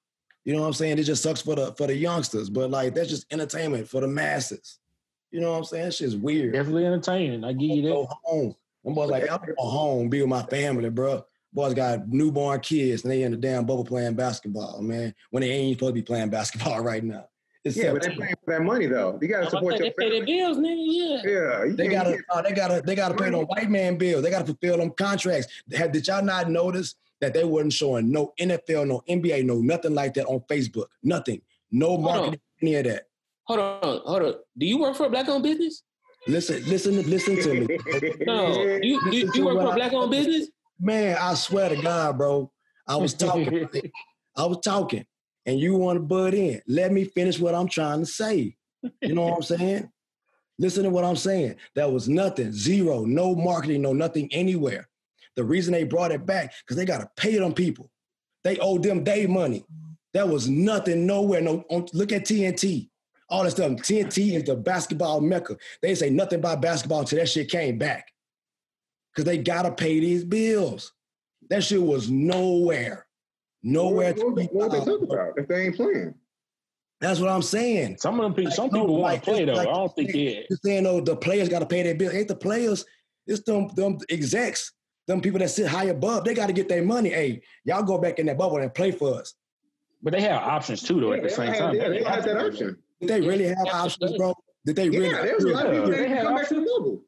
You 0.45 0.53
know 0.53 0.61
what 0.61 0.67
I'm 0.67 0.73
saying? 0.73 0.97
It 0.97 1.03
just 1.03 1.23
sucks 1.23 1.41
for 1.41 1.55
the 1.55 1.73
for 1.73 1.87
the 1.87 1.95
youngsters, 1.95 2.49
but 2.49 2.69
like 2.69 2.95
that's 2.95 3.09
just 3.09 3.31
entertainment 3.33 3.89
for 3.89 3.99
the 3.99 4.07
masses. 4.07 4.79
You 5.31 5.41
know 5.41 5.51
what 5.51 5.57
I'm 5.57 5.63
saying? 5.65 5.85
That 5.85 5.93
shit's 5.93 6.15
weird. 6.15 6.53
Definitely 6.53 6.85
entertaining. 6.85 7.43
I 7.43 7.51
give 7.51 7.69
you 7.69 7.81
that. 7.83 7.89
Go 7.89 8.07
home. 8.23 8.55
Them 8.83 8.93
boys 8.93 9.09
like, 9.09 9.29
I'm 9.29 9.39
go 9.39 9.69
home, 9.69 10.09
be 10.09 10.21
with 10.21 10.29
my 10.29 10.43
family, 10.43 10.89
bro. 10.89 11.25
Boys 11.51 11.73
got 11.73 12.07
newborn 12.07 12.61
kids 12.61 13.03
and 13.03 13.11
they 13.11 13.23
in 13.23 13.31
the 13.31 13.37
damn 13.37 13.65
bubble 13.65 13.83
playing 13.83 14.15
basketball, 14.15 14.81
man. 14.81 15.13
When 15.31 15.41
they 15.41 15.49
ain't 15.49 15.77
supposed 15.77 15.89
to 15.89 15.93
be 15.93 16.01
playing 16.01 16.29
basketball 16.29 16.79
right 16.83 17.03
now. 17.03 17.25
It's 17.68 17.78
Yeah, 17.78 17.93
but 17.93 18.01
they're 18.03 18.11
paying 18.15 18.36
for 18.43 18.53
that 18.53 18.61
money 18.63 18.86
though. 18.88 19.18
You 19.22 19.28
gotta 19.28 19.49
support 19.49 19.78
your 19.78 19.80
they 19.80 19.86
your 19.86 19.93
pay 19.93 20.09
their 20.09 20.26
family. 20.26 20.38
bills, 20.38 20.57
nigga. 20.57 21.22
Yeah. 21.26 21.65
Yeah, 21.70 21.76
They 21.76 21.88
gotta, 21.88 22.18
uh, 22.34 22.41
they 22.41 22.51
gotta, 22.53 22.82
they 22.86 22.95
gotta 22.95 23.15
pay 23.15 23.30
them 23.30 23.41
white 23.45 23.70
man 23.70 23.97
bills. 23.97 24.24
They 24.24 24.30
gotta 24.30 24.45
fulfill 24.45 24.78
them 24.78 24.91
contracts. 24.91 25.47
Have, 25.76 25.91
did 25.91 26.07
y'all 26.07 26.24
not 26.24 26.49
notice 26.49 26.95
that 27.22 27.34
they 27.34 27.43
wasn't 27.43 27.74
showing 27.74 28.11
no 28.11 28.34
NFL, 28.39 28.88
no 28.88 29.01
NBA, 29.09 29.43
no 29.45 29.59
nothing 29.59 29.93
like 29.93 30.13
that 30.15 30.26
on 30.28 30.39
Facebook? 30.49 30.86
Nothing. 31.03 31.41
No 31.72 31.95
on. 31.95 32.01
marketing, 32.01 32.39
any 32.61 32.76
of 32.76 32.84
that. 32.86 33.03
Hold 33.45 33.59
on, 33.59 34.01
hold 34.05 34.22
on. 34.24 34.34
Do 34.57 34.65
you 34.65 34.80
work 34.80 34.95
for 34.95 35.05
a 35.05 35.09
black 35.09 35.28
owned 35.30 35.43
business? 35.43 35.84
Listen, 36.28 36.63
listen, 36.65 37.09
listen 37.09 37.38
to 37.41 37.53
me. 37.53 37.78
No. 38.26 38.51
You 38.82 38.99
you, 39.11 39.26
Listen 39.26 39.32
you 39.36 39.45
work 39.45 39.55
for 39.57 39.68
a 39.68 39.70
I- 39.70 39.76
black 39.76 39.93
owned 39.93 40.11
business? 40.11 40.49
Man, 40.80 41.18
I 41.20 41.34
swear 41.34 41.70
to 41.70 41.82
God, 41.82 42.18
bro. 42.18 42.51
I 42.88 42.97
was 42.97 43.13
talking. 43.26 43.68
I 44.36 44.45
was 44.45 44.59
talking, 44.63 45.05
and 45.47 45.59
you 45.59 45.75
want 45.75 45.95
to 45.95 46.03
butt 46.03 46.33
in. 46.33 46.61
Let 46.67 46.91
me 46.91 47.05
finish 47.05 47.39
what 47.39 47.55
I'm 47.55 47.69
trying 47.69 48.01
to 48.01 48.05
say. 48.05 48.55
You 49.01 49.15
know 49.15 49.23
what 49.23 49.35
I'm 49.37 49.41
saying? 49.41 49.89
Listen 50.59 50.83
to 50.83 50.89
what 50.89 51.05
I'm 51.05 51.15
saying. 51.15 51.55
That 51.75 51.91
was 51.91 52.09
nothing, 52.09 52.51
zero, 52.51 53.05
no 53.05 53.33
marketing, 53.33 53.81
no 53.81 53.93
nothing 53.93 54.27
anywhere. 54.31 54.87
The 55.35 55.43
reason 55.43 55.71
they 55.71 55.83
brought 55.83 56.11
it 56.11 56.25
back 56.25 56.53
because 56.59 56.75
they 56.75 56.85
gotta 56.85 57.09
pay 57.15 57.37
them 57.37 57.53
people. 57.53 57.89
They 58.43 58.57
owe 58.57 58.77
them 58.77 59.03
day 59.03 59.25
money. 59.27 59.65
That 60.13 60.27
was 60.27 60.49
nothing, 60.49 61.05
nowhere. 61.05 61.41
No, 61.41 61.63
on, 61.69 61.85
look 61.93 62.11
at 62.11 62.25
TNT. 62.25 62.89
All 63.29 63.43
that 63.43 63.51
stuff. 63.51 63.71
TNT 63.73 64.33
is 64.33 64.43
the 64.45 64.55
basketball 64.55 65.21
mecca. 65.21 65.57
They 65.81 65.93
say 65.95 66.09
nothing 66.09 66.39
about 66.39 66.61
basketball 66.61 67.01
until 67.01 67.19
that 67.19 67.29
shit 67.29 67.51
came 67.51 67.77
back. 67.77 68.11
Because 69.13 69.25
they 69.25 69.37
gotta 69.37 69.71
pay 69.71 69.99
these 69.99 70.23
bills. 70.23 70.91
That 71.49 71.63
shit 71.63 71.81
was 71.81 72.09
nowhere. 72.09 73.07
Nowhere 73.72 74.13
What, 74.13 74.18
to 74.18 74.26
what, 74.28 74.36
be 74.36 74.43
what 74.45 74.72
they 74.72 74.78
found. 74.78 74.88
talk 74.88 75.01
about 75.03 75.34
if 75.38 75.47
they 75.49 75.65
ain't 75.65 75.76
playing? 75.76 76.13
That's 77.01 77.20
what 77.20 77.30
I'm 77.30 77.41
saying. 77.41 77.97
Some 77.97 78.18
of 78.20 78.24
them 78.24 78.34
people, 78.34 78.51
some 78.53 78.68
No, 78.72 78.82
people 78.82 78.93
want 78.93 79.01
like, 79.13 79.24
to 79.24 79.32
play 79.32 79.45
though. 79.45 79.53
like- 79.53 79.68
I 79.68 79.72
don't 79.74 79.93
think 79.95 80.13
yeah. 80.13 80.39
You're 80.49 80.59
saying, 80.63 80.88
oh, 80.88 81.01
the 81.01 81.15
players 81.18 81.49
got 81.49 81.59
to 81.59 81.65
pay 81.65 81.84
their 81.84 81.93
bills. 81.95 82.13
Ain't 82.13 82.30
the 82.30 82.36
players? 82.36 82.86
It's 83.28 83.41
them, 83.43 83.68
them 83.76 83.97
execs, 84.09 84.72
them 85.05 85.20
people 85.20 85.39
that 85.39 85.49
sit 85.49 85.68
high 85.68 85.86
above. 85.86 86.24
They 86.24 86.34
got 86.34 86.47
to 86.47 86.53
get 86.53 86.70
their 86.70 86.82
money. 86.82 87.09
Hey, 87.09 87.41
y'all 87.65 87.84
go 87.84 87.97
back 87.97 88.20
in 88.20 88.26
that 88.28 88.38
bubble 88.38 88.57
and 88.57 88.74
play 88.74 88.91
for 88.91 89.15
us. 89.20 89.34
But 90.01 90.13
they 90.13 90.22
have 90.22 90.41
options 90.43 90.82
too, 90.82 91.01
though. 91.01 91.11
at 91.11 91.24
the 91.24 91.30
same 91.30 91.51
they 91.51 91.59
time, 91.59 91.78
have- 91.78 91.91
they 91.91 92.03
have 92.03 92.24
that 92.24 92.38
option. 92.38 92.78
Did 93.01 93.09
they 93.09 93.22
really 93.22 93.45
have 93.47 93.57
that's 93.65 93.76
options, 93.76 94.18
bro? 94.18 94.34
Did 94.65 94.76
they 94.78 94.89
really? 94.89 95.09
Yeah, 95.09 95.22
there's 95.24 95.43
a 95.43 95.49
lot 95.49 95.65
of 95.68 95.72
people 95.74 95.91
They 95.91 95.97
that 95.99 96.09
had 96.09 96.24
come 96.24 96.36
back 96.36 96.47
to 96.47 96.53
the 96.55 96.61
bubble. 96.61 97.01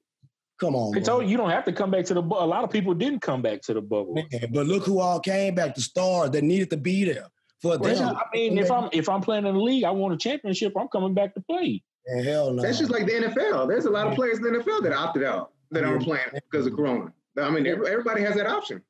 Come 0.60 0.76
on, 0.76 0.92
They 0.92 1.00
told 1.00 1.24
you 1.24 1.30
you 1.30 1.38
don't 1.38 1.50
have 1.52 1.64
to 1.66 1.72
come 1.72 1.90
back 1.90 2.04
to 2.06 2.14
the 2.14 2.22
bubble. 2.22 2.44
A 2.44 2.46
lot 2.46 2.66
of 2.66 2.70
people 2.70 2.94
didn't 2.94 3.22
come 3.22 3.42
back 3.42 3.62
to 3.62 3.74
the 3.74 3.82
bubble. 3.82 4.16
Man, 4.16 4.28
but 4.52 4.68
look 4.68 4.84
who 4.86 5.00
all 5.00 5.20
came 5.20 5.56
back. 5.56 5.74
The 5.76 5.82
stars 5.82 6.32
that 6.32 6.44
needed 6.44 6.70
to 6.72 6.78
be 6.78 7.06
there 7.06 7.28
for 7.62 7.78
Well, 7.78 7.96
them. 7.96 8.16
I 8.16 8.24
mean, 8.34 8.58
if 8.58 8.70
I'm 8.70 8.90
if 8.92 9.08
I'm 9.08 9.22
playing 9.22 9.46
in 9.46 9.56
the 9.56 9.62
league, 9.62 9.86
I 9.86 9.92
want 9.92 10.14
a 10.14 10.18
championship. 10.18 10.74
I'm 10.78 10.90
coming 10.90 11.14
back 11.14 11.34
to 11.36 11.42
play. 11.42 11.82
Man, 12.08 12.24
hell 12.26 12.52
no. 12.52 12.62
That's 12.62 12.78
just 12.78 12.92
like 12.92 13.06
the 13.06 13.14
NFL. 13.14 13.70
There's 13.70 13.86
a 13.86 13.90
lot 13.90 14.08
of 14.08 14.16
players 14.16 14.38
in 14.40 14.44
the 14.44 14.50
NFL 14.50 14.84
that 14.84 14.94
opted 14.94 15.24
out 15.24 15.52
that 15.72 15.86
aren't 15.86 16.04
playing 16.04 16.26
because 16.52 16.68
of 16.68 16.76
Corona. 16.76 17.14
I 17.40 17.50
mean, 17.52 17.66
everybody 17.66 18.22
has 18.24 18.36
that 18.36 18.48
option. 18.48 18.82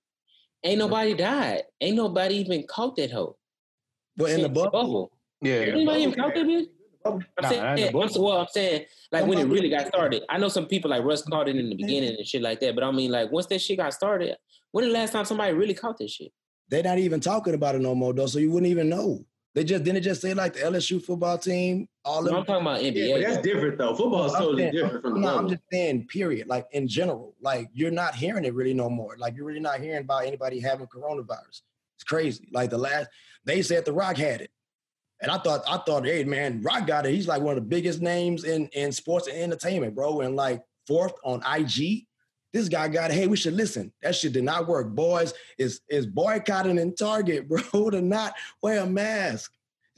Ain't 0.64 0.80
nobody 0.80 1.14
died. 1.14 1.64
Ain't 1.82 1.96
nobody 1.98 2.36
even 2.36 2.66
caught 2.68 2.96
that 2.96 3.12
hoe. 3.12 3.38
but 4.18 4.32
in 4.32 4.38
the 4.42 4.48
Shit, 4.48 4.54
bubble. 4.54 5.12
Yeah, 5.42 5.54
Anybody 5.54 6.02
even 6.04 6.16
caught 6.16 6.34
that 6.34 6.46
bitch? 6.46 6.66
I'm 7.06 7.26
Nah, 7.42 7.50
saying, 7.50 7.62
not 7.62 7.80
in 7.80 7.94
the 7.94 8.00
I'm, 8.00 8.22
well, 8.24 8.38
I'm 8.42 8.48
saying, 8.50 8.86
like 9.12 9.26
when 9.26 9.38
it 9.38 9.46
really 9.46 9.70
got 9.70 9.88
started. 9.88 10.24
I 10.30 10.38
know 10.38 10.50
some 10.50 10.66
people 10.66 10.92
like 10.92 11.04
Russ 11.04 11.24
caught 11.24 11.48
it 11.48 11.56
in 11.56 11.70
the 11.70 11.76
mm-hmm. 11.76 11.78
beginning 11.86 12.16
and 12.18 12.28
shit 12.28 12.42
like 12.42 12.60
that, 12.60 12.76
but 12.76 12.84
I 12.84 12.92
mean, 12.92 13.12
like 13.12 13.32
once 13.32 13.46
that 13.48 13.62
shit 13.62 13.78
got 13.78 13.94
started, 13.94 14.36
when 14.72 14.86
the 14.86 14.92
last 14.92 15.14
time 15.14 15.26
somebody 15.26 15.54
really 15.54 15.74
caught 15.74 15.98
that 16.00 16.10
shit? 16.10 16.32
They're 16.70 16.84
not 16.84 17.00
even 17.00 17.20
talking 17.20 17.54
about 17.56 17.76
it 17.76 17.82
no 17.82 17.96
more, 17.96 18.14
though, 18.14 18.28
so 18.28 18.38
you 18.40 18.52
wouldn't 18.52 18.70
even 18.70 18.90
know. 18.90 19.26
They 19.56 19.64
just 19.64 19.84
didn't 19.84 19.98
it 19.98 20.02
just 20.02 20.22
say 20.22 20.34
like 20.36 20.54
the 20.54 20.60
LSU 20.60 21.04
football 21.04 21.38
team, 21.38 21.88
all 22.06 22.22
No, 22.22 22.32
of 22.32 22.38
I'm 22.38 22.46
talking 22.46 22.62
about 22.68 22.84
Yeah, 22.84 22.92
NBA. 22.92 23.14
but 23.14 23.22
that's 23.28 23.42
different 23.42 23.78
though. 23.80 23.96
Football 23.96 24.26
is 24.28 24.34
totally 24.34 24.64
saying- 24.64 24.74
different 24.74 25.02
from 25.02 25.14
the 25.16 25.20
No, 25.20 25.38
I'm 25.38 25.50
just 25.50 25.64
saying, 25.72 26.08
period. 26.08 26.48
Like 26.48 26.68
in 26.72 26.88
general, 26.88 27.36
like 27.42 27.68
you're 27.74 27.90
not 27.92 28.14
hearing 28.14 28.46
it 28.46 28.54
really 28.54 28.76
no 28.76 28.90
more. 28.90 29.16
Like 29.18 29.36
you're 29.36 29.46
really 29.46 29.60
not 29.60 29.80
hearing 29.80 30.02
about 30.02 30.26
anybody 30.26 30.60
having 30.60 30.86
coronavirus. 30.88 31.62
It's 31.96 32.04
crazy. 32.06 32.48
Like 32.54 32.70
the 32.70 32.78
last, 32.78 33.10
they 33.44 33.62
said 33.64 33.86
the 33.86 33.92
Rock 33.94 34.18
had 34.18 34.42
it, 34.42 34.52
and 35.22 35.32
I 35.32 35.38
thought, 35.38 35.62
I 35.68 35.78
thought, 35.78 36.06
hey 36.06 36.24
man, 36.24 36.62
Rock 36.62 36.88
got 36.88 37.06
it. 37.06 37.14
He's 37.14 37.28
like 37.28 37.42
one 37.42 37.58
of 37.58 37.64
the 37.64 37.68
biggest 37.70 38.02
names 38.02 38.44
in 38.44 38.68
in 38.68 38.92
sports 38.92 39.28
and 39.28 39.38
entertainment, 39.38 39.96
bro. 39.96 40.22
And 40.22 40.36
like 40.36 40.64
fourth 40.88 41.14
on 41.24 41.44
IG, 41.46 42.06
this 42.54 42.70
guy 42.70 42.88
got 42.88 43.12
it. 43.12 43.16
Hey, 43.16 43.28
we 43.28 43.38
should 43.38 43.54
listen. 43.54 43.92
That 44.02 44.16
shit 44.16 44.34
did 44.34 44.44
not 44.44 44.68
work. 44.68 44.90
Boys 44.90 45.34
is 45.58 45.82
is 45.90 46.06
boycotting 46.06 46.78
in 46.78 46.96
Target, 46.96 47.48
bro, 47.72 47.90
to 47.90 48.02
not 48.02 48.34
wear 48.62 48.82
a 48.82 48.88
mask. 48.88 49.54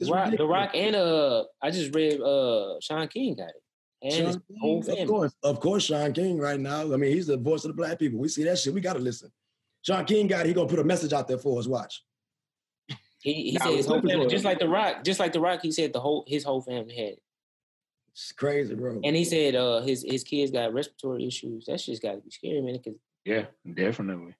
Rock, 0.08 0.34
the. 0.36 0.44
Rock 0.44 0.70
and 0.74 0.96
uh, 0.96 1.44
I 1.60 1.70
just 1.70 1.94
read 1.94 2.20
uh, 2.20 2.80
Shaun 2.80 3.06
King 3.06 3.36
got 3.36 3.50
it, 3.50 3.62
and 4.02 4.26
his 4.26 4.34
Sean 4.34 4.42
whole 4.60 4.78
of 4.80 5.08
course, 5.08 5.34
of 5.44 5.60
course, 5.60 5.84
Shaun 5.84 6.12
King 6.12 6.38
right 6.38 6.58
now. 6.58 6.80
I 6.92 6.96
mean, 6.96 7.12
he's 7.12 7.28
the 7.28 7.36
voice 7.36 7.64
of 7.64 7.68
the 7.68 7.74
black 7.74 8.00
people. 8.00 8.18
We 8.18 8.28
see 8.28 8.42
that 8.44 8.58
shit. 8.58 8.74
We 8.74 8.80
gotta 8.80 8.98
listen. 8.98 9.30
Shaun 9.82 10.04
King 10.04 10.26
got 10.26 10.44
it. 10.44 10.48
He 10.48 10.54
gonna 10.54 10.68
put 10.68 10.80
a 10.80 10.84
message 10.84 11.12
out 11.12 11.28
there 11.28 11.38
for 11.38 11.60
us. 11.60 11.68
Watch. 11.68 12.02
He, 13.22 13.32
he 13.34 13.52
Nah, 13.52 13.64
said 13.64 13.74
his 13.74 13.86
whole 13.86 14.00
family, 14.02 14.26
just 14.26 14.44
like 14.44 14.58
the 14.58 14.68
Rock, 14.68 15.04
just 15.04 15.20
like 15.20 15.32
the 15.32 15.40
Rock. 15.40 15.60
He 15.62 15.70
said 15.70 15.92
the 15.92 16.00
whole 16.00 16.24
his 16.26 16.42
whole 16.44 16.60
family 16.60 16.94
had 16.94 17.08
it, 17.14 17.22
It's 18.12 18.32
crazy, 18.32 18.74
bro. 18.74 19.00
and 19.04 19.14
he 19.14 19.24
said 19.24 19.54
uh, 19.54 19.80
his 19.80 20.02
his 20.06 20.24
kids 20.24 20.50
got 20.50 20.74
respiratory 20.74 21.24
issues. 21.26 21.66
That 21.66 21.80
shit's 21.80 22.00
got 22.00 22.12
to 22.14 22.18
be 22.20 22.30
scary, 22.30 22.60
man. 22.60 22.74
Because 22.82 22.98
Yeah, 23.24 23.44
definitely. 23.74 24.34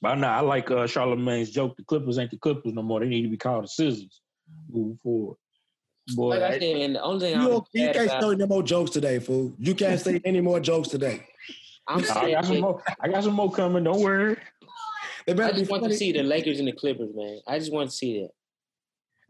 But 0.00 0.16
now 0.16 0.36
I 0.38 0.40
like 0.40 0.70
uh, 0.70 0.86
Charlemagne's 0.86 1.50
joke. 1.50 1.76
The 1.76 1.82
Clippers 1.82 2.18
ain't 2.18 2.30
the 2.30 2.36
Clippers 2.38 2.74
no 2.74 2.82
more. 2.82 3.00
They 3.00 3.08
need 3.08 3.22
to 3.22 3.28
be 3.28 3.36
called 3.36 3.64
the 3.64 3.68
Scissors. 3.68 4.20
Moving 4.70 4.98
forward, 5.02 5.36
boy. 6.14 6.28
like 6.38 6.42
I 6.42 6.58
said, 6.60 6.76
and 6.76 6.94
the 6.94 7.02
only 7.02 7.20
thing 7.20 7.34
you, 7.34 7.40
I'm 7.40 7.50
don't- 7.50 7.68
you 7.72 7.82
can't 7.88 7.96
about, 8.06 8.22
say 8.22 8.36
no 8.36 8.46
more 8.46 8.62
jokes 8.62 8.90
today, 8.92 9.18
fool. 9.18 9.52
You 9.58 9.74
can't 9.74 10.00
say 10.00 10.20
any 10.24 10.40
more 10.40 10.60
jokes 10.60 10.86
today. 10.88 11.26
I'm 11.88 11.98
I 12.16 12.30
got 12.30 12.44
some 12.46 12.60
more. 12.60 12.82
I 13.00 13.08
got 13.08 13.24
some 13.24 13.32
more 13.34 13.50
coming. 13.50 13.82
Don't 13.82 14.00
worry. 14.00 14.36
They 15.26 15.32
I 15.32 15.36
better 15.36 15.52
be 15.54 15.58
just 15.60 15.70
want 15.70 15.84
to 15.84 15.94
see 15.94 16.12
the 16.12 16.22
Lakers 16.22 16.58
and 16.60 16.68
the 16.68 16.72
Clippers, 16.72 17.10
man. 17.14 17.40
I 17.46 17.58
just 17.58 17.72
want 17.72 17.90
to 17.90 17.96
see 17.96 18.20
that. 18.20 18.30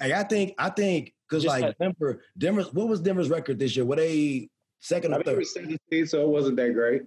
Hey, 0.04 0.12
I 0.12 0.24
think, 0.24 0.54
I 0.58 0.68
think, 0.68 1.14
because 1.28 1.44
like 1.46 1.62
like- 1.62 1.78
Denver, 1.78 2.22
Denver, 2.36 2.62
what 2.72 2.88
was 2.88 3.00
Denver's 3.00 3.30
record 3.30 3.58
this 3.58 3.74
year? 3.76 3.84
Were 3.86 3.96
they 3.96 4.50
second 4.80 5.14
I 5.14 5.18
or 5.18 5.22
think 5.22 5.26
it 5.40 5.48
third? 5.48 5.66
was 5.68 5.78
seed, 5.90 6.08
so 6.10 6.22
it 6.22 6.28
wasn't 6.28 6.56
that 6.56 6.74
great. 6.74 7.02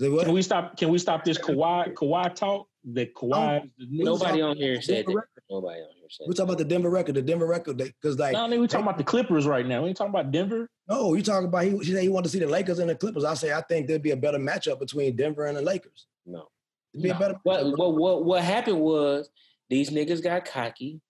Can 0.00 0.32
we 0.32 0.42
stop? 0.42 0.76
Can 0.76 0.90
we 0.90 0.98
stop 0.98 1.24
this 1.24 1.38
Kawhi 1.38 1.92
Kawhi 1.94 2.32
talk? 2.34 2.68
That 2.92 3.14
Kawhi. 3.14 3.64
is 3.64 3.70
the 3.78 3.86
new- 3.86 4.04
Nobody 4.04 4.40
on 4.42 4.56
here 4.56 4.80
said 4.80 5.06
that. 5.06 5.22
Nobody 5.50 5.80
on 5.80 5.88
here 5.98 6.08
said. 6.08 6.26
We're 6.28 6.34
talking 6.34 6.44
about 6.50 6.58
the 6.58 6.64
Denver 6.64 6.90
record, 6.90 7.16
the 7.16 7.22
Denver 7.22 7.46
record, 7.46 7.78
because 7.78 8.18
like 8.18 8.34
No, 8.34 8.44
I 8.44 8.48
mean, 8.48 8.60
we 8.60 8.68
talking 8.68 8.86
about 8.86 8.98
the 8.98 9.04
Clippers 9.04 9.46
right 9.46 9.66
now. 9.66 9.82
We 9.82 9.88
ain't 9.88 9.96
talking 9.96 10.14
about 10.14 10.30
Denver. 10.30 10.68
no, 10.88 11.14
you 11.14 11.22
talking 11.22 11.48
about 11.48 11.64
he, 11.64 11.70
he 11.78 11.84
said 11.92 12.02
he 12.02 12.08
wanted 12.10 12.24
to 12.24 12.30
see 12.30 12.38
the 12.38 12.46
Lakers 12.46 12.78
and 12.78 12.88
the 12.90 12.94
Clippers. 12.94 13.24
I 13.24 13.34
say 13.34 13.52
I 13.52 13.62
think 13.62 13.88
there'd 13.88 14.02
be 14.02 14.12
a 14.12 14.16
better 14.16 14.38
matchup 14.38 14.78
between 14.78 15.16
Denver 15.16 15.46
and 15.46 15.56
the 15.56 15.62
Lakers. 15.62 16.06
No. 16.26 16.48
It'd 16.94 17.02
be 17.02 17.10
a 17.10 17.18
better. 17.18 17.36
What 17.42 17.66
what 17.78 17.94
what 17.94 18.24
what 18.24 18.42
happened 18.44 18.80
was 18.80 19.28
these 19.70 19.90
niggas 19.90 20.22
got 20.22 20.44
cocky, 20.44 21.00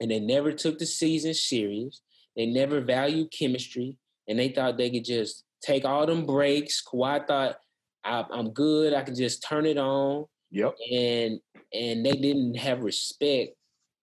and 0.00 0.10
they 0.10 0.20
never 0.20 0.52
took 0.52 0.78
the 0.78 0.86
season 0.86 1.34
serious. 1.34 2.00
They 2.36 2.46
never 2.46 2.80
valued 2.80 3.32
chemistry, 3.32 3.96
and 4.28 4.38
they 4.38 4.48
thought 4.48 4.76
they 4.76 4.90
could 4.90 5.04
just 5.04 5.44
take 5.62 5.84
all 5.84 6.04
them 6.06 6.26
breaks. 6.26 6.82
Kawhi 6.82 7.26
thought 7.26 7.56
I, 8.04 8.24
I'm 8.30 8.50
good. 8.50 8.92
I 8.92 9.02
can 9.02 9.14
just 9.14 9.42
turn 9.42 9.66
it 9.66 9.78
on, 9.78 10.26
Yep. 10.50 10.74
and 10.92 11.40
and 11.72 12.04
they 12.04 12.12
didn't 12.12 12.56
have 12.56 12.80
respect 12.82 13.54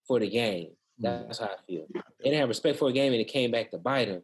for 0.08 0.18
the 0.18 0.28
game. 0.28 0.70
That's 0.98 1.38
how 1.38 1.46
I 1.46 1.56
feel. 1.66 1.86
They 1.94 2.30
didn't 2.30 2.40
have 2.40 2.48
respect 2.48 2.78
for 2.78 2.88
a 2.88 2.92
game, 2.92 3.12
and 3.12 3.20
it 3.20 3.28
came 3.28 3.50
back 3.50 3.70
to 3.72 3.78
bite 3.78 4.08
them. 4.08 4.22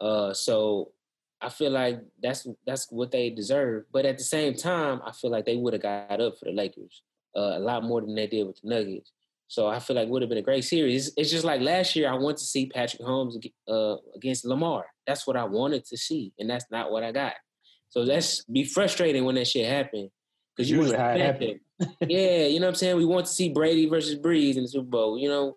Uh, 0.00 0.32
so 0.32 0.92
I 1.40 1.48
feel 1.48 1.70
like 1.70 2.00
that's 2.22 2.46
that's 2.66 2.90
what 2.90 3.10
they 3.10 3.30
deserve. 3.30 3.84
But 3.92 4.06
at 4.06 4.18
the 4.18 4.24
same 4.24 4.54
time, 4.54 5.00
I 5.06 5.12
feel 5.12 5.30
like 5.30 5.44
they 5.44 5.56
would 5.56 5.72
have 5.72 5.82
got 5.82 6.20
up 6.20 6.38
for 6.38 6.46
the 6.46 6.52
Lakers 6.52 7.02
uh, 7.36 7.56
a 7.56 7.60
lot 7.60 7.84
more 7.84 8.00
than 8.00 8.14
they 8.14 8.26
did 8.26 8.46
with 8.46 8.60
the 8.62 8.68
Nuggets. 8.68 9.12
So 9.46 9.66
I 9.66 9.78
feel 9.78 9.96
like 9.96 10.08
it 10.08 10.10
would 10.10 10.20
have 10.20 10.28
been 10.28 10.38
a 10.38 10.42
great 10.42 10.64
series. 10.64 11.10
It's, 11.16 11.30
just 11.30 11.44
like 11.44 11.62
last 11.62 11.96
year, 11.96 12.10
I 12.10 12.14
went 12.14 12.36
to 12.36 12.44
see 12.44 12.66
Patrick 12.66 13.00
Mahomes 13.00 13.34
uh, 13.66 13.96
against 14.14 14.44
Lamar. 14.44 14.84
That's 15.06 15.26
what 15.26 15.38
I 15.38 15.44
wanted 15.44 15.86
to 15.86 15.96
see, 15.96 16.34
and 16.38 16.50
that's 16.50 16.66
not 16.70 16.90
what 16.90 17.02
I 17.02 17.12
got. 17.12 17.32
So 17.88 18.04
that's 18.04 18.44
be 18.44 18.64
frustrating 18.64 19.24
when 19.24 19.36
that 19.36 19.46
shit 19.46 19.66
happened 19.66 20.10
because 20.54 20.70
you 20.70 20.78
Usually 20.78 20.96
want 20.96 21.18
how 21.18 21.26
it 21.40 21.60
yeah, 22.08 22.46
you 22.46 22.60
know 22.60 22.66
what 22.66 22.72
I'm 22.72 22.74
saying? 22.74 22.96
We 22.96 23.04
want 23.04 23.26
to 23.26 23.32
see 23.32 23.48
Brady 23.48 23.88
versus 23.88 24.18
Brees 24.18 24.56
in 24.56 24.62
the 24.62 24.68
Super 24.68 24.88
Bowl, 24.88 25.18
you 25.18 25.28
know? 25.28 25.56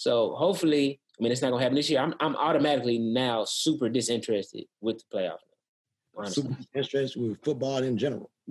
So 0.00 0.34
hopefully, 0.34 0.98
I 1.18 1.22
mean, 1.22 1.30
it's 1.30 1.42
not 1.42 1.50
going 1.50 1.60
to 1.60 1.62
happen 1.62 1.76
this 1.76 1.90
year. 1.90 2.00
I'm, 2.00 2.14
I'm 2.20 2.34
automatically 2.36 2.98
now 2.98 3.44
super 3.44 3.90
disinterested 3.90 4.64
with 4.80 4.96
the 4.96 5.04
playoff. 5.14 5.36
Honestly. 6.16 6.42
Super 6.42 6.56
interested 6.74 7.20
with 7.20 7.44
football 7.44 7.82
in 7.82 7.98
general. 7.98 8.30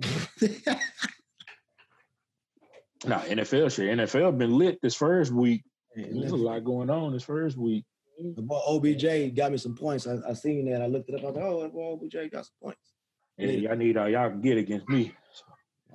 No, 3.06 3.16
NFL 3.16 3.74
shit. 3.74 3.96
NFL 3.96 4.36
been 4.36 4.58
lit 4.58 4.78
this 4.82 4.94
first 4.94 5.32
week. 5.32 5.64
And 5.96 6.20
There's 6.20 6.32
a 6.32 6.36
lot 6.36 6.62
going 6.64 6.90
on 6.90 7.14
this 7.14 7.22
first 7.22 7.56
week. 7.56 7.86
The 8.18 8.42
boy 8.42 8.60
OBJ 8.66 9.34
got 9.34 9.52
me 9.52 9.56
some 9.56 9.74
points. 9.74 10.06
I, 10.06 10.18
I 10.28 10.34
seen 10.34 10.70
that. 10.70 10.82
I 10.82 10.86
looked 10.86 11.08
it 11.08 11.14
up. 11.14 11.22
I 11.22 11.28
was 11.28 11.34
like, 11.34 11.44
oh, 11.46 11.62
that 11.62 11.72
boy 11.72 11.92
OBJ 11.94 12.30
got 12.30 12.44
some 12.44 12.56
points. 12.62 12.92
And 13.38 13.62
y'all 13.62 13.74
need 13.74 13.96
all 13.96 14.06
y'all 14.06 14.28
can 14.28 14.42
get 14.42 14.58
against 14.58 14.86
me. 14.86 15.14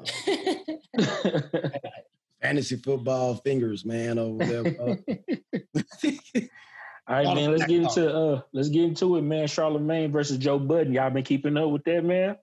Fantasy 2.41 2.75
football 2.77 3.35
fingers, 3.35 3.85
man, 3.85 4.19
over 4.19 4.45
there. 4.45 4.63
bro. 4.73 4.97
All 7.07 7.15
right, 7.15 7.35
man. 7.35 7.51
Let's 7.51 7.65
get 7.65 7.81
into 7.81 8.13
uh 8.13 8.41
let's 8.53 8.69
get 8.69 8.83
into 8.83 9.17
it, 9.17 9.21
man. 9.21 9.47
Charlemagne 9.47 10.11
versus 10.11 10.37
Joe 10.37 10.59
Budden. 10.59 10.93
Y'all 10.93 11.09
been 11.09 11.23
keeping 11.23 11.57
up 11.57 11.69
with 11.69 11.83
that, 11.85 12.03
man? 12.03 12.35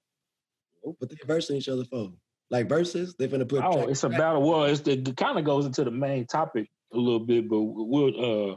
what 0.82 1.08
they're 1.08 1.18
versing 1.26 1.56
each 1.56 1.68
other 1.68 1.84
for? 1.84 2.12
Like 2.50 2.68
verses? 2.68 3.14
They 3.18 3.28
finna 3.28 3.48
put. 3.48 3.62
Oh, 3.64 3.88
it's 3.88 4.04
a 4.04 4.08
battle. 4.08 4.42
Well, 4.42 4.64
it's 4.64 4.80
the, 4.80 4.92
it 4.92 5.16
kind 5.16 5.38
of 5.38 5.44
goes 5.44 5.64
into 5.64 5.84
the 5.84 5.90
main 5.90 6.26
topic 6.26 6.68
a 6.92 6.96
little 6.96 7.20
bit, 7.20 7.48
but 7.48 7.62
we'll 7.62 8.52
uh 8.52 8.56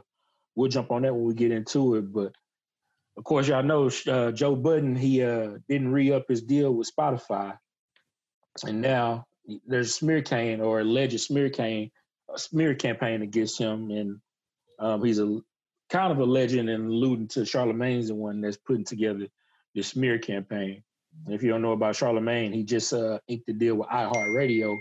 we'll 0.55 0.69
jump 0.69 0.91
on 0.91 1.03
that 1.03 1.13
when 1.13 1.23
we 1.23 1.33
get 1.33 1.51
into 1.51 1.95
it. 1.95 2.11
But 2.11 2.33
of 3.17 3.23
course, 3.23 3.47
y'all 3.47 3.63
know 3.63 3.89
uh, 4.07 4.31
Joe 4.31 4.55
Budden. 4.55 4.95
He 4.95 5.23
uh 5.23 5.59
didn't 5.69 5.91
re 5.91 6.11
up 6.11 6.25
his 6.27 6.41
deal 6.41 6.73
with 6.73 6.91
Spotify, 6.93 7.57
and 8.65 8.81
now 8.81 9.25
there's 9.67 9.89
a 9.89 9.93
smear 9.93 10.21
campaign 10.21 10.61
or 10.61 10.79
alleged 10.79 11.19
smear 11.19 11.49
campaign, 11.49 11.91
a 12.33 12.39
smear 12.39 12.75
campaign 12.75 13.21
against 13.21 13.57
him, 13.59 13.91
and 13.91 14.19
um, 14.79 15.03
he's 15.03 15.19
a 15.19 15.39
kind 15.89 16.11
of 16.11 16.19
a 16.19 16.25
legend 16.25 16.69
and 16.69 16.87
alluding 16.87 17.27
to 17.29 17.45
Charlemagne's 17.45 18.07
the 18.07 18.15
one 18.15 18.41
that's 18.41 18.57
putting 18.57 18.85
together 18.85 19.27
the 19.73 19.83
smear 19.83 20.17
campaign. 20.17 20.83
And 21.25 21.33
if 21.33 21.43
you 21.43 21.49
don't 21.49 21.61
know 21.61 21.71
about 21.71 21.95
Charlemagne, 21.95 22.51
he 22.51 22.63
just 22.63 22.93
uh, 22.93 23.19
inked 23.27 23.45
the 23.45 23.53
deal 23.53 23.75
with 23.75 23.87
iHeartRadio 23.89 24.77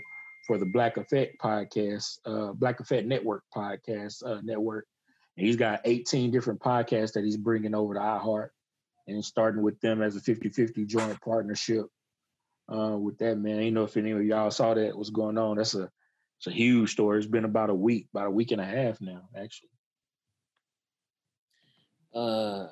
for 0.47 0.57
the 0.57 0.65
Black 0.65 0.97
Effect 0.97 1.35
podcast, 1.41 2.19
uh, 2.25 2.53
Black 2.53 2.79
Effect 2.79 3.07
Network 3.07 3.43
podcast 3.55 4.25
uh, 4.25 4.41
network. 4.43 4.85
And 5.37 5.45
he's 5.45 5.55
got 5.55 5.81
18 5.85 6.31
different 6.31 6.59
podcasts 6.59 7.13
that 7.13 7.23
he's 7.23 7.37
bringing 7.37 7.75
over 7.75 7.93
to 7.93 7.99
iHeart 7.99 8.49
and 9.07 9.23
starting 9.23 9.61
with 9.61 9.79
them 9.81 10.01
as 10.01 10.15
a 10.15 10.21
50-50 10.21 10.87
joint 10.87 11.19
partnership 11.21 11.85
uh, 12.71 12.97
with 12.97 13.17
that, 13.19 13.37
man. 13.37 13.61
You 13.61 13.71
know 13.71 13.83
if 13.83 13.97
any 13.97 14.11
of 14.11 14.23
y'all 14.23 14.51
saw 14.51 14.73
that, 14.73 14.97
what's 14.97 15.09
going 15.09 15.37
on. 15.37 15.57
That's 15.57 15.75
a, 15.75 15.89
it's 16.39 16.47
a 16.47 16.51
huge 16.51 16.91
story. 16.91 17.17
It's 17.19 17.27
been 17.27 17.45
about 17.45 17.69
a 17.69 17.75
week, 17.75 18.07
about 18.13 18.27
a 18.27 18.31
week 18.31 18.51
and 18.51 18.61
a 18.61 18.65
half 18.65 19.01
now, 19.01 19.29
actually. 19.35 19.69
uh, 22.15 22.67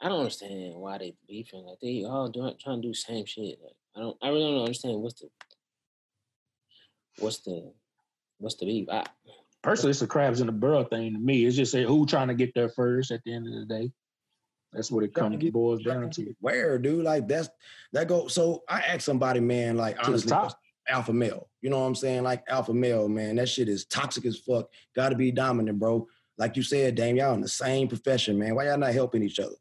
I 0.00 0.08
don't 0.08 0.18
understand 0.18 0.74
why 0.74 0.98
they 0.98 1.14
beefing. 1.28 1.64
Like 1.64 1.78
they 1.80 2.04
all 2.04 2.28
doing 2.28 2.56
trying 2.60 2.82
to 2.82 2.88
do 2.88 2.92
the 2.92 2.94
same 2.94 3.26
shit. 3.26 3.58
Like 3.62 3.76
I 3.96 4.00
don't. 4.00 4.16
I 4.22 4.28
really 4.28 4.50
don't 4.50 4.60
understand 4.62 5.00
what's 5.00 5.20
the 5.20 5.28
what's 7.18 7.38
the 7.40 7.72
what's 8.38 8.56
the 8.56 8.66
beef. 8.66 8.88
I, 8.90 9.06
Personally, 9.62 9.90
it's 9.92 10.02
a 10.02 10.08
crabs 10.08 10.40
in 10.40 10.46
the 10.46 10.52
barrel 10.52 10.82
thing 10.82 11.12
to 11.12 11.18
me. 11.20 11.44
It's 11.44 11.54
just 11.54 11.74
a, 11.74 11.84
who 11.84 12.04
trying 12.04 12.28
to 12.28 12.34
get 12.34 12.52
there 12.52 12.68
first 12.68 13.12
at 13.12 13.22
the 13.24 13.32
end 13.32 13.46
of 13.46 13.54
the 13.54 13.64
day. 13.64 13.92
That's 14.72 14.90
what 14.90 15.04
it 15.04 15.14
comes 15.14 15.36
boils 15.50 15.82
down 15.82 16.10
to. 16.10 16.34
Where, 16.40 16.78
dude? 16.78 17.04
Like 17.04 17.28
that's 17.28 17.50
that 17.92 18.08
go. 18.08 18.28
So 18.28 18.62
I 18.68 18.80
asked 18.80 19.04
somebody, 19.04 19.40
man, 19.40 19.76
like 19.76 19.98
To 19.98 20.06
honestly, 20.06 20.32
alpha 20.88 21.12
male. 21.12 21.48
You 21.60 21.70
know 21.70 21.80
what 21.80 21.86
I'm 21.86 21.94
saying? 21.94 22.22
Like 22.22 22.44
alpha 22.48 22.72
male, 22.72 23.08
man. 23.08 23.36
That 23.36 23.48
shit 23.48 23.68
is 23.68 23.84
toxic 23.84 24.24
as 24.24 24.38
fuck. 24.38 24.70
Got 24.94 25.10
to 25.10 25.16
be 25.16 25.30
dominant, 25.30 25.78
bro. 25.78 26.06
Like 26.38 26.56
you 26.56 26.62
said, 26.62 26.94
damn, 26.94 27.16
y'all 27.16 27.34
in 27.34 27.40
the 27.40 27.48
same 27.48 27.88
profession, 27.88 28.38
man. 28.38 28.54
Why 28.54 28.66
y'all 28.66 28.78
not 28.78 28.92
helping 28.94 29.22
each 29.22 29.38
other? 29.38 29.54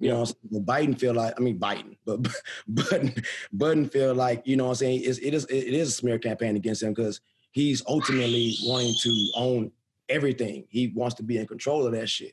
You 0.00 0.10
know 0.10 0.20
what 0.20 0.34
I'm 0.42 0.50
saying? 0.50 0.64
Biden 0.94 0.98
feel 0.98 1.14
like 1.14 1.34
I 1.36 1.40
mean 1.40 1.58
Biden, 1.58 1.96
but 2.04 2.26
Budden 2.68 3.14
Budden 3.52 3.88
feel 3.88 4.14
like 4.14 4.42
you 4.46 4.56
know 4.56 4.64
what 4.64 4.70
I'm 4.70 4.76
saying. 4.76 5.02
It's, 5.04 5.18
it 5.18 5.34
is 5.34 5.44
it 5.46 5.74
is 5.74 5.88
a 5.88 5.92
smear 5.92 6.18
campaign 6.18 6.56
against 6.56 6.82
him 6.82 6.92
because 6.92 7.20
he's 7.52 7.82
ultimately 7.86 8.54
wanting 8.64 8.94
to 9.02 9.30
own 9.36 9.72
everything. 10.08 10.66
He 10.68 10.88
wants 10.94 11.14
to 11.16 11.22
be 11.22 11.38
in 11.38 11.46
control 11.46 11.86
of 11.86 11.92
that 11.92 12.08
shit, 12.08 12.32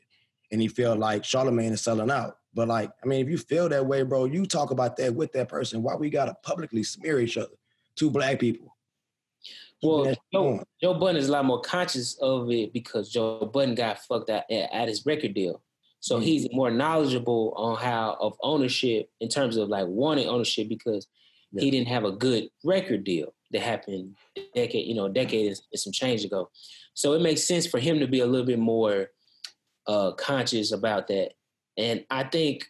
and 0.52 0.60
he 0.60 0.68
felt 0.68 0.98
like 0.98 1.24
Charlemagne 1.24 1.72
is 1.72 1.80
selling 1.80 2.10
out. 2.10 2.36
But 2.54 2.68
like, 2.68 2.90
I 3.02 3.06
mean, 3.06 3.24
if 3.24 3.30
you 3.30 3.38
feel 3.38 3.68
that 3.70 3.84
way, 3.86 4.02
bro, 4.02 4.26
you 4.26 4.44
talk 4.44 4.70
about 4.70 4.96
that 4.98 5.14
with 5.14 5.32
that 5.32 5.48
person. 5.48 5.82
Why 5.82 5.96
we 5.96 6.10
gotta 6.10 6.36
publicly 6.44 6.82
smear 6.82 7.18
each 7.20 7.38
other? 7.38 7.54
Two 7.96 8.10
black 8.10 8.38
people. 8.38 8.76
Well, 9.82 10.14
Joe. 10.32 10.62
Joe 10.80 10.94
Budden 10.94 11.16
is 11.16 11.28
a 11.28 11.32
lot 11.32 11.44
more 11.44 11.60
conscious 11.60 12.16
of 12.20 12.48
it 12.52 12.72
because 12.72 13.08
Joe 13.10 13.50
Budden 13.52 13.74
got 13.74 13.98
fucked 13.98 14.30
out 14.30 14.44
at, 14.48 14.72
at 14.72 14.88
his 14.88 15.04
record 15.04 15.34
deal. 15.34 15.62
So 16.00 16.20
Mhm. 16.20 16.22
he's 16.24 16.52
more 16.52 16.70
knowledgeable 16.70 17.52
on 17.56 17.76
how 17.78 18.16
of 18.20 18.36
ownership 18.42 19.10
in 19.20 19.28
terms 19.28 19.56
of 19.56 19.68
like 19.68 19.86
wanting 19.88 20.28
ownership 20.28 20.68
because 20.68 21.08
Yeah. 21.52 21.62
he 21.64 21.70
didn't 21.70 21.88
have 21.88 22.04
a 22.04 22.12
good 22.12 22.50
record 22.62 23.02
deal 23.04 23.34
that 23.50 23.60
happened 23.62 24.14
a 24.36 24.42
decade, 24.54 24.86
you 24.86 24.94
know, 24.94 25.06
a 25.06 25.10
decade 25.10 25.46
and 25.48 25.60
and 25.72 25.80
some 25.80 25.92
change 25.92 26.24
ago. 26.24 26.50
So 26.94 27.14
it 27.14 27.22
makes 27.22 27.42
sense 27.44 27.66
for 27.66 27.80
him 27.80 27.98
to 28.00 28.06
be 28.06 28.20
a 28.20 28.26
little 28.26 28.46
bit 28.46 28.58
more 28.58 29.10
uh, 29.86 30.12
conscious 30.12 30.72
about 30.72 31.08
that. 31.08 31.32
And 31.76 32.04
I 32.10 32.24
think 32.24 32.66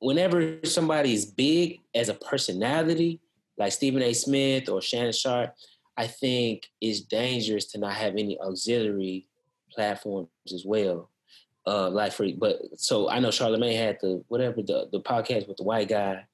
whenever 0.00 0.60
somebody 0.64 1.14
is 1.14 1.26
big 1.26 1.80
as 1.94 2.08
a 2.08 2.14
personality, 2.14 3.20
like 3.56 3.72
Stephen 3.72 4.02
A. 4.02 4.12
Smith 4.12 4.68
or 4.68 4.80
Shannon 4.80 5.12
Sharpe, 5.12 5.54
I 5.96 6.06
think 6.06 6.68
it's 6.80 7.00
dangerous 7.00 7.66
to 7.72 7.78
not 7.78 7.94
have 7.94 8.12
any 8.12 8.38
auxiliary 8.40 9.26
platforms 9.72 10.28
as 10.54 10.64
well. 10.64 11.10
Uh, 11.66 11.90
like 11.90 12.12
for 12.12 12.26
but 12.38 12.60
so 12.76 13.10
I 13.10 13.18
know 13.18 13.30
Charlemagne 13.30 13.76
had 13.76 13.98
the 14.00 14.24
whatever 14.28 14.62
the 14.62 14.88
the 14.90 15.00
podcast 15.00 15.48
with 15.48 15.58
the 15.58 15.64
white 15.64 15.88
guy. 15.88 16.24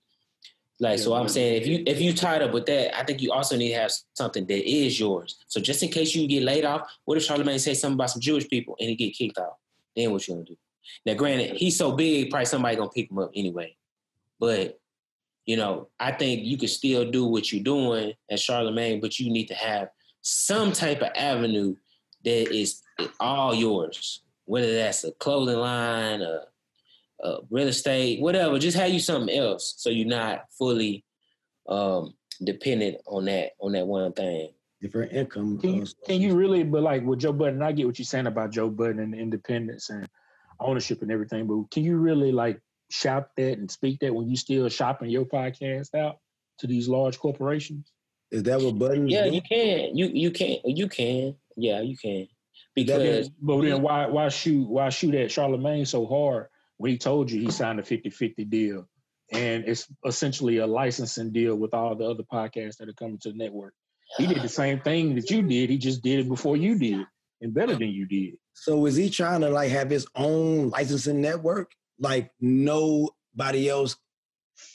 Like 0.80 0.99
so, 0.99 1.14
I'm 1.14 1.28
saying 1.28 1.62
if 1.62 1.66
you 1.66 1.82
if 1.86 2.01
you 2.01 2.12
tied 2.12 2.42
up 2.42 2.53
with 2.53 2.66
that, 2.66 2.97
I 2.97 3.05
think 3.05 3.22
you 3.22 3.32
also 3.32 3.57
need 3.57 3.70
to 3.70 3.78
have 3.78 3.92
something 4.12 4.47
that 4.47 4.68
is 4.68 5.01
yours. 5.01 5.36
So 5.49 5.61
just 5.61 5.82
in 5.82 5.88
case 5.88 6.14
you 6.14 6.28
get 6.28 6.42
laid 6.42 6.64
off, 6.64 6.88
what 7.05 7.16
if 7.16 7.24
Charlemagne 7.24 7.59
say 7.59 7.74
something 7.74 7.95
about 7.95 8.11
some 8.11 8.20
Jewish 8.20 8.49
people 8.49 8.76
and 8.78 8.90
he 8.90 8.97
get 8.97 9.14
kicked 9.16 9.38
out? 9.38 9.57
Then 9.97 10.12
what 10.12 10.26
you 10.26 10.34
gonna 10.34 10.47
do? 10.47 10.57
Now, 11.07 11.14
granted, 11.14 11.57
he's 11.57 11.76
so 11.76 11.92
big, 11.92 12.30
probably 12.30 12.47
somebody 12.47 12.76
gonna 12.76 12.90
pick 12.90 13.11
him 13.11 13.18
up 13.18 13.30
anyway. 13.34 13.76
But 14.38 14.78
you 15.47 15.57
know, 15.57 15.88
I 16.01 16.12
think 16.12 16.45
you 16.45 16.57
can 16.57 16.68
still 16.68 17.11
do 17.11 17.26
what 17.26 17.53
you're 17.53 17.62
doing 17.62 18.14
as 18.30 18.40
Charlemagne, 18.40 19.01
but 19.01 19.18
you 19.18 19.30
need 19.30 19.47
to 19.49 19.55
have 19.55 19.88
some 20.22 20.72
type 20.72 21.03
of 21.03 21.11
avenue 21.14 21.76
that 22.24 22.55
is 22.55 22.80
all 23.20 23.55
yours. 23.55 24.22
Whether 24.47 24.74
that's 24.74 25.05
a 25.05 25.12
clothing 25.12 25.59
line, 25.59 26.22
a, 26.22 26.45
a 27.22 27.38
real 27.51 27.68
estate, 27.68 28.20
whatever. 28.20 28.59
Just 28.59 28.76
have 28.76 28.90
you 28.90 29.01
something 29.01 29.34
else, 29.34 29.74
so 29.78 29.90
you're 29.90 30.07
not 30.07 30.45
fully 30.59 31.05
um, 31.68 32.14
dependent 32.42 32.99
on 33.07 33.26
that 33.26 33.53
on 33.61 33.72
that 33.72 33.86
one 33.86 34.12
thing. 34.12 34.51
Different 34.85 35.12
income. 35.12 35.59
Can 35.59 35.76
you, 35.76 35.82
uh, 35.82 36.07
can 36.07 36.20
you 36.20 36.35
really, 36.35 36.62
but 36.62 36.82
like 36.82 37.03
with 37.05 37.20
Joe 37.20 37.32
Budden, 37.32 37.62
I 37.62 37.72
get 37.72 37.87
what 37.87 37.99
you're 37.99 38.05
saying 38.05 38.26
about 38.26 38.53
Joe 38.53 38.68
Budden 38.68 38.99
and 38.99 39.14
independence 39.14 39.89
and 39.89 40.07
ownership 40.61 41.01
and 41.01 41.11
everything, 41.11 41.47
but 41.47 41.70
can 41.70 41.85
you 41.85 41.97
really 41.97 42.32
like 42.32 42.61
shout 42.91 43.28
that 43.39 43.57
and 43.57 43.70
speak 43.70 44.01
that 44.01 44.14
when 44.14 44.28
you 44.28 44.37
still 44.37 44.68
shopping 44.68 45.09
your 45.09 45.24
podcast 45.24 45.95
out 45.95 46.18
to 46.59 46.66
these 46.66 46.87
large 46.87 47.18
corporations? 47.18 47.91
Is 48.30 48.43
that 48.43 48.61
what 48.61 48.78
Budden? 48.78 49.09
Yeah, 49.09 49.24
you 49.24 49.41
can. 49.41 49.97
You 49.97 50.11
you 50.12 50.30
can. 50.30 50.59
You 50.66 50.87
can. 50.87 51.35
Yeah, 51.57 51.80
you 51.80 51.97
can. 51.97 52.28
But 52.76 52.87
then, 52.87 53.01
Because 53.01 53.30
but 53.41 53.62
then 53.62 53.80
why 53.80 54.07
why 54.07 54.28
shoot 54.28 54.68
why 54.68 54.91
shoot 54.91 55.14
at 55.14 55.32
Charlemagne 55.32 55.87
so 55.87 56.05
hard 56.05 56.49
when 56.76 56.91
he 56.91 56.99
told 56.99 57.30
you 57.30 57.41
he 57.41 57.51
signed 57.51 57.80
a 57.80 57.82
50-50 57.82 58.51
deal 58.51 58.87
and 59.32 59.64
it's 59.66 59.89
essentially 60.05 60.59
a 60.59 60.66
licensing 60.66 61.32
deal 61.32 61.57
with 61.57 61.72
all 61.72 61.95
the 61.95 62.05
other 62.05 62.24
podcasts 62.24 62.76
that 62.76 62.91
are 62.91 62.95
coming 62.95 63.18
to 63.20 63.30
the 63.30 63.39
network. 63.39 63.72
He 64.18 64.26
did 64.26 64.42
the 64.42 64.48
same 64.48 64.80
thing 64.80 65.16
that 65.16 65.30
you 65.30 65.42
did. 65.42 65.70
He 65.70 65.78
just 65.78 66.02
did 66.02 66.20
it 66.20 66.28
before 66.28 66.57
you 66.57 66.78
did 66.78 67.07
and 67.40 67.55
better 67.55 67.74
than 67.74 67.88
you 67.90 68.07
did. 68.07 68.34
So 68.55 68.86
is 68.86 68.96
he 68.96 69.11
trying 69.11 69.42
to 69.42 69.50
like 69.50 69.70
have 69.70 69.90
his 69.90 70.07
own 70.16 70.70
licensing 70.70 71.20
network? 71.20 71.72
Like 72.00 72.32
nobody 72.40 73.68
else 73.68 73.96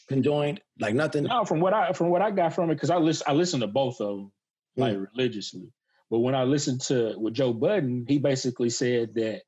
can 0.09 0.23
join? 0.23 0.59
Like 0.79 0.95
nothing? 0.95 1.25
No, 1.25 1.45
from 1.45 1.61
what 1.61 1.73
I 1.73 1.93
from 1.93 2.09
what 2.09 2.21
I 2.21 2.31
got 2.31 2.53
from 2.53 2.71
it, 2.71 2.75
because 2.75 2.89
I 2.91 2.97
listen 2.97 3.25
I 3.29 3.33
listen 3.33 3.61
to 3.61 3.67
both 3.67 4.01
of 4.01 4.17
them 4.17 4.31
like 4.77 4.95
Mm. 4.97 5.07
religiously. 5.13 5.71
But 6.11 6.19
when 6.19 6.35
I 6.35 6.43
listened 6.43 6.81
to 6.83 7.15
with 7.17 7.35
Joe 7.35 7.53
Budden, 7.53 8.05
he 8.07 8.19
basically 8.19 8.69
said 8.71 9.13
that 9.15 9.41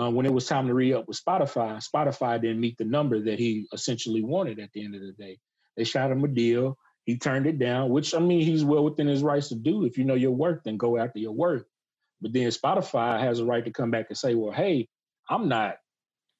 uh, 0.00 0.10
when 0.10 0.26
it 0.26 0.32
was 0.32 0.46
time 0.46 0.66
to 0.68 0.74
re 0.74 0.94
up 0.94 1.06
with 1.08 1.20
Spotify, 1.22 1.82
Spotify 1.86 2.40
didn't 2.40 2.60
meet 2.60 2.78
the 2.78 2.84
number 2.84 3.20
that 3.24 3.38
he 3.38 3.66
essentially 3.72 4.22
wanted 4.22 4.58
at 4.58 4.72
the 4.72 4.84
end 4.84 4.94
of 4.94 5.00
the 5.02 5.12
day. 5.12 5.38
They 5.76 5.84
shot 5.84 6.10
him 6.10 6.24
a 6.24 6.28
deal. 6.28 6.78
He 7.08 7.16
turned 7.16 7.46
it 7.46 7.58
down, 7.58 7.88
which 7.88 8.14
I 8.14 8.18
mean, 8.18 8.42
he's 8.42 8.66
well 8.66 8.84
within 8.84 9.06
his 9.06 9.22
rights 9.22 9.48
to 9.48 9.54
do. 9.54 9.86
If 9.86 9.96
you 9.96 10.04
know 10.04 10.12
your 10.12 10.32
worth, 10.32 10.64
then 10.64 10.76
go 10.76 10.98
after 10.98 11.18
your 11.18 11.32
worth. 11.32 11.64
But 12.20 12.34
then 12.34 12.48
Spotify 12.48 13.18
has 13.18 13.40
a 13.40 13.46
right 13.46 13.64
to 13.64 13.70
come 13.70 13.90
back 13.90 14.08
and 14.10 14.18
say, 14.18 14.34
well, 14.34 14.52
hey, 14.52 14.88
I'm 15.30 15.48
not 15.48 15.78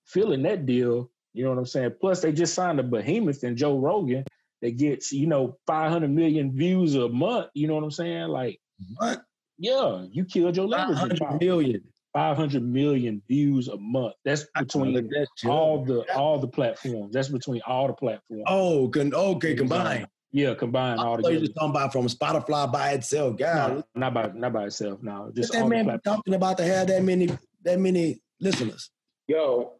feeling 0.04 0.42
that 0.42 0.66
deal. 0.66 1.10
You 1.32 1.44
know 1.44 1.50
what 1.52 1.58
I'm 1.58 1.64
saying? 1.64 1.92
Plus, 1.98 2.20
they 2.20 2.32
just 2.32 2.52
signed 2.52 2.78
a 2.80 2.82
behemoth 2.82 3.44
in 3.44 3.56
Joe 3.56 3.78
Rogan 3.78 4.24
that 4.60 4.76
gets, 4.76 5.10
you 5.10 5.26
know, 5.26 5.56
500 5.66 6.10
million 6.10 6.54
views 6.54 6.96
a 6.96 7.08
month. 7.08 7.46
You 7.54 7.66
know 7.66 7.74
what 7.74 7.84
I'm 7.84 7.90
saying? 7.90 8.28
Like, 8.28 8.60
What? 8.98 9.22
yeah, 9.56 10.04
you 10.12 10.26
killed 10.26 10.54
your 10.54 10.68
leverage. 10.68 11.00
with 11.02 11.18
500 11.18 11.40
million. 11.40 11.82
500 12.12 12.62
million 12.62 13.22
views 13.26 13.68
a 13.68 13.78
month. 13.78 14.16
That's 14.26 14.44
between 14.58 14.94
at 14.98 15.08
that 15.08 15.28
all 15.48 15.82
the 15.82 16.04
all 16.14 16.38
the 16.38 16.48
platforms. 16.48 17.14
That's 17.14 17.28
between 17.28 17.62
all 17.66 17.86
the 17.86 17.94
platforms. 17.94 18.44
Oh, 18.46 18.88
con- 18.88 19.14
okay, 19.14 19.54
combined. 19.54 20.06
Yeah, 20.32 20.54
combined 20.54 21.00
I 21.00 21.04
all 21.04 21.16
thought 21.16 21.32
you 21.32 21.38
together. 21.40 21.46
just 21.46 21.54
talking 21.56 21.70
about 21.70 21.92
from 21.92 22.06
Spotify 22.06 22.70
by 22.70 22.90
itself. 22.92 23.38
God, 23.38 23.76
No, 23.76 23.82
not 23.94 24.14
by 24.14 24.30
not 24.34 24.52
by 24.52 24.66
itself. 24.66 25.02
No, 25.02 25.32
just 25.34 25.52
that 25.52 25.66
man 25.66 25.86
be 25.86 25.92
talking 26.04 26.34
about 26.34 26.58
to 26.58 26.64
have 26.64 26.88
that 26.88 27.02
many 27.02 27.30
that 27.64 27.78
many 27.80 28.20
listeners? 28.40 28.90
Yo, 29.26 29.72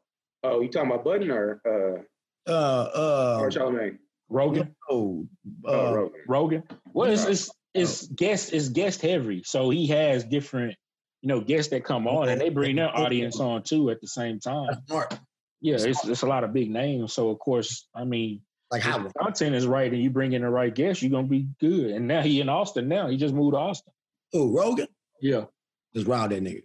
oh, 0.42 0.60
you 0.60 0.68
talking 0.70 0.90
about 0.90 1.04
Budden 1.04 1.30
or 1.30 1.60
uh, 1.66 2.50
Uh, 2.50 3.38
or 3.40 3.46
uh, 3.46 3.50
Charlemagne? 3.50 3.98
Rogan, 4.30 4.74
oh, 4.90 5.26
Oh, 5.64 5.88
uh, 5.90 5.94
Rogan. 5.94 6.20
Rogan. 6.28 6.62
Well, 6.92 7.10
it's 7.10 7.24
Yeah. 7.24 7.30
it's 7.30 7.50
it's 7.74 8.06
guest 8.08 8.52
it's 8.54 8.68
guest 8.70 9.02
heavy, 9.02 9.42
so 9.44 9.68
he 9.70 9.86
has 9.88 10.24
different 10.24 10.74
you 11.22 11.28
know 11.28 11.40
guests 11.40 11.70
that 11.72 11.84
come 11.84 12.06
on, 12.08 12.28
and 12.30 12.40
they 12.40 12.48
bring 12.48 12.76
their 12.76 12.94
audience 12.96 13.38
on 13.38 13.62
too 13.64 13.90
at 13.90 14.00
the 14.00 14.06
same 14.08 14.40
time. 14.40 14.68
smart. 14.86 15.18
Yeah, 15.60 15.76
it's 15.76 16.06
it's 16.06 16.22
a 16.22 16.26
lot 16.26 16.44
of 16.44 16.52
big 16.54 16.70
names. 16.70 17.12
So 17.12 17.28
of 17.30 17.38
course, 17.38 17.86
I 17.94 18.04
mean, 18.04 18.40
Like 18.70 18.80
if 18.80 18.86
how? 18.86 18.98
the 18.98 19.12
content 19.14 19.54
is 19.54 19.66
right 19.66 19.92
and 19.92 20.02
you 20.02 20.10
bring 20.10 20.32
in 20.32 20.42
the 20.42 20.50
right 20.50 20.74
guest, 20.74 21.02
you're 21.02 21.10
gonna 21.10 21.26
be 21.26 21.48
good. 21.60 21.90
And 21.90 22.06
now 22.06 22.20
he 22.20 22.40
in 22.40 22.48
Austin. 22.48 22.88
Now 22.88 23.08
he 23.08 23.16
just 23.16 23.34
moved 23.34 23.54
to 23.54 23.58
Austin. 23.58 23.92
Oh, 24.34 24.52
Rogan. 24.52 24.88
Yeah, 25.20 25.44
Just 25.94 26.06
round 26.06 26.32
that 26.32 26.42
nigga. 26.44 26.62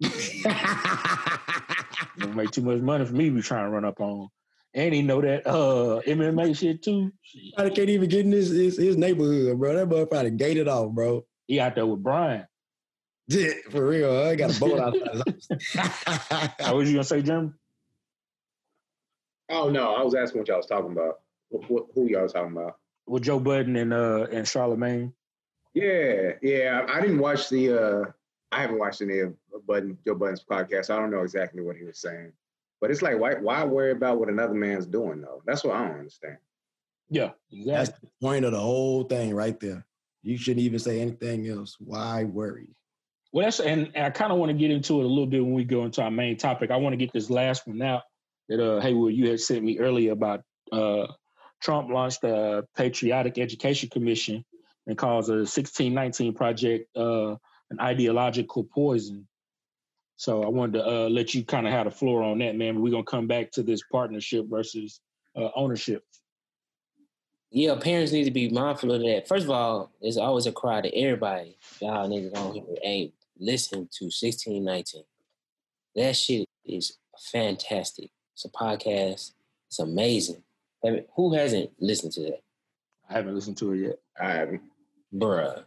don't 2.18 2.34
make 2.34 2.50
too 2.50 2.62
much 2.62 2.80
money 2.80 3.04
for 3.04 3.12
me. 3.12 3.28
to 3.28 3.34
Be 3.36 3.42
trying 3.42 3.66
to 3.66 3.70
run 3.70 3.84
up 3.84 4.00
on. 4.00 4.28
And 4.72 4.92
he 4.94 5.02
know 5.02 5.20
that 5.20 5.46
uh 5.46 6.00
MMA 6.06 6.56
shit 6.58 6.82
too. 6.82 7.12
Shit. 7.22 7.54
I 7.56 7.70
can't 7.70 7.90
even 7.90 8.08
get 8.08 8.24
in 8.24 8.32
his, 8.32 8.50
his 8.50 8.76
his 8.76 8.96
neighborhood, 8.96 9.58
bro. 9.58 9.74
That 9.74 9.88
boy 9.88 10.04
probably 10.06 10.32
gated 10.32 10.66
off, 10.66 10.92
bro. 10.92 11.24
He 11.46 11.60
out 11.60 11.74
there 11.74 11.86
with 11.86 12.02
Brian. 12.02 12.46
Yeah, 13.28 13.50
For 13.70 13.86
real, 13.86 14.16
I 14.22 14.34
got 14.34 14.56
a 14.56 14.60
boat 14.60 14.80
outside. 14.80 16.52
What 16.60 16.76
was 16.76 16.88
you 16.88 16.94
gonna 16.96 17.04
say, 17.04 17.22
Jim? 17.22 17.54
Oh 19.50 19.68
no, 19.70 19.94
I 19.94 20.02
was 20.02 20.14
asking 20.14 20.40
what 20.40 20.48
y'all 20.48 20.56
was 20.56 20.66
talking 20.66 20.92
about. 20.92 21.20
Wh- 21.54 21.64
wh- 21.66 21.94
who 21.94 22.08
y'all 22.08 22.28
talking 22.28 22.52
about? 22.52 22.76
With 23.06 23.22
Joe 23.22 23.38
Budden 23.38 23.76
and 23.76 23.92
uh 23.92 24.26
and 24.32 24.46
Charlemagne. 24.48 25.12
Yeah, 25.74 26.32
yeah. 26.42 26.84
I 26.88 26.98
I 26.98 27.00
didn't 27.00 27.18
watch 27.18 27.48
the. 27.48 27.72
uh 27.72 28.04
I 28.52 28.60
haven't 28.60 28.78
watched 28.78 29.02
any 29.02 29.18
of 29.18 29.34
Budden 29.66 29.98
Joe 30.06 30.14
Budden's 30.14 30.44
podcast. 30.44 30.86
So 30.86 30.96
I 30.96 31.00
don't 31.00 31.10
know 31.10 31.22
exactly 31.22 31.62
what 31.62 31.76
he 31.76 31.84
was 31.84 31.98
saying. 31.98 32.32
But 32.80 32.90
it's 32.90 33.02
like, 33.02 33.18
why 33.18 33.34
why 33.34 33.64
worry 33.64 33.92
about 33.92 34.18
what 34.18 34.28
another 34.28 34.54
man's 34.54 34.86
doing 34.86 35.20
though? 35.20 35.42
That's 35.46 35.64
what 35.64 35.76
I 35.76 35.86
don't 35.86 35.98
understand. 35.98 36.38
Yeah, 37.10 37.30
That's 37.50 37.90
the 37.90 38.08
point 38.20 38.44
of 38.44 38.52
the 38.52 38.60
whole 38.60 39.04
thing 39.04 39.34
right 39.34 39.58
there. 39.60 39.84
You 40.22 40.38
shouldn't 40.38 40.64
even 40.64 40.78
say 40.78 41.00
anything 41.00 41.46
else. 41.48 41.76
Why 41.78 42.24
worry? 42.24 42.74
Well, 43.32 43.44
that's 43.44 43.60
and, 43.60 43.90
and 43.94 44.06
I 44.06 44.10
kind 44.10 44.32
of 44.32 44.38
want 44.38 44.50
to 44.50 44.56
get 44.56 44.70
into 44.70 45.00
it 45.00 45.04
a 45.04 45.08
little 45.08 45.26
bit 45.26 45.44
when 45.44 45.54
we 45.54 45.64
go 45.64 45.84
into 45.84 46.02
our 46.02 46.10
main 46.10 46.36
topic. 46.36 46.70
I 46.70 46.76
want 46.76 46.92
to 46.92 46.96
get 46.96 47.12
this 47.12 47.30
last 47.30 47.66
one 47.66 47.82
out 47.82 48.02
that 48.48 48.60
uh 48.60 48.80
Haywood 48.80 49.14
you 49.14 49.28
had 49.28 49.40
sent 49.40 49.64
me 49.64 49.78
earlier 49.78 50.12
about 50.12 50.42
uh 50.72 51.06
Trump 51.64 51.88
launched 51.88 52.22
a 52.24 52.66
patriotic 52.76 53.38
education 53.38 53.88
commission 53.88 54.44
and 54.86 54.98
calls 54.98 55.30
a 55.30 55.36
1619 55.48 56.34
project 56.34 56.94
uh 56.94 57.36
an 57.70 57.80
ideological 57.80 58.64
poison. 58.64 59.26
So 60.16 60.44
I 60.44 60.48
wanted 60.48 60.74
to 60.74 60.86
uh 60.86 61.08
let 61.08 61.34
you 61.34 61.42
kind 61.42 61.66
of 61.66 61.72
have 61.72 61.86
the 61.86 61.90
floor 61.90 62.22
on 62.22 62.38
that, 62.38 62.54
man. 62.54 62.82
We're 62.82 62.90
gonna 62.90 63.04
come 63.04 63.26
back 63.26 63.50
to 63.52 63.62
this 63.62 63.82
partnership 63.90 64.46
versus 64.48 65.00
uh, 65.36 65.48
ownership. 65.56 66.04
yeah, 67.50 67.74
parents 67.76 68.12
need 68.12 68.24
to 68.24 68.30
be 68.30 68.50
mindful 68.50 68.92
of 68.92 69.00
that. 69.00 69.26
First 69.26 69.44
of 69.44 69.50
all, 69.50 69.90
there's 70.02 70.18
always 70.18 70.46
a 70.46 70.52
cry 70.52 70.82
to 70.82 70.94
everybody. 70.94 71.56
Y'all 71.80 72.08
niggas 72.08 72.36
on 72.36 72.52
here 72.52 72.64
ain't 72.82 73.14
listen 73.38 73.88
to 73.90 74.04
1619. 74.04 75.02
That 75.96 76.14
shit 76.14 76.46
is 76.66 76.98
fantastic. 77.32 78.10
It's 78.34 78.44
a 78.44 78.50
podcast. 78.50 79.32
It's 79.68 79.78
amazing. 79.78 80.42
I 80.84 80.90
mean, 80.90 81.04
who 81.16 81.34
hasn't 81.34 81.70
listened 81.80 82.12
to 82.12 82.22
that? 82.22 82.42
I 83.08 83.14
haven't 83.14 83.34
listened 83.34 83.56
to 83.58 83.72
it 83.72 83.78
yet. 83.80 83.98
I 84.20 84.32
haven't. 84.32 84.62
bruh. 85.14 85.64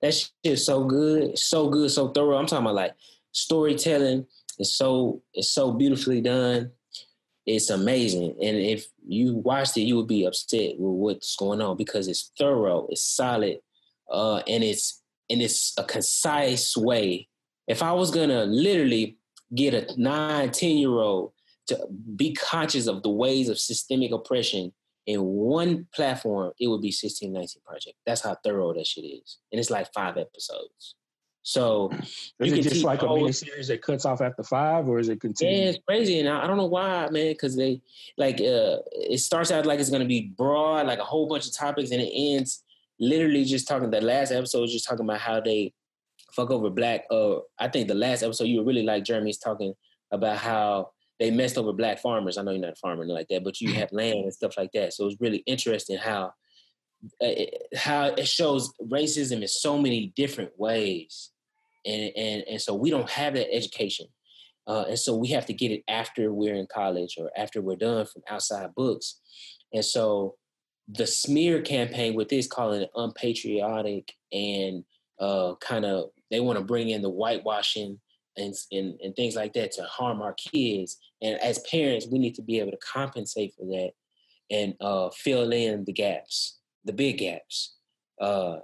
That 0.00 0.14
shit 0.14 0.30
is 0.44 0.64
so 0.64 0.84
good, 0.84 1.38
so 1.38 1.68
good, 1.68 1.90
so 1.90 2.08
thorough. 2.08 2.36
I'm 2.36 2.46
talking 2.46 2.64
about 2.64 2.74
like 2.76 2.94
storytelling. 3.32 4.26
It's 4.58 4.74
so 4.74 5.22
it's 5.34 5.50
so 5.50 5.72
beautifully 5.72 6.20
done. 6.20 6.70
It's 7.46 7.70
amazing. 7.70 8.36
And 8.42 8.56
if 8.56 8.86
you 9.06 9.36
watched 9.36 9.76
it, 9.76 9.82
you 9.82 9.96
would 9.96 10.06
be 10.06 10.24
upset 10.24 10.78
with 10.78 10.92
what's 10.92 11.34
going 11.36 11.60
on 11.60 11.76
because 11.76 12.06
it's 12.06 12.30
thorough, 12.38 12.86
it's 12.90 13.02
solid, 13.02 13.58
uh, 14.10 14.42
and 14.46 14.62
it's 14.62 15.02
and 15.30 15.42
it's 15.42 15.74
a 15.78 15.84
concise 15.84 16.76
way. 16.76 17.28
If 17.66 17.82
I 17.82 17.92
was 17.92 18.10
gonna 18.10 18.44
literally 18.44 19.18
get 19.54 19.74
a 19.74 20.00
nine, 20.00 20.50
10 20.50 20.76
year 20.76 20.90
old 20.90 21.32
to 21.68 21.86
be 22.16 22.34
conscious 22.34 22.86
of 22.86 23.02
the 23.02 23.10
ways 23.10 23.48
of 23.48 23.58
systemic 23.58 24.12
oppression 24.12 24.72
in 25.06 25.22
one 25.22 25.86
platform, 25.94 26.52
it 26.60 26.68
would 26.68 26.82
be 26.82 26.88
1619 26.88 27.62
Project. 27.64 27.96
That's 28.04 28.20
how 28.20 28.36
thorough 28.44 28.74
that 28.74 28.86
shit 28.86 29.06
is. 29.06 29.38
And 29.50 29.58
it's 29.58 29.70
like 29.70 29.92
five 29.94 30.18
episodes. 30.18 30.96
So 31.42 31.90
Is 31.92 32.30
You 32.40 32.46
it 32.46 32.54
can 32.56 32.62
just 32.62 32.84
like 32.84 33.00
a 33.00 33.08
mini 33.08 33.32
series 33.32 33.68
that 33.68 33.80
cuts 33.80 34.04
off 34.04 34.20
after 34.20 34.42
five, 34.42 34.86
or 34.86 34.98
is 34.98 35.08
it 35.08 35.18
yeah, 35.40 35.48
it's 35.48 35.78
crazy. 35.86 36.20
And 36.20 36.28
I, 36.28 36.44
I 36.44 36.46
don't 36.46 36.58
know 36.58 36.66
why, 36.66 37.08
man, 37.08 37.32
because 37.32 37.56
they 37.56 37.80
like 38.18 38.34
uh 38.34 38.84
it 38.92 39.20
starts 39.20 39.50
out 39.50 39.64
like 39.64 39.80
it's 39.80 39.88
gonna 39.88 40.04
be 40.04 40.30
broad, 40.36 40.86
like 40.86 40.98
a 40.98 41.04
whole 41.04 41.26
bunch 41.26 41.46
of 41.46 41.56
topics, 41.56 41.90
and 41.90 42.02
it 42.02 42.12
ends 42.12 42.64
literally 43.00 43.46
just 43.46 43.66
talking 43.66 43.88
the 43.88 44.02
last 44.02 44.30
episode 44.30 44.60
was 44.60 44.72
just 44.72 44.86
talking 44.86 45.06
about 45.06 45.20
how 45.20 45.40
they 45.40 45.72
fuck 46.32 46.50
over 46.50 46.68
black 46.68 47.04
uh 47.10 47.36
I 47.58 47.68
think 47.68 47.88
the 47.88 47.94
last 47.94 48.22
episode 48.22 48.44
you 48.44 48.58
were 48.58 48.66
really 48.66 48.82
like 48.82 49.04
Jeremy's 49.04 49.38
talking 49.38 49.72
about 50.10 50.36
how 50.36 50.90
they 51.18 51.30
messed 51.30 51.58
over 51.58 51.72
black 51.72 51.98
farmers. 51.98 52.38
I 52.38 52.42
know 52.42 52.52
you're 52.52 52.60
not 52.60 52.72
a 52.72 52.76
farmer 52.76 53.02
and 53.02 53.10
like 53.12 53.28
that, 53.28 53.44
but 53.44 53.60
you 53.60 53.72
have 53.74 53.92
land 53.92 54.20
and 54.20 54.32
stuff 54.32 54.56
like 54.56 54.70
that. 54.72 54.92
So 54.92 55.06
it's 55.06 55.20
really 55.20 55.38
interesting 55.46 55.98
how 55.98 56.32
it- 57.20 57.66
how 57.76 58.06
it 58.06 58.26
shows 58.26 58.72
racism 58.82 59.42
in 59.42 59.48
so 59.48 59.78
many 59.78 60.12
different 60.16 60.58
ways, 60.58 61.30
and 61.84 62.12
and 62.16 62.42
and 62.48 62.60
so 62.60 62.74
we 62.74 62.90
don't 62.90 63.10
have 63.10 63.34
that 63.34 63.52
education, 63.52 64.06
uh, 64.66 64.84
and 64.88 64.98
so 64.98 65.14
we 65.14 65.28
have 65.28 65.46
to 65.46 65.52
get 65.52 65.70
it 65.70 65.84
after 65.88 66.32
we're 66.32 66.56
in 66.56 66.66
college 66.66 67.16
or 67.18 67.30
after 67.36 67.60
we're 67.62 67.76
done 67.76 68.04
from 68.06 68.22
outside 68.28 68.74
books, 68.74 69.20
and 69.72 69.84
so 69.84 70.36
the 70.88 71.06
smear 71.06 71.60
campaign 71.62 72.14
with 72.14 72.28
this 72.30 72.46
calling 72.46 72.82
it 72.82 72.90
unpatriotic 72.96 74.12
and 74.32 74.84
uh, 75.20 75.54
kind 75.60 75.84
of 75.84 76.10
they 76.30 76.40
want 76.40 76.58
to 76.58 76.64
bring 76.64 76.88
in 76.88 77.02
the 77.02 77.10
whitewashing 77.10 78.00
and, 78.38 78.54
and 78.72 78.98
and 79.02 79.16
things 79.16 79.36
like 79.36 79.52
that 79.54 79.72
to 79.72 79.82
harm 79.82 80.22
our 80.22 80.34
kids, 80.34 80.98
and 81.22 81.38
as 81.40 81.58
parents 81.70 82.06
we 82.10 82.18
need 82.18 82.34
to 82.36 82.42
be 82.42 82.60
able 82.60 82.70
to 82.70 82.78
compensate 82.78 83.54
for 83.54 83.66
that 83.66 83.90
and 84.50 84.74
uh, 84.80 85.10
fill 85.10 85.52
in 85.52 85.84
the 85.84 85.92
gaps 85.92 86.58
the 86.84 86.92
big 86.92 87.18
gaps 87.18 87.76
uh, 88.20 88.56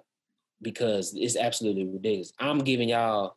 because 0.62 1.14
it's 1.14 1.36
absolutely 1.36 1.84
ridiculous. 1.84 2.32
I'm 2.38 2.58
giving 2.58 2.88
y'all 2.88 3.36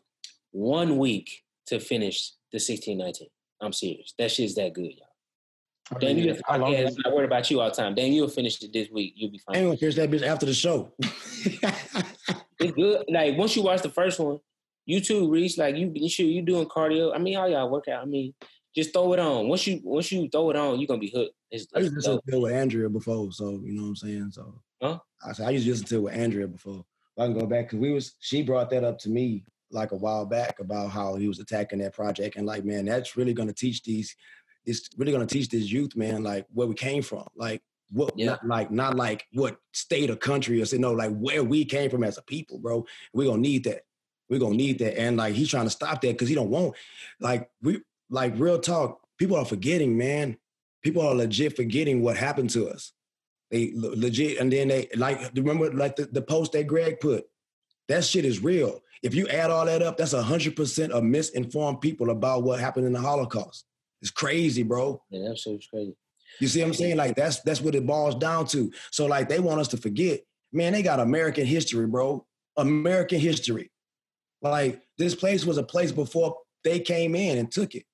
one 0.52 0.98
week 0.98 1.44
to 1.68 1.80
finish 1.80 2.32
the 2.52 2.58
1619. 2.58 3.28
I'm 3.62 3.74
serious. 3.74 4.14
That 4.18 4.32
shit's 4.32 4.56
that 4.56 4.74
good, 4.74 4.94
y'all. 4.94 5.08
I 5.94 6.14
mean, 6.14 6.18
you 6.18 6.38
how 6.46 6.58
long 6.58 6.76
I'm 6.76 6.84
not 6.84 7.14
worried 7.14 7.26
about 7.26 7.50
you 7.50 7.62
all 7.62 7.70
the 7.70 7.76
time. 7.76 7.96
Dan, 7.96 8.12
you'll 8.12 8.28
finish 8.28 8.62
it 8.62 8.74
this 8.74 8.90
week. 8.90 9.14
You'll 9.16 9.32
be 9.32 9.42
I 9.48 9.54
fine. 9.54 9.64
gonna 9.66 9.78
catch 9.78 9.96
that 9.96 10.12
bitch 10.12 10.26
after 10.26 10.46
the 10.46 10.54
show. 10.54 10.92
It's 12.60 12.72
good. 12.72 13.06
Like 13.08 13.38
once 13.38 13.56
you 13.56 13.62
watch 13.62 13.84
the 13.84 13.90
first 13.90 14.20
one, 14.20 14.40
You 14.88 15.02
too, 15.02 15.30
Reese. 15.30 15.58
Like 15.58 15.76
you, 15.76 15.92
you 15.94 16.10
should 16.10 16.26
you 16.28 16.42
doing 16.42 16.66
cardio. 16.66 17.14
I 17.14 17.20
mean, 17.20 17.36
all 17.38 17.48
y'all 17.48 17.70
work 17.70 17.90
out? 17.90 18.02
I 18.02 18.06
mean, 18.06 18.34
just 18.74 18.94
throw 18.94 19.12
it 19.14 19.20
on. 19.20 19.50
Once 19.50 19.68
you 19.68 19.82
once 19.84 20.12
you 20.12 20.30
throw 20.30 20.50
it 20.50 20.56
on, 20.56 20.80
you're 20.80 20.88
gonna 20.88 21.00
be 21.00 21.12
hooked. 21.14 21.34
It's, 21.52 21.68
I 21.76 21.80
used 21.80 21.92
to 21.92 21.96
listen 21.98 22.20
to 22.30 22.38
it 22.38 22.42
with 22.42 22.54
Andrea 22.54 22.90
before, 22.90 23.32
so 23.34 23.60
you 23.64 23.74
know 23.74 23.84
what 23.84 23.90
I'm 23.90 23.96
saying. 23.98 24.32
So 24.32 24.62
Huh? 24.82 25.00
I 25.28 25.34
said 25.34 25.48
I 25.48 25.50
used 25.52 25.66
to 25.66 25.72
listen 25.72 25.88
to 25.88 25.96
it 25.98 26.02
with 26.04 26.14
Andrea 26.14 26.48
before. 26.48 26.86
I 27.20 27.26
can 27.26 27.38
go 27.38 27.46
back 27.46 27.66
because 27.66 27.80
we 27.80 27.92
was 27.92 28.16
she 28.22 28.44
brought 28.44 28.70
that 28.70 28.84
up 28.86 28.98
to 29.00 29.10
me 29.10 29.44
like 29.72 29.92
a 29.92 29.96
while 29.98 30.26
back 30.26 30.60
about 30.62 30.90
how 30.92 31.16
he 31.16 31.28
was 31.28 31.40
attacking 31.40 31.80
that 31.80 31.94
project 31.94 32.38
and 32.38 32.46
like 32.48 32.64
man, 32.64 32.86
that's 32.86 33.18
really 33.18 33.34
gonna 33.34 33.54
teach 33.54 33.84
these. 33.84 34.16
It's 34.66 34.90
really 34.98 35.12
gonna 35.12 35.26
teach 35.26 35.50
this 35.50 35.70
youth, 35.70 35.98
man, 35.98 36.24
like 36.24 36.46
where 36.54 36.68
we 36.68 36.76
came 36.76 37.02
from, 37.04 37.28
like 37.36 37.62
what, 37.92 38.14
Yeah. 38.18 38.28
not 38.28 38.48
like 38.48 38.72
not 38.72 38.96
like 38.96 39.26
what 39.34 39.58
state 39.74 40.10
or 40.10 40.16
country 40.16 40.62
or 40.62 40.66
say 40.66 40.78
no, 40.78 40.94
like 40.94 41.14
where 41.18 41.44
we 41.44 41.66
came 41.66 41.90
from 41.90 42.04
as 42.06 42.18
a 42.18 42.22
people, 42.22 42.60
bro. 42.60 42.86
We're 43.14 43.28
gonna 43.30 43.42
need 43.42 43.66
that. 43.66 43.82
We're 44.30 44.40
gonna 44.40 44.56
need 44.56 44.80
that, 44.80 45.00
and 45.00 45.18
like 45.18 45.34
he's 45.34 45.50
trying 45.50 45.66
to 45.66 45.70
stop 45.70 46.02
that 46.02 46.14
because 46.14 46.30
he 46.30 46.36
don't 46.36 46.50
want, 46.50 46.76
like 47.20 47.50
we, 47.62 47.82
like 48.10 48.34
real 48.38 48.60
talk. 48.60 49.02
People 49.18 49.38
are 49.38 49.46
forgetting, 49.46 49.98
man 49.98 50.38
people 50.88 51.06
are 51.06 51.14
legit 51.14 51.56
forgetting 51.56 52.02
what 52.02 52.16
happened 52.16 52.50
to 52.52 52.70
us. 52.70 52.94
They 53.52 53.72
legit, 53.76 54.40
and 54.40 54.52
then 54.52 54.70
they 54.70 54.88
like 54.96 55.20
remember 55.36 55.72
like 55.74 55.96
the, 55.96 56.06
the 56.06 56.22
post 56.22 56.54
that 56.54 56.68
Greg 56.68 57.00
put. 57.00 57.26
That 57.88 58.04
shit 58.04 58.26
is 58.26 58.44
real. 58.44 58.82
If 59.04 59.14
you 59.16 59.28
add 59.28 59.52
all 59.52 59.66
that 59.66 59.82
up, 59.82 59.98
that's 59.98 60.14
a 60.14 60.22
hundred 60.22 60.56
percent 60.56 60.92
of 60.92 61.04
misinformed 61.04 61.82
people 61.82 62.10
about 62.10 62.44
what 62.44 62.60
happened 62.60 62.88
in 62.88 62.94
the 62.94 63.02
Holocaust. 63.02 63.66
It's 64.02 64.12
crazy, 64.12 64.64
bro. 64.64 65.02
Yeah, 65.10 65.30
that 65.30 65.38
shit 65.38 65.64
crazy. 65.70 65.96
You 66.40 66.48
see 66.48 66.62
what 66.62 66.68
I'm 66.68 66.74
saying? 66.74 66.98
Like 66.98 67.16
that's 67.16 67.42
that's 67.42 67.62
what 67.62 67.76
it 67.76 67.86
boils 67.86 68.16
down 68.16 68.48
to. 68.48 68.72
So 68.92 69.06
like 69.06 69.30
they 69.30 69.40
want 69.40 69.60
us 69.62 69.70
to 69.70 69.78
forget. 69.78 70.22
Man, 70.52 70.74
they 70.74 70.84
got 70.84 71.00
American 71.00 71.46
history, 71.46 71.88
bro. 71.88 72.26
American 72.58 73.20
history. 73.20 73.72
Like 74.42 74.82
this 74.98 75.16
place 75.16 75.46
was 75.46 75.58
a 75.58 75.64
place 75.64 75.92
before 75.92 76.38
they 76.64 76.80
came 76.80 77.16
in 77.16 77.38
and 77.38 77.52
took 77.52 77.76
it. 77.76 77.86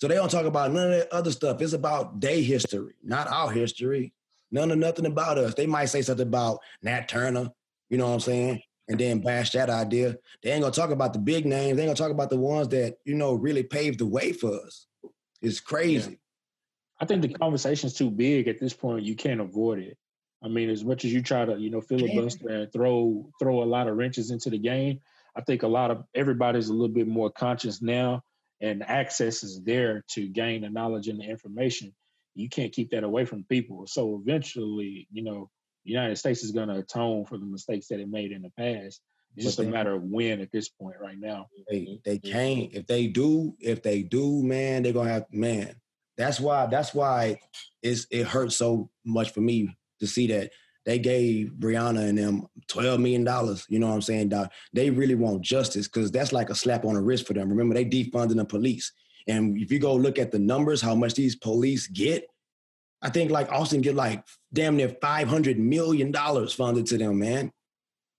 So 0.00 0.08
they 0.08 0.16
don't 0.16 0.30
talk 0.30 0.46
about 0.46 0.72
none 0.72 0.92
of 0.92 0.98
that 0.98 1.12
other 1.12 1.30
stuff. 1.30 1.60
It's 1.60 1.72
about 1.72 2.20
their 2.20 2.40
history, 2.40 2.94
not 3.02 3.28
our 3.28 3.50
history. 3.50 4.12
None 4.50 4.70
of 4.70 4.78
nothing 4.78 5.06
about 5.06 5.38
us. 5.38 5.54
They 5.54 5.66
might 5.66 5.86
say 5.86 6.02
something 6.02 6.26
about 6.26 6.60
Nat 6.82 7.08
Turner, 7.08 7.50
you 7.90 7.98
know 7.98 8.06
what 8.06 8.14
I'm 8.14 8.20
saying? 8.20 8.62
And 8.88 9.00
then 9.00 9.20
bash 9.20 9.50
that 9.52 9.70
idea. 9.70 10.16
They 10.42 10.52
ain't 10.52 10.62
gonna 10.62 10.72
talk 10.72 10.90
about 10.90 11.12
the 11.12 11.18
big 11.18 11.46
names. 11.46 11.76
They 11.76 11.82
ain't 11.82 11.88
gonna 11.88 11.94
talk 11.94 12.10
about 12.10 12.30
the 12.30 12.36
ones 12.36 12.68
that, 12.68 12.98
you 13.04 13.14
know, 13.14 13.34
really 13.34 13.62
paved 13.62 13.98
the 13.98 14.06
way 14.06 14.32
for 14.32 14.52
us. 14.60 14.86
It's 15.40 15.60
crazy. 15.60 16.20
I 17.00 17.06
think 17.06 17.22
the 17.22 17.28
conversation's 17.28 17.94
too 17.94 18.10
big 18.10 18.46
at 18.46 18.60
this 18.60 18.72
point. 18.72 19.04
You 19.04 19.16
can't 19.16 19.40
avoid 19.40 19.78
it. 19.78 19.98
I 20.42 20.48
mean, 20.48 20.68
as 20.70 20.84
much 20.84 21.04
as 21.04 21.12
you 21.12 21.22
try 21.22 21.44
to, 21.44 21.58
you 21.58 21.70
know, 21.70 21.80
filibuster 21.80 22.48
and 22.48 22.72
throw 22.72 23.26
throw 23.40 23.62
a 23.62 23.64
lot 23.64 23.88
of 23.88 23.96
wrenches 23.96 24.30
into 24.30 24.50
the 24.50 24.58
game, 24.58 25.00
I 25.36 25.42
think 25.42 25.62
a 25.62 25.68
lot 25.68 25.90
of 25.90 26.04
everybody's 26.14 26.68
a 26.68 26.72
little 26.72 26.94
bit 26.94 27.08
more 27.08 27.30
conscious 27.30 27.82
now, 27.82 28.22
and 28.60 28.82
access 28.82 29.42
is 29.42 29.62
there 29.62 30.04
to 30.12 30.28
gain 30.28 30.62
the 30.62 30.70
knowledge 30.70 31.08
and 31.08 31.20
the 31.20 31.24
information. 31.24 31.92
You 32.34 32.48
can't 32.48 32.72
keep 32.72 32.90
that 32.90 33.04
away 33.04 33.24
from 33.24 33.44
people. 33.44 33.86
So 33.86 34.20
eventually, 34.20 35.08
you 35.12 35.22
know, 35.22 35.50
the 35.84 35.92
United 35.92 36.16
States 36.16 36.42
is 36.42 36.52
going 36.52 36.68
to 36.68 36.78
atone 36.78 37.26
for 37.26 37.38
the 37.38 37.44
mistakes 37.44 37.88
that 37.88 38.00
it 38.00 38.08
made 38.08 38.32
in 38.32 38.42
the 38.42 38.50
past. 38.58 39.00
It's 39.36 39.46
just 39.46 39.58
a 39.58 39.64
matter 39.64 39.94
of 39.94 40.02
when 40.02 40.40
at 40.40 40.52
this 40.52 40.68
point 40.68 40.96
right 41.00 41.18
now. 41.18 41.48
They 41.68 41.98
they 42.04 42.18
can't. 42.18 42.72
If 42.72 42.86
they 42.86 43.08
do, 43.08 43.56
if 43.58 43.82
they 43.82 44.02
do, 44.02 44.42
man, 44.44 44.82
they're 44.82 44.92
gonna 44.92 45.10
have 45.10 45.26
man. 45.32 45.74
That's 46.16 46.38
why. 46.38 46.66
That's 46.66 46.94
why 46.94 47.40
it's 47.82 48.06
it 48.10 48.26
hurts 48.28 48.56
so 48.56 48.90
much 49.04 49.32
for 49.32 49.40
me 49.40 49.76
to 49.98 50.06
see 50.06 50.28
that 50.28 50.52
they 50.84 50.98
gave 50.98 51.52
Breonna 51.58 52.08
and 52.08 52.18
them 52.18 52.46
twelve 52.68 53.00
million 53.00 53.24
dollars. 53.24 53.66
You 53.68 53.78
know 53.78 53.88
what 53.88 53.94
I'm 53.94 54.02
saying? 54.02 54.28
Doc? 54.28 54.52
They 54.72 54.90
really 54.90 55.14
want 55.14 55.42
justice 55.42 55.88
because 55.88 56.10
that's 56.10 56.32
like 56.32 56.50
a 56.50 56.54
slap 56.54 56.84
on 56.84 56.94
the 56.94 57.00
wrist 57.00 57.26
for 57.26 57.32
them. 57.32 57.48
Remember, 57.48 57.74
they 57.74 57.84
defunding 57.84 58.36
the 58.36 58.44
police, 58.44 58.92
and 59.26 59.56
if 59.58 59.72
you 59.72 59.78
go 59.78 59.94
look 59.94 60.18
at 60.18 60.30
the 60.30 60.38
numbers, 60.38 60.82
how 60.82 60.94
much 60.94 61.14
these 61.14 61.36
police 61.36 61.86
get, 61.86 62.28
I 63.02 63.10
think 63.10 63.30
like 63.30 63.50
Austin 63.50 63.80
get 63.80 63.94
like 63.94 64.24
damn 64.52 64.76
near 64.76 64.90
five 65.00 65.28
hundred 65.28 65.58
million 65.58 66.10
dollars 66.10 66.52
funded 66.52 66.86
to 66.86 66.98
them, 66.98 67.18
man. 67.18 67.50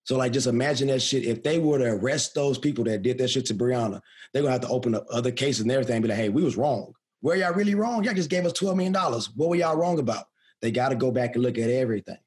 So 0.04 0.18
like, 0.18 0.34
just 0.34 0.46
imagine 0.46 0.88
that 0.90 1.02
shit. 1.02 1.26
If 1.26 1.42
they 1.42 1.58
were 1.58 1.80
to 1.80 1.86
arrest 1.86 2.36
those 2.36 2.60
people 2.60 2.84
that 2.84 3.02
did 3.02 3.18
that 3.18 3.28
shit 3.30 3.46
to 3.48 3.56
Breonna, 3.56 4.02
they're 4.32 4.44
gonna 4.44 4.52
have 4.52 4.62
to 4.62 4.68
open 4.70 4.94
up 4.94 5.06
other 5.12 5.32
cases 5.32 5.62
and 5.62 5.72
everything. 5.72 5.96
And 5.96 6.04
be 6.04 6.10
like, 6.10 6.18
hey, 6.18 6.30
we 6.30 6.44
was 6.44 6.58
wrong. 6.58 6.94
Where 7.22 7.36
y'all 7.36 7.54
really 7.54 7.74
wrong? 7.74 8.04
Y'all 8.04 8.14
just 8.14 8.30
gave 8.30 8.46
us 8.46 8.54
twelve 8.54 8.76
million 8.76 8.94
dollars. 8.94 9.32
What 9.36 9.50
were 9.50 9.56
y'all 9.56 9.78
wrong 9.78 9.98
about? 9.98 10.26
They 10.62 10.72
got 10.72 10.90
to 10.90 10.96
go 10.96 11.12
back 11.12 11.36
and 11.36 11.44
look 11.44 11.58
at 11.58 11.70
everything. 11.70 12.18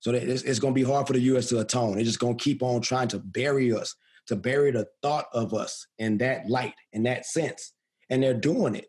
So 0.00 0.12
it's, 0.12 0.42
it's 0.42 0.58
gonna 0.58 0.74
be 0.74 0.82
hard 0.82 1.06
for 1.06 1.12
the 1.12 1.20
U.S. 1.20 1.48
to 1.48 1.58
atone. 1.60 1.96
They're 1.96 2.04
just 2.04 2.20
gonna 2.20 2.34
keep 2.34 2.62
on 2.62 2.80
trying 2.80 3.08
to 3.08 3.18
bury 3.18 3.72
us, 3.72 3.94
to 4.26 4.36
bury 4.36 4.70
the 4.70 4.86
thought 5.02 5.26
of 5.32 5.54
us 5.54 5.86
in 5.98 6.18
that 6.18 6.48
light, 6.48 6.74
in 6.92 7.02
that 7.04 7.26
sense, 7.26 7.72
and 8.10 8.22
they're 8.22 8.34
doing 8.34 8.74
it. 8.74 8.86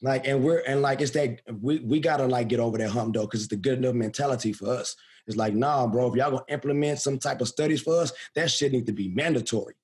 Like, 0.00 0.28
and 0.28 0.44
we're 0.44 0.60
and 0.60 0.80
like 0.80 1.00
it's 1.00 1.10
that 1.12 1.40
we 1.60 1.80
we 1.80 1.98
gotta 1.98 2.26
like 2.26 2.48
get 2.48 2.60
over 2.60 2.78
that 2.78 2.90
hump 2.90 3.14
though, 3.14 3.22
because 3.22 3.40
it's 3.40 3.50
the 3.50 3.56
good 3.56 3.78
enough 3.78 3.94
mentality 3.94 4.52
for 4.52 4.68
us. 4.68 4.94
It's 5.26 5.36
like, 5.36 5.54
nah, 5.54 5.86
bro, 5.86 6.08
if 6.08 6.14
y'all 6.14 6.30
gonna 6.30 6.44
implement 6.48 7.00
some 7.00 7.18
type 7.18 7.40
of 7.40 7.48
studies 7.48 7.82
for 7.82 8.00
us, 8.00 8.12
that 8.34 8.50
shit 8.50 8.72
need 8.72 8.86
to 8.86 8.92
be 8.92 9.08
mandatory. 9.08 9.74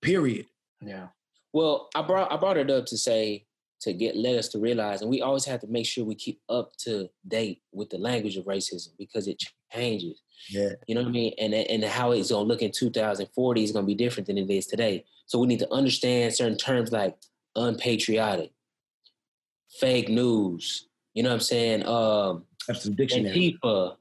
Period. 0.00 0.46
Yeah. 0.80 1.08
Well, 1.52 1.88
I 1.94 2.02
brought 2.02 2.32
I 2.32 2.36
brought 2.36 2.56
it 2.56 2.70
up 2.70 2.86
to 2.86 2.96
say 2.96 3.46
to 3.84 3.92
get 3.92 4.16
let 4.16 4.36
us 4.36 4.48
to 4.48 4.58
realize, 4.58 5.00
and 5.00 5.10
we 5.10 5.22
always 5.22 5.44
have 5.44 5.60
to 5.60 5.66
make 5.66 5.86
sure 5.86 6.04
we 6.04 6.14
keep 6.14 6.40
up 6.48 6.76
to 6.78 7.08
date 7.28 7.62
with 7.72 7.90
the 7.90 7.98
language 7.98 8.36
of 8.36 8.44
racism 8.44 8.88
because 8.98 9.28
it 9.28 9.42
changes. 9.72 10.20
Yeah. 10.50 10.70
You 10.86 10.94
know 10.94 11.02
what 11.02 11.08
I 11.08 11.12
mean? 11.12 11.34
And 11.38 11.54
and 11.54 11.84
how 11.84 12.12
it's 12.12 12.30
gonna 12.30 12.48
look 12.48 12.62
in 12.62 12.72
2040 12.72 13.64
is 13.64 13.72
gonna 13.72 13.86
be 13.86 13.94
different 13.94 14.26
than 14.26 14.38
it 14.38 14.50
is 14.50 14.66
today. 14.66 15.04
So 15.26 15.38
we 15.38 15.46
need 15.46 15.60
to 15.60 15.72
understand 15.72 16.34
certain 16.34 16.58
terms 16.58 16.92
like 16.92 17.16
unpatriotic, 17.56 18.50
fake 19.78 20.08
news. 20.08 20.88
You 21.14 21.22
know 21.22 21.30
what 21.30 21.34
I'm 21.34 21.40
saying? 21.40 21.86
Um, 21.86 22.44
That's 22.66 22.84
the 22.84 22.90
dictionary. 22.90 23.58
Antifa, 23.62 23.96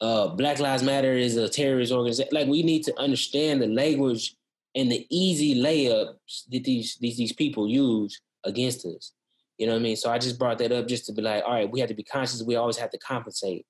uh, 0.00 0.28
Black 0.28 0.58
Lives 0.58 0.82
Matter 0.82 1.12
is 1.12 1.36
a 1.36 1.48
terrorist 1.48 1.92
organization. 1.92 2.30
Like 2.32 2.48
we 2.48 2.62
need 2.62 2.84
to 2.84 2.98
understand 3.00 3.62
the 3.62 3.66
language 3.66 4.36
and 4.74 4.92
the 4.92 5.06
easy 5.10 5.60
layups 5.60 6.44
that 6.50 6.64
these 6.64 6.96
these 7.00 7.16
these 7.16 7.32
people 7.32 7.68
use 7.68 8.20
against 8.48 8.84
us. 8.86 9.12
You 9.58 9.66
know 9.66 9.72
what 9.74 9.80
I 9.80 9.82
mean? 9.82 9.96
So 9.96 10.10
I 10.10 10.18
just 10.18 10.38
brought 10.38 10.58
that 10.58 10.72
up 10.72 10.86
just 10.88 11.06
to 11.06 11.12
be 11.12 11.22
like, 11.22 11.42
all 11.44 11.52
right, 11.52 11.70
we 11.70 11.80
have 11.80 11.88
to 11.88 11.94
be 11.94 12.02
conscious. 12.02 12.42
We 12.42 12.56
always 12.56 12.76
have 12.76 12.90
to 12.90 12.98
compensate 12.98 13.66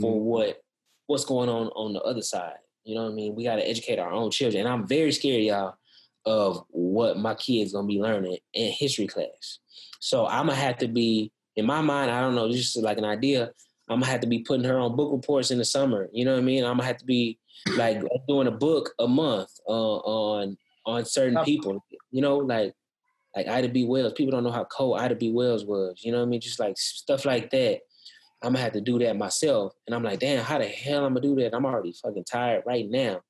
for 0.00 0.12
Mhm. 0.14 0.20
what 0.24 0.60
what's 1.06 1.24
going 1.24 1.48
on 1.48 1.68
on 1.68 1.92
the 1.92 2.00
other 2.02 2.20
side. 2.22 2.56
You 2.84 2.96
know 2.96 3.04
what 3.04 3.12
I 3.12 3.14
mean? 3.14 3.34
We 3.36 3.44
got 3.44 3.56
to 3.56 3.68
educate 3.68 4.00
our 4.00 4.10
own 4.10 4.30
children, 4.32 4.66
and 4.66 4.68
I'm 4.68 4.88
very 4.88 5.12
scared, 5.12 5.44
y'all, 5.44 5.74
of 6.24 6.64
what 6.70 7.16
my 7.16 7.34
kids 7.34 7.72
gonna 7.72 7.86
be 7.86 8.00
learning 8.00 8.38
in 8.54 8.72
history 8.72 9.06
class. 9.06 9.60
So 10.00 10.26
I'm 10.26 10.46
gonna 10.46 10.56
have 10.58 10.78
to 10.78 10.88
be 10.88 11.30
in 11.54 11.64
my 11.64 11.80
mind. 11.80 12.10
I 12.10 12.20
don't 12.20 12.34
know, 12.34 12.50
just 12.50 12.76
like 12.78 12.98
an 12.98 13.04
idea. 13.04 13.52
I'm 13.88 14.00
gonna 14.00 14.10
have 14.10 14.20
to 14.22 14.26
be 14.26 14.40
putting 14.40 14.64
her 14.64 14.78
on 14.80 14.96
book 14.96 15.12
reports 15.12 15.52
in 15.52 15.58
the 15.58 15.64
summer. 15.64 16.08
You 16.12 16.24
know 16.24 16.32
what 16.32 16.40
I 16.40 16.44
mean? 16.44 16.64
I'm 16.64 16.76
gonna 16.78 16.84
have 16.84 16.98
to 16.98 17.04
be 17.04 17.38
like 17.76 18.02
doing 18.26 18.48
a 18.48 18.52
book 18.52 18.92
a 18.98 19.06
month 19.06 19.50
uh, 19.68 19.96
on 19.98 20.56
on 20.86 21.04
certain 21.04 21.38
people. 21.44 21.84
You 22.10 22.20
know, 22.22 22.38
like 22.38 22.74
like 23.36 23.48
Ida 23.48 23.68
B. 23.68 23.84
Wells. 23.84 24.14
People 24.14 24.32
don't 24.32 24.44
know 24.44 24.50
how 24.50 24.64
cold 24.64 24.98
Ida 24.98 25.14
B. 25.14 25.30
Wells 25.30 25.64
was. 25.64 26.00
You 26.02 26.12
know 26.12 26.18
what 26.18 26.24
I 26.24 26.28
mean? 26.28 26.40
Just 26.40 26.58
like 26.58 26.76
stuff 26.78 27.24
like 27.24 27.50
that. 27.50 27.80
I'm 28.42 28.52
gonna 28.52 28.64
have 28.64 28.72
to 28.72 28.80
do 28.80 28.98
that 29.00 29.16
myself. 29.16 29.74
And 29.86 29.94
I'm 29.94 30.02
like, 30.02 30.20
damn, 30.20 30.44
how 30.44 30.58
the 30.58 30.66
hell 30.66 31.04
I'm 31.04 31.14
gonna 31.14 31.20
do 31.20 31.36
that? 31.36 31.54
I'm 31.54 31.66
already 31.66 31.92
fucking 31.92 32.24
tired 32.24 32.64
right 32.66 32.86
now. 32.88 33.20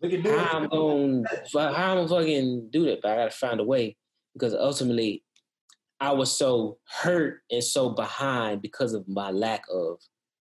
We 0.00 0.10
can 0.10 0.22
do 0.22 0.36
I'm 0.36 0.68
gonna 0.68 1.24
how 1.52 1.92
I'm 1.92 1.96
gonna 1.96 2.08
fucking 2.08 2.68
do 2.70 2.84
that? 2.86 3.00
But 3.02 3.12
I 3.12 3.16
gotta 3.16 3.30
find 3.30 3.60
a 3.60 3.64
way 3.64 3.96
because 4.34 4.54
ultimately 4.54 5.24
I 6.00 6.12
was 6.12 6.36
so 6.36 6.78
hurt 6.88 7.40
and 7.50 7.64
so 7.64 7.90
behind 7.90 8.60
because 8.60 8.92
of 8.92 9.08
my 9.08 9.30
lack 9.30 9.64
of 9.72 9.98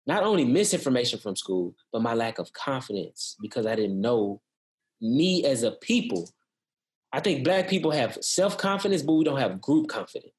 not 0.05 0.23
only 0.23 0.45
misinformation 0.45 1.19
from 1.19 1.35
school, 1.35 1.75
but 1.91 2.01
my 2.01 2.13
lack 2.13 2.39
of 2.39 2.53
confidence 2.53 3.35
because 3.41 3.65
I 3.65 3.75
didn't 3.75 3.99
know 3.99 4.41
me 5.01 5.45
as 5.45 5.63
a 5.63 5.71
people. 5.71 6.29
I 7.13 7.19
think 7.19 7.43
black 7.43 7.67
people 7.67 7.91
have 7.91 8.17
self 8.21 8.57
confidence, 8.57 9.01
but 9.01 9.13
we 9.13 9.23
don't 9.23 9.39
have 9.39 9.61
group 9.61 9.89
confidence. 9.89 10.33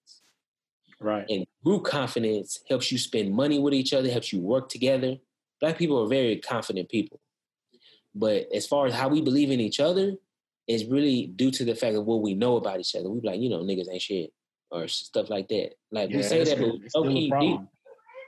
Right. 1.01 1.27
And 1.29 1.45
group 1.65 1.85
confidence 1.85 2.61
helps 2.69 2.93
you 2.93 2.99
spend 2.99 3.35
money 3.35 3.59
with 3.59 3.75
each 3.75 3.93
other, 3.93 4.11
helps 4.11 4.33
you 4.33 4.41
work 4.41 4.69
together. 4.69 5.17
Black 5.61 5.77
people 5.77 6.03
are 6.03 6.09
very 6.09 6.37
confident 6.39 6.89
people. 6.89 7.21
But 8.15 8.47
as 8.55 8.67
far 8.67 8.87
as 8.87 8.95
how 8.95 9.09
we 9.09 9.21
believe 9.21 9.51
in 9.51 9.61
each 9.61 9.81
other, 9.81 10.15
is 10.69 10.87
really 10.87 11.27
due 11.27 11.51
to 11.51 11.65
the 11.65 11.75
fact 11.75 11.97
of 11.97 12.05
what 12.05 12.23
we 12.23 12.35
know 12.35 12.57
about 12.57 12.81
each 12.81 12.95
other. 12.95 13.11
We 13.11 13.21
like, 13.21 13.41
you 13.41 13.49
know, 13.49 13.61
niggas 13.61 13.91
ain't 13.91 14.03
shit 14.03 14.33
or 14.71 14.89
stuff 14.89 15.29
like 15.29 15.49
that. 15.49 15.75
Like 15.91 16.11
we 16.11 16.23
say 16.23 16.45
that, 16.45 16.59
but 16.59 16.75
it's 16.85 16.95
low 16.95 17.09
key, 17.09 17.33
we, 17.39 17.59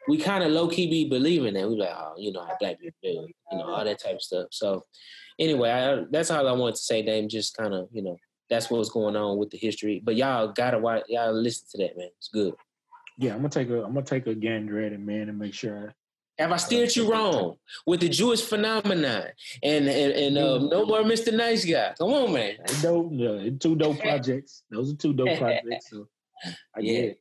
we 0.08 0.18
kind 0.18 0.44
of 0.44 0.50
low 0.50 0.68
key 0.68 0.88
be 0.88 1.08
believing 1.08 1.54
that. 1.54 1.68
We 1.68 1.76
like, 1.76 1.94
oh, 1.96 2.14
you 2.18 2.32
know 2.32 2.44
how 2.44 2.56
black 2.60 2.80
people 2.80 2.98
do, 3.02 3.08
you 3.52 3.58
know, 3.58 3.64
all 3.64 3.84
that 3.84 4.02
type 4.02 4.16
of 4.16 4.22
stuff. 4.22 4.48
So 4.50 4.84
anyway, 5.38 5.70
I, 5.70 6.04
that's 6.10 6.30
all 6.30 6.46
I 6.46 6.52
wanted 6.52 6.76
to 6.76 6.82
say, 6.82 7.02
Dame. 7.02 7.28
Just 7.28 7.56
kind 7.56 7.72
of, 7.72 7.88
you 7.92 8.02
know, 8.02 8.16
that's 8.50 8.70
what's 8.70 8.90
going 8.90 9.16
on 9.16 9.38
with 9.38 9.50
the 9.50 9.58
history. 9.58 10.00
But 10.04 10.16
y'all 10.16 10.48
gotta 10.48 10.78
watch, 10.78 11.04
y'all 11.08 11.32
listen 11.32 11.66
to 11.72 11.78
that, 11.86 11.96
man. 11.96 12.08
It's 12.18 12.28
good. 12.28 12.54
Yeah, 13.18 13.32
I'm 13.32 13.38
gonna 13.38 13.48
take 13.50 13.70
a 13.70 13.84
I'm 13.84 13.94
gonna 13.94 14.02
take 14.02 14.26
a 14.26 14.34
gander 14.34 14.80
at 14.84 14.92
it, 14.92 15.00
man, 15.00 15.28
and 15.28 15.38
make 15.38 15.54
sure 15.54 15.94
I, 16.38 16.42
Have 16.42 16.52
I 16.52 16.56
steered 16.56 16.94
you 16.96 17.10
wrong 17.10 17.56
with 17.86 18.00
the 18.00 18.08
Jewish 18.08 18.42
phenomenon 18.42 19.28
and 19.62 19.88
and, 19.88 20.12
and 20.12 20.38
uh, 20.38 20.58
no 20.58 20.84
more 20.84 21.02
Mr. 21.02 21.32
Nice 21.32 21.64
Guy? 21.64 21.94
Come 21.98 22.12
on, 22.12 22.32
man. 22.32 22.56
Dope, 22.82 23.10
yeah, 23.12 23.50
two 23.60 23.76
dope 23.76 24.00
projects. 24.00 24.64
Those 24.70 24.92
are 24.92 24.96
two 24.96 25.12
dope 25.12 25.38
projects. 25.38 25.90
So 25.90 26.08
I 26.44 26.80
Yeah. 26.80 26.92
get 26.92 27.04
it. 27.04 27.20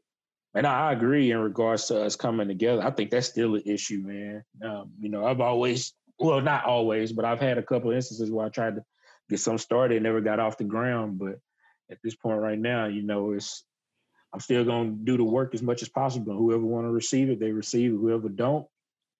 And 0.55 0.67
I, 0.67 0.89
I 0.89 0.93
agree 0.93 1.31
in 1.31 1.39
regards 1.39 1.87
to 1.87 2.03
us 2.03 2.15
coming 2.15 2.47
together. 2.47 2.83
I 2.83 2.91
think 2.91 3.09
that's 3.09 3.27
still 3.27 3.55
an 3.55 3.63
issue, 3.65 4.03
man. 4.05 4.43
Um, 4.63 4.91
you 4.99 5.09
know, 5.09 5.25
I've 5.25 5.41
always, 5.41 5.93
well, 6.19 6.41
not 6.41 6.65
always, 6.65 7.11
but 7.11 7.25
I've 7.25 7.39
had 7.39 7.57
a 7.57 7.63
couple 7.63 7.89
of 7.89 7.95
instances 7.95 8.29
where 8.29 8.45
I 8.45 8.49
tried 8.49 8.75
to 8.75 8.83
get 9.33 9.39
some 9.41 9.57
started 9.57 10.01
never 10.03 10.21
got 10.21 10.39
off 10.39 10.57
the 10.57 10.63
ground. 10.63 11.19
But 11.19 11.39
at 11.91 11.97
this 12.03 12.15
point 12.15 12.39
right 12.39 12.59
now, 12.59 12.85
you 12.85 13.03
know, 13.03 13.31
it's 13.33 13.63
I'm 14.33 14.39
still 14.39 14.63
gonna 14.65 14.91
do 14.91 15.17
the 15.17 15.23
work 15.23 15.53
as 15.53 15.61
much 15.61 15.81
as 15.81 15.89
possible. 15.89 16.35
Whoever 16.35 16.63
want 16.63 16.85
to 16.85 16.91
receive 16.91 17.29
it, 17.29 17.39
they 17.39 17.51
receive 17.51 17.93
it. 17.93 17.97
Whoever 17.97 18.29
don't, 18.29 18.65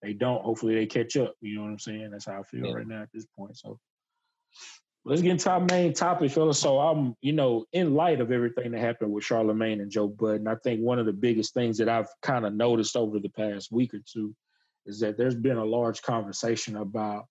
they 0.01 0.13
don't. 0.13 0.43
Hopefully 0.43 0.75
they 0.75 0.85
catch 0.85 1.17
up. 1.17 1.35
You 1.41 1.55
know 1.55 1.63
what 1.63 1.69
I'm 1.69 1.79
saying? 1.79 2.11
That's 2.11 2.25
how 2.25 2.39
I 2.39 2.43
feel 2.43 2.65
Yeah. 2.67 2.73
right 2.73 2.87
now 2.87 3.03
at 3.03 3.11
this 3.13 3.25
point. 3.37 3.57
So 3.57 3.79
let's 5.05 5.21
get 5.21 5.31
into 5.31 5.51
our 5.51 5.59
main 5.59 5.93
topic, 5.93 6.31
fellas. 6.31 6.59
So 6.59 6.79
I'm, 6.79 7.15
you 7.21 7.33
know, 7.33 7.65
in 7.73 7.93
light 7.93 8.21
of 8.21 8.31
everything 8.31 8.71
that 8.71 8.79
happened 8.79 9.11
with 9.11 9.23
Charlemagne 9.23 9.81
and 9.81 9.91
Joe 9.91 10.07
Budden, 10.07 10.47
I 10.47 10.55
think 10.55 10.81
one 10.81 10.99
of 10.99 11.05
the 11.05 11.13
biggest 11.13 11.53
things 11.53 11.77
that 11.77 11.89
I've 11.89 12.07
kind 12.21 12.45
of 12.45 12.53
noticed 12.53 12.95
over 12.95 13.19
the 13.19 13.29
past 13.29 13.71
week 13.71 13.93
or 13.93 13.99
two 14.11 14.35
is 14.85 14.99
that 15.01 15.17
there's 15.17 15.35
been 15.35 15.57
a 15.57 15.65
large 15.65 16.01
conversation 16.01 16.77
about 16.77 17.25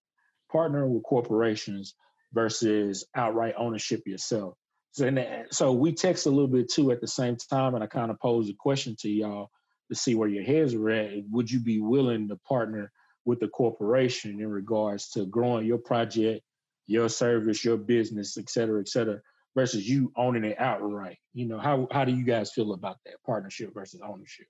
partnering 0.53 0.91
with 0.91 1.03
corporations 1.03 1.95
versus 2.33 3.05
outright 3.15 3.55
ownership 3.57 4.03
yourself. 4.07 4.55
So, 4.93 5.07
and 5.07 5.17
that- 5.17 5.55
so 5.55 5.73
we 5.73 5.93
text 5.93 6.27
a 6.27 6.31
little 6.31 6.49
bit 6.49 6.71
too 6.71 6.91
at 6.91 7.01
the 7.01 7.09
same 7.09 7.37
time, 7.37 7.75
and 7.75 7.83
I 7.83 7.87
kind 7.87 8.11
of 8.11 8.19
pose 8.21 8.49
a 8.51 8.55
question 8.55 8.97
to 9.01 9.11
y'all 9.11 9.51
to 9.89 9.95
see 9.95 10.15
where 10.15 10.29
your 10.29 10.45
heads 10.45 10.75
are 10.75 10.91
at. 10.91 11.25
Would 11.31 11.51
you 11.51 11.61
be 11.61 11.81
willing 11.81 12.29
to 12.29 12.37
partner 12.37 12.93
with 13.25 13.41
the 13.41 13.49
corporation 13.49 14.41
in 14.41 14.49
regards 14.49 15.11
to 15.11 15.27
growing 15.27 15.67
your 15.67 15.79
project, 15.79 16.43
your 16.87 17.09
service, 17.09 17.65
your 17.65 17.77
business, 17.77 18.37
et 18.37 18.51
cetera, 18.51 18.81
et 18.81 18.89
cetera, 18.89 19.21
versus 19.55 19.89
you 19.89 20.13
owning 20.17 20.45
it 20.45 20.59
outright? 20.59 21.19
You 21.33 21.47
know, 21.47 21.59
how 21.59 21.89
how 21.91 22.05
do 22.05 22.13
you 22.13 22.25
guys 22.25 22.53
feel 22.53 22.73
about 22.73 22.99
that 23.07 23.23
partnership 23.25 23.73
versus 23.73 24.01
ownership? 24.03 24.47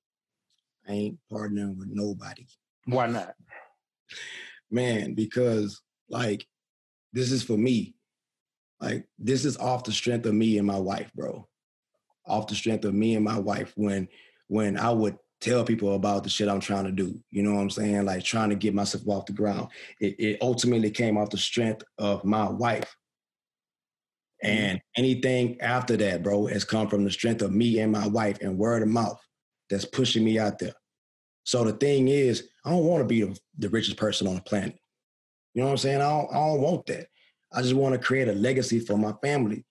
I 0.88 0.92
ain't 0.92 1.18
partnering 1.30 1.76
with 1.76 1.88
nobody. 1.90 2.46
Why 2.86 3.06
not? 3.06 3.34
man, 4.70 5.14
because 5.14 5.80
like 6.08 6.46
this 7.12 7.30
is 7.30 7.42
for 7.42 7.56
me. 7.56 7.94
Like 8.80 9.06
this 9.18 9.44
is 9.44 9.56
off 9.58 9.84
the 9.84 9.92
strength 9.92 10.26
of 10.26 10.34
me 10.34 10.58
and 10.58 10.66
my 10.66 10.78
wife, 10.78 11.10
bro. 11.14 11.46
Off 12.26 12.46
the 12.46 12.54
strength 12.54 12.84
of 12.84 12.94
me 12.94 13.14
and 13.14 13.24
my 13.24 13.38
wife 13.38 13.72
when 13.76 14.08
when 14.48 14.76
I 14.76 14.90
would 14.90 15.16
tell 15.40 15.64
people 15.64 15.94
about 15.94 16.22
the 16.22 16.30
shit 16.30 16.48
I'm 16.48 16.60
trying 16.60 16.84
to 16.84 16.92
do. 16.92 17.20
You 17.30 17.42
know 17.42 17.54
what 17.54 17.60
I'm 17.60 17.70
saying? 17.70 18.04
Like 18.04 18.24
trying 18.24 18.50
to 18.50 18.56
get 18.56 18.74
myself 18.74 19.06
off 19.08 19.26
the 19.26 19.32
ground. 19.32 19.68
It, 20.00 20.18
it 20.18 20.38
ultimately 20.40 20.90
came 20.90 21.18
off 21.18 21.30
the 21.30 21.38
strength 21.38 21.82
of 21.98 22.24
my 22.24 22.48
wife. 22.48 22.96
Mm-hmm. 24.44 24.56
And 24.56 24.80
anything 24.96 25.60
after 25.60 25.96
that, 25.96 26.22
bro, 26.22 26.46
has 26.46 26.64
come 26.64 26.88
from 26.88 27.04
the 27.04 27.10
strength 27.10 27.42
of 27.42 27.52
me 27.52 27.80
and 27.80 27.92
my 27.92 28.06
wife 28.06 28.38
and 28.40 28.56
word 28.56 28.82
of 28.82 28.88
mouth 28.88 29.20
that's 29.68 29.84
pushing 29.84 30.24
me 30.24 30.38
out 30.38 30.58
there. 30.58 30.74
So 31.44 31.64
the 31.64 31.72
thing 31.72 32.08
is, 32.08 32.48
I 32.64 32.70
don't 32.70 32.84
want 32.84 33.02
to 33.02 33.06
be 33.06 33.22
the, 33.22 33.38
the 33.58 33.68
richest 33.68 33.96
person 33.96 34.28
on 34.28 34.36
the 34.36 34.42
planet. 34.42 34.78
You 35.54 35.60
know 35.60 35.66
what 35.66 35.72
I'm 35.72 35.78
saying? 35.78 36.00
I 36.00 36.08
don't, 36.08 36.30
I 36.30 36.34
don't 36.34 36.60
want 36.60 36.86
that. 36.86 37.06
I 37.52 37.62
just 37.62 37.74
want 37.74 37.94
to 37.94 37.98
create 37.98 38.28
a 38.28 38.32
legacy 38.32 38.80
for 38.80 38.96
my 38.96 39.12
family. 39.22 39.64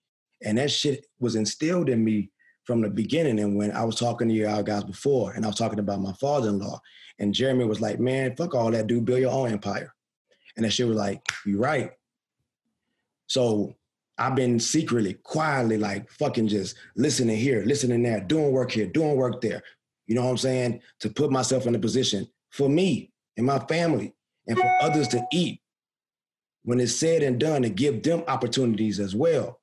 And 0.44 0.58
that 0.58 0.70
shit 0.70 1.06
was 1.18 1.34
instilled 1.34 1.88
in 1.88 2.04
me 2.04 2.30
from 2.64 2.80
the 2.80 2.90
beginning. 2.90 3.40
And 3.40 3.56
when 3.56 3.72
I 3.72 3.84
was 3.84 3.96
talking 3.96 4.28
to 4.28 4.34
you 4.34 4.48
all 4.48 4.62
guys 4.62 4.84
before, 4.84 5.32
and 5.32 5.44
I 5.44 5.48
was 5.48 5.56
talking 5.56 5.78
about 5.78 6.00
my 6.00 6.12
father-in-law, 6.14 6.80
and 7.18 7.34
Jeremy 7.34 7.64
was 7.64 7.80
like, 7.80 8.00
man, 8.00 8.36
fuck 8.36 8.54
all 8.54 8.70
that, 8.70 8.86
dude, 8.86 9.04
build 9.04 9.20
your 9.20 9.32
own 9.32 9.50
empire. 9.50 9.92
And 10.56 10.64
that 10.64 10.70
shit 10.70 10.86
was 10.86 10.96
like, 10.96 11.20
you 11.46 11.58
right. 11.58 11.92
So 13.26 13.76
I've 14.18 14.36
been 14.36 14.60
secretly, 14.60 15.14
quietly, 15.14 15.78
like 15.78 16.10
fucking 16.10 16.48
just 16.48 16.76
listening 16.96 17.36
here, 17.36 17.64
listening 17.64 18.02
there, 18.02 18.20
doing 18.20 18.52
work 18.52 18.70
here, 18.70 18.86
doing 18.86 19.16
work 19.16 19.40
there. 19.40 19.62
You 20.06 20.14
know 20.14 20.24
what 20.24 20.30
I'm 20.30 20.38
saying? 20.38 20.80
To 21.00 21.10
put 21.10 21.30
myself 21.30 21.66
in 21.66 21.74
a 21.74 21.78
position 21.78 22.28
for 22.50 22.68
me 22.68 23.10
and 23.36 23.46
my 23.46 23.58
family 23.60 24.14
and 24.46 24.58
for 24.58 24.70
others 24.82 25.08
to 25.08 25.24
eat 25.32 25.61
when 26.64 26.80
it's 26.80 26.94
said 26.94 27.22
and 27.22 27.40
done 27.40 27.62
to 27.62 27.68
give 27.68 28.02
them 28.02 28.22
opportunities 28.28 29.00
as 29.00 29.14
well. 29.14 29.60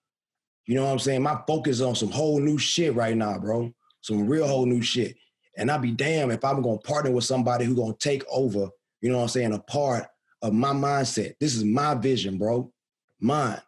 You 0.66 0.76
know 0.76 0.86
what 0.86 0.92
I'm 0.92 1.00
saying? 1.00 1.24
My 1.24 1.40
focus 1.48 1.82
on 1.82 1.96
some 1.96 2.12
whole 2.12 2.40
new 2.40 2.58
shit 2.58 2.94
right 2.94 3.16
now, 3.16 3.40
bro. 3.40 3.74
Some 4.02 4.28
real 4.28 4.48
whole 4.48 4.66
new 4.66 4.82
shit. 4.82 5.16
And 5.58 5.72
I'll 5.72 5.80
be 5.80 5.92
damned 5.92 6.32
if 6.32 6.44
I'm 6.46 6.62
gonna 6.62 6.78
partner 6.78 7.12
with 7.12 7.24
somebody 7.24 7.66
who's 7.66 7.78
gonna 7.78 7.96
take 8.00 8.24
over, 8.30 8.70
you 9.02 9.10
know 9.10 9.18
what 9.18 9.24
I'm 9.24 9.30
saying, 9.30 9.54
a 9.54 9.60
part 9.60 10.06
of 10.42 10.54
my 10.54 10.72
mindset. 10.72 11.34
This 11.40 11.56
is 11.56 11.64
my 11.64 11.96
vision, 11.96 12.38
bro. 12.38 12.72
Mine. 13.20 13.62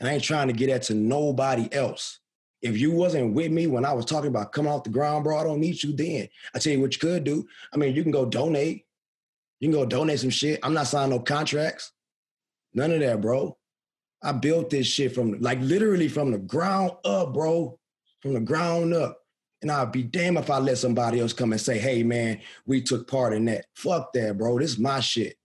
And 0.00 0.08
I 0.08 0.14
ain't 0.14 0.24
trying 0.24 0.48
to 0.48 0.54
get 0.54 0.68
that 0.68 0.82
to 0.84 0.94
nobody 0.94 1.68
else. 1.72 2.20
If 2.62 2.78
you 2.78 2.90
wasn't 2.90 3.34
with 3.34 3.52
me 3.52 3.66
when 3.66 3.84
I 3.84 3.92
was 3.92 4.04
talking 4.04 4.28
about 4.28 4.52
coming 4.52 4.72
off 4.72 4.84
the 4.84 4.90
ground, 4.90 5.24
bro, 5.24 5.38
I 5.38 5.44
don't 5.44 5.60
need 5.60 5.82
you 5.82 5.92
then. 5.92 6.28
I 6.54 6.58
tell 6.58 6.72
you 6.72 6.80
what 6.80 6.94
you 6.94 7.00
could 7.00 7.24
do. 7.24 7.46
I 7.72 7.76
mean, 7.76 7.94
you 7.94 8.02
can 8.02 8.10
go 8.10 8.24
donate. 8.24 8.86
You 9.60 9.68
can 9.68 9.78
go 9.78 9.86
donate 9.86 10.20
some 10.20 10.30
shit. 10.30 10.60
I'm 10.62 10.74
not 10.74 10.86
signing 10.86 11.10
no 11.10 11.20
contracts. 11.20 11.92
None 12.78 12.92
of 12.92 13.00
that, 13.00 13.20
bro. 13.20 13.56
I 14.22 14.30
built 14.30 14.70
this 14.70 14.86
shit 14.86 15.12
from 15.12 15.40
like 15.40 15.58
literally 15.60 16.08
from 16.08 16.30
the 16.30 16.38
ground 16.38 16.92
up, 17.04 17.34
bro. 17.34 17.76
From 18.20 18.34
the 18.34 18.40
ground 18.40 18.94
up. 18.94 19.18
And 19.62 19.70
I'd 19.72 19.90
be 19.90 20.04
damned 20.04 20.38
if 20.38 20.48
I 20.48 20.58
let 20.58 20.78
somebody 20.78 21.18
else 21.18 21.32
come 21.32 21.50
and 21.50 21.60
say, 21.60 21.78
hey 21.78 22.04
man, 22.04 22.40
we 22.66 22.80
took 22.80 23.10
part 23.10 23.32
in 23.32 23.46
that. 23.46 23.64
Fuck 23.74 24.12
that, 24.12 24.38
bro. 24.38 24.60
This 24.60 24.72
is 24.72 24.78
my 24.78 25.00
shit. 25.00 25.36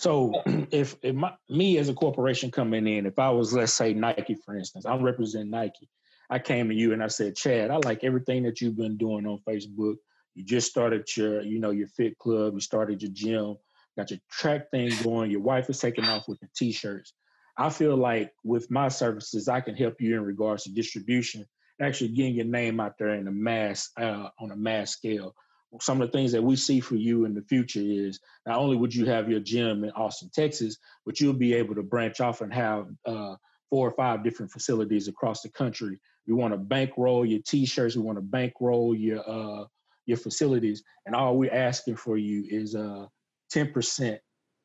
So 0.00 0.32
if, 0.72 0.96
if 1.02 1.14
my, 1.14 1.32
me 1.48 1.78
as 1.78 1.88
a 1.88 1.94
corporation 1.94 2.50
coming 2.50 2.88
in, 2.88 3.06
if 3.06 3.20
I 3.20 3.30
was, 3.30 3.52
let's 3.52 3.72
say 3.72 3.94
Nike, 3.94 4.34
for 4.34 4.56
instance, 4.56 4.84
I'm 4.86 5.04
representing 5.04 5.50
Nike. 5.50 5.88
I 6.30 6.40
came 6.40 6.68
to 6.68 6.74
you 6.74 6.92
and 6.94 7.02
I 7.02 7.06
said, 7.06 7.36
Chad, 7.36 7.70
I 7.70 7.76
like 7.76 8.02
everything 8.02 8.42
that 8.42 8.60
you've 8.60 8.76
been 8.76 8.96
doing 8.96 9.24
on 9.24 9.38
Facebook. 9.48 9.94
You 10.34 10.44
just 10.44 10.68
started 10.68 11.06
your, 11.16 11.42
you 11.42 11.60
know, 11.60 11.70
your 11.70 11.86
fit 11.86 12.18
club. 12.18 12.54
You 12.54 12.60
started 12.60 13.02
your 13.02 13.12
gym. 13.12 13.56
Got 13.96 14.10
your 14.10 14.20
track 14.30 14.70
thing 14.70 14.90
going. 15.02 15.30
Your 15.30 15.40
wife 15.40 15.70
is 15.70 15.78
taking 15.78 16.04
off 16.04 16.28
with 16.28 16.40
the 16.40 16.48
t-shirts. 16.56 17.12
I 17.56 17.70
feel 17.70 17.96
like 17.96 18.32
with 18.42 18.70
my 18.70 18.88
services, 18.88 19.48
I 19.48 19.60
can 19.60 19.76
help 19.76 20.00
you 20.00 20.16
in 20.16 20.24
regards 20.24 20.64
to 20.64 20.72
distribution, 20.72 21.46
actually 21.80 22.08
getting 22.08 22.34
your 22.34 22.46
name 22.46 22.80
out 22.80 22.98
there 22.98 23.14
in 23.14 23.28
a 23.28 23.32
mass 23.32 23.90
uh, 23.96 24.28
on 24.40 24.50
a 24.50 24.56
mass 24.56 24.90
scale. 24.90 25.34
Some 25.80 26.00
of 26.00 26.08
the 26.08 26.12
things 26.12 26.32
that 26.32 26.42
we 26.42 26.54
see 26.56 26.80
for 26.80 26.94
you 26.96 27.24
in 27.24 27.34
the 27.34 27.42
future 27.42 27.80
is 27.80 28.20
not 28.46 28.58
only 28.58 28.76
would 28.76 28.94
you 28.94 29.06
have 29.06 29.28
your 29.28 29.40
gym 29.40 29.84
in 29.84 29.90
Austin, 29.90 30.30
Texas, 30.32 30.78
but 31.04 31.20
you'll 31.20 31.32
be 31.32 31.54
able 31.54 31.74
to 31.74 31.82
branch 31.82 32.20
off 32.20 32.42
and 32.42 32.52
have 32.54 32.86
uh, 33.06 33.34
four 33.70 33.88
or 33.88 33.92
five 33.92 34.22
different 34.22 34.52
facilities 34.52 35.08
across 35.08 35.42
the 35.42 35.48
country. 35.48 36.00
We 36.28 36.34
want 36.34 36.54
to 36.54 36.58
bankroll 36.58 37.26
your 37.26 37.40
T-shirts. 37.44 37.96
We 37.96 38.02
want 38.02 38.18
to 38.18 38.22
bankroll 38.22 38.94
your 38.94 39.28
uh, 39.28 39.64
your 40.06 40.18
facilities, 40.18 40.82
and 41.06 41.14
all 41.14 41.36
we're 41.36 41.52
asking 41.52 41.96
for 41.96 42.18
you 42.18 42.44
is 42.48 42.74
uh, 42.74 43.06
ten 43.50 43.72
percent 43.72 44.20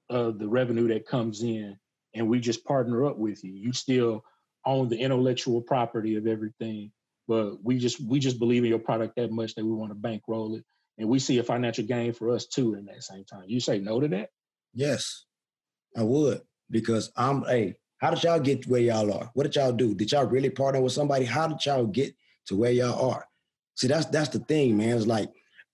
of 0.09 0.39
the 0.39 0.47
revenue 0.47 0.87
that 0.89 1.07
comes 1.07 1.43
in, 1.43 1.77
and 2.15 2.27
we 2.27 2.39
just 2.39 2.65
partner 2.65 3.05
up 3.05 3.17
with 3.17 3.43
you. 3.43 3.53
You 3.53 3.73
still 3.73 4.23
own 4.65 4.89
the 4.89 4.97
intellectual 4.97 5.61
property 5.61 6.15
of 6.15 6.27
everything, 6.27 6.91
but 7.27 7.63
we 7.63 7.77
just 7.77 7.99
we 8.01 8.19
just 8.19 8.39
believe 8.39 8.63
in 8.63 8.69
your 8.69 8.79
product 8.79 9.15
that 9.15 9.31
much 9.31 9.55
that 9.55 9.65
we 9.65 9.71
want 9.71 9.91
to 9.91 9.95
bankroll 9.95 10.55
it, 10.55 10.63
and 10.97 11.07
we 11.07 11.19
see 11.19 11.37
a 11.37 11.43
financial 11.43 11.85
gain 11.85 12.13
for 12.13 12.31
us 12.31 12.45
too. 12.45 12.75
In 12.75 12.85
that 12.85 13.03
same 13.03 13.23
time, 13.25 13.43
you 13.47 13.59
say 13.59 13.79
no 13.79 13.99
to 13.99 14.07
that? 14.09 14.29
Yes, 14.73 15.25
I 15.97 16.03
would 16.03 16.41
because 16.69 17.11
I'm. 17.15 17.43
Hey, 17.43 17.75
how 17.99 18.11
did 18.11 18.23
y'all 18.23 18.39
get 18.39 18.67
where 18.67 18.81
y'all 18.81 19.13
are? 19.13 19.29
What 19.33 19.43
did 19.43 19.55
y'all 19.55 19.71
do? 19.71 19.93
Did 19.93 20.11
y'all 20.11 20.25
really 20.25 20.49
partner 20.49 20.81
with 20.81 20.93
somebody? 20.93 21.25
How 21.25 21.47
did 21.47 21.65
y'all 21.65 21.85
get 21.85 22.13
to 22.47 22.55
where 22.55 22.71
y'all 22.71 23.11
are? 23.11 23.25
See, 23.75 23.87
that's 23.87 24.05
that's 24.07 24.29
the 24.29 24.39
thing, 24.39 24.77
man. 24.77 24.97
It's 24.97 25.07
like 25.07 25.29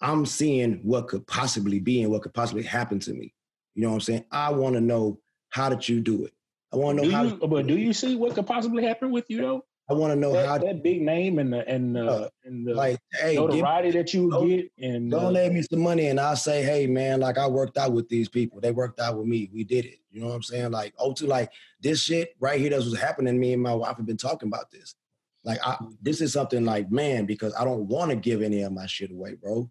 I'm 0.05 0.25
seeing 0.25 0.81
what 0.83 1.07
could 1.07 1.25
possibly 1.25 1.79
be 1.79 2.03
and 2.03 2.11
what 2.11 2.21
could 2.21 2.33
possibly 2.33 2.61
happen 2.63 2.99
to 2.99 3.13
me. 3.13 3.33
You 3.73 3.81
know 3.83 3.89
what 3.89 3.95
I'm 3.95 4.01
saying? 4.01 4.25
I 4.31 4.51
want 4.51 4.75
to 4.75 4.81
know 4.81 5.19
how 5.49 5.67
did 5.69 5.87
you 5.89 5.99
do 5.99 6.25
it? 6.25 6.33
I 6.71 6.77
want 6.77 6.97
to 6.99 7.03
know 7.03 7.09
Do 7.09 7.15
how. 7.15 7.23
you, 7.23 7.47
but 7.47 7.65
do 7.67 7.77
you 7.77 7.91
see 7.91 8.15
what 8.15 8.35
could 8.35 8.45
possibly 8.45 8.83
happen 8.83 9.09
with 9.11 9.25
you 9.29 9.41
though? 9.41 9.65
I 9.89 9.93
want 9.93 10.11
to 10.13 10.15
know 10.15 10.33
how. 10.33 10.57
That, 10.57 10.65
that 10.65 10.83
big 10.83 11.01
name 11.01 11.39
and 11.39 11.53
the 11.53 11.67
and 11.67 11.95
the, 11.95 12.05
Uh, 12.05 12.29
and 12.43 12.67
the 12.67 12.73
Like, 12.73 12.99
hey, 13.13 13.35
give, 13.35 13.49
notoriety 13.49 13.91
that 13.91 14.13
you 14.13 14.29
don't- 14.29 14.47
get 14.47 14.71
and 14.79 15.09
don't 15.11 15.35
uh, 15.35 15.49
me 15.51 15.61
some 15.61 15.79
money, 15.81 16.07
and 16.07 16.19
I'll 16.19 16.35
say, 16.35 16.63
hey, 16.63 16.85
man, 16.87 17.19
like 17.19 17.37
I 17.37 17.47
worked 17.47 17.77
out 17.77 17.93
with 17.93 18.07
these 18.09 18.29
people. 18.29 18.59
They 18.61 18.71
worked 18.71 18.99
out 18.99 19.17
with 19.17 19.27
me. 19.27 19.49
We 19.53 19.63
did 19.63 19.85
it. 19.85 19.99
You 20.11 20.21
know 20.21 20.27
what 20.27 20.35
I'm 20.35 20.43
saying? 20.43 20.71
Like, 20.71 20.93
oh, 20.99 21.13
to 21.13 21.25
like 21.27 21.51
this 21.81 22.01
shit 22.03 22.35
right 22.39 22.59
here. 22.59 22.69
That's 22.71 22.85
what's 22.85 22.99
happening. 23.01 23.39
Me 23.39 23.53
and 23.53 23.61
my 23.61 23.73
wife 23.73 23.97
have 23.97 24.05
been 24.05 24.17
talking 24.17 24.49
about 24.49 24.69
this. 24.71 24.95
Like, 25.43 25.59
I, 25.65 25.77
this 26.01 26.21
is 26.21 26.33
something 26.33 26.63
like, 26.65 26.91
man, 26.91 27.25
because 27.25 27.53
I 27.55 27.63
don't 27.63 27.87
want 27.87 28.09
to 28.09 28.15
give 28.15 28.41
any 28.41 28.61
of 28.63 28.71
my 28.71 28.87
shit 28.87 29.11
away, 29.11 29.35
bro. 29.35 29.69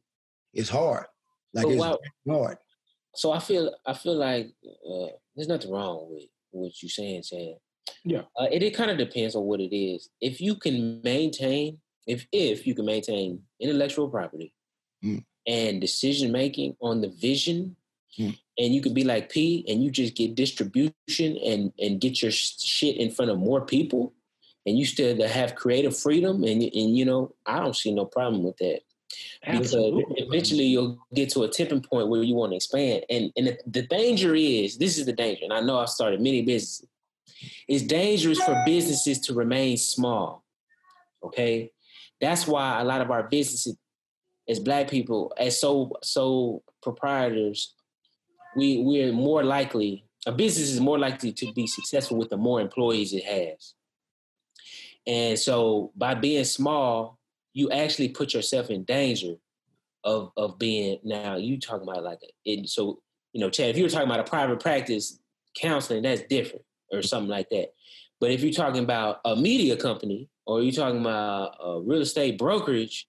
It's 0.54 0.68
hard. 0.68 1.06
Like, 1.52 1.64
But 1.66 1.72
it's 1.72 1.80
why- 1.80 1.96
hard. 2.34 2.58
So 3.16 3.30
I 3.32 3.38
feel 3.38 3.72
I 3.86 3.92
feel 3.94 4.16
like 4.16 4.50
uh, 4.64 5.06
there's 5.34 5.48
nothing 5.48 5.70
wrong 5.70 6.08
with 6.10 6.24
what 6.50 6.72
you're 6.82 6.90
saying, 6.90 7.22
Chad. 7.22 7.56
Yeah. 8.04 8.22
Uh, 8.38 8.46
it, 8.50 8.62
it 8.62 8.74
kind 8.74 8.90
of 8.90 8.98
depends 8.98 9.34
on 9.36 9.44
what 9.44 9.60
it 9.60 9.74
is. 9.74 10.08
If 10.20 10.40
you 10.40 10.56
can 10.56 11.00
maintain, 11.04 11.78
if 12.06 12.26
if 12.32 12.66
you 12.66 12.74
can 12.74 12.86
maintain 12.86 13.42
intellectual 13.60 14.08
property 14.08 14.52
Mm. 15.04 15.22
and 15.46 15.80
decision 15.82 16.32
making 16.32 16.76
on 16.80 17.00
the 17.02 17.08
vision 17.08 17.76
Hmm. 18.16 18.30
And 18.58 18.72
you 18.72 18.80
could 18.80 18.94
be 18.94 19.02
like 19.02 19.28
P, 19.30 19.64
and 19.66 19.82
you 19.82 19.90
just 19.90 20.14
get 20.14 20.36
distribution 20.36 21.36
and 21.38 21.72
and 21.80 22.00
get 22.00 22.22
your 22.22 22.30
shit 22.30 22.96
in 22.96 23.10
front 23.10 23.32
of 23.32 23.38
more 23.38 23.66
people, 23.66 24.14
and 24.66 24.78
you 24.78 24.86
still 24.86 25.20
have 25.26 25.56
creative 25.56 25.96
freedom. 25.98 26.44
And 26.44 26.62
and 26.62 26.96
you 26.96 27.04
know, 27.04 27.34
I 27.44 27.58
don't 27.58 27.74
see 27.76 27.92
no 27.92 28.04
problem 28.04 28.44
with 28.44 28.56
that 28.58 28.80
because 29.44 29.74
eventually 29.74 30.64
you'll 30.64 30.98
get 31.14 31.30
to 31.30 31.42
a 31.42 31.48
tipping 31.48 31.82
point 31.82 32.08
where 32.08 32.22
you 32.22 32.34
want 32.34 32.52
to 32.52 32.56
expand. 32.56 33.04
And 33.10 33.32
and 33.36 33.48
the, 33.48 33.58
the 33.66 33.82
danger 33.82 34.34
is 34.34 34.78
this 34.78 34.98
is 34.98 35.06
the 35.06 35.12
danger. 35.12 35.44
And 35.44 35.52
I 35.52 35.60
know 35.60 35.78
I've 35.78 35.88
started 35.88 36.20
many 36.20 36.42
businesses. 36.42 36.86
It's 37.68 37.82
dangerous 37.82 38.40
for 38.40 38.62
businesses 38.64 39.20
to 39.20 39.34
remain 39.34 39.76
small. 39.76 40.44
Okay, 41.22 41.70
that's 42.20 42.46
why 42.46 42.80
a 42.80 42.84
lot 42.84 43.00
of 43.00 43.10
our 43.10 43.24
businesses, 43.24 43.76
as 44.48 44.60
Black 44.60 44.88
people, 44.88 45.32
as 45.38 45.60
so 45.60 45.92
so 46.02 46.62
proprietors, 46.82 47.74
we 48.56 48.82
we're 48.82 49.12
more 49.12 49.42
likely 49.42 50.04
a 50.26 50.32
business 50.32 50.70
is 50.70 50.80
more 50.80 50.98
likely 50.98 51.32
to 51.32 51.52
be 51.52 51.66
successful 51.66 52.16
with 52.16 52.30
the 52.30 52.36
more 52.36 52.60
employees 52.60 53.12
it 53.12 53.24
has. 53.24 53.74
And 55.06 55.38
so 55.38 55.92
by 55.94 56.14
being 56.14 56.44
small, 56.44 57.18
you 57.54 57.70
actually 57.70 58.08
put 58.08 58.34
yourself 58.34 58.68
in 58.68 58.84
danger 58.84 59.34
of 60.04 60.30
of 60.36 60.58
being 60.58 60.98
now 61.02 61.36
you 61.36 61.58
talking 61.58 61.88
about 61.88 62.04
like 62.04 62.18
it 62.44 62.68
so 62.68 63.00
you 63.32 63.40
know 63.40 63.48
Chad 63.48 63.70
if 63.70 63.78
you 63.78 63.84
were 63.84 63.88
talking 63.88 64.08
about 64.08 64.20
a 64.20 64.24
private 64.24 64.60
practice 64.60 65.18
counseling 65.58 66.02
that's 66.02 66.22
different 66.22 66.64
or 66.92 67.02
something 67.02 67.30
like 67.30 67.48
that. 67.50 67.72
But 68.20 68.30
if 68.30 68.42
you're 68.42 68.52
talking 68.52 68.84
about 68.84 69.20
a 69.24 69.34
media 69.34 69.76
company 69.76 70.28
or 70.46 70.62
you're 70.62 70.72
talking 70.72 71.00
about 71.00 71.56
a 71.62 71.80
real 71.80 72.02
estate 72.02 72.38
brokerage 72.38 73.06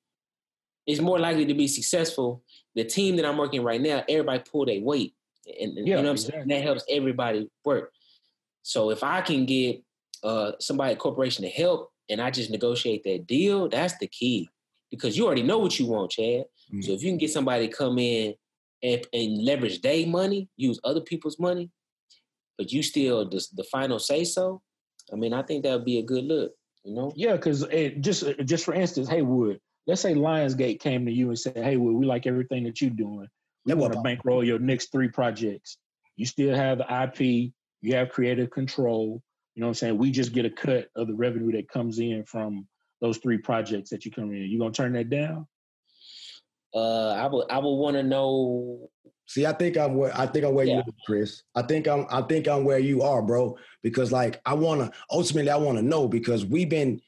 it's 0.88 1.02
more 1.02 1.18
likely 1.18 1.48
to 1.48 1.54
be 1.56 1.68
successful. 1.68 2.44
The 2.76 2.84
team 2.84 3.16
that 3.16 3.26
I'm 3.26 3.38
working 3.38 3.64
right 3.64 3.82
now 3.82 4.04
everybody 4.08 4.44
pull 4.50 4.66
their 4.66 4.82
weight 4.82 5.16
and, 5.60 5.78
and 5.78 5.88
Yeah, 5.88 5.98
you 5.98 6.04
know 6.04 6.10
what 6.10 6.12
I'm 6.12 6.18
saying? 6.18 6.42
Exactly. 6.42 6.56
that 6.56 6.64
helps 6.64 6.86
everybody 6.90 7.50
work. 7.64 7.92
So 8.62 8.92
if 8.92 9.04
I 9.04 9.22
can 9.22 9.46
get 9.46 9.84
uh 10.24 10.54
somebody 10.60 10.94
a 10.94 10.96
corporation 10.96 11.44
to 11.44 11.50
help 11.50 11.92
and 12.10 12.22
I 12.22 12.32
just 12.32 12.52
negotiate 12.52 13.04
that 13.04 13.28
deal, 13.28 13.70
that's 13.70 13.98
the 13.98 14.08
key. 14.08 14.50
Because 14.92 15.18
you 15.18 15.26
already 15.26 15.44
know 15.44 15.58
what 15.58 15.80
you 15.80 15.88
want, 15.88 16.12
Chad. 16.12 16.46
Mm. 16.74 16.84
So 16.84 16.92
if 16.94 17.04
you 17.04 17.10
can 17.10 17.18
get 17.18 17.32
somebody 17.32 17.68
to 17.68 17.74
come 17.74 17.98
in 18.00 18.36
and, 18.84 19.06
and 19.14 19.44
leverage 19.44 19.82
their 19.82 20.06
money, 20.08 20.48
use 20.58 20.80
other 20.84 21.02
people's 21.02 21.40
money, 21.40 21.72
but 22.58 22.72
you 22.72 22.84
still 22.84 23.28
the, 23.28 23.46
the 23.56 23.64
final 23.64 24.00
say 24.00 24.24
so, 24.24 24.62
I 25.12 25.16
mean, 25.16 25.34
I 25.34 25.42
think 25.44 25.64
that 25.64 25.74
would 25.74 25.86
be 25.86 26.00
a 26.00 26.04
good 26.04 26.24
look, 26.24 26.54
you 26.84 26.94
know? 26.94 27.12
Yeah, 27.16 27.34
because 27.34 27.66
just 28.00 28.26
just 28.46 28.66
for 28.66 28.74
instance, 28.74 29.10
Haywood, 29.10 29.60
let's 29.88 30.02
say 30.02 30.14
Lionsgate 30.14 30.80
came 30.80 31.06
to 31.06 31.12
you 31.12 31.30
and 31.30 31.40
said, 31.40 31.58
"Haywood, 31.58 31.96
we 31.96 32.06
like 32.06 32.26
everything 32.26 32.64
that 32.64 32.82
you're 32.82 32.90
doing. 32.90 33.28
We 33.66 33.74
want 33.74 33.94
to 33.94 34.02
bankroll 34.02 34.44
your 34.44 34.60
next 34.60 34.92
three 34.92 35.08
projects. 35.08 35.78
You 36.18 36.26
still 36.26 36.56
have 36.56 36.78
the 36.78 37.04
IP, 37.04 37.52
you 37.82 37.96
have 37.96 38.10
creative 38.10 38.52
control. 38.52 39.22
You 39.56 39.62
know 39.62 39.68
what 39.68 39.72
I'm 39.72 39.76
saying? 39.76 39.98
We 39.98 40.12
just 40.12 40.34
get 40.34 40.46
a 40.46 40.50
cut 40.50 40.90
of 40.96 41.08
the 41.08 41.14
revenue 41.16 41.52
that 41.54 41.70
comes 41.70 42.00
in 42.00 42.26
from 42.26 42.68
those 43.02 43.18
three 43.18 43.38
projects 43.38 43.90
that 43.90 44.06
you 44.06 44.12
come 44.12 44.32
in. 44.32 44.44
You 44.44 44.60
gonna 44.60 44.72
turn 44.72 44.94
that 44.94 45.10
down? 45.10 45.48
Uh, 46.74 47.10
I 47.12 47.26
would 47.28 47.50
I 47.50 47.58
would 47.60 47.76
want 47.76 47.96
to 47.96 48.04
know. 48.04 48.90
See, 49.28 49.46
I 49.46 49.54
think 49.54 49.78
I'm 49.78 49.96
where 49.96 50.16
I 50.16 50.28
think 50.28 50.46
I'm 50.46 50.54
where 50.54 50.66
Yeah. 50.66 50.76
you 50.76 50.80
are, 50.82 51.06
Chris. 51.06 51.42
I 51.56 51.62
think 51.62 51.88
I'm 51.88 52.06
I 52.10 52.22
think 52.22 52.48
I'm 52.48 52.66
where 52.66 52.80
you 52.80 53.02
are, 53.02 53.22
bro. 53.22 53.58
Because 53.82 54.12
like 54.12 54.42
I 54.46 54.54
wanna 54.54 54.92
ultimately 55.10 55.50
I 55.52 55.58
wanna 55.58 55.82
know 55.82 56.08
because 56.10 56.46
we've 56.46 56.70
been 56.70 57.02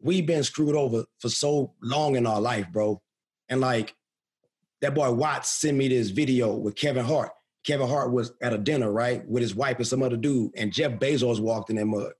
we've 0.00 0.26
been 0.26 0.42
screwed 0.42 0.74
over 0.74 1.04
for 1.20 1.28
so 1.28 1.74
long 1.80 2.16
in 2.16 2.26
our 2.26 2.40
life, 2.40 2.66
bro. 2.72 3.00
And 3.48 3.60
like 3.60 3.94
that 4.80 4.94
boy 4.96 5.12
Watts 5.12 5.48
sent 5.48 5.76
me 5.76 5.86
this 5.88 6.10
video 6.10 6.52
with 6.54 6.74
Kevin 6.74 7.04
Hart. 7.04 7.30
Kevin 7.64 7.88
Hart 7.88 8.12
was 8.12 8.32
at 8.42 8.52
a 8.52 8.58
dinner, 8.58 8.92
right, 8.92 9.26
with 9.26 9.42
his 9.42 9.54
wife 9.54 9.78
and 9.78 9.86
some 9.86 10.02
other 10.02 10.16
dude, 10.16 10.52
and 10.56 10.72
Jeff 10.72 10.92
Bezos 10.92 11.40
walked 11.40 11.70
in 11.70 11.76
that 11.76 11.86
mud. 11.86 12.12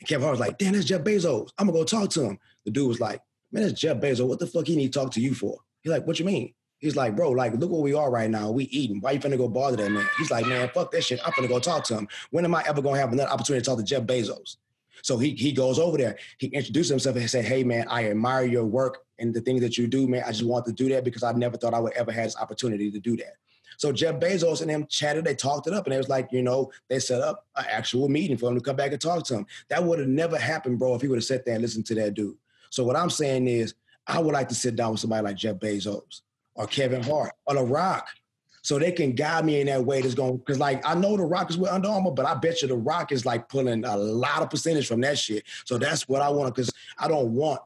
And 0.00 0.08
Kevin 0.08 0.22
Hart 0.22 0.38
was 0.38 0.40
like, 0.40 0.58
damn, 0.58 0.72
that's 0.72 0.84
Jeff 0.84 1.02
Bezos. 1.02 1.50
I'm 1.58 1.66
gonna 1.66 1.78
go 1.78 1.84
talk 1.84 2.10
to 2.10 2.22
him. 2.22 2.38
The 2.64 2.70
dude 2.70 2.88
was 2.88 3.00
like, 3.00 3.22
man, 3.52 3.62
that's 3.62 3.80
Jeff 3.80 3.98
Bezos. 3.98 4.26
What 4.26 4.40
the 4.40 4.46
fuck 4.46 4.66
he 4.66 4.76
need 4.76 4.92
to 4.92 4.98
talk 4.98 5.12
to 5.12 5.20
you 5.20 5.34
for? 5.34 5.58
He's 5.82 5.92
like, 5.92 6.06
what 6.06 6.18
you 6.18 6.24
mean? 6.24 6.52
He's 6.78 6.96
like, 6.96 7.16
bro, 7.16 7.30
like, 7.30 7.54
look 7.54 7.70
where 7.70 7.80
we 7.80 7.94
are 7.94 8.10
right 8.10 8.30
now. 8.30 8.50
We 8.50 8.64
eating. 8.64 9.00
Why 9.00 9.12
you 9.12 9.20
finna 9.20 9.36
go 9.36 9.48
bother 9.48 9.76
that 9.76 9.90
man? 9.90 10.06
He's 10.16 10.30
like, 10.30 10.46
man, 10.46 10.70
fuck 10.72 10.92
that 10.92 11.02
shit. 11.02 11.20
I'm 11.24 11.32
finna 11.32 11.48
go 11.48 11.58
talk 11.58 11.84
to 11.84 11.98
him. 11.98 12.08
When 12.30 12.44
am 12.44 12.54
I 12.54 12.64
ever 12.68 12.82
gonna 12.82 12.98
have 12.98 13.12
another 13.12 13.30
opportunity 13.30 13.62
to 13.62 13.70
talk 13.70 13.78
to 13.78 13.84
Jeff 13.84 14.02
Bezos? 14.02 14.56
So 15.02 15.16
he 15.16 15.30
he 15.30 15.52
goes 15.52 15.78
over 15.78 15.96
there. 15.96 16.18
He 16.38 16.48
introduced 16.48 16.90
himself 16.90 17.14
and 17.14 17.22
he 17.22 17.28
said, 17.28 17.44
hey 17.44 17.62
man, 17.62 17.86
I 17.88 18.10
admire 18.10 18.44
your 18.44 18.64
work 18.64 18.98
and 19.18 19.32
the 19.32 19.40
things 19.40 19.60
that 19.60 19.78
you 19.78 19.86
do, 19.86 20.06
man. 20.08 20.24
I 20.26 20.30
just 20.30 20.44
want 20.44 20.66
to 20.66 20.72
do 20.72 20.88
that 20.90 21.04
because 21.04 21.22
I 21.22 21.32
never 21.32 21.56
thought 21.56 21.74
I 21.74 21.80
would 21.80 21.92
ever 21.94 22.12
have 22.12 22.24
this 22.24 22.36
opportunity 22.36 22.90
to 22.90 22.98
do 22.98 23.16
that. 23.16 23.34
So 23.78 23.92
Jeff 23.92 24.16
Bezos 24.16 24.60
and 24.60 24.68
them 24.68 24.86
chatted, 24.88 25.24
they 25.24 25.36
talked 25.36 25.68
it 25.68 25.72
up, 25.72 25.86
and 25.86 25.94
it 25.94 25.98
was 25.98 26.08
like, 26.08 26.30
you 26.32 26.42
know, 26.42 26.70
they 26.88 26.98
set 26.98 27.22
up 27.22 27.46
an 27.56 27.64
actual 27.70 28.08
meeting 28.08 28.36
for 28.36 28.50
him 28.50 28.56
to 28.56 28.60
come 28.60 28.74
back 28.74 28.90
and 28.90 29.00
talk 29.00 29.24
to 29.26 29.34
him. 29.36 29.46
That 29.68 29.84
would 29.84 30.00
have 30.00 30.08
never 30.08 30.36
happened, 30.36 30.80
bro, 30.80 30.96
if 30.96 31.00
he 31.00 31.06
would 31.06 31.18
have 31.18 31.24
sat 31.24 31.44
there 31.44 31.54
and 31.54 31.62
listened 31.62 31.86
to 31.86 31.94
that 31.94 32.14
dude. 32.14 32.36
So 32.70 32.82
what 32.82 32.96
I'm 32.96 33.08
saying 33.08 33.46
is, 33.46 33.74
I 34.06 34.18
would 34.18 34.34
like 34.34 34.48
to 34.48 34.54
sit 34.54 34.74
down 34.74 34.90
with 34.90 35.00
somebody 35.00 35.22
like 35.22 35.36
Jeff 35.36 35.56
Bezos 35.56 36.22
or 36.54 36.66
Kevin 36.66 37.04
Hart 37.04 37.32
or 37.46 37.54
The 37.54 37.62
Rock, 37.62 38.08
so 38.62 38.80
they 38.80 38.90
can 38.90 39.12
guide 39.12 39.44
me 39.44 39.60
in 39.60 39.68
that 39.68 39.84
way. 39.84 40.02
That's 40.02 40.14
going 40.14 40.38
because, 40.38 40.58
like, 40.58 40.84
I 40.84 40.94
know 40.94 41.16
The 41.16 41.22
Rock 41.24 41.48
is 41.48 41.56
with 41.56 41.70
Under 41.70 41.88
Armour, 41.88 42.10
but 42.10 42.26
I 42.26 42.34
bet 42.34 42.62
you 42.62 42.68
The 42.68 42.76
Rock 42.76 43.12
is 43.12 43.24
like 43.24 43.48
pulling 43.48 43.84
a 43.84 43.96
lot 43.96 44.42
of 44.42 44.50
percentage 44.50 44.88
from 44.88 45.02
that 45.02 45.18
shit. 45.18 45.44
So 45.64 45.78
that's 45.78 46.08
what 46.08 46.20
I 46.20 46.30
want 46.30 46.52
because 46.52 46.72
I 46.98 47.06
don't 47.06 47.32
want 47.32 47.60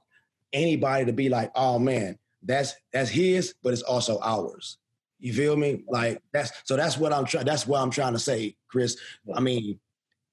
anybody 0.52 1.06
to 1.06 1.12
be 1.14 1.30
like, 1.30 1.50
oh 1.54 1.78
man, 1.78 2.18
that's 2.42 2.74
that's 2.92 3.08
his, 3.08 3.54
but 3.62 3.72
it's 3.72 3.82
also 3.82 4.18
ours. 4.22 4.76
You 5.22 5.32
feel 5.32 5.56
me? 5.56 5.84
Like 5.88 6.20
that's 6.32 6.50
so 6.64 6.76
that's 6.76 6.98
what 6.98 7.12
I'm 7.12 7.24
trying. 7.24 7.44
That's 7.46 7.64
what 7.66 7.80
I'm 7.80 7.90
trying 7.90 8.12
to 8.14 8.18
say, 8.18 8.56
Chris. 8.68 8.96
I 9.34 9.38
mean, 9.40 9.78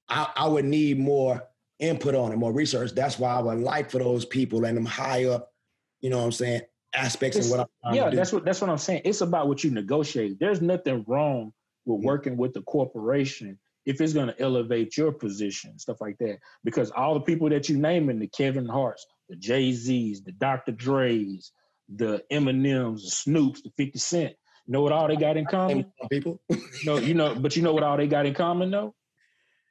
I, 0.08 0.28
I 0.34 0.48
would 0.48 0.64
need 0.64 0.98
more 0.98 1.42
input 1.78 2.16
on 2.16 2.32
it, 2.32 2.36
more 2.36 2.52
research. 2.52 2.90
That's 2.92 3.16
why 3.16 3.34
I 3.36 3.40
would 3.40 3.60
like 3.60 3.88
for 3.88 4.00
those 4.00 4.24
people 4.24 4.64
and 4.64 4.76
them 4.76 4.84
high 4.84 5.26
up, 5.26 5.52
you 6.00 6.10
know 6.10 6.18
what 6.18 6.24
I'm 6.24 6.32
saying, 6.32 6.62
aspects 6.92 7.36
of 7.38 7.44
It's- 7.44 7.50
what 7.56 7.60
I'm 7.84 7.92
trying 7.94 7.94
yeah, 7.94 8.10
that's 8.16 8.32
what 8.32 8.44
that's 8.44 8.60
what 8.60 8.68
I'm 8.68 8.78
saying. 8.78 9.02
It's 9.04 9.20
about 9.20 9.46
what 9.46 9.62
you 9.62 9.70
negotiate. 9.70 10.40
There's 10.40 10.60
nothing 10.60 11.04
wrong 11.06 11.52
with 11.86 12.00
Mhm. 12.00 12.04
working 12.04 12.36
with 12.36 12.52
the 12.52 12.62
corporation 12.62 13.58
if 13.86 14.00
it's 14.00 14.12
going 14.12 14.26
to 14.26 14.38
elevate 14.42 14.96
your 14.96 15.12
position, 15.12 15.78
stuff 15.78 16.00
like 16.00 16.18
that. 16.18 16.38
Because 16.64 16.90
all 16.90 17.14
the 17.14 17.20
people 17.20 17.48
that 17.48 17.68
you 17.68 17.78
naming, 17.78 18.18
the 18.18 18.26
Kevin 18.26 18.66
Harts, 18.66 19.06
the 19.28 19.36
Jay 19.36 19.72
Z's, 19.72 20.22
the 20.22 20.32
Dr. 20.32 20.72
Dre's, 20.72 21.52
the 21.88 22.22
Eminems, 22.30 23.02
the 23.02 23.30
Snoops, 23.32 23.62
the 23.62 23.70
50 23.76 23.98
Cent, 23.98 24.36
know 24.70 24.82
what 24.82 24.92
all 24.92 25.08
they 25.08 25.16
got 25.16 25.36
in 25.36 25.44
common? 25.46 25.92
people. 26.10 26.40
No, 26.84 26.96
you 26.98 27.14
know, 27.14 27.34
but 27.34 27.56
you 27.56 27.62
know 27.62 27.72
what 27.72 27.82
all 27.82 27.96
they 27.96 28.06
got 28.06 28.24
in 28.26 28.34
common 28.34 28.70
though? 28.70 28.94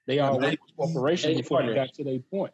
They 0.08 0.20
all 0.20 0.38
They- 0.40 0.48
worked 0.52 0.62
with 0.62 0.76
corporations 0.94 1.36
they 1.36 1.42
before 1.42 1.66
they 1.66 1.74
got 1.74 1.94
to 1.94 2.04
their 2.04 2.20
point. 2.20 2.54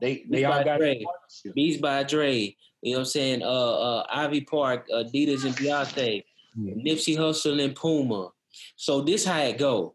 They 0.00 0.24
they 0.28 0.44
It's 0.44 0.46
all 0.46 0.64
got 0.64 0.78
Dre. 0.78 1.02
a. 1.46 1.52
Beats 1.52 1.80
by 1.80 2.02
Dre, 2.04 2.54
you 2.82 2.92
know 2.92 2.98
what 2.98 2.98
I'm 3.00 3.04
saying? 3.06 3.42
Uh, 3.42 3.46
uh, 3.46 4.06
Ivy 4.10 4.42
Park, 4.42 4.86
Adidas 4.92 5.44
and 5.44 5.56
Beyonce, 5.56 6.22
Nipsey 6.58 7.16
Hussle 7.16 7.62
and 7.64 7.74
Puma. 7.74 8.30
So 8.76 9.00
this 9.00 9.24
how 9.24 9.40
it 9.42 9.58
go. 9.58 9.94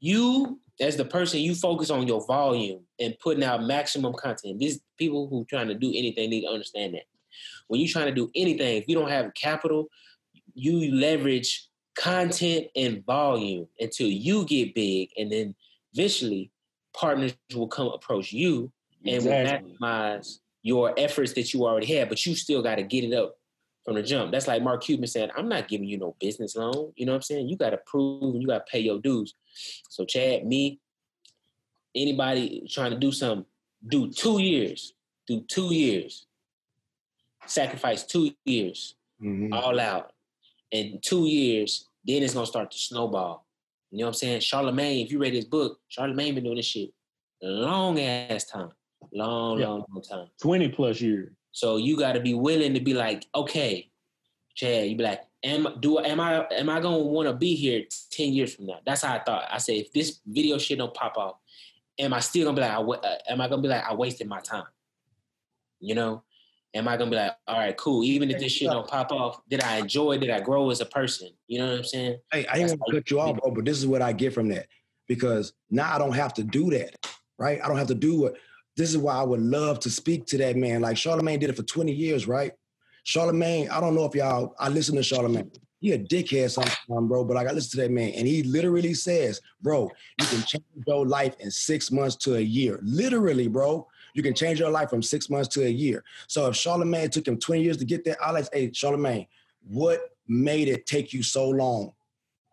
You 0.00 0.58
as 0.80 0.96
the 0.96 1.04
person, 1.04 1.40
you 1.40 1.54
focus 1.54 1.90
on 1.90 2.08
your 2.08 2.26
volume 2.26 2.80
and 2.98 3.14
putting 3.20 3.44
out 3.44 3.62
maximum 3.62 4.14
content. 4.14 4.58
These 4.58 4.80
people 4.96 5.28
who 5.28 5.44
trying 5.44 5.68
to 5.68 5.74
do 5.74 5.88
anything 5.94 6.30
need 6.30 6.40
to 6.40 6.48
understand 6.48 6.94
that. 6.94 7.04
When 7.68 7.78
you're 7.80 7.90
trying 7.92 8.06
to 8.06 8.14
do 8.14 8.30
anything, 8.34 8.78
if 8.78 8.88
you 8.88 8.94
don't 8.94 9.10
have 9.10 9.32
capital, 9.34 9.88
you 10.54 10.94
leverage 10.94 11.68
content 11.96 12.66
and 12.76 13.04
volume 13.04 13.66
until 13.78 14.08
you 14.08 14.44
get 14.46 14.74
big, 14.74 15.10
and 15.16 15.30
then 15.30 15.54
eventually 15.94 16.50
partners 16.92 17.34
will 17.54 17.68
come 17.68 17.88
approach 17.88 18.32
you 18.32 18.72
and 19.06 19.24
will 19.24 19.32
maximize 19.32 20.38
your 20.62 20.94
efforts 20.98 21.32
that 21.34 21.52
you 21.54 21.64
already 21.66 21.86
had, 21.86 22.08
but 22.08 22.24
you 22.26 22.34
still 22.34 22.62
got 22.62 22.76
to 22.76 22.82
get 22.82 23.04
it 23.04 23.14
up 23.14 23.36
from 23.84 23.94
the 23.94 24.02
jump. 24.02 24.30
That's 24.30 24.46
like 24.46 24.62
Mark 24.62 24.82
Cuban 24.82 25.06
saying, 25.06 25.30
I'm 25.36 25.48
not 25.48 25.68
giving 25.68 25.88
you 25.88 25.96
no 25.98 26.14
business 26.20 26.54
loan. 26.54 26.92
You 26.96 27.06
know 27.06 27.12
what 27.12 27.16
I'm 27.16 27.22
saying? 27.22 27.48
You 27.48 27.56
got 27.56 27.70
to 27.70 27.80
prove 27.86 28.34
and 28.34 28.42
you 28.42 28.46
got 28.48 28.66
to 28.66 28.70
pay 28.70 28.80
your 28.80 28.98
dues. 28.98 29.34
So, 29.88 30.04
Chad, 30.04 30.46
me, 30.46 30.80
anybody 31.94 32.68
trying 32.70 32.90
to 32.90 32.98
do 32.98 33.10
something, 33.10 33.46
do 33.88 34.10
two 34.10 34.40
years, 34.40 34.92
do 35.26 35.40
two 35.48 35.72
years, 35.74 36.26
sacrifice 37.46 38.04
two 38.04 38.32
years, 38.44 38.94
Mhm. 39.22 39.52
all 39.52 39.80
out. 39.80 40.12
In 40.70 41.00
two 41.02 41.26
years, 41.26 41.86
then 42.04 42.22
it's 42.22 42.34
going 42.34 42.46
to 42.46 42.50
start 42.50 42.70
to 42.70 42.78
snowball. 42.78 43.46
You 43.90 43.98
know 43.98 44.04
what 44.04 44.08
I'm 44.10 44.14
saying? 44.14 44.40
Charlemagne, 44.40 45.04
if 45.04 45.10
you 45.10 45.18
read 45.18 45.34
his 45.34 45.44
book, 45.44 45.80
Charlemagne 45.88 46.34
been 46.34 46.44
doing 46.44 46.56
this 46.56 46.66
shit 46.66 46.90
long 47.42 47.98
ass 47.98 48.44
time. 48.44 48.70
Long, 49.12 49.58
Yeah. 49.58 49.68
long, 49.68 49.84
long 49.90 50.02
time. 50.02 50.28
20 50.42 50.68
plus 50.68 51.00
years. 51.00 51.32
So 51.52 51.76
you 51.76 51.96
got 51.96 52.12
to 52.12 52.20
be 52.20 52.34
willing 52.34 52.74
to 52.74 52.80
be 52.80 52.94
like, 52.94 53.26
okay, 53.34 53.90
Chad. 54.54 54.88
You 54.88 54.96
be 54.96 55.02
like, 55.02 55.22
am 55.42 55.66
do 55.80 55.98
am 55.98 56.20
I 56.20 56.46
am 56.52 56.68
I 56.68 56.80
gonna 56.80 56.98
want 56.98 57.28
to 57.28 57.34
be 57.34 57.54
here 57.56 57.84
ten 58.10 58.32
years 58.32 58.54
from 58.54 58.66
now? 58.66 58.78
That's 58.84 59.02
how 59.02 59.14
I 59.14 59.18
thought. 59.20 59.48
I 59.50 59.58
said, 59.58 59.76
if 59.76 59.92
this 59.92 60.20
video 60.26 60.58
shit 60.58 60.78
don't 60.78 60.94
pop 60.94 61.16
off, 61.16 61.36
am 61.98 62.12
I 62.12 62.20
still 62.20 62.44
gonna 62.44 62.56
be 62.56 62.60
like, 62.62 62.70
I, 62.70 63.08
uh, 63.08 63.18
am 63.28 63.40
I 63.40 63.48
gonna 63.48 63.62
be 63.62 63.68
like, 63.68 63.84
I 63.84 63.94
wasted 63.94 64.28
my 64.28 64.40
time? 64.40 64.64
You 65.80 65.94
know, 65.94 66.22
am 66.74 66.88
I 66.88 66.96
gonna 66.96 67.10
be 67.10 67.16
like, 67.16 67.32
all 67.46 67.58
right, 67.58 67.76
cool. 67.76 68.04
Even 68.04 68.30
if 68.30 68.38
this 68.38 68.52
shit 68.52 68.68
don't 68.68 68.86
pop 68.86 69.12
off, 69.12 69.40
did 69.48 69.62
I 69.62 69.78
enjoy? 69.78 70.18
Did 70.18 70.30
I 70.30 70.40
grow 70.40 70.70
as 70.70 70.80
a 70.80 70.86
person? 70.86 71.30
You 71.48 71.58
know 71.58 71.68
what 71.68 71.78
I'm 71.78 71.84
saying? 71.84 72.18
Hey, 72.32 72.46
I 72.46 72.58
ain't 72.58 72.68
gonna 72.68 72.98
cut 72.98 73.10
you 73.10 73.20
off, 73.20 73.38
bro, 73.38 73.50
but 73.50 73.64
this 73.64 73.78
is 73.78 73.86
what 73.86 74.02
I 74.02 74.12
get 74.12 74.32
from 74.32 74.48
that. 74.48 74.66
Because 75.08 75.52
now 75.70 75.94
I 75.94 75.98
don't 75.98 76.14
have 76.14 76.34
to 76.34 76.44
do 76.44 76.70
that, 76.70 76.94
right? 77.38 77.60
I 77.62 77.68
don't 77.68 77.78
have 77.78 77.88
to 77.88 77.94
do 77.94 78.20
what 78.20 78.36
this 78.76 78.90
is 78.90 78.98
why 78.98 79.14
I 79.14 79.22
would 79.22 79.40
love 79.40 79.80
to 79.80 79.90
speak 79.90 80.26
to 80.26 80.38
that 80.38 80.56
man. 80.56 80.80
Like 80.80 80.96
Charlemagne 80.96 81.40
did 81.40 81.50
it 81.50 81.56
for 81.56 81.64
20 81.64 81.92
years, 81.92 82.28
right? 82.28 82.52
Charlemagne, 83.04 83.68
I 83.68 83.80
don't 83.80 83.94
know 83.94 84.04
if 84.04 84.14
y'all 84.14 84.54
I 84.58 84.68
listen 84.68 84.96
to 84.96 85.02
Charlemagne. 85.02 85.50
He 85.80 85.92
a 85.92 85.98
dickhead 85.98 86.50
sometimes, 86.50 87.08
bro, 87.08 87.24
but 87.24 87.34
like 87.34 87.48
I 87.48 87.52
listen 87.52 87.70
to 87.70 87.76
that 87.78 87.90
man, 87.90 88.10
and 88.10 88.26
he 88.26 88.42
literally 88.42 88.92
says, 88.92 89.40
bro, 89.62 89.90
you 90.20 90.26
can 90.26 90.42
change 90.42 90.64
your 90.86 91.06
life 91.06 91.34
in 91.40 91.50
six 91.50 91.90
months 91.90 92.16
to 92.16 92.36
a 92.36 92.40
year. 92.40 92.78
Literally, 92.82 93.48
bro. 93.48 93.88
You 94.14 94.22
can 94.22 94.34
change 94.34 94.60
your 94.60 94.70
life 94.70 94.90
from 94.90 95.02
six 95.02 95.30
months 95.30 95.48
to 95.50 95.64
a 95.64 95.68
year. 95.68 96.04
So 96.26 96.46
if 96.46 96.56
Charlemagne 96.56 97.10
took 97.10 97.26
him 97.26 97.38
20 97.38 97.62
years 97.62 97.76
to 97.78 97.84
get 97.84 98.04
there, 98.04 98.16
I 98.22 98.30
like, 98.30 98.48
hey, 98.52 98.72
Charlemagne, 98.72 99.26
what 99.68 100.00
made 100.28 100.68
it 100.68 100.86
take 100.86 101.12
you 101.12 101.22
so 101.22 101.48
long? 101.48 101.92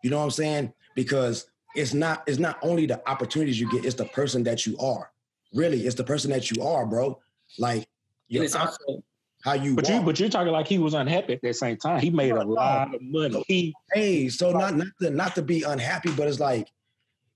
You 0.02 0.10
know 0.10 0.18
what 0.18 0.24
I'm 0.24 0.30
saying? 0.30 0.72
Because 0.94 1.50
it's 1.74 1.94
not 1.94 2.22
it's 2.26 2.38
not 2.38 2.58
only 2.62 2.86
the 2.86 3.06
opportunities 3.08 3.60
you 3.60 3.70
get, 3.70 3.84
it's 3.84 3.94
the 3.94 4.06
person 4.06 4.42
that 4.44 4.66
you 4.66 4.76
are. 4.78 5.10
Really, 5.54 5.86
it's 5.86 5.94
the 5.94 6.04
person 6.04 6.30
that 6.30 6.50
you 6.50 6.62
are, 6.62 6.86
bro. 6.86 7.18
Like 7.58 7.76
And 7.78 7.86
your 8.28 8.44
it's 8.44 8.54
also 8.54 9.02
how 9.42 9.54
you 9.54 9.74
But 9.74 9.88
you 9.88 10.00
but 10.02 10.18
you're 10.18 10.28
talking 10.28 10.52
like 10.52 10.66
he 10.66 10.78
was 10.78 10.94
unhappy 10.94 11.34
at 11.34 11.42
that 11.42 11.54
same 11.54 11.76
time. 11.76 12.00
He 12.00 12.10
made 12.10 12.32
a 12.32 12.44
lot 12.44 12.94
of 12.94 13.00
money. 13.02 13.44
He 13.46 13.74
hey, 13.92 14.28
so 14.28 14.52
not 14.52 14.76
not 14.76 14.88
to 15.00 15.10
not 15.10 15.34
to 15.36 15.42
be 15.42 15.62
unhappy, 15.62 16.10
but 16.12 16.28
it's 16.28 16.40
like 16.40 16.68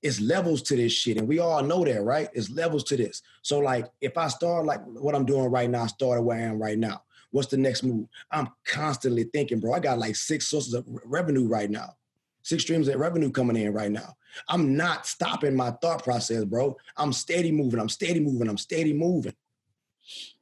it's 0.02 0.20
levels 0.20 0.62
to 0.62 0.76
this 0.76 0.92
shit, 0.92 1.16
and 1.16 1.28
we 1.28 1.38
all 1.38 1.62
know 1.62 1.84
that, 1.84 2.02
right? 2.02 2.28
It's 2.34 2.50
levels 2.50 2.84
to 2.84 2.96
this. 2.96 3.22
So 3.42 3.60
like, 3.60 3.86
if 4.00 4.18
I 4.18 4.28
start 4.28 4.66
like 4.66 4.80
what 4.84 5.14
I'm 5.14 5.24
doing 5.24 5.50
right 5.50 5.70
now, 5.70 5.84
I 5.84 5.86
started 5.86 6.22
where 6.22 6.36
I 6.36 6.42
am 6.42 6.60
right 6.60 6.78
now. 6.78 7.02
What's 7.30 7.48
the 7.48 7.56
next 7.56 7.82
move? 7.82 8.08
I'm 8.30 8.48
constantly 8.66 9.24
thinking, 9.24 9.60
bro. 9.60 9.72
I 9.72 9.80
got 9.80 9.98
like 9.98 10.16
six 10.16 10.48
sources 10.48 10.74
of 10.74 10.84
revenue 11.04 11.48
right 11.48 11.70
now, 11.70 11.96
six 12.42 12.62
streams 12.64 12.88
of 12.88 12.96
revenue 12.96 13.30
coming 13.30 13.56
in 13.56 13.72
right 13.72 13.90
now. 13.90 14.16
I'm 14.48 14.76
not 14.76 15.06
stopping 15.06 15.54
my 15.54 15.70
thought 15.82 16.02
process, 16.02 16.44
bro. 16.44 16.76
I'm 16.96 17.12
steady 17.12 17.52
moving. 17.52 17.80
I'm 17.80 17.88
steady 17.88 18.20
moving. 18.20 18.48
I'm 18.48 18.58
steady 18.58 18.92
moving. 18.92 19.34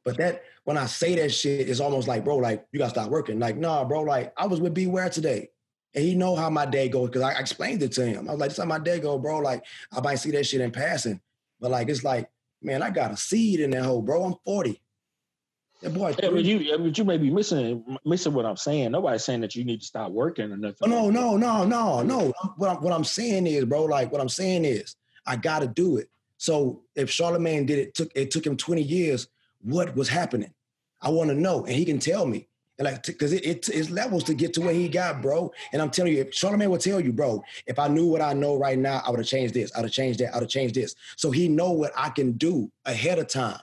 But 0.04 0.16
that 0.16 0.42
when 0.64 0.78
I 0.78 0.86
say 0.86 1.14
that 1.16 1.32
shit, 1.32 1.68
it's 1.68 1.80
almost 1.80 2.08
like, 2.08 2.24
bro, 2.24 2.36
like 2.36 2.66
you 2.72 2.78
gotta 2.78 2.90
stop 2.90 3.10
working. 3.10 3.38
Like, 3.38 3.56
nah, 3.56 3.84
bro, 3.84 4.02
like 4.02 4.32
I 4.36 4.46
was 4.46 4.60
with 4.60 4.74
Beware 4.74 5.10
today. 5.10 5.50
And 5.94 6.04
he 6.04 6.14
know 6.14 6.36
how 6.36 6.50
my 6.50 6.66
day 6.66 6.88
goes 6.88 7.08
because 7.08 7.22
I 7.22 7.32
explained 7.32 7.82
it 7.82 7.92
to 7.92 8.06
him. 8.06 8.28
I 8.28 8.32
was 8.32 8.40
like, 8.40 8.50
this 8.50 8.58
is 8.58 8.62
how 8.62 8.68
my 8.68 8.78
day 8.78 9.00
go, 9.00 9.18
bro. 9.18 9.38
Like, 9.38 9.64
I 9.92 10.00
might 10.00 10.16
see 10.16 10.30
that 10.32 10.46
shit 10.46 10.60
in 10.60 10.70
passing. 10.70 11.20
But 11.60 11.72
like, 11.72 11.88
it's 11.88 12.04
like, 12.04 12.30
man, 12.62 12.82
I 12.82 12.90
got 12.90 13.10
a 13.10 13.16
seed 13.16 13.60
in 13.60 13.70
that 13.70 13.84
hole, 13.84 14.02
bro. 14.02 14.24
I'm 14.24 14.34
40. 14.44 14.80
That 15.82 15.94
boy, 15.94 16.14
yeah, 16.22 16.28
but 16.28 16.44
you 16.44 16.76
but 16.76 16.98
you 16.98 17.04
may 17.04 17.16
be 17.16 17.30
missing 17.30 17.96
missing 18.04 18.34
what 18.34 18.44
I'm 18.44 18.58
saying. 18.58 18.92
Nobody's 18.92 19.24
saying 19.24 19.40
that 19.40 19.56
you 19.56 19.64
need 19.64 19.80
to 19.80 19.86
stop 19.86 20.12
working 20.12 20.52
or 20.52 20.56
nothing. 20.58 20.90
No, 20.90 21.08
no, 21.08 21.38
no, 21.38 21.64
no, 21.64 22.02
no. 22.02 22.34
What 22.56 22.70
I'm, 22.70 22.82
what 22.82 22.92
I'm 22.92 23.04
saying 23.04 23.46
is, 23.46 23.64
bro, 23.64 23.84
like 23.84 24.12
what 24.12 24.20
I'm 24.20 24.28
saying 24.28 24.66
is, 24.66 24.96
I 25.24 25.36
gotta 25.36 25.66
do 25.66 25.96
it. 25.96 26.10
So 26.36 26.82
if 26.94 27.10
Charlemagne 27.10 27.64
did 27.64 27.78
it, 27.78 27.94
took 27.94 28.10
it 28.14 28.30
took 28.30 28.46
him 28.46 28.58
20 28.58 28.82
years. 28.82 29.28
What 29.62 29.96
was 29.96 30.08
happening? 30.08 30.52
I 31.00 31.08
want 31.08 31.30
to 31.30 31.34
know, 31.34 31.64
and 31.64 31.74
he 31.74 31.86
can 31.86 31.98
tell 31.98 32.26
me. 32.26 32.49
Like, 32.80 33.04
because 33.04 33.32
it, 33.32 33.44
it 33.44 33.68
it's 33.68 33.90
levels 33.90 34.24
to 34.24 34.34
get 34.34 34.54
to 34.54 34.62
where 34.62 34.72
he 34.72 34.88
got, 34.88 35.20
bro. 35.20 35.52
And 35.72 35.82
I'm 35.82 35.90
telling 35.90 36.14
you, 36.14 36.20
if 36.22 36.32
Charlemagne 36.34 36.70
will 36.70 36.78
tell 36.78 36.98
you, 36.98 37.12
bro, 37.12 37.44
if 37.66 37.78
I 37.78 37.88
knew 37.88 38.06
what 38.06 38.22
I 38.22 38.32
know 38.32 38.56
right 38.56 38.78
now, 38.78 39.02
I 39.04 39.10
would 39.10 39.20
have 39.20 39.26
changed 39.28 39.52
this. 39.54 39.70
I'd 39.76 39.84
have 39.84 39.92
changed 39.92 40.20
that. 40.20 40.34
I'd 40.34 40.42
have 40.42 40.48
changed 40.48 40.74
this. 40.74 40.94
So 41.16 41.30
he 41.30 41.48
know 41.48 41.72
what 41.72 41.92
I 41.96 42.08
can 42.08 42.32
do 42.32 42.70
ahead 42.86 43.18
of 43.18 43.28
time. 43.28 43.60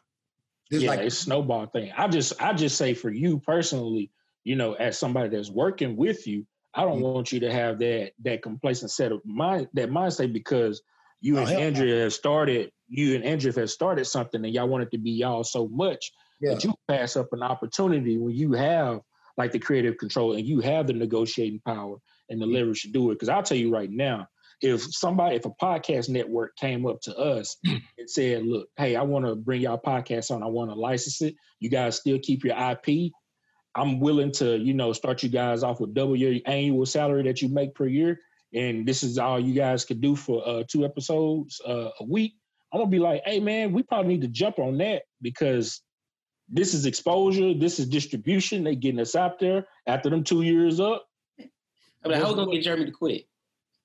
This 0.70 0.84
yeah, 0.84 0.89
like 0.89 0.99
it's 0.99 1.18
snowball 1.18 1.65
thing. 1.68 1.91
I 1.97 2.07
just 2.07 2.39
I 2.41 2.53
just 2.53 2.78
say 2.78 2.93
for 2.93 3.09
you 3.09 3.39
personally, 3.39 4.11
you 4.43 4.55
know, 4.55 4.74
as 4.74 4.99
somebody 4.99 5.30
that's 5.30 5.49
working 5.49 5.95
with 5.95 6.28
you, 6.28 6.45
I 6.74 6.84
don't 6.84 6.99
Mhm. 6.99 7.13
want 7.13 7.32
you 7.32 7.39
to 7.39 7.51
have 7.51 7.80
that 7.80 8.11
that 8.24 8.43
complacent 8.43 8.91
set 8.91 9.11
of 9.11 9.26
mind 9.26 9.70
that 9.74 9.89
mindset 9.89 10.32
because 10.34 10.82
you 11.22 11.38
Oh, 11.38 11.41
and. 11.41 11.49
Andrea 11.49 12.03
have 12.03 12.13
started, 12.13 12.72
you 12.88 13.15
and 13.15 13.24
Andrea 13.24 13.53
have 13.53 13.72
started 13.72 14.05
something 14.05 14.43
and 14.45 14.53
y'all 14.53 14.68
want 14.68 14.84
it 14.84 14.91
to 14.91 14.97
be 14.99 15.11
y'all 15.11 15.43
so 15.43 15.68
much 15.70 16.11
yeah, 16.39 16.53
that 16.53 16.63
you 16.63 16.73
pass 16.88 17.15
up 17.15 17.33
an 17.33 17.43
opportunity 17.43 18.17
when 18.17 18.35
you 18.35 18.53
have 18.53 19.01
like 19.38 19.51
the 19.51 19.59
creative 19.59 19.97
control 19.97 20.35
and 20.35 20.45
you 20.45 20.59
have 20.59 20.88
the 20.88 20.93
negotiating 20.93 21.61
power 21.65 21.97
and 22.29 22.41
the 22.41 22.45
leverage 22.45 22.81
to 22.81 22.89
do 22.89 23.11
it. 23.11 23.15
Because 23.15 23.29
I'll 23.29 23.43
tell 23.43 23.57
you 23.57 23.71
right 23.71 23.89
now, 23.89 24.27
if 24.61 24.81
somebody, 24.81 25.35
if 25.35 25.45
a 25.45 25.51
podcast 25.51 26.09
network 26.09 26.55
came 26.55 26.85
up 26.88 26.99
to 27.01 27.15
us 27.15 27.57
and 27.65 28.09
said, 28.09 28.45
"Look, 28.45 28.69
hey, 28.77 28.95
I 28.95 29.03
want 29.03 29.25
to 29.25 29.35
bring 29.35 29.61
y'all 29.61 29.79
podcast 29.79 30.31
on. 30.31 30.43
I 30.43 30.47
want 30.47 30.71
to 30.71 30.75
license 30.75 31.21
it. 31.21 31.35
You 31.59 31.69
guys 31.69 31.97
still 31.97 32.19
keep 32.19 32.43
your 32.43 32.55
IP. 32.57 33.11
I'm 33.75 33.99
willing 33.99 34.31
to, 34.33 34.57
you 34.57 34.73
know, 34.73 34.91
start 34.93 35.21
you 35.21 35.29
guys 35.29 35.61
off 35.61 35.79
with 35.79 35.93
double 35.93 36.15
your 36.15 36.39
annual 36.47 36.88
salary 36.88 37.21
that 37.23 37.41
you 37.41 37.49
make 37.49 37.75
per 37.75 37.85
year, 37.85 38.19
and 38.53 38.88
this 38.88 39.03
is 39.03 39.19
all 39.19 39.39
you 39.39 39.53
guys 39.53 39.85
could 39.85 40.01
do 40.01 40.15
for 40.15 40.47
uh, 40.47 40.63
two 40.67 40.85
episodes 40.85 41.61
uh, 41.67 41.89
a 41.99 42.03
week." 42.03 42.33
I'm 42.73 42.79
gonna 42.79 42.89
be 42.89 42.99
like, 42.99 43.21
"Hey, 43.25 43.39
man, 43.39 43.71
we 43.73 43.83
probably 43.83 44.13
need 44.13 44.21
to 44.21 44.27
jump 44.27 44.59
on 44.59 44.77
that 44.79 45.03
because." 45.21 45.81
This 46.49 46.73
is 46.73 46.85
exposure. 46.85 47.53
This 47.53 47.79
is 47.79 47.87
distribution. 47.87 48.63
They 48.63 48.75
getting 48.75 48.99
us 48.99 49.15
out 49.15 49.39
there 49.39 49.67
after 49.85 50.09
them 50.09 50.23
two 50.23 50.43
years 50.43 50.79
up. 50.79 51.07
I'm 52.03 52.11
like, 52.11 52.21
how 52.21 52.29
we 52.29 52.35
gonna 52.35 52.51
get 52.51 52.63
Jeremy 52.63 52.85
to 52.85 52.91
quit? 52.91 53.27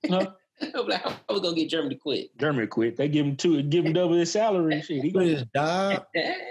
Huh? 0.08 0.26
I'm 0.74 0.86
like, 0.86 1.02
how 1.02 1.16
we 1.30 1.40
gonna 1.40 1.56
get 1.56 1.70
Jeremy 1.70 1.90
to 1.90 2.00
quit? 2.00 2.38
German 2.38 2.68
quit. 2.68 2.96
They 2.96 3.08
give 3.08 3.26
him 3.26 3.36
two, 3.36 3.62
give 3.62 3.84
him 3.84 3.92
double 3.92 4.14
his 4.14 4.30
salary. 4.30 4.80
Shit, 4.80 5.02
he 5.02 5.10
quit 5.10 5.12
gonna, 5.12 5.26
his 5.26 5.44
job. 5.56 6.06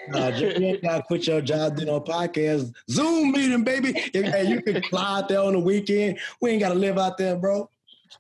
Nah, 0.10 0.38
you 0.38 0.80
gotta 0.82 1.04
quit 1.04 1.28
your 1.28 1.42
job 1.42 1.78
doing 1.78 1.90
a 1.90 2.02
podcast. 2.02 2.74
Zoom 2.90 3.32
meeting, 3.32 3.64
baby. 3.64 3.94
If, 4.14 4.26
hey, 4.26 4.50
you 4.50 4.62
can 4.62 4.84
fly 4.84 5.20
out 5.20 5.30
there 5.30 5.40
on 5.40 5.54
the 5.54 5.60
weekend. 5.60 6.20
We 6.42 6.52
ain't 6.52 6.60
gotta 6.60 6.76
live 6.76 6.98
out 6.98 7.18
there, 7.18 7.38
bro. 7.38 7.70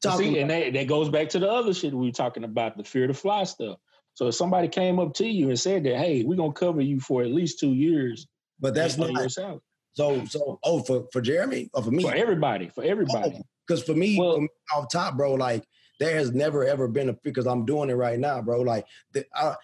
Talking 0.01 0.33
see, 0.33 0.39
and 0.39 0.49
that, 0.49 0.71
that 0.71 0.87
goes 0.87 1.09
back 1.09 1.27
to 1.29 1.39
the 1.39 1.51
other 1.51 1.73
shit 1.73 1.93
we 1.93 2.07
were 2.07 2.13
talking 2.13 2.45
about, 2.45 2.77
the 2.77 2.83
fear 2.83 3.07
to 3.07 3.13
fly 3.13 3.43
stuff. 3.43 3.77
So 4.21 4.27
if 4.27 4.35
somebody 4.35 4.67
came 4.67 4.99
up 4.99 5.15
to 5.15 5.25
you 5.25 5.49
and 5.49 5.59
said 5.59 5.83
that, 5.85 5.97
hey, 5.97 6.23
we're 6.23 6.37
gonna 6.37 6.53
cover 6.53 6.79
you 6.79 6.99
for 6.99 7.23
at 7.23 7.31
least 7.31 7.57
two 7.57 7.73
years, 7.73 8.27
but 8.59 8.75
that's 8.75 8.95
pay 8.95 9.05
your 9.05 9.13
not 9.13 9.31
salary. 9.31 9.61
so 9.93 10.23
so 10.25 10.59
oh 10.63 10.83
for, 10.83 11.07
for 11.11 11.21
Jeremy 11.21 11.71
or 11.73 11.81
for 11.81 11.89
me. 11.89 12.03
for 12.03 12.13
everybody, 12.13 12.69
for 12.69 12.83
everybody. 12.83 13.33
Oh, 13.35 13.41
because 13.65 13.81
for 13.81 13.95
me, 13.95 14.19
Well- 14.19 14.35
for 14.35 14.41
me, 14.41 14.49
off 14.75 14.91
top, 14.91 15.17
bro, 15.17 15.33
like 15.33 15.63
there 15.99 16.15
has 16.15 16.33
never 16.33 16.63
ever 16.63 16.87
been 16.87 17.09
a 17.09 17.13
because 17.23 17.47
I'm 17.47 17.65
doing 17.65 17.89
it 17.89 17.95
right 17.95 18.19
now, 18.19 18.43
bro. 18.43 18.61
Like 18.61 18.85
the, 19.11 19.25
I, 19.33 19.55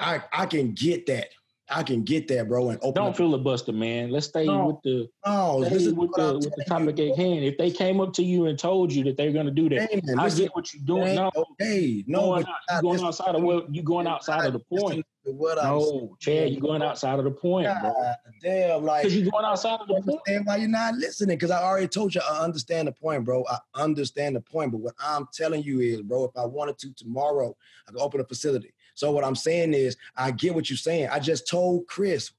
I 0.00 0.22
I 0.32 0.46
can 0.46 0.72
get 0.72 1.06
that. 1.06 1.28
I 1.68 1.82
can 1.82 2.02
get 2.02 2.28
that, 2.28 2.48
bro, 2.48 2.70
and 2.70 2.78
open 2.80 3.02
Don't 3.02 3.10
up. 3.10 3.16
filibuster, 3.16 3.72
man. 3.72 4.10
Let's 4.10 4.26
stay 4.26 4.46
No, 4.46 4.66
with 4.66 4.76
the 4.84 5.08
No, 5.26 5.62
stay 5.64 5.74
listen 5.74 5.96
with 5.96 6.12
to 6.14 6.22
the 6.22 6.38
with 6.38 6.54
the 6.54 6.64
topic 6.64 7.00
at 7.00 7.16
hand. 7.16 7.44
If 7.44 7.58
they 7.58 7.70
came 7.70 8.00
up 8.00 8.12
to 8.14 8.22
you 8.22 8.46
and 8.46 8.58
told 8.58 8.92
you 8.92 9.02
that 9.04 9.16
they're 9.16 9.32
gonna 9.32 9.50
do 9.50 9.68
that, 9.70 9.90
Hey, 9.90 10.00
man, 10.04 10.18
I 10.18 10.28
get 10.30 10.54
what 10.54 10.72
you're 10.72 10.84
doing. 10.84 11.16
No, 11.16 11.30
okay. 11.34 12.04
No, 12.06 12.20
going 12.20 12.44
out, 12.44 12.82
you're 12.82 12.82
going 12.92 13.04
outside 13.04 13.34
of 13.34 13.42
what 13.42 13.74
you 13.74 13.82
going 13.82 14.06
outside 14.06 14.46
of 14.46 14.52
the 14.52 14.60
point. 14.60 15.04
to 15.24 15.32
What 15.32 15.56
No, 15.62 16.16
Chad, 16.20 16.52
you're 16.52 16.60
going 16.60 16.82
outside 16.82 17.18
of 17.18 17.24
the 17.24 17.32
point, 17.32 17.68
bro. 17.80 17.90
God 17.92 18.16
damn, 18.40 18.84
like 18.84 19.02
Because 19.02 19.16
you're 19.16 19.30
going 19.30 19.44
outside 19.44 19.80
of 19.80 19.88
the 19.88 19.94
point. 19.94 20.06
understand 20.08 20.46
why 20.46 20.56
you're 20.56 20.68
not 20.68 20.94
listening. 20.94 21.36
Because 21.36 21.50
I 21.50 21.62
already 21.64 21.88
told 21.88 22.14
you 22.14 22.20
I 22.20 22.44
understand 22.44 22.86
the 22.86 22.92
point, 22.92 23.24
bro. 23.24 23.44
I 23.48 23.58
understand 23.74 24.36
the 24.36 24.40
point. 24.40 24.70
But 24.70 24.78
what 24.78 24.94
I'm 25.00 25.26
telling 25.34 25.64
you 25.64 25.80
is, 25.80 26.02
bro, 26.02 26.26
if 26.26 26.36
I 26.36 26.44
wanted 26.46 26.78
to 26.78 26.94
tomorrow, 26.94 27.56
I 27.88 27.90
could 27.90 28.00
open 28.00 28.20
a 28.20 28.24
facility. 28.24 28.72
So 28.96 29.12
what 29.12 29.24
I'm 29.24 29.36
saying 29.36 29.74
is, 29.74 29.96
I 30.16 30.30
get 30.30 30.54
what 30.54 30.68
you're 30.68 30.76
saying. 30.78 31.10
I 31.12 31.20
just 31.20 31.46
told 31.46 31.86
Chris, 31.86 32.32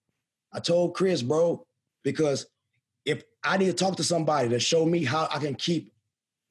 I 0.52 0.60
told 0.60 0.96
Chris, 0.96 1.22
bro, 1.22 1.66
because 2.04 2.48
if 3.06 3.24
I 3.44 3.58
need 3.58 3.68
to 3.68 3.74
talk 3.74 3.96
to 3.98 4.04
somebody 4.04 4.50
to 4.50 4.60
show 4.60 4.86
me 4.86 5.06
how 5.06 5.30
I 5.32 5.38
can 5.38 5.56
keep 5.56 5.94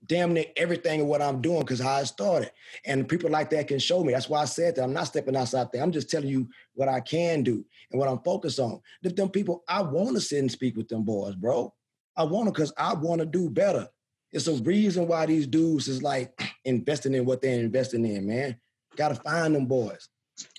damn 0.07 0.33
near 0.33 0.45
everything 0.57 1.01
of 1.01 1.09
what 1.09 1.21
I'm 1.21 1.43
doing, 1.43 1.61
because 1.61 1.81
how 1.81 1.95
I 1.95 2.05
started, 2.05 2.53
and 2.85 3.09
people 3.09 3.31
like 3.31 3.51
that 3.51 3.67
can 3.67 3.81
show 3.81 4.05
me. 4.05 4.13
That's 4.13 4.29
why 4.29 4.43
I 4.43 4.45
said 4.45 4.77
that 4.77 4.85
I'm 4.85 4.93
not 4.93 5.09
stepping 5.09 5.37
outside 5.37 5.69
there. 5.73 5.83
I'm 5.83 5.91
just 5.91 6.09
telling 6.09 6.29
you 6.29 6.49
what 6.75 6.89
I 6.89 7.01
can 7.01 7.43
do 7.43 7.65
and 7.91 7.99
what 7.99 8.09
I'm 8.09 8.21
focused 8.21 8.61
on. 8.61 8.81
If 9.03 9.17
them 9.17 9.29
people, 9.29 9.65
I 9.69 9.83
want 9.83 10.15
to 10.15 10.21
sit 10.21 10.39
and 10.39 10.53
speak 10.53 10.77
with 10.77 10.89
them 10.89 11.03
boys, 11.03 11.35
bro. 11.35 11.75
I 12.17 12.23
want 12.23 12.47
to 12.47 12.53
because 12.53 12.73
I 12.79 12.95
want 12.95 13.21
to 13.21 13.27
do 13.27 13.51
better. 13.51 13.89
It's 14.31 14.47
a 14.47 14.55
reason 14.55 15.09
why 15.09 15.27
these 15.27 15.49
dudes 15.49 15.89
is 15.89 16.01
like 16.01 16.41
investing 16.65 17.15
in 17.15 17.25
what 17.25 17.43
they're 17.43 17.59
investing 17.59 18.07
in, 18.07 18.27
man. 18.27 18.57
Got 18.97 19.09
to 19.09 19.15
find 19.17 19.55
them 19.55 19.67
boys. 19.67 20.09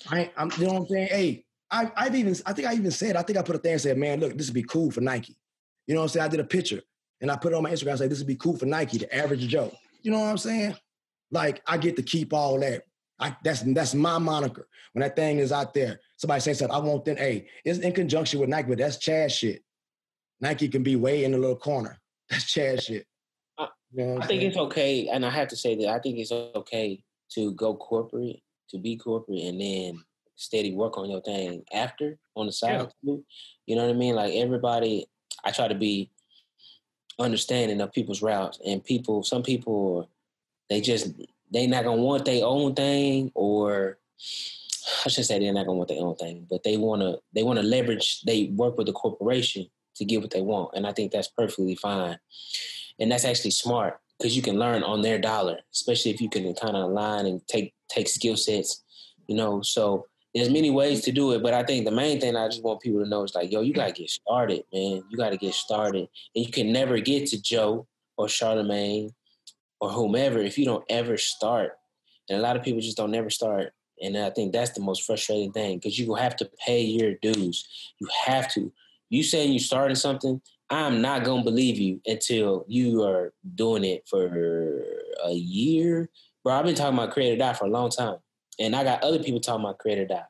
I, 0.10 0.20
ain't- 0.22 0.32
I'm, 0.38 0.52
you 0.58 0.68
know 0.68 0.74
what 0.74 0.80
I'm 0.82 0.88
saying? 0.88 1.08
Hey, 1.08 1.46
I, 1.70 1.92
I've 1.96 2.16
even, 2.16 2.36
I 2.46 2.54
think 2.54 2.68
I 2.68 2.74
even 2.74 2.92
said, 2.92 3.16
I 3.16 3.22
think 3.24 3.38
I 3.38 3.42
put 3.42 3.56
a 3.56 3.60
thing 3.60 3.74
and 3.74 3.82
said, 3.82 3.98
man, 3.98 4.20
look, 4.20 4.38
this 4.38 4.48
would 4.48 4.54
be 4.54 4.64
cool 4.64 4.90
for 4.92 5.02
Nike. 5.02 5.36
You 5.86 5.94
know 5.96 6.02
what 6.02 6.06
I'm 6.06 6.10
saying? 6.10 6.26
I 6.26 6.30
did 6.30 6.40
a 6.40 6.44
picture 6.46 6.82
and 7.22 7.30
I 7.30 7.36
put 7.36 7.52
it 7.52 7.56
on 7.56 7.64
my 7.64 7.72
Instagram. 7.72 7.94
I 7.94 7.96
said, 7.96 8.10
this 8.12 8.20
would 8.20 8.28
be 8.28 8.36
cool 8.36 8.56
for 8.58 8.66
Nike, 8.66 9.00
the 9.00 9.14
average 9.14 9.46
Joe. 9.48 9.72
You 10.02 10.12
know 10.12 10.20
what 10.20 10.28
I'm 10.30 10.38
saying? 10.38 10.76
Like 11.32 11.62
I 11.68 11.78
get 11.78 11.96
to 11.98 12.04
keep 12.04 12.34
all 12.34 12.60
that. 12.62 12.84
I, 13.20 13.36
that's 13.44 13.62
that's 13.62 13.94
my 13.96 14.18
moniker. 14.20 14.68
When 14.94 15.02
that 15.02 15.16
thing 15.16 15.40
is 15.40 15.52
out 15.52 15.74
there, 15.74 16.00
somebody 16.18 16.40
says 16.40 16.60
something, 16.60 16.76
I 16.76 16.80
want 16.80 17.04
them. 17.04 17.18
Hey, 17.18 17.48
it's 17.66 17.80
in 17.80 17.92
conjunction 17.92 18.40
with 18.40 18.48
Nike, 18.50 18.70
but 18.70 18.78
that's 18.78 18.98
Chad 18.98 19.32
shit. 19.32 19.64
Nike 20.40 20.70
can 20.70 20.84
be 20.84 20.96
way 20.96 21.24
in 21.26 21.32
the 21.32 21.38
little 21.38 21.56
corner. 21.56 22.00
That's 22.30 22.46
Chad 22.46 22.84
shit. 22.84 23.06
I- 23.58 23.68
You 23.92 24.06
know 24.06 24.18
I 24.22 24.28
think 24.28 24.42
saying? 24.42 24.52
it's 24.52 24.58
okay, 24.58 25.08
and 25.10 25.26
I 25.26 25.30
have 25.32 25.48
to 25.50 25.56
say 25.56 25.76
that 25.76 25.88
I 25.90 26.00
think 26.00 26.20
it's 26.20 26.32
okay 26.32 27.02
to 27.30 27.52
go 27.54 27.76
corporate, 27.76 28.42
to 28.70 28.78
be 28.78 28.98
corporate, 28.98 29.44
and 29.44 29.60
then 29.60 30.04
steady 30.36 30.74
work 30.74 30.98
on 30.98 31.10
your 31.10 31.22
thing 31.22 31.64
after 31.74 32.18
on 32.36 32.46
the 32.46 32.52
side. 32.52 32.90
too. 33.04 33.24
You 33.66 33.76
know 33.76 33.86
what 33.86 33.96
I 33.96 33.98
mean? 33.98 34.16
Like 34.16 34.34
everybody, 34.36 35.08
I 35.44 35.52
try 35.52 35.68
to 35.68 35.76
be 35.76 36.12
understanding 37.20 37.82
of 37.82 37.92
people's 37.92 38.22
routes 38.22 38.60
and 38.66 38.84
people. 38.84 39.24
Some 39.24 39.44
people, 39.44 40.10
they 40.70 40.82
just 40.82 41.12
they 41.52 41.68
not 41.68 41.84
gonna 41.84 42.02
want 42.02 42.26
their 42.26 42.46
own 42.46 42.74
thing, 42.76 43.32
or 43.34 43.98
I 45.06 45.10
should 45.10 45.26
say 45.26 45.40
they're 45.40 45.54
not 45.54 45.66
gonna 45.66 45.78
want 45.78 45.90
their 45.90 46.02
own 46.02 46.16
thing, 46.16 46.48
but 46.50 46.64
they 46.64 46.78
wanna 46.78 47.18
they 47.34 47.44
wanna 47.44 47.64
leverage. 47.64 48.22
They 48.22 48.46
work 48.46 48.78
with 48.78 48.88
the 48.88 48.94
corporation 48.94 49.68
to 49.96 50.06
get 50.06 50.22
what 50.22 50.32
they 50.32 50.42
want, 50.42 50.72
and 50.76 50.86
I 50.86 50.94
think 50.94 51.12
that's 51.12 51.30
perfectly 51.30 51.76
fine. 51.76 52.20
And 53.00 53.12
that's 53.12 53.26
actually 53.26 53.52
smart 53.52 54.00
because 54.18 54.36
you 54.36 54.42
can 54.42 54.58
learn 54.58 54.84
on 54.84 55.02
their 55.02 55.20
dollar, 55.20 55.60
especially 55.74 56.12
if 56.12 56.22
you 56.22 56.30
can 56.30 56.54
kind 56.56 56.76
of 56.76 56.90
align 56.90 57.26
and 57.26 57.46
take 57.48 57.74
take 57.90 58.08
skill 58.08 58.36
sets. 58.36 58.84
You 59.28 59.36
know, 59.36 59.62
so 59.62 60.06
there's 60.34 60.50
many 60.50 60.70
ways 60.70 61.02
to 61.02 61.12
do 61.12 61.32
it, 61.34 61.44
but 61.44 61.54
I 61.54 61.64
think 61.64 61.86
the 61.86 61.92
main 61.92 62.20
thing 62.20 62.36
I 62.36 62.48
just 62.48 62.64
want 62.64 62.82
people 62.82 63.04
to 63.04 63.10
know 63.10 63.24
is 63.24 63.36
like, 63.36 63.52
yo, 63.52 63.62
you 63.62 63.74
gotta 63.74 63.92
get 63.92 64.10
started, 64.10 64.64
man. 64.74 65.04
You 65.10 65.18
gotta 65.18 65.38
get 65.38 65.54
started, 65.54 66.08
and 66.36 66.46
you 66.46 66.52
can 66.52 66.72
never 66.72 67.00
get 67.00 67.28
to 67.28 67.42
Joe 67.42 67.88
or 68.18 68.28
Charlemagne 68.28 69.14
or 69.80 69.90
whomever 69.90 70.40
if 70.40 70.58
you 70.58 70.66
don't 70.66 70.86
ever 70.90 71.18
start. 71.18 71.74
And 72.30 72.40
a 72.40 72.42
lot 72.42 72.56
of 72.56 72.64
people 72.64 72.82
just 72.82 72.98
don't 72.98 73.12
never 73.12 73.30
start, 73.30 73.74
and 74.02 74.18
I 74.18 74.30
think 74.30 74.54
that's 74.54 74.72
the 74.72 74.82
most 74.82 75.04
frustrating 75.04 75.52
thing 75.52 75.78
because 75.78 75.98
you 75.98 76.14
have 76.16 76.36
to 76.38 76.50
pay 76.66 76.82
your 76.82 77.14
dues. 77.22 77.68
You 78.00 78.08
have 78.26 78.52
to. 78.54 78.72
You 79.10 79.24
saying 79.24 79.54
you 79.54 79.60
started 79.60 79.96
something, 79.96 80.42
I'm 80.70 81.02
not 81.02 81.24
gonna 81.24 81.44
believe 81.44 81.78
you 81.78 82.02
until 82.06 82.66
you 82.68 83.04
are 83.04 83.34
doing 83.56 83.84
it 83.86 84.04
for 84.10 84.84
a 85.26 85.32
year, 85.32 86.10
bro. 86.44 86.56
I've 86.56 86.66
been 86.66 86.76
talking 86.76 86.98
about 86.98 87.12
Creator 87.12 87.38
Die 87.38 87.54
for 87.54 87.66
a 87.66 87.70
long 87.70 87.90
time, 87.90 88.18
and 88.60 88.76
I 88.76 88.84
got 88.84 89.04
other 89.04 89.20
people 89.24 89.40
talking 89.40 89.64
about 89.64 89.78
Creator 89.80 90.06
Die. 90.08 90.24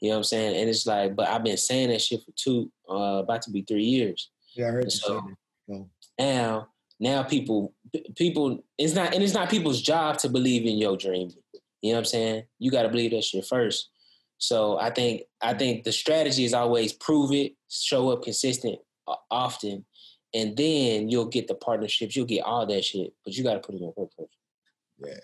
You 0.00 0.08
know 0.08 0.14
what 0.14 0.18
I'm 0.18 0.24
saying? 0.24 0.60
And 0.60 0.68
it's 0.70 0.86
like, 0.86 1.14
but 1.16 1.28
I've 1.28 1.44
been 1.44 1.56
saying 1.56 1.90
that 1.90 2.00
shit 2.00 2.22
for 2.24 2.32
two, 2.36 2.70
uh, 2.90 3.20
about 3.22 3.42
to 3.42 3.50
be 3.50 3.62
three 3.62 3.84
years. 3.84 4.30
Yeah, 4.54 4.68
I 4.68 4.70
heard 4.70 4.84
you 4.84 4.90
So- 4.90 5.20
say 5.20 5.26
that. 5.68 5.74
So, 5.74 5.88
Now, 6.18 6.68
now 6.98 7.22
people, 7.24 7.74
people, 8.16 8.64
it's 8.76 8.94
not, 8.94 9.12
and 9.14 9.22
it's 9.22 9.34
not 9.34 9.50
people's 9.50 9.82
job 9.82 10.18
to 10.18 10.28
believe 10.28 10.66
in 10.66 10.78
your 10.78 10.96
dream. 10.96 11.30
You 11.82 11.90
know 11.90 11.96
what 11.96 11.98
I'm 11.98 12.04
saying? 12.06 12.44
You 12.58 12.70
got 12.70 12.82
to 12.82 12.88
believe 12.88 13.10
that 13.12 13.22
shit 13.24 13.44
first. 13.44 13.90
So 14.38 14.78
I 14.78 14.90
think, 14.90 15.22
I 15.40 15.52
think 15.54 15.84
the 15.84 15.92
strategy 15.92 16.44
is 16.44 16.54
always 16.54 16.92
prove 16.92 17.32
it, 17.32 17.52
show 17.68 18.10
up 18.10 18.22
consistent, 18.22 18.78
often, 19.30 19.84
and 20.34 20.56
then 20.56 21.08
you'll 21.08 21.26
get 21.26 21.48
the 21.48 21.54
partnerships, 21.54 22.14
you'll 22.14 22.26
get 22.26 22.44
all 22.44 22.66
that 22.66 22.84
shit. 22.84 23.12
But 23.24 23.34
you 23.34 23.44
got 23.44 23.54
to 23.54 23.60
put 23.60 23.74
it 23.74 23.82
in 23.82 23.92
work 23.96 24.10
first. 24.16 24.36
yeah, 24.98 25.20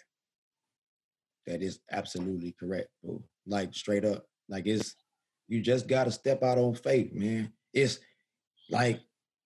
that 1.47 1.63
is 1.63 1.81
absolutely 1.91 2.55
correct, 2.59 2.89
bro. 3.03 3.23
Like 3.47 3.75
straight 3.75 4.05
up, 4.05 4.27
like 4.49 4.67
it's 4.67 4.95
you 5.49 5.61
just 5.61 5.87
got 5.87 6.05
to 6.05 6.11
step 6.11 6.43
out 6.43 6.59
on 6.59 6.75
faith, 6.75 7.13
man. 7.13 7.53
It's 7.73 7.99
like 8.71 9.01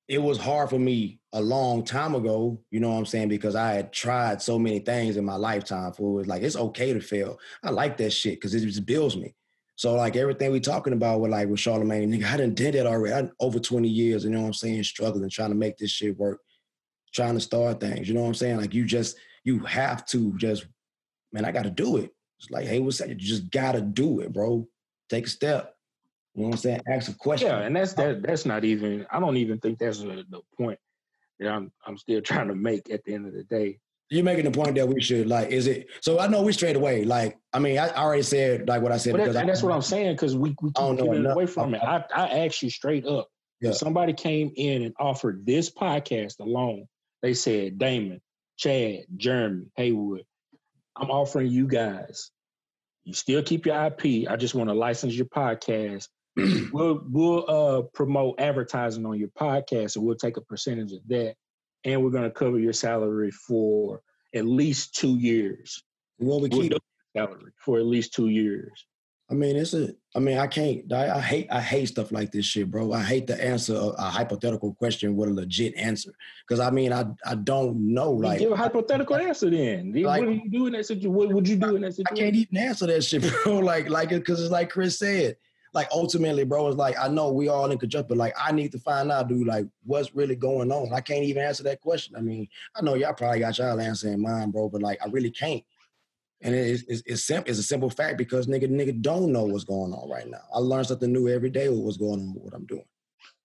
it 0.09 0.23
was 0.23 0.39
hard 0.39 0.70
for 0.70 0.78
me 0.78 1.20
a 1.35 1.40
long 1.40 1.85
time 1.85 2.15
ago, 2.15 2.59
you 2.70 2.81
know 2.81 2.90
what 2.90 2.98
I'm 2.98 3.06
saying? 3.06 3.28
Because 3.28 3.55
I 3.55 3.73
had 3.73 3.93
tried 3.93 4.40
so 4.40 4.59
many 4.59 4.78
things 4.78 5.16
in 5.16 5.24
my 5.24 5.36
lifetime 5.36 5.93
for 5.93 6.20
it. 6.20 6.27
Like 6.27 6.43
it's 6.43 6.56
okay 6.56 6.94
to 6.94 7.01
fail. 7.01 7.39
I 7.62 7.70
like 7.70 7.98
that 7.98 8.10
shit 8.10 8.35
because 8.35 8.55
it 8.55 8.60
just 8.60 8.86
builds 8.86 9.16
me. 9.16 9.35
So 9.78 9.94
like 9.94 10.16
everything 10.16 10.50
we 10.50 10.59
talking 10.59 10.92
about 10.92 11.20
with 11.20 11.30
like 11.30 11.48
with 11.48 11.60
Charlemagne, 11.60 12.10
nigga, 12.10 12.24
I 12.24 12.36
done 12.36 12.52
did 12.52 12.74
it 12.74 12.84
already. 12.84 13.14
I 13.14 13.30
over 13.38 13.60
20 13.60 13.86
years, 13.86 14.24
you 14.24 14.30
know 14.30 14.40
what 14.40 14.48
I'm 14.48 14.52
saying, 14.52 14.82
struggling, 14.82 15.30
trying 15.30 15.50
to 15.50 15.55
make 15.55 15.78
this 15.78 15.92
shit 15.92 16.18
work, 16.18 16.40
trying 17.14 17.34
to 17.34 17.40
start 17.40 17.78
things. 17.78 18.09
You 18.09 18.14
know 18.14 18.22
what 18.22 18.26
I'm 18.26 18.34
saying? 18.34 18.56
Like 18.56 18.74
you 18.74 18.84
just 18.84 19.16
you 19.44 19.60
have 19.60 20.05
to 20.06 20.36
just, 20.36 20.66
man, 21.32 21.44
I 21.44 21.52
gotta 21.52 21.70
do 21.70 21.96
it. 21.98 22.10
It's 22.40 22.50
like 22.50 22.66
hey, 22.66 22.80
what's 22.80 22.98
that? 22.98 23.09
You 23.09 23.14
just 23.14 23.52
gotta 23.52 23.80
do 23.80 24.18
it, 24.18 24.32
bro. 24.32 24.66
Take 25.09 25.26
a 25.26 25.30
step. 25.30 25.76
You 26.34 26.42
know 26.42 26.48
what 26.48 26.55
I'm 26.55 26.60
saying? 26.60 26.80
Ask 26.90 27.12
a 27.12 27.14
question. 27.14 27.46
Yeah, 27.46 27.60
and 27.60 27.76
that's 27.76 27.92
that. 27.92 28.20
That's 28.20 28.44
not 28.44 28.64
even. 28.64 29.06
I 29.12 29.20
don't 29.20 29.36
even 29.36 29.60
think 29.60 29.78
that's 29.78 30.00
the 30.00 30.24
the 30.28 30.40
point 30.56 30.80
that 31.38 31.52
I'm. 31.52 31.70
I'm 31.86 31.96
still 31.98 32.20
trying 32.22 32.48
to 32.48 32.56
make 32.56 32.90
at 32.90 33.05
the 33.05 33.14
end 33.14 33.28
of 33.28 33.32
the 33.32 33.44
day. 33.44 33.78
You're 34.10 34.24
making 34.24 34.47
the 34.47 34.51
point 34.51 34.74
that 34.76 34.89
we 34.89 35.02
should 35.02 35.28
like, 35.28 35.51
is 35.51 35.66
it 35.66 35.89
so 36.01 36.18
I 36.18 36.28
know 36.28 36.43
we 36.43 36.52
straight 36.52 36.76
away, 36.76 37.05
like, 37.05 37.39
I 37.52 37.59
mean, 37.59 37.78
I 37.78 37.90
already 37.90 38.22
said 38.22 38.66
like 38.66 38.80
what 38.80 38.93
I 38.93 38.97
said 38.97 39.12
But 39.12 39.18
that, 39.18 39.24
because 39.24 39.36
I, 39.36 39.40
and 39.40 39.48
that's 39.48 39.62
what 39.62 39.72
I'm 39.72 39.82
saying 39.82 40.14
because 40.14 40.35
we 40.35 40.55
we 40.62 40.72
keep 40.72 40.98
getting 40.98 41.26
away 41.26 41.47
from 41.47 41.74
it. 41.74 41.82
I 41.82 42.05
I 42.14 42.47
asked 42.47 42.62
you 42.62 42.70
straight 42.70 43.06
up. 43.06 43.28
Yeah. 43.60 43.70
If 43.70 43.76
somebody 43.76 44.12
came 44.12 44.52
in 44.56 44.82
and 44.82 44.94
offered 44.98 45.44
this 45.44 45.70
podcast 45.70 46.39
alone, 46.39 46.86
they 47.22 47.35
said, 47.35 47.78
Damon, 47.78 48.20
Chad, 48.56 49.05
Jeremy, 49.16 49.66
Haywood, 49.76 50.24
I'm 50.97 51.10
offering 51.10 51.48
you 51.48 51.66
guys. 51.66 52.30
You 53.05 53.14
still 53.14 53.43
keep 53.43 53.66
your 53.66 53.86
IP. 53.86 54.28
I 54.30 54.36
just 54.36 54.55
want 54.55 54.68
to 54.68 54.74
license 54.74 55.14
your 55.14 55.26
podcast. 55.26 56.09
we'll 56.72 57.02
we'll 57.09 57.44
uh, 57.48 57.82
promote 57.94 58.40
advertising 58.40 59.06
on 59.06 59.18
your 59.18 59.28
podcast, 59.28 59.97
and 59.97 60.05
we'll 60.05 60.16
take 60.16 60.36
a 60.36 60.43
percentage 60.43 60.93
of 60.93 61.01
that, 61.09 61.35
and 61.84 62.02
we're 62.02 62.10
going 62.10 62.24
to 62.24 62.30
cover 62.30 62.59
your 62.59 62.72
salary 62.72 63.30
for 63.30 64.02
at 64.34 64.46
least 64.46 64.94
two 64.94 65.16
years. 65.18 65.82
what 66.18 66.42
we 66.42 66.48
We'll 66.48 66.62
keep 66.68 66.82
salary 67.16 67.52
for 67.56 67.78
at 67.78 67.86
least 67.86 68.12
two 68.12 68.28
years. 68.28 68.86
I 69.30 69.34
mean, 69.34 69.56
it's 69.56 69.74
a. 69.74 69.90
I 70.16 70.20
mean, 70.20 70.38
I 70.38 70.46
can't. 70.46 70.90
I, 70.90 71.16
I 71.16 71.20
hate. 71.20 71.48
I 71.50 71.60
hate 71.60 71.86
stuff 71.86 72.12
like 72.12 72.32
this 72.32 72.46
shit, 72.46 72.70
bro. 72.70 72.94
I 72.94 73.02
hate 73.02 73.26
to 73.26 73.44
answer 73.44 73.74
a, 73.74 73.88
a 73.88 74.05
hypothetical 74.05 74.72
question 74.74 75.16
with 75.16 75.28
a 75.28 75.32
legit 75.32 75.76
answer 75.76 76.12
because 76.46 76.60
I 76.60 76.70
mean, 76.70 76.94
I 76.94 77.05
I 77.26 77.34
don't 77.34 77.92
know. 77.92 78.12
Like, 78.12 78.38
give 78.38 78.52
a 78.52 78.56
hypothetical 78.56 79.16
answer 79.16 79.50
then. 79.50 79.92
Like- 79.92 80.20
what 80.20 80.30
do 80.30 80.32
you 80.32 80.50
do 80.50 80.66
in 80.66 80.72
that 80.72 80.86
situation? 80.86 81.12
What 81.12 81.30
would 81.30 81.46
you 81.46 81.56
do 81.56 81.76
in 81.76 81.82
that 81.82 81.92
situation? 81.94 82.16
I 82.16 82.30
can't 82.30 82.36
even 82.36 82.56
answer 82.56 82.86
that 82.86 83.05
shit, 83.05 83.30
bro. 83.44 83.59
Like, 83.59 83.90
like 83.90 84.12
it 84.12 84.20
because 84.20 84.40
it's 84.40 84.50
like 84.50 84.70
Chris 84.70 84.98
said. 84.98 85.36
Like 85.78 85.90
ultimately, 85.92 86.42
bro, 86.42 86.66
it's 86.66 86.76
like 86.76 86.98
I 86.98 87.06
know 87.06 87.30
we 87.30 87.46
all 87.46 87.70
in 87.70 87.78
conjunction, 87.78 88.09
but 88.09 88.18
like 88.18 88.34
I 88.36 88.50
need 88.50 88.72
to 88.72 88.80
find 88.80 89.12
out, 89.12 89.28
dude, 89.28 89.46
like 89.46 89.64
what's 89.84 90.12
really 90.12 90.34
going 90.34 90.72
on. 90.72 90.92
I 90.92 91.00
can't 91.00 91.22
even 91.22 91.40
answer 91.40 91.62
that 91.62 91.80
question. 91.80 92.16
I 92.16 92.20
mean, 92.20 92.48
I 92.74 92.82
know 92.82 92.94
y'all 92.94 93.14
probably 93.14 93.38
got 93.38 93.56
y'all 93.59 93.80
answer 93.80 94.09
in 94.09 94.20
mind, 94.20 94.52
bro, 94.52 94.68
but 94.68 94.82
like 94.82 94.98
I 95.00 95.09
really 95.09 95.30
can't. 95.30 95.62
And 96.40 96.52
it's 96.52 96.82
it's 96.88 97.02
it's, 97.06 97.22
sim- 97.22 97.44
it's 97.46 97.60
a 97.60 97.62
simple 97.62 97.90
fact 97.90 98.18
because 98.18 98.48
nigga 98.48 98.68
nigga 98.68 99.00
don't 99.00 99.30
know 99.30 99.44
what's 99.44 99.62
going 99.62 99.92
on 99.92 100.10
right 100.10 100.28
now. 100.28 100.42
I 100.52 100.59
learn 100.59 100.82
something 100.82 101.12
new 101.12 101.28
every 101.28 101.48
day 101.48 101.68
with 101.68 101.78
what's 101.78 101.96
going 101.96 102.18
on 102.18 102.34
with 102.34 102.42
what 102.42 102.55
I'm 102.55 102.66
doing. 102.66 102.84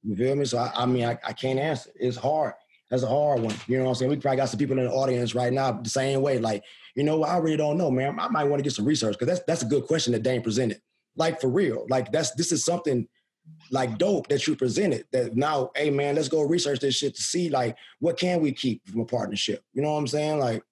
You 0.01 0.15
feel 0.15 0.35
me? 0.35 0.45
So 0.45 0.57
I, 0.57 0.71
I 0.73 0.87
mean 0.87 1.05
I, 1.05 1.19
I 1.23 1.33
can't 1.33 1.59
answer. 1.59 1.91
It's 1.93 2.17
hard. 2.17 2.53
That's 2.89 3.03
a 3.03 3.07
hard 3.07 3.41
one. 3.41 3.53
You 3.67 3.77
know 3.77 3.83
what 3.83 3.89
I'm 3.91 3.95
saying? 3.95 4.09
We 4.09 4.17
probably 4.17 4.37
got 4.37 4.49
some 4.49 4.57
people 4.57 4.79
in 4.79 4.85
the 4.85 4.91
audience 4.91 5.35
right 5.35 5.53
now 5.53 5.71
the 5.71 5.87
same 5.87 6.23
way. 6.23 6.39
Like, 6.39 6.63
you 6.95 7.03
know, 7.03 7.19
what? 7.19 7.29
I 7.29 7.37
really 7.37 7.57
don't 7.57 7.77
know, 7.77 7.91
man. 7.91 8.19
I 8.19 8.27
might 8.27 8.45
want 8.45 8.57
to 8.57 8.63
get 8.63 8.73
some 8.73 8.85
research 8.85 9.19
because 9.19 9.27
that's 9.27 9.45
that's 9.45 9.61
a 9.61 9.67
good 9.67 9.85
question 9.85 10.13
that 10.13 10.23
Dame 10.23 10.41
presented. 10.41 10.81
Like 11.15 11.39
for 11.41 11.49
real. 11.49 11.85
Like 11.89 12.11
that's 12.11 12.31
this 12.31 12.51
is 12.51 12.65
something 12.65 13.07
like 13.71 13.97
dope 13.97 14.27
that 14.27 14.47
you 14.47 14.55
presented. 14.55 15.05
That 15.11 15.35
now, 15.35 15.71
hey 15.75 15.89
man, 15.89 16.15
let's 16.15 16.29
go 16.29 16.41
research 16.41 16.79
this 16.79 16.95
shit 16.95 17.15
to 17.15 17.21
see 17.21 17.49
like 17.49 17.77
what 17.99 18.17
can 18.17 18.41
we 18.41 18.51
keep 18.51 18.87
from 18.87 19.01
a 19.01 19.05
partnership. 19.05 19.63
You 19.73 19.81
know 19.81 19.91
what 19.91 19.99
I'm 19.99 20.07
saying? 20.07 20.39
Like 20.39 20.63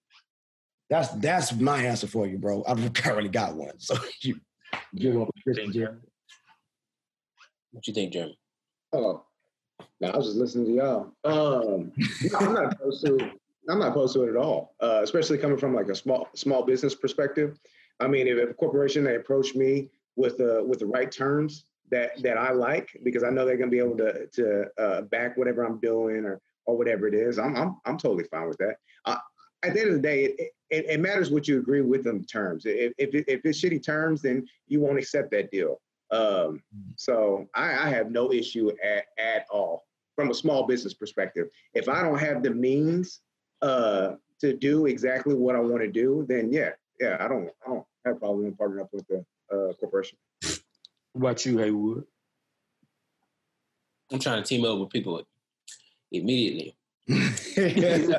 that's 0.89 1.09
that's 1.15 1.53
my 1.53 1.83
answer 1.83 2.07
for 2.07 2.27
you, 2.27 2.37
bro. 2.37 2.63
I've 2.67 2.93
currently 2.93 3.29
got 3.29 3.55
one. 3.55 3.79
So 3.79 3.95
you 4.21 4.39
give 4.95 5.19
up 5.19 5.29
Christian 5.43 5.71
Jeremy. 5.71 5.99
What 7.71 7.87
you 7.87 7.93
think, 7.93 8.11
Jeremy? 8.11 8.37
Oh, 8.91 9.23
no, 10.01 10.09
I 10.09 10.17
was 10.17 10.25
just 10.25 10.37
listening 10.37 10.65
to 10.65 10.71
y'all. 10.73 11.13
Um, 11.23 11.93
no, 11.97 12.39
I'm 12.39 12.53
not 12.53 12.73
opposed 12.73 13.05
to. 13.05 13.31
I'm 13.69 13.79
not 13.79 13.89
opposed 13.89 14.13
to 14.15 14.23
it 14.23 14.31
at 14.31 14.35
all. 14.35 14.75
Uh, 14.81 14.99
especially 15.03 15.37
coming 15.37 15.57
from 15.57 15.73
like 15.73 15.87
a 15.87 15.95
small 15.95 16.27
small 16.35 16.63
business 16.63 16.93
perspective. 16.93 17.59
I 17.99 18.07
mean, 18.07 18.27
if 18.27 18.49
a 18.49 18.53
corporation 18.53 19.03
they 19.03 19.15
approach 19.15 19.55
me 19.55 19.89
with 20.15 20.39
uh, 20.39 20.63
with 20.65 20.79
the 20.79 20.85
right 20.85 21.11
terms 21.11 21.65
that 21.89 22.21
that 22.23 22.37
I 22.37 22.51
like, 22.51 22.89
because 23.03 23.23
I 23.23 23.29
know 23.29 23.45
they're 23.45 23.57
gonna 23.57 23.71
be 23.71 23.79
able 23.79 23.97
to 23.97 24.27
to 24.27 24.65
uh, 24.77 25.01
back 25.03 25.37
whatever 25.37 25.63
I'm 25.63 25.79
doing 25.79 26.25
or 26.25 26.39
or 26.65 26.77
whatever 26.77 27.07
it 27.07 27.13
is, 27.13 27.39
I'm 27.39 27.55
I'm 27.55 27.77
I'm 27.85 27.97
totally 27.97 28.25
fine 28.25 28.47
with 28.47 28.57
that. 28.57 28.77
Uh, 29.05 29.17
at 29.63 29.73
the 29.73 29.81
end 29.81 29.89
of 29.89 29.95
the 29.95 30.01
day, 30.01 30.23
it, 30.23 30.51
it, 30.69 30.85
it 30.89 30.99
matters 30.99 31.29
what 31.29 31.47
you 31.47 31.59
agree 31.59 31.81
with 31.81 32.03
them 32.03 32.23
terms. 32.23 32.65
If 32.65 32.93
if, 32.97 33.13
it, 33.13 33.25
if 33.27 33.41
it's 33.45 33.61
shitty 33.61 33.83
terms, 33.83 34.21
then 34.21 34.47
you 34.67 34.79
won't 34.79 34.97
accept 34.97 35.31
that 35.31 35.51
deal. 35.51 35.79
Um, 36.11 36.61
so 36.97 37.47
I, 37.55 37.87
I 37.87 37.89
have 37.89 38.11
no 38.11 38.33
issue 38.33 38.71
at, 38.83 39.05
at 39.17 39.45
all 39.49 39.85
from 40.15 40.29
a 40.29 40.33
small 40.33 40.67
business 40.67 40.93
perspective. 40.93 41.47
If 41.73 41.87
I 41.87 42.01
don't 42.01 42.19
have 42.19 42.43
the 42.43 42.51
means 42.51 43.21
uh, 43.61 44.15
to 44.39 44.57
do 44.57 44.87
exactly 44.87 45.35
what 45.35 45.55
I 45.55 45.59
want 45.59 45.81
to 45.81 45.91
do, 45.91 46.25
then 46.27 46.51
yeah, 46.51 46.71
yeah, 46.99 47.17
I 47.19 47.27
don't, 47.27 47.49
I 47.65 47.69
don't 47.69 47.85
have 48.05 48.17
a 48.17 48.19
problem 48.19 48.51
partnering 48.59 48.81
up 48.81 48.89
with 48.91 49.07
the 49.07 49.23
uh, 49.51 49.73
corporation. 49.79 50.17
What 51.13 51.21
about 51.21 51.45
you, 51.45 51.57
Haywood? 51.57 52.05
I'm 54.11 54.19
trying 54.19 54.41
to 54.41 54.47
team 54.47 54.65
up 54.65 54.79
with 54.79 54.89
people 54.89 55.21
immediately. 56.11 56.75
Because 57.53 58.15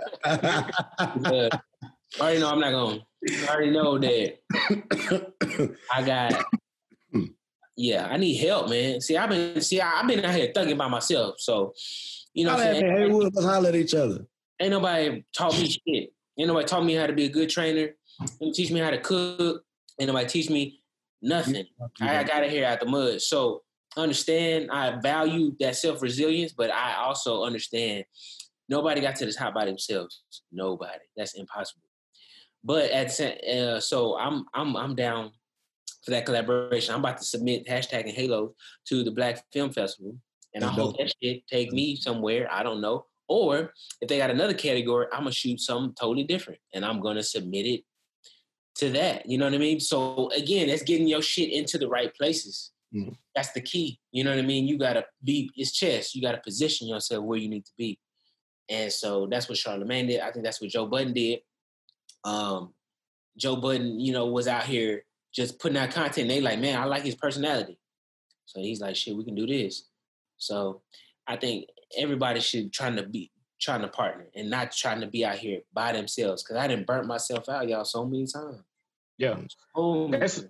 I 2.21 2.21
already 2.21 2.41
know 2.41 2.51
I'm 2.51 2.61
not 2.61 2.71
going. 2.71 3.03
I 3.49 3.55
already 3.55 3.71
know 3.71 3.99
that 3.99 4.39
I 5.91 6.03
got. 6.03 6.45
Yeah, 7.77 8.07
I 8.11 8.19
need 8.19 8.37
help, 8.37 8.69
man. 8.69 9.01
See, 9.01 9.17
I've 9.17 9.31
been 9.31 9.61
see, 9.63 9.81
I've 9.81 10.07
been 10.07 10.25
out 10.25 10.35
here 10.35 10.53
thugging 10.55 10.77
by 10.77 10.89
myself. 10.89 11.37
So, 11.39 11.73
you 12.35 12.45
know, 12.45 12.53
what 12.53 12.61
I'm 12.61 12.69
at 12.69 12.77
saying? 12.81 12.95
me, 12.95 13.01
Haywood. 13.01 13.35
Let's 13.35 13.47
holler 13.47 13.71
at 13.71 13.75
each 13.75 13.95
other. 13.95 14.27
ain't 14.61 14.71
nobody 14.71 15.25
taught 15.35 15.59
me 15.59 15.69
shit. 15.69 16.13
Ain't 16.39 16.49
nobody 16.49 16.67
taught 16.67 16.85
me 16.85 16.95
how 16.95 17.07
to 17.07 17.15
be 17.15 17.25
a 17.25 17.31
good 17.31 17.49
trainer. 17.49 17.95
Ain't 18.43 18.55
teach 18.55 18.71
me 18.71 18.81
how 18.81 18.91
to 18.91 19.01
cook. 19.01 19.65
Ain't 19.99 20.09
nobody 20.09 20.29
teach 20.29 20.51
me 20.51 20.82
Nothing. 21.23 21.67
I 22.01 22.25
got 22.25 22.41
to 22.41 22.49
hear 22.49 22.67
out 22.67 22.81
the 22.81 22.87
mud. 22.87 23.23
So 23.23 23.63
understand, 23.97 24.71
I 24.71 24.99
value 25.01 25.55
that 25.61 25.77
self 25.77 26.03
resilience, 26.03 26.53
but 26.53 26.71
I 26.71 26.97
also 26.97 27.45
understand 27.45 28.05
nobody 28.69 29.01
got 29.01 29.17
to 29.17 29.27
the 29.27 29.33
top 29.33 29.55
by 29.55 29.65
themselves. 29.65 30.23
Nobody. 30.51 31.05
That's 31.17 31.35
impossible. 31.35 31.83
But 32.65 32.91
at 32.91 33.19
uh, 33.21 33.81
so 33.81 34.19
I'm 34.19 34.45
I'm 34.55 34.77
I'm 34.77 34.95
down 34.95 35.33
for 36.05 36.11
that 36.11 36.27
collaboration. 36.27 36.95
I'm 36.95 37.01
about 37.01 37.19
to 37.19 37.25
submit 37.25 37.67
hashtag 37.67 38.03
and 38.03 38.13
Halo 38.13 38.55
to 38.87 39.05
the 39.05 39.11
Black 39.11 39.43
Film 39.53 39.73
Festival, 39.73 40.17
and 40.55 40.65
I 40.65 40.69
hope 40.69 40.97
dope. 40.97 40.99
that 40.99 41.15
shit 41.23 41.47
take 41.47 41.73
me 41.73 41.97
somewhere. 41.97 42.49
I 42.51 42.63
don't 42.63 42.81
know. 42.81 43.07
Or 43.29 43.73
if 44.01 44.09
they 44.09 44.19
got 44.19 44.31
another 44.31 44.55
category, 44.55 45.07
I'm 45.13 45.21
gonna 45.21 45.33
shoot 45.33 45.61
something 45.61 45.95
totally 45.99 46.25
different, 46.25 46.61
and 46.75 46.85
I'm 46.85 47.01
gonna 47.01 47.23
submit 47.23 47.67
it 47.67 47.85
to 48.77 48.91
that. 48.91 49.29
You 49.29 49.39
know 49.39 49.45
what 49.45 49.55
I 49.55 49.59
mean? 49.59 49.81
So 49.81 50.31
again, 50.31 50.69
that's 50.69 50.83
getting 50.83 51.07
your 51.07 51.23
shit 51.23 51.51
into 51.51 51.79
the 51.79 51.89
right 51.89 52.13
places. 52.15 52.73
Mhm. 52.95 53.17
That's 53.35 53.53
the 53.53 53.61
key. 53.61 53.99
You 54.13 54.25
know 54.25 54.31
what 54.31 54.39
I 54.39 54.47
mean? 54.47 54.67
You 54.67 54.79
gotta 54.79 55.07
be. 55.25 55.51
It's 55.57 55.73
chess. 55.73 56.15
You 56.15 56.23
gotta 56.23 56.41
position 56.41 56.89
yourself 56.89 57.25
where 57.25 57.39
you 57.39 57.49
need 57.49 57.65
to 57.65 57.73
be. 57.77 57.99
And 58.69 58.93
so 58.93 59.27
that's 59.27 59.49
what 59.49 59.59
Charlemagne 59.59 60.07
did. 60.07 60.21
I 60.21 60.31
think 60.31 60.45
that's 60.45 60.61
what 60.61 60.71
Joe 60.71 60.87
Budden 60.87 61.13
did. 61.13 61.41
Um, 62.25 62.75
Joe 63.37 63.57
Budden, 63.57 63.99
you 63.99 64.13
know, 64.13 64.27
was 64.27 64.47
out 64.47 64.65
here 64.65 65.05
just 65.33 65.59
putting 65.59 65.79
out 65.79 65.91
content. 65.91 66.29
They 66.29 66.41
like, 66.41 66.59
man, 66.59 66.81
I 66.81 66.85
like 66.85 67.03
his 67.03 67.15
personality. 67.15 67.79
So 68.45 68.61
he's 68.61 68.81
like, 68.81 68.97
shit, 68.97 69.17
we 69.17 69.25
can 69.25 69.35
do 69.35 69.47
this. 69.47 69.89
So 70.37 70.83
I 71.27 71.37
think 71.37 71.69
everybody 71.97 72.41
should 72.41 72.73
trying 72.73 72.97
to 72.97 73.03
be 73.03 73.31
trying 73.63 73.83
to 73.83 73.89
partner 73.89 74.27
and 74.35 74.51
not 74.51 74.73
trying 74.73 75.01
to 75.01 75.07
be 75.07 75.25
out 75.25 75.37
here 75.39 75.61
by 75.73 75.93
themselves. 75.93 76.43
Cause 76.43 76.57
I 76.57 76.67
didn't 76.67 76.87
burnt 76.87 77.07
myself 77.07 77.49
out, 77.49 77.69
y'all, 77.69 77.85
so 77.85 78.05
many 78.05 78.27
times. 78.27 78.61
Yeah. 79.19 79.37
Oh, 79.75 80.11
That's- 80.11 80.45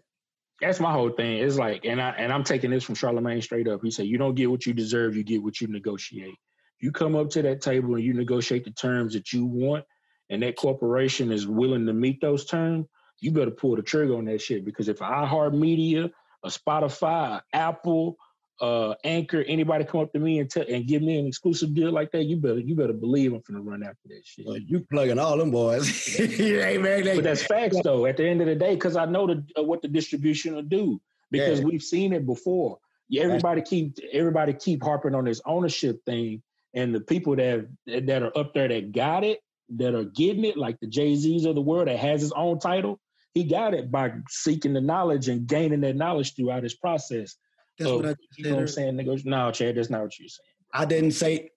That's 0.61 0.81
my 0.81 0.93
whole 0.93 1.11
thing. 1.11 1.39
It's 1.39 1.59
like, 1.59 1.85
and 1.85 2.01
I 2.01 2.11
and 2.11 2.33
I'm 2.33 2.45
taking 2.45 2.71
this 2.71 2.85
from 2.85 2.95
Charlemagne 2.95 3.43
straight 3.43 3.67
up. 3.69 3.81
He 3.83 3.91
said, 3.91 4.07
"You 4.07 4.17
don't 4.17 4.37
get 4.37 4.49
what 4.51 4.65
you 4.65 4.73
deserve. 4.73 5.17
You 5.17 5.25
get 5.25 5.43
what 5.43 5.61
you 5.61 5.67
negotiate. 5.67 6.37
You 6.81 6.93
come 6.93 7.17
up 7.17 7.31
to 7.31 7.43
that 7.43 7.61
table 7.61 7.97
and 7.97 8.05
you 8.05 8.15
negotiate 8.15 8.65
the 8.65 8.71
terms 8.71 9.15
that 9.15 9.33
you 9.33 9.45
want, 9.45 9.85
and 10.31 10.41
that 10.45 10.55
corporation 10.57 11.33
is 11.33 11.47
willing 11.49 11.87
to 11.87 11.93
meet 11.93 12.21
those 12.21 12.45
terms. 12.45 12.87
You 13.21 13.33
better 13.33 13.51
pull 13.51 13.75
the 13.75 13.83
trigger 13.83 14.17
on 14.17 14.27
that 14.27 14.41
shit 14.41 14.65
because 14.65 14.89
if 14.89 14.99
iHeartMedia, 14.99 16.11
a 16.45 16.49
Spotify, 16.49 17.41
Apple, 17.53 18.17
uh, 18.63 18.95
Anchor, 19.03 19.43
anybody 19.49 19.85
come 19.85 20.01
up 20.03 20.13
to 20.13 20.21
me 20.21 20.39
and 20.39 20.49
tell 20.49 20.65
and 20.69 20.87
give 20.87 21.03
me 21.03 21.19
an 21.19 21.27
exclusive 21.27 21.75
deal 21.75 21.91
like 21.91 22.13
that, 22.13 22.25
you 22.25 22.37
better 22.37 22.61
you 22.61 22.77
better 22.77 22.93
believe 22.93 23.33
I'm 23.33 23.41
finna 23.41 23.67
run 23.67 23.83
after 23.83 24.09
that 24.09 24.23
shit. 24.25 24.47
Well, 24.47 24.57
you 24.57 24.87
plugging 24.89 25.19
all 25.19 25.37
them 25.37 25.51
boys. 25.51 25.89
hey 26.17 26.79
man, 26.79 27.03
they, 27.03 27.17
But 27.17 27.25
that's 27.25 27.43
facts 27.43 27.79
though. 27.83 28.07
At 28.07 28.17
the 28.17 28.27
end 28.27 28.41
of 28.41 28.47
the 28.47 28.55
day, 28.55 28.75
because 28.75 28.97
I 28.97 29.05
know 29.05 29.27
the, 29.27 29.45
uh, 29.59 29.65
what 29.65 29.83
the 29.83 29.89
distribution 29.89 30.55
will 30.55 30.63
do 30.63 31.01
because 31.33 31.59
Yeah. 31.59 31.67
we've 31.67 31.83
seen 31.83 32.13
it 32.13 32.25
before. 32.25 32.79
Yeah, 33.09 33.25
everybody 33.25 33.63
keep 33.63 33.99
everybody 34.13 34.53
keep 34.53 34.83
harping 34.83 35.17
on 35.17 35.25
this 35.25 35.41
ownership 35.45 36.01
thing, 36.07 36.41
and 36.73 36.95
the 36.95 37.01
people 37.01 37.35
that 37.35 37.67
that 37.87 38.23
are 38.23 38.39
up 38.39 38.55
there 38.55 38.69
that 38.69 38.93
got 38.93 39.25
it, 39.25 39.41
that 39.71 39.97
are 39.97 40.05
getting 40.05 40.45
it, 40.45 40.57
like 40.57 40.79
the 40.79 40.87
Jay 40.87 41.17
Z's 41.17 41.45
of 41.47 41.57
the 41.57 41.61
world 41.61 41.89
that 41.89 41.99
has 41.99 42.21
his 42.21 42.33
own 42.33 42.61
title, 42.61 43.01
he 43.35 43.43
got 43.43 43.75
it 43.75 43.91
by 43.91 44.13
seeking 44.29 44.73
the 44.73 44.81
knowledge 44.81 45.29
and 45.29 45.49
gaining 45.49 45.81
that 45.81 45.97
knowledge 45.97 46.37
throughout 46.37 46.63
his 46.63 46.75
process. 46.75 47.35
That's 47.78 47.90
So, 47.90 47.97
what 47.97 48.07
I 48.07 48.15
You 48.36 48.44
know 48.44 48.51
what 48.55 48.61
I'm 48.61 48.66
said. 48.69 48.74
saying? 48.74 48.97
Nego- 48.97 49.16
No, 49.24 49.51
Chad, 49.51 49.77
that's 49.77 49.90
not 49.90 50.03
what 50.03 50.19
you're 50.19 50.28
saying. 50.28 50.47
I 50.73 50.85
didn't 50.85 51.12
say. 51.12 51.51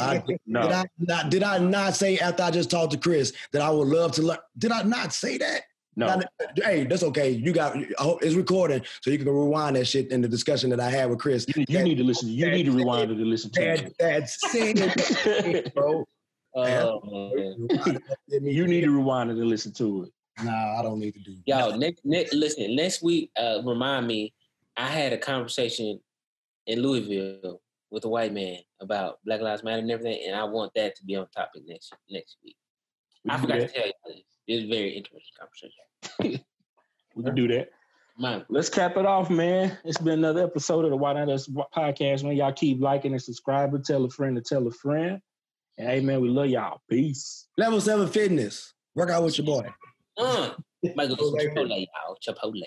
I, 0.00 0.22
No, 0.46 0.62
Did 0.62 0.72
I 0.72 0.84
not? 0.98 1.30
Did 1.30 1.42
I 1.42 1.58
not 1.58 1.94
say 1.94 2.18
after 2.18 2.42
I 2.42 2.50
just 2.50 2.70
talked 2.70 2.92
to 2.92 2.98
Chris 2.98 3.32
that 3.52 3.62
I 3.62 3.70
would 3.70 3.88
love 3.88 4.12
to 4.12 4.22
learn? 4.22 4.38
Did 4.58 4.72
I 4.72 4.82
not 4.82 5.12
say 5.12 5.38
that? 5.38 5.62
no. 5.96 6.06
Now, 6.06 6.20
hey, 6.56 6.84
that's 6.84 7.02
okay. 7.04 7.30
You 7.30 7.52
got 7.52 7.74
it's 7.76 8.34
recording, 8.34 8.82
so 9.02 9.10
you 9.10 9.18
can 9.18 9.28
rewind 9.28 9.76
that 9.76 9.86
shit 9.86 10.10
in 10.10 10.20
the 10.20 10.28
discussion 10.28 10.70
that 10.70 10.80
I 10.80 10.90
had 10.90 11.10
with 11.10 11.18
Chris. 11.20 11.46
You, 11.56 11.64
you 11.68 11.82
need 11.82 11.96
to 11.98 12.04
listen. 12.04 12.28
You 12.28 12.50
need 12.50 12.64
to 12.64 12.72
rewind 12.72 13.10
it 13.10 13.16
to 13.16 13.24
listen 13.24 13.50
to 13.52 13.60
That, 13.60 13.80
it. 13.80 13.96
that's 13.98 14.38
it, 14.54 15.74
bro. 15.74 16.04
Oh. 16.56 17.32
You 18.28 18.66
need 18.66 18.80
to 18.82 18.90
rewind 18.90 19.30
it 19.30 19.34
to 19.34 19.44
listen 19.44 19.72
to 19.74 20.04
it. 20.04 20.44
Nah, 20.44 20.78
I 20.78 20.82
don't 20.82 20.98
need 21.00 21.14
to 21.14 21.20
do. 21.20 21.36
Yo, 21.46 21.74
next, 21.76 22.04
next, 22.04 22.32
listen, 22.32 22.74
next 22.76 23.02
week, 23.02 23.30
uh, 23.36 23.60
remind 23.64 24.06
me, 24.06 24.32
I 24.78 24.86
had 24.86 25.12
a 25.12 25.18
conversation 25.18 26.00
in 26.68 26.82
Louisville 26.82 27.60
with 27.90 28.04
a 28.04 28.08
white 28.08 28.32
man 28.32 28.58
about 28.80 29.18
Black 29.24 29.40
Lives 29.40 29.64
Matter 29.64 29.80
and 29.80 29.90
everything, 29.90 30.22
and 30.26 30.36
I 30.36 30.44
want 30.44 30.72
that 30.76 30.94
to 30.96 31.04
be 31.04 31.16
on 31.16 31.26
topic 31.36 31.62
next 31.66 31.92
next 32.08 32.36
week. 32.44 32.56
We 33.24 33.30
I 33.32 33.38
forgot 33.38 33.56
to 33.56 33.68
tell 33.68 33.86
you 33.86 33.92
this. 34.06 34.22
It 34.46 34.54
was 34.54 34.64
a 34.64 34.68
very 34.68 34.90
interesting 34.90 35.34
conversation. 35.38 36.44
We 37.16 37.24
can 37.24 37.34
do 37.34 37.48
that. 37.48 37.70
Man, 38.16 38.44
Let's 38.48 38.68
cap 38.68 38.96
it 38.96 39.04
off, 39.04 39.28
man. 39.28 39.76
It's 39.84 39.98
been 39.98 40.20
another 40.20 40.44
episode 40.44 40.84
of 40.84 40.90
the 40.90 40.96
Why 40.96 41.14
Not 41.14 41.28
Us 41.28 41.48
podcast, 41.48 42.22
man. 42.22 42.36
Y'all 42.36 42.52
keep 42.52 42.80
liking 42.80 43.10
and 43.10 43.20
subscribing. 43.20 43.82
Tell 43.82 44.04
a 44.04 44.10
friend 44.10 44.36
to 44.36 44.42
tell 44.42 44.64
a 44.68 44.70
friend. 44.70 45.20
And 45.78 45.88
hey, 45.88 45.98
man, 45.98 46.20
we 46.20 46.28
love 46.28 46.46
y'all. 46.46 46.80
Peace. 46.88 47.48
Level 47.56 47.80
seven 47.80 48.06
fitness. 48.06 48.72
Work 48.94 49.10
out 49.10 49.24
with 49.24 49.36
your 49.36 49.46
boy. 49.46 49.68
uh, 50.16 50.50
Michael 50.94 51.16
Chipotle, 51.16 51.86
y'all, 51.86 52.16
Chipotle. 52.24 52.62